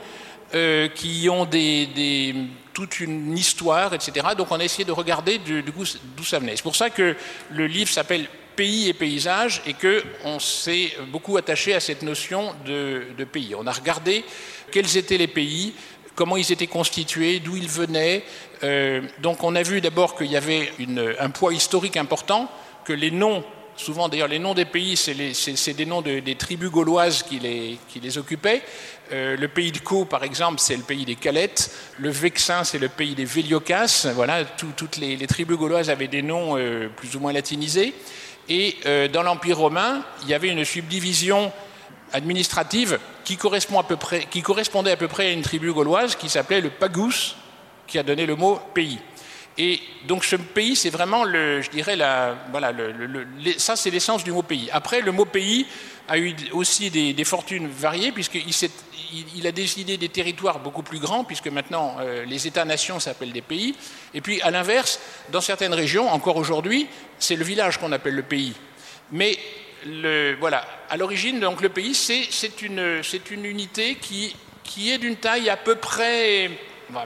euh, 0.54 0.88
qui 0.88 1.28
ont 1.30 1.46
des, 1.46 2.34
toute 2.74 3.00
une 3.00 3.36
histoire, 3.36 3.94
etc., 3.94 4.26
donc 4.36 4.48
on 4.50 4.60
a 4.60 4.64
essayé 4.64 4.84
de 4.84 4.92
regarder 4.92 5.38
d'où 5.38 6.24
ça 6.24 6.38
venait. 6.38 6.56
C'est 6.56 6.62
pour 6.62 6.76
ça 6.76 6.90
que 6.90 7.16
le 7.50 7.66
livre 7.66 7.90
s'appelle 7.90 8.28
pays 8.62 8.88
et 8.88 8.92
paysage 8.92 9.60
et 9.66 9.74
qu'on 9.74 10.38
s'est 10.38 10.92
beaucoup 11.08 11.36
attaché 11.36 11.74
à 11.74 11.80
cette 11.80 12.02
notion 12.02 12.54
de, 12.64 13.06
de, 13.18 13.24
pays. 13.24 13.56
On 13.56 13.66
a 13.66 13.72
regardé 13.72 14.24
quels 14.70 14.96
étaient 14.96 15.18
les 15.18 15.26
pays, 15.26 15.74
comment 16.14 16.36
ils 16.36 16.52
étaient 16.52 16.68
constitués, 16.68 17.40
d'où 17.40 17.56
ils 17.56 17.68
venaient. 17.68 18.22
Euh, 18.62 19.02
donc 19.18 19.42
on 19.42 19.56
a 19.56 19.64
vu 19.64 19.80
d'abord 19.80 20.14
qu'il 20.14 20.30
y 20.30 20.36
avait 20.36 20.70
un 21.18 21.30
poids 21.30 21.52
historique 21.52 21.96
important, 21.96 22.48
que 22.84 22.92
les 22.92 23.10
noms, 23.10 23.42
souvent 23.74 24.08
d'ailleurs 24.08 24.28
les 24.28 24.38
noms 24.38 24.54
des 24.54 24.64
pays, 24.64 24.96
c'est 24.96 25.74
des 25.74 25.86
noms 25.86 26.00
des 26.00 26.36
tribus 26.36 26.70
gauloises 26.70 27.24
qui 27.24 27.40
les, 27.40 27.78
qui 27.88 27.98
les 27.98 28.16
occupaient. 28.16 28.62
Euh, 29.12 29.36
le 29.36 29.48
pays 29.48 29.72
de 29.72 29.78
Caux, 29.78 30.04
par 30.04 30.22
exemple, 30.22 30.60
c'est 30.60 30.76
le 30.76 30.84
pays 30.84 31.04
des 31.04 31.16
Calettes. 31.16 31.74
Le 31.98 32.10
Vexin, 32.10 32.62
c'est 32.62 32.78
le 32.78 32.88
pays 32.88 33.16
des 33.16 33.24
Véliocas. 33.24 34.06
Voilà, 34.14 34.44
toutes 34.44 34.98
les, 34.98 35.26
tribus 35.26 35.58
gauloises 35.58 35.90
avaient 35.90 36.06
des 36.06 36.22
noms 36.22 36.56
euh, 36.56 36.88
plus 36.96 37.16
ou 37.16 37.18
moins 37.18 37.32
latinisés. 37.32 37.92
Et 38.48 38.76
dans 39.12 39.22
l'Empire 39.22 39.58
romain, 39.58 40.02
il 40.22 40.28
y 40.28 40.34
avait 40.34 40.48
une 40.48 40.64
subdivision 40.64 41.52
administrative 42.12 42.98
qui, 43.24 43.36
correspondait 43.36 44.90
à 44.90 44.96
peu 44.96 45.08
près 45.08 45.26
à 45.26 45.30
une 45.30 45.42
tribu 45.42 45.72
gauloise 45.72 46.16
qui 46.16 46.28
s'appelait 46.28 46.60
le 46.60 46.70
Pagus, 46.70 47.36
qui 47.86 47.98
a 47.98 48.02
donné 48.02 48.26
le 48.26 48.36
mot 48.36 48.60
pays. 48.74 48.98
Et 49.58 49.80
donc 50.06 50.24
ce 50.24 50.36
pays, 50.36 50.76
c'est 50.76 50.90
vraiment 50.90 51.24
je 51.24 51.70
dirais 51.70 51.96
voilà, 52.50 52.72
ça 53.58 53.76
c'est 53.76 53.90
l'essence 53.90 54.24
du 54.24 54.32
mot 54.32 54.42
pays. 54.42 54.68
Après, 54.72 55.00
le 55.00 55.12
mot 55.12 55.26
pays 55.26 55.66
a 56.08 56.18
eu 56.18 56.34
aussi 56.52 56.90
des, 56.90 57.24
fortunes 57.24 57.68
variées 57.68 58.12
puisqu'il 58.12 58.44
il, 59.36 59.46
a 59.46 59.52
décidé 59.52 59.96
des 59.96 60.08
territoires 60.08 60.58
beaucoup 60.58 60.82
plus 60.82 60.98
grands 60.98 61.24
puisque 61.24 61.48
maintenant 61.48 61.96
euh, 62.00 62.24
les 62.24 62.46
États-nations 62.46 63.00
s'appellent 63.00 63.32
des 63.32 63.42
pays. 63.42 63.74
Et 64.14 64.20
puis 64.20 64.40
à 64.42 64.50
l'inverse, 64.50 65.00
dans 65.30 65.40
certaines 65.40 65.74
régions, 65.74 66.10
encore 66.10 66.36
aujourd'hui, 66.36 66.86
c'est 67.18 67.36
le 67.36 67.44
village 67.44 67.78
qu'on 67.78 67.92
appelle 67.92 68.14
le 68.14 68.22
pays. 68.22 68.54
Mais 69.12 69.38
voilà, 70.38 70.64
à 70.88 70.96
l'origine, 70.96 71.40
donc 71.40 71.60
le 71.60 71.68
pays, 71.68 71.94
c'est 71.94 72.62
une, 72.62 73.02
unité 73.44 73.96
qui 73.96 74.90
est 74.90 74.98
d'une 74.98 75.16
taille 75.16 75.50
à 75.50 75.56
peu 75.56 75.74
près, 75.74 76.50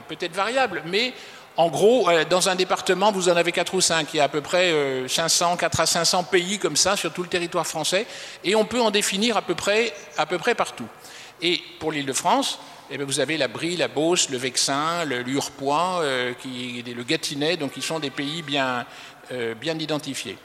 peut-être 0.07 0.33
variable, 0.33 0.83
mais 0.85 1.13
en 1.57 1.69
gros, 1.69 2.07
euh, 2.07 2.23
dans 2.23 2.49
un 2.49 2.55
département, 2.55 3.11
vous 3.11 3.29
en 3.29 3.35
avez 3.35 3.51
4 3.51 3.73
ou 3.73 3.81
5. 3.81 4.13
Il 4.13 4.17
y 4.17 4.19
a 4.19 4.25
à 4.25 4.29
peu 4.29 4.41
près 4.41 4.71
500, 5.07 5.53
euh, 5.53 5.55
4 5.55 5.79
à 5.79 5.85
500 5.87 6.23
pays 6.25 6.59
comme 6.59 6.75
ça 6.75 6.95
sur 6.95 7.11
tout 7.11 7.23
le 7.23 7.29
territoire 7.29 7.65
français, 7.65 8.05
et 8.43 8.55
on 8.55 8.63
peut 8.63 8.79
en 8.79 8.91
définir 8.91 9.37
à 9.37 9.41
peu 9.41 9.55
près, 9.55 9.91
à 10.17 10.27
peu 10.27 10.37
près 10.37 10.53
partout. 10.53 10.87
Et 11.41 11.59
pour 11.79 11.91
l'île 11.91 12.05
de 12.05 12.13
France, 12.13 12.59
eh 12.91 12.97
vous 12.99 13.19
avez 13.19 13.37
la 13.37 13.47
Brie, 13.47 13.75
la 13.75 13.87
Beauce, 13.87 14.29
le 14.29 14.37
Vexin, 14.37 15.03
le 15.03 15.21
Lurpois, 15.23 15.99
euh, 16.01 16.33
le 16.45 17.03
Gâtinais, 17.03 17.57
donc 17.57 17.73
ils 17.75 17.83
sont 17.83 17.99
des 17.99 18.11
pays 18.11 18.43
bien, 18.43 18.85
bien 19.59 19.77
identifiés. 19.77 20.37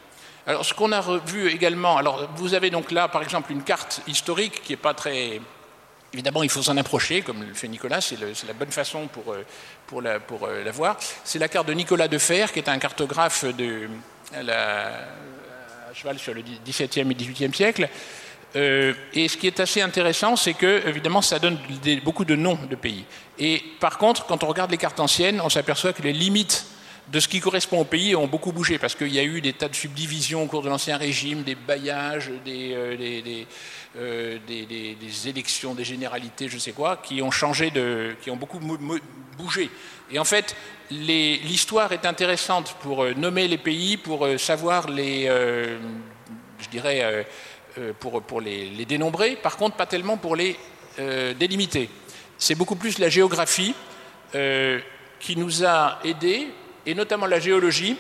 Alors, 0.47 0.65
ce 0.65 0.75
qu'on 0.75 0.91
a 0.91 1.01
revu 1.01 1.49
également, 1.51 1.99
alors 1.99 2.29
vous 2.37 2.55
avez 2.55 2.71
donc 2.71 2.91
là, 2.91 3.07
par 3.07 3.23
exemple, 3.23 3.53
une 3.53 3.63
carte 3.63 4.03
historique 4.09 4.63
qui 4.63 4.73
n'est 4.73 4.77
pas 4.77 4.93
très. 4.93 5.41
Évidemment, 6.13 6.43
il 6.43 6.51
faut 6.51 6.63
s'en 6.63 6.77
approcher, 6.77 7.23
comme 7.23 7.43
le 7.43 7.55
fait 7.55 7.69
Nicolas, 7.69 8.03
c'est 8.03 8.19
la 8.21 8.53
bonne 8.53 8.71
façon 8.71 9.07
pour, 9.07 9.33
euh, 9.33 9.45
pour, 9.87 10.03
la, 10.03 10.21
pour 10.21 10.45
euh, 10.45 10.63
la 10.63 10.71
voir. 10.71 10.99
C'est 11.25 11.39
la 11.39 11.49
carte 11.49 11.69
de 11.69 11.73
Nicolas 11.73 12.07
Defer, 12.07 12.47
qui 12.53 12.59
est 12.59 12.69
un 12.69 12.79
cartographe 12.79 13.47
de, 13.57 13.89
à 14.35 15.95
cheval 15.95 16.19
sur 16.19 16.35
le 16.35 16.43
XVIIe 16.43 17.11
et 17.11 17.15
XVIIIe 17.15 17.55
siècle. 17.55 17.89
Euh, 18.57 18.93
et 19.15 19.29
ce 19.29 19.39
qui 19.39 19.47
est 19.47 19.59
assez 19.61 19.81
intéressant, 19.81 20.37
c'est 20.37 20.53
que, 20.53 20.87
évidemment, 20.87 21.23
ça 21.23 21.39
donne 21.39 21.59
beaucoup 22.05 22.27
de 22.27 22.37
noms 22.37 22.59
de 22.69 22.77
pays. 22.77 23.05
Et 23.39 23.63
par 23.81 23.97
contre, 23.97 24.27
quand 24.27 24.45
on 24.45 24.49
regarde 24.49 24.71
les 24.71 24.77
cartes 24.77 25.01
anciennes, 25.01 25.41
on 25.41 25.49
s'aperçoit 25.49 25.95
que 25.95 26.03
les 26.03 26.13
limites 26.13 26.67
de 27.09 27.21
ce 27.21 27.29
qui 27.29 27.41
correspond 27.41 27.81
au 27.81 27.85
pays 27.85 28.15
ont 28.15 28.27
beaucoup 28.27 28.53
bougé 28.53 28.79
parce 28.79 28.95
qu'il 28.95 29.13
y 29.13 29.19
a 29.19 29.25
eu 29.25 29.41
des 29.41 29.53
tas 29.53 29.69
de 29.69 29.75
subdivisions 29.75 30.45
au 30.45 30.47
cours 30.47 30.63
de 30.63 30.69
l'Ancien 30.69 30.97
Régime, 30.97 31.43
des 31.43 31.55
bailliages, 31.55 32.31
des, 32.45 32.73
euh, 32.75 33.45
euh, 33.97 34.39
des, 34.47 35.29
élections, 35.29 35.75
des 35.75 35.85
généralités, 35.85 36.49
je 36.49 36.59
sais 36.59 36.73
quoi, 36.73 36.99
qui 36.99 37.21
ont 37.21 37.31
changé, 37.31 37.73
qui 38.23 38.31
ont 38.31 38.37
beaucoup 38.37 38.61
bougé. 39.37 39.71
Et 40.11 40.19
en 40.19 40.25
fait, 40.25 40.55
l'histoire 40.91 41.93
est 41.93 42.07
intéressante 42.07 42.77
pour 42.81 43.03
euh, 43.03 43.15
nommer 43.15 43.49
les 43.49 43.59
pays, 43.59 43.97
pour 43.97 44.27
savoir 44.39 44.89
les, 44.89 45.27
je 45.27 46.69
dirais, 46.71 47.27
pour, 47.99 48.41
les, 48.41 48.85
dénombrer, 48.87 49.37
par 49.37 49.57
contre 49.57 49.77
pas 49.77 49.87
tellement 49.87 50.17
pour 50.17 50.37
les 50.37 50.57
délimiter. 51.39 51.91
C'est 52.39 52.55
beaucoup 52.55 52.77
plus 52.77 52.99
la 52.99 53.09
géographie 53.09 53.75
qui 55.21 55.37
nous 55.37 55.65
a 55.65 55.99
aidés 56.05 56.49
et 56.87 56.95
notamment 56.95 57.27
la 57.27 57.41
géologie, 57.41 57.97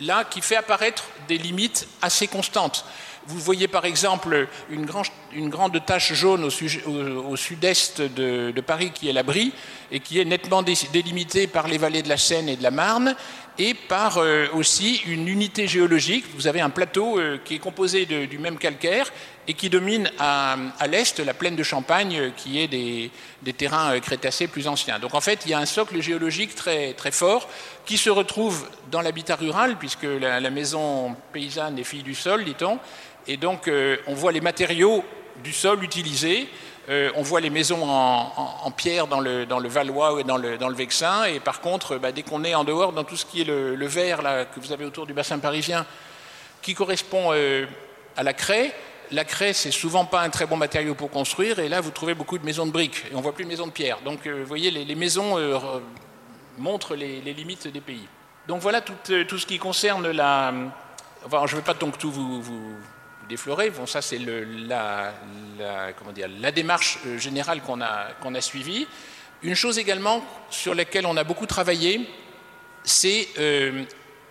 là, 0.00 0.24
qui 0.24 0.40
fait 0.40 0.56
apparaître 0.56 1.04
des 1.26 1.38
limites 1.38 1.88
assez 2.02 2.26
constantes. 2.26 2.84
Vous 3.26 3.38
voyez 3.38 3.68
par 3.68 3.84
exemple 3.84 4.48
une, 4.70 4.86
grande 4.86 5.84
tache 5.84 6.14
jaune 6.14 6.44
au, 6.44 7.36
sud-est 7.36 8.00
de, 8.00 8.60
Paris 8.62 8.90
qui 8.90 9.10
est 9.10 9.12
la 9.12 9.22
Brie 9.22 9.52
et 9.92 10.00
qui 10.00 10.18
est 10.18 10.24
nettement 10.24 10.62
délimitée 10.62 11.46
par 11.46 11.68
les 11.68 11.76
vallées 11.76 12.02
de 12.02 12.08
la 12.08 12.16
Seine 12.16 12.48
et 12.48 12.56
de 12.56 12.62
la 12.62 12.70
Marne 12.70 13.14
et 13.58 13.74
par 13.74 14.16
euh, 14.16 14.46
aussi 14.54 15.02
une 15.06 15.28
unité 15.28 15.66
géologique. 15.66 16.24
Vous 16.36 16.46
avez 16.46 16.62
un 16.62 16.70
plateau 16.70 17.18
euh, 17.18 17.38
qui 17.44 17.56
est 17.56 17.58
composé 17.58 18.06
du 18.06 18.38
même 18.38 18.56
calcaire 18.56 19.12
et 19.48 19.54
qui 19.54 19.70
domine 19.70 20.10
à, 20.18 20.56
l'est 20.86 21.18
la 21.18 21.34
plaine 21.34 21.56
de 21.56 21.62
Champagne 21.62 22.16
euh, 22.18 22.30
qui 22.36 22.60
est 22.60 22.68
des, 22.68 23.10
terrains 23.54 23.98
crétacés 23.98 24.46
plus 24.46 24.68
anciens. 24.68 24.98
Donc 24.98 25.14
en 25.14 25.20
fait, 25.20 25.40
il 25.46 25.50
y 25.50 25.54
a 25.54 25.58
un 25.58 25.66
socle 25.66 26.00
géologique 26.02 26.54
très, 26.54 26.92
très 26.92 27.10
fort 27.10 27.48
qui 27.86 27.96
se 27.96 28.10
retrouve 28.10 28.68
dans 28.90 29.00
l'habitat 29.00 29.36
rural 29.36 29.76
puisque 29.78 30.04
la, 30.04 30.50
maison 30.50 31.16
paysanne 31.32 31.78
est 31.78 31.84
fille 31.84 32.02
du 32.02 32.14
sol, 32.14 32.44
dit-on, 32.44 32.78
et 33.26 33.36
donc, 33.36 33.68
euh, 33.68 33.98
on 34.06 34.14
voit 34.14 34.32
les 34.32 34.40
matériaux 34.40 35.04
du 35.44 35.52
sol 35.52 35.84
utilisés. 35.84 36.48
Euh, 36.88 37.10
on 37.14 37.22
voit 37.22 37.42
les 37.42 37.50
maisons 37.50 37.86
en, 37.86 38.70
pierre 38.70 39.06
dans 39.06 39.20
le, 39.20 39.44
dans 39.44 39.58
le, 39.58 39.68
Valois 39.68 40.18
et 40.20 40.24
dans 40.24 40.38
le, 40.38 40.56
dans 40.56 40.70
le 40.70 40.74
Vexin. 40.74 41.24
Et 41.24 41.38
par 41.38 41.60
contre, 41.60 41.98
bah, 41.98 42.10
dès 42.10 42.22
qu'on 42.22 42.42
est 42.44 42.54
en 42.54 42.64
dehors, 42.64 42.94
dans 42.94 43.04
tout 43.04 43.16
ce 43.16 43.26
qui 43.26 43.42
est 43.42 43.44
le, 43.44 43.74
le 43.74 43.86
verre 43.86 44.22
là, 44.22 44.46
que 44.46 44.58
vous 44.58 44.72
avez 44.72 44.86
autour 44.86 45.06
du 45.06 45.12
bassin 45.12 45.38
parisien, 45.38 45.84
qui 46.62 46.74
correspond 46.74 47.32
euh, 47.32 47.66
à 48.16 48.22
la 48.22 48.32
craie, 48.32 48.74
la 49.10 49.24
craie, 49.24 49.52
c'est 49.52 49.70
souvent 49.70 50.04
pas 50.04 50.22
un 50.22 50.30
très 50.30 50.46
bon 50.46 50.56
matériau 50.56 50.94
pour 50.94 51.10
construire. 51.10 51.58
Et 51.58 51.68
là, 51.68 51.80
vous 51.80 51.90
trouvez 51.90 52.14
beaucoup 52.14 52.38
de 52.38 52.44
maisons 52.44 52.66
de 52.66 52.72
briques. 52.72 53.04
Et 53.10 53.14
on 53.14 53.20
voit 53.20 53.34
plus 53.34 53.44
de 53.44 53.48
maisons 53.48 53.66
de 53.66 53.72
pierre. 53.72 54.00
Donc, 54.04 54.26
vous 54.26 54.46
voyez, 54.46 54.70
les, 54.70 54.94
maisons 54.94 55.36
montrent 56.58 56.94
les, 56.94 57.20
limites 57.20 57.68
des 57.68 57.80
pays. 57.80 58.06
Donc 58.46 58.62
voilà 58.62 58.80
tout, 58.80 58.94
tout, 59.28 59.38
ce 59.38 59.46
qui 59.46 59.58
concerne 59.58 60.10
la. 60.10 60.52
Enfin, 61.26 61.46
je 61.46 61.54
ne 61.54 61.60
vais 61.60 61.64
pas 61.64 61.74
donc 61.74 61.98
tout 61.98 62.10
vous 62.10 62.42
déflorer. 63.28 63.70
Bon, 63.70 63.86
ça, 63.86 64.02
c'est 64.02 64.18
la, 64.18 65.12
la, 65.58 66.52
démarche 66.52 66.98
euh, 67.06 67.18
générale 67.18 67.60
qu'on 67.62 67.80
a, 67.80 68.40
suivie. 68.40 68.88
Une 69.42 69.54
chose 69.54 69.78
également 69.78 70.24
sur 70.50 70.74
laquelle 70.74 71.06
on 71.06 71.16
a 71.16 71.22
beaucoup 71.22 71.46
travaillé, 71.46 72.08
c'est 72.82 73.28
euh, 73.38 73.84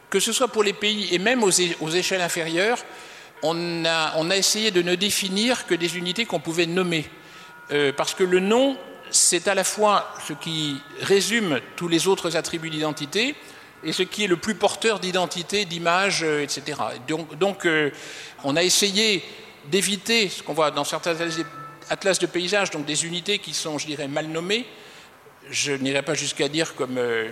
que 0.09 0.19
ce 0.19 0.33
soit 0.33 0.49
pour 0.49 0.63
les 0.63 0.73
pays 0.73 1.13
et 1.13 1.19
même 1.19 1.43
aux 1.43 1.51
échelles 1.51 2.21
inférieures, 2.21 2.79
on 3.43 3.85
a, 3.85 4.35
essayé 4.35 4.71
de 4.71 4.81
ne 4.81 4.95
définir 4.95 5.65
que 5.65 5.75
des 5.75 5.97
unités 5.97 6.25
qu'on 6.25 6.39
pouvait 6.39 6.65
nommer. 6.65 7.05
Euh, 7.71 7.91
parce 7.95 8.13
que 8.13 8.23
le 8.23 8.39
nom, 8.39 8.77
c'est 9.09 9.47
à 9.47 9.55
la 9.55 9.63
fois 9.63 10.13
ce 10.27 10.33
qui 10.33 10.77
résume 11.01 11.59
tous 11.75 11.87
les 11.87 12.07
autres 12.07 12.35
attributs 12.35 12.69
d'identité, 12.69 13.35
et 13.83 13.93
ce 13.93 14.03
qui 14.03 14.23
est 14.23 14.27
le 14.27 14.37
plus 14.37 14.55
porteur 14.55 14.99
d'identité, 14.99 15.65
d'image, 15.65 16.23
etc. 16.23 16.79
Donc, 17.07 17.37
donc 17.37 17.67
on 18.43 18.55
a 18.55 18.63
essayé 18.63 19.23
d'éviter 19.69 20.29
ce 20.29 20.41
qu'on 20.41 20.53
voit 20.53 20.71
dans 20.71 20.83
certains 20.83 21.15
atlas 21.89 22.19
de 22.19 22.25
paysage, 22.25 22.71
donc 22.71 22.85
des 22.85 23.05
unités 23.05 23.39
qui 23.39 23.53
sont, 23.53 23.77
je 23.77 23.85
dirais, 23.85 24.07
mal 24.07 24.27
nommées. 24.27 24.65
Je 25.49 25.71
n'irai 25.73 26.01
pas 26.01 26.13
jusqu'à 26.13 26.49
dire, 26.49 26.75
comme 26.75 26.97
euh, 26.97 27.29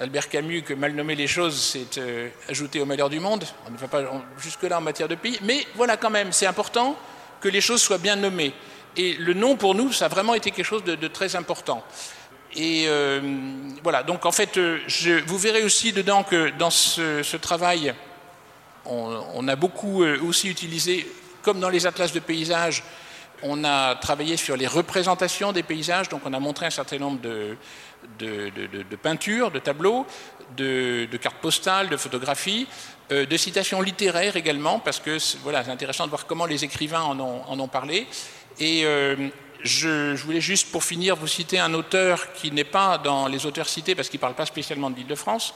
Albert 0.00 0.28
Camus, 0.28 0.62
que 0.62 0.74
mal 0.74 0.92
nommer 0.92 1.14
les 1.14 1.26
choses, 1.26 1.56
c'est 1.56 1.98
euh, 1.98 2.28
ajouter 2.48 2.80
au 2.80 2.84
malheur 2.84 3.08
du 3.08 3.20
monde. 3.20 3.44
On 3.68 3.70
ne 3.70 3.76
va 3.76 3.86
pas 3.86 4.02
jusque-là 4.38 4.78
en 4.78 4.80
matière 4.80 5.08
de 5.08 5.14
pays. 5.14 5.38
Mais 5.42 5.64
voilà, 5.76 5.96
quand 5.96 6.10
même, 6.10 6.32
c'est 6.32 6.46
important 6.46 6.96
que 7.40 7.48
les 7.48 7.60
choses 7.60 7.80
soient 7.80 7.98
bien 7.98 8.16
nommées. 8.16 8.52
Et 8.96 9.14
le 9.14 9.34
nom, 9.34 9.56
pour 9.56 9.74
nous, 9.74 9.92
ça 9.92 10.06
a 10.06 10.08
vraiment 10.08 10.34
été 10.34 10.50
quelque 10.50 10.66
chose 10.66 10.84
de, 10.84 11.08
très 11.08 11.36
important. 11.36 11.84
Et 12.56 12.84
euh, 12.86 13.20
voilà, 13.82 14.02
donc 14.02 14.26
en 14.26 14.32
fait, 14.32 14.58
vous 14.58 15.38
verrez 15.38 15.64
aussi 15.64 15.92
dedans 15.92 16.22
que 16.22 16.50
dans 16.50 16.70
ce 16.70 17.36
travail, 17.36 17.94
on, 18.86 19.48
a 19.48 19.56
beaucoup 19.56 20.02
euh, 20.02 20.18
aussi 20.22 20.48
utilisé, 20.48 21.10
comme 21.42 21.60
dans 21.60 21.68
les 21.68 21.86
atlas 21.86 22.12
de 22.12 22.20
paysages, 22.20 22.82
on 23.42 23.64
a 23.64 23.94
travaillé 23.96 24.36
sur 24.36 24.56
les 24.56 24.66
représentations 24.66 25.52
des 25.52 25.62
paysages, 25.62 26.08
donc 26.08 26.22
on 26.24 26.32
a 26.32 26.40
montré 26.40 26.66
un 26.66 26.70
certain 26.70 26.98
nombre 26.98 27.20
de, 27.20 27.56
peintures, 29.02 29.50
de 29.50 29.58
tableaux, 29.58 30.06
de, 30.56 31.08
cartes 31.20 31.38
postales, 31.40 31.88
de 31.88 31.96
photographies, 31.96 32.66
euh, 33.12 33.26
de 33.26 33.36
citations 33.36 33.80
littéraires 33.80 34.36
également, 34.36 34.78
parce 34.78 35.00
que 35.00 35.18
voilà, 35.42 35.64
c'est 35.64 35.70
intéressant 35.70 36.04
de 36.04 36.10
voir 36.10 36.26
comment 36.26 36.46
les 36.46 36.64
écrivains 36.64 37.02
en 37.02 37.58
ont, 37.58 37.68
parlé. 37.68 38.06
Et 38.58 38.84
euh, 38.84 39.28
je, 39.62 40.14
voulais 40.16 40.40
juste, 40.40 40.70
pour 40.70 40.84
finir, 40.84 41.16
vous 41.16 41.26
citer 41.26 41.58
un 41.58 41.74
auteur 41.74 42.32
qui 42.32 42.50
n'est 42.50 42.64
pas 42.64 42.98
dans 42.98 43.28
les 43.28 43.46
auteurs 43.46 43.68
cités, 43.68 43.94
parce 43.94 44.08
qu'il 44.08 44.18
ne 44.18 44.22
parle 44.22 44.34
pas 44.34 44.46
spécialement 44.46 44.90
de 44.90 44.96
l'île 44.96 45.06
de 45.06 45.14
France, 45.14 45.54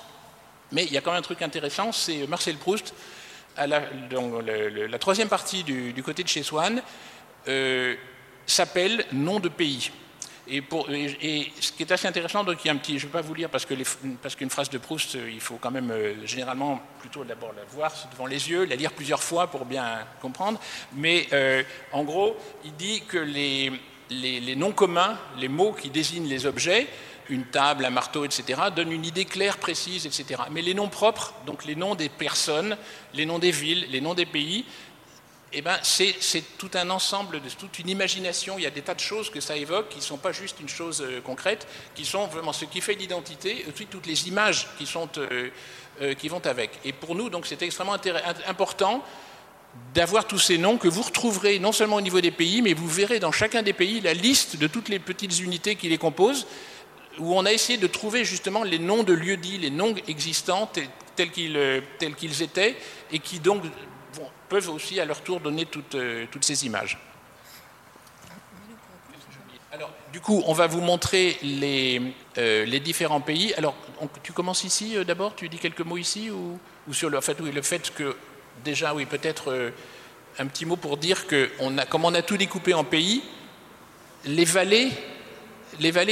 mais 0.73 0.85
il 0.85 0.93
y 0.93 0.99
a 0.99 1.01
quand 1.01 1.13
même 1.13 1.21
un 1.21 1.23
truc 1.23 1.43
intéressant, 1.43 1.93
c'est 1.93 2.27
Marcel 2.27 2.57
Proust, 2.57 2.93
la, 3.67 3.81
la, 4.89 4.99
troisième 4.99 5.29
partie 5.29 5.65
du, 5.65 6.03
côté 6.05 6.23
de 6.23 6.29
chez 6.29 6.43
Swann 6.43 6.83
euh, 7.49 7.95
s'appelle 8.47 9.05
Nom 9.13 9.41
de 9.41 9.49
pays. 9.49 9.91
Et, 10.51 10.63
ce 11.61 11.73
qui 11.73 11.83
est 11.83 11.93
assez 11.93 12.09
intéressant, 12.09 12.43
donc 12.43 12.65
il 12.65 12.69
y 12.69 12.71
a 12.71 12.73
un 12.73 12.77
petit, 12.77 12.99
je 12.99 13.07
ne 13.07 13.13
vais 13.13 13.19
pas 13.19 13.21
vous 13.21 13.35
lire 13.35 13.51
parce 13.51 13.67
que 13.67 13.75
parce 14.23 14.35
qu'une 14.35 14.49
phrase 14.49 14.71
de 14.71 14.79
Proust, 14.79 15.15
euh, 15.15 15.31
il 15.31 15.41
faut 15.41 15.57
quand 15.61 15.71
même 15.71 15.91
euh, 15.91 16.27
généralement 16.27 16.81
plutôt 17.01 17.23
d'abord 17.23 17.53
la 17.55 17.65
voir 17.65 17.93
devant 18.11 18.25
les 18.25 18.49
yeux, 18.49 18.65
la 18.65 18.77
lire 18.77 18.93
plusieurs 18.93 19.23
fois 19.23 19.49
pour 19.49 19.67
bien 19.67 19.99
comprendre. 20.23 20.59
Mais 20.95 21.29
en 21.93 22.03
gros, 22.05 22.37
il 22.65 22.75
dit 22.77 23.03
que 23.07 23.19
les, 23.19 23.73
les, 24.11 24.57
noms 24.57 24.73
communs, 24.73 25.19
les 25.39 25.49
mots 25.49 25.73
qui 25.73 25.91
désignent 25.91 26.29
les 26.29 26.47
objets, 26.47 26.87
une 27.29 27.45
table, 27.45 27.85
un 27.85 27.91
marteau, 27.91 28.25
etc., 28.25 28.61
donne 28.75 28.93
une 28.93 29.05
idée 29.05 29.25
claire, 29.25 29.59
précise, 29.59 30.07
etc. 30.07 30.43
Mais 30.51 30.63
les 30.63 30.75
noms 30.75 30.89
propres, 30.89 31.35
donc 31.47 31.65
les 31.65 31.75
noms 31.75 31.95
des 31.95 32.09
personnes, 32.09 32.77
les 33.15 33.27
noms 33.27 33.39
des 33.39 33.51
villes, 33.51 33.87
les 33.91 34.01
noms 34.01 34.15
des 34.15 34.27
pays, 34.27 34.65
eh 35.53 35.63
ben, 35.63 35.79
c'est 35.83 36.15
tout 36.59 36.71
un 36.75 36.91
ensemble, 36.91 37.41
de, 37.41 37.49
toute 37.49 37.79
une 37.79 37.89
imagination. 37.89 38.59
Il 38.59 38.65
y 38.65 38.67
a 38.67 38.71
des 38.71 38.83
tas 38.83 38.95
de 38.95 39.01
choses 39.01 39.31
que 39.31 39.41
ça 39.41 39.57
évoque 39.57 39.89
qui 39.89 39.99
ne 39.99 40.03
sont 40.03 40.19
pas 40.19 40.33
juste 40.33 40.61
une 40.61 40.69
chose 40.69 41.01
euh, 41.01 41.21
concrète, 41.23 41.67
qui 41.95 42.05
sont 42.05 42.27
vraiment 42.27 42.53
ce 42.53 42.67
qui 42.67 42.81
fait 42.81 42.95
l'identité, 42.95 43.65
et 43.67 43.85
toutes 43.87 44.07
les 44.07 44.29
images 44.29 44.69
qui, 44.77 44.85
sont, 44.85 45.09
euh, 45.17 45.49
euh, 46.03 46.15
qui 46.15 46.29
vont 46.29 46.45
avec. 46.45 46.79
Et 46.85 46.93
pour 46.93 47.15
nous, 47.15 47.31
donc, 47.31 47.47
c'est 47.47 47.63
extrêmement 47.63 47.97
important 48.47 49.03
d'avoir 49.95 50.27
tous 50.27 50.39
ces 50.39 50.59
noms 50.59 50.77
que 50.77 50.89
vous 50.89 51.03
retrouverez 51.03 51.59
non 51.59 51.73
seulement 51.73 51.97
au 51.97 52.01
niveau 52.03 52.21
des 52.21 52.31
pays, 52.31 52.61
mais 52.61 52.75
vous 52.75 52.89
verrez 52.89 53.19
dans 53.19 53.33
chacun 53.33 53.63
des 53.63 53.73
pays 53.73 54.01
la 54.01 54.13
liste 54.15 54.57
de 54.57 54.67
toutes 54.67 54.89
les 54.89 54.99
petites 54.99 55.39
unités 55.41 55.77
qui 55.77 55.89
les 55.89 55.99
composent 55.99 56.47
où 57.19 57.37
on 57.37 57.45
a 57.45 57.53
essayé 57.53 57.79
de 57.79 57.87
trouver 57.87 58.25
justement 58.25 58.63
les 58.63 58.79
noms 58.79 59.03
de 59.03 59.13
lieux-dits, 59.13 59.59
les 59.59 59.71
noms 59.71 59.95
existants 60.07 60.71
tels, 61.17 61.31
qu'ils 61.31 62.43
étaient, 62.43 62.77
et 63.11 63.19
qui 63.19 63.41
donc 63.41 63.63
peuvent 64.49 64.71
aussi 64.71 65.01
à 65.01 65.05
leur 65.05 65.21
tour 65.23 65.41
donner 65.41 65.67
toutes, 65.67 65.95
euh, 65.95 66.27
ces 66.41 66.67
images. 66.67 66.99
Alors, 69.73 69.91
du 70.13 70.21
coup, 70.21 70.43
on 70.47 70.53
va 70.53 70.67
vous 70.67 70.81
montrer 70.81 71.37
les, 71.43 72.01
euh, 72.39 72.79
différents 72.79 73.21
pays. 73.21 73.55
Alors, 73.55 73.75
tu 74.23 74.33
commences 74.33 74.65
ici 74.65 74.97
d'abord? 75.05 75.35
Tu 75.35 75.49
dis 75.49 75.59
quelques 75.59 75.83
mots 75.83 75.99
ici 75.99 76.31
ou, 76.31 76.59
sur 76.93 77.11
le 77.11 77.21
fait, 77.21 77.37
que, 77.95 78.17
déjà, 78.65 78.95
oui, 78.95 79.05
peut-être 79.05 79.73
un 80.39 80.47
petit 80.47 80.65
mot 80.65 80.77
pour 80.77 80.97
dire 80.97 81.27
que, 81.27 81.51
comme 81.91 82.05
on 82.05 82.15
a 82.15 82.23
tout 82.23 82.37
découpé 82.37 82.73
en 82.75 82.85
pays, 82.85 83.23
les 84.25 84.45
vallées 84.45 84.93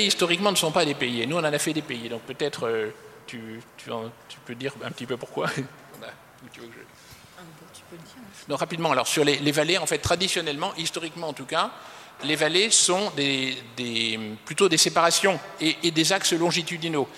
historiquement, 0.03 0.51
ne 0.51 0.57
sont 0.57 0.73
pas 0.73 0.85
des 0.85 0.95
pays. 0.95 1.23
Et 1.23 1.27
nous, 1.27 1.37
on 1.37 1.41
en 1.41 1.45
a 1.45 1.59
fait 1.59 1.73
des 1.73 1.83
pays. 1.83 2.09
Donc 2.09 2.23
peut-être 2.23 2.67
euh, 2.67 2.91
tu, 3.27 3.61
peux 4.45 4.55
dire 4.55 4.75
un 4.85 4.91
petit 4.91 5.07
peu 5.07 5.17
pourquoi. 5.17 5.49
Donc 8.49 8.61
rapidement, 8.61 8.93
alors 8.93 9.09
sur 9.09 9.25
les, 9.25 9.53
vallées, 9.53 9.79
en 9.79 9.87
fait, 9.87 9.99
traditionnellement, 9.99 10.73
historiquement 10.77 11.29
en 11.29 11.33
tout 11.33 11.47
cas, 11.47 11.71
les 12.25 12.37
vallées 12.37 12.71
sont 12.71 13.13
plutôt 14.45 14.69
des 14.69 14.79
séparations 14.79 15.39
et, 15.61 15.91
des 15.91 16.13
axes 16.13 16.33
longitudinaux. 16.33 17.09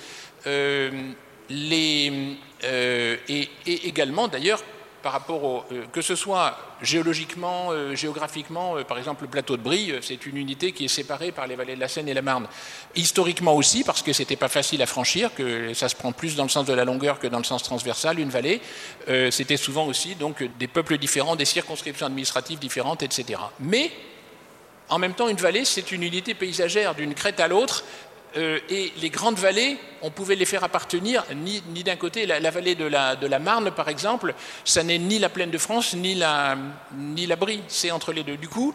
Euh, 0.47 1.13
euh, 1.51 3.17
et, 3.29 3.49
également, 3.67 4.29
d'ailleurs, 4.29 4.63
par 5.03 5.13
rapport 5.13 5.45
au, 5.45 5.65
euh, 5.73 5.85
que 5.93 6.03
ce 6.03 6.17
soit 6.17 6.59
géologiquement, 6.83 7.69
euh, 7.71 7.95
géographiquement, 7.95 8.77
euh, 8.77 8.85
par 8.85 8.99
exemple 8.99 9.23
le 9.23 9.29
plateau 9.29 9.57
de 9.57 9.63
Brie, 9.63 9.93
c'est 10.03 10.27
une 10.27 10.37
unité 10.37 10.73
qui 10.73 10.85
est 10.85 10.89
séparée 10.89 11.33
par 11.33 11.47
les 11.47 11.57
vallées 11.57 11.75
de 11.75 11.81
la 11.81 11.89
Seine 11.89 12.09
et 12.09 12.15
la 12.15 12.23
Marne. 12.23 12.47
Historiquement 12.95 13.55
aussi, 13.55 13.85
parce 13.85 14.03
que 14.03 14.13
c'était 14.13 14.37
pas 14.37 14.49
facile 14.49 14.83
à 14.83 14.87
franchir, 14.87 15.35
que 15.35 15.73
ça 15.75 15.89
se 15.89 15.97
prend 15.97 16.13
plus 16.13 16.37
dans 16.37 16.45
le 16.45 16.49
sens 16.49 16.67
de 16.67 16.73
la 16.73 16.85
longueur 16.85 17.19
que 17.19 17.27
dans 17.27 17.39
le 17.39 17.45
sens 17.45 17.63
transversal, 17.63 18.19
une 18.19 18.31
vallée, 18.31 18.61
c'était 19.31 19.57
souvent 19.57 19.87
aussi 19.87 20.15
donc 20.15 20.43
des 20.59 20.69
peuples 20.69 20.99
différents, 20.99 21.37
des 21.37 21.45
circonscriptions 21.45 22.07
administratives 22.07 22.59
différentes, 22.59 23.03
etc. 23.03 23.41
Mais 23.61 23.91
en 24.91 24.99
même 24.99 25.15
temps, 25.15 25.29
une 25.29 25.37
vallée, 25.37 25.65
c'est 25.65 25.93
une 25.93 26.03
unité 26.03 26.35
paysagère 26.35 26.95
d'une 26.95 27.15
crête 27.15 27.41
à 27.41 27.49
l'autre, 27.49 27.85
euh, 28.37 28.59
et 28.69 28.93
les 29.01 29.11
grandes 29.11 29.39
vallées, 29.39 29.79
on 30.03 30.11
pouvait 30.11 30.35
les 30.35 30.45
faire 30.45 30.63
appartenir 30.63 31.25
ni, 31.35 31.63
d'un 31.83 31.97
côté, 31.97 32.27
la, 32.27 32.51
vallée 32.51 32.75
de 32.75 32.85
la, 32.85 33.39
Marne, 33.39 33.71
par 33.71 33.89
exemple, 33.89 34.35
ça 34.65 34.83
n'est 34.83 34.99
ni 34.99 35.19
la 35.19 35.29
plaine 35.29 35.51
de 35.51 35.59
France, 35.59 35.95
ni 35.95 36.15
la, 36.15 36.57
ni 36.95 37.27
Brie, 37.27 37.63
c'est 37.69 37.91
entre 37.91 38.13
les 38.13 38.25
deux. 38.25 38.37
Du 38.37 38.49
coup, 38.49 38.75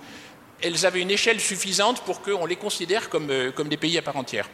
elles 0.62 0.86
avaient 0.86 1.02
une 1.02 1.12
échelle 1.12 1.40
suffisante 1.40 2.02
pour 2.02 2.22
qu'on 2.22 2.46
les 2.46 2.56
considère 2.56 3.10
comme, 3.10 3.30
euh, 3.30 3.52
des 3.52 3.78
pays 3.78 3.98
à 3.98 4.02
part 4.02 4.18
entière. 4.18 4.50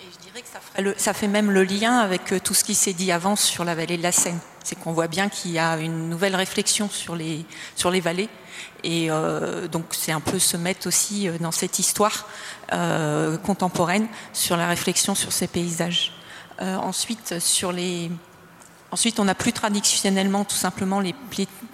Et 0.00 0.04
je 0.12 0.18
dirais 0.24 0.42
que 0.42 1.00
ça, 1.00 1.14
fait 1.14 1.28
même 1.28 1.50
le 1.50 1.64
lien 1.64 1.98
avec 1.98 2.32
euh, 2.32 2.38
tout 2.38 2.54
ce 2.54 2.62
qui 2.62 2.74
s'est 2.74 2.92
dit 2.92 3.10
avant 3.10 3.34
sur 3.34 3.64
la 3.64 3.74
vallée 3.74 3.96
de 3.96 4.02
la 4.02 4.12
Seine. 4.12 4.38
C'est 4.62 4.78
qu'on 4.78 4.92
voit 4.92 5.08
bien 5.08 5.28
qu'il 5.28 5.52
y 5.52 5.58
a 5.58 5.76
une 5.78 6.08
nouvelle 6.08 6.36
réflexion 6.36 6.88
sur 6.88 7.16
les, 7.16 7.44
sur 7.74 7.90
les 7.90 8.00
vallées. 8.00 8.28
Et 8.84 9.08
donc 9.72 9.86
c'est 9.90 10.12
un 10.12 10.20
peu 10.20 10.38
se 10.38 10.56
mettre 10.56 10.86
aussi 10.86 11.28
dans 11.40 11.50
cette 11.50 11.78
histoire 11.78 12.26
euh, 12.72 13.36
contemporaine 13.38 14.08
sur 14.32 14.56
la 14.56 14.66
réflexion 14.66 15.14
sur 15.14 15.32
ces 15.32 15.46
paysages. 15.46 16.12
Euh, 16.60 16.74
ensuite, 16.76 17.38
sur 17.38 17.70
les... 17.70 18.10
ensuite, 18.90 19.20
on 19.20 19.28
a 19.28 19.34
plus 19.34 19.52
traditionnellement 19.52 20.44
tout 20.44 20.56
simplement 20.56 20.98
les 20.98 21.14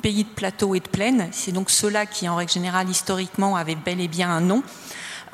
pays 0.02 0.24
de 0.24 0.28
plateau 0.28 0.74
et 0.74 0.80
de 0.80 0.88
plaine. 0.88 1.28
C'est 1.32 1.52
donc 1.52 1.70
ceux-là 1.70 2.04
qui, 2.04 2.28
en 2.28 2.36
règle 2.36 2.52
générale, 2.52 2.90
historiquement, 2.90 3.56
avaient 3.56 3.74
bel 3.74 4.00
et 4.00 4.08
bien 4.08 4.30
un 4.30 4.40
nom. 4.40 4.62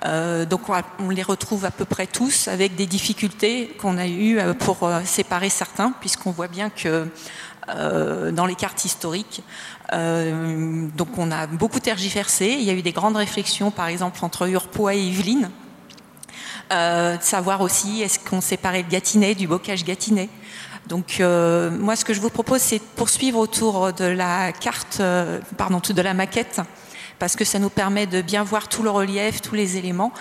Euh, 0.05 0.45
donc 0.45 0.61
on 1.01 1.11
les 1.11 1.25
retrouve 1.25 1.65
à 1.65 1.73
peu 1.73 1.85
près 1.85 2.07
tous 2.07 2.47
avec 2.47 2.77
des 2.77 2.87
difficultés 2.87 3.77
qu'on 3.81 3.99
a 3.99 4.07
eues 4.07 4.39
pour 4.61 4.89
séparer 5.05 5.49
certains, 5.49 5.91
puisqu'on 5.91 6.31
voit 6.31 6.47
bien 6.47 6.70
que 6.70 7.09
dans 7.69 8.47
les 8.47 8.55
cartes 8.55 8.85
historiques, 8.85 9.43
euh, 9.93 10.89
donc 10.97 11.16
on 11.16 11.31
a 11.31 11.47
beaucoup 11.47 11.81
tergiversé. 11.81 12.57
Il 12.59 12.65
y 12.65 12.70
a 12.70 12.74
eu 12.74 12.82
des 12.82 12.93
grandes 12.93 13.16
réflexions, 13.16 13.70
par 13.70 13.89
exemple, 13.89 14.24
entre 14.24 14.49
Urpois 14.49 14.95
et 14.95 15.01
Yvelines. 15.01 15.51
Euh, 16.70 17.16
de 17.16 17.23
savoir 17.23 17.62
aussi 17.62 18.03
est-ce 18.03 18.19
qu'on 18.19 18.43
séparait 18.43 18.82
le 18.82 18.89
Gâtinais 18.90 19.35
du 19.35 19.49
bocage 19.49 19.85
Gâtinais. 19.85 20.28
Donc 20.86 21.16
euh, 21.20 21.70
moi 21.70 21.97
ce 21.97 22.05
que 22.05 22.12
je 22.12 22.20
vous 22.20 22.28
propose 22.28 22.61
c'est 22.61 22.78
de 22.78 22.85
poursuivre 22.97 23.39
autour 23.39 23.93
de 23.95 24.05
la 24.05 24.53
carte, 24.53 25.01
pardon, 25.57 25.81
de 25.81 26.03
la 26.03 26.12
maquette 26.12 26.61
parce 27.19 27.36
que 27.36 27.45
ça 27.45 27.59
nous 27.59 27.70
permet 27.70 28.07
de 28.07 28.23
bien 28.23 28.43
voir 28.43 28.69
tout 28.69 28.82
le 28.82 28.90
relief, 28.90 29.40
tous 29.40 29.55
les 29.55 29.77
éléments. 29.77 30.12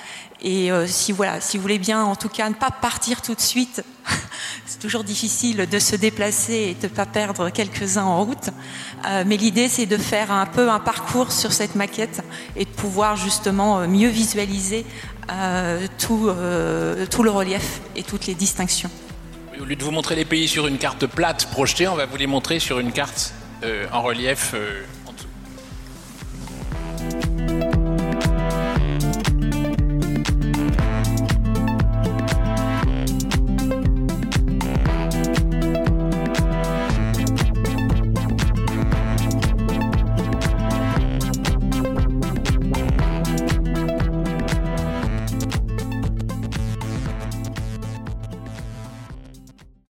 Et 0.42 0.72
euh, 0.72 0.86
si 0.88 1.12
voilà, 1.12 1.42
si 1.42 1.58
vous 1.58 1.64
voulez 1.64 1.80
bien, 1.80 2.04
en 2.04 2.16
tout 2.16 2.30
cas, 2.30 2.48
ne 2.50 2.54
pas 2.54 2.70
partir 2.70 3.22
tout 3.22 3.34
de 3.34 3.42
suite, 3.42 3.84
c'est 4.66 4.80
toujours 4.80 5.04
difficile 5.04 5.68
de 5.70 5.80
se 5.80 5.96
déplacer 5.96 6.54
et 6.54 6.74
de 6.76 6.88
ne 6.88 6.96
pas 6.96 7.06
perdre 7.06 7.50
quelques-uns 7.50 8.04
en 8.04 8.24
route. 8.24 8.50
Euh, 9.08 9.24
mais 9.26 9.38
l'idée, 9.38 9.68
c'est 9.68 9.88
de 9.88 9.98
faire 9.98 10.32
un 10.32 10.46
peu 10.46 10.70
un 10.70 10.80
parcours 10.80 11.32
sur 11.32 11.52
cette 11.52 11.76
maquette 11.76 12.22
et 12.56 12.66
de 12.66 12.70
pouvoir 12.70 13.16
justement 13.16 13.80
euh, 13.80 13.88
mieux 13.88 14.10
visualiser 14.10 14.86
tout, 15.98 16.28
le 16.28 17.30
relief 17.30 17.82
et 17.98 18.04
toutes 18.04 18.28
les 18.28 18.34
distinctions. 18.34 18.90
Au 19.60 19.66
lieu 19.66 19.76
de 19.76 19.84
vous 19.84 19.92
montrer 19.92 20.16
les 20.16 20.24
pays 20.24 20.48
sur 20.48 20.68
une 20.68 20.78
carte 20.78 21.06
plate 21.06 21.48
projetée, 21.48 21.90
on 21.90 21.96
va 21.96 22.06
vous 22.06 22.16
les 22.16 22.28
montrer 22.28 22.60
sur 22.60 22.80
une 22.80 22.94
carte 22.94 23.34
en 23.92 24.04
relief 24.04 24.56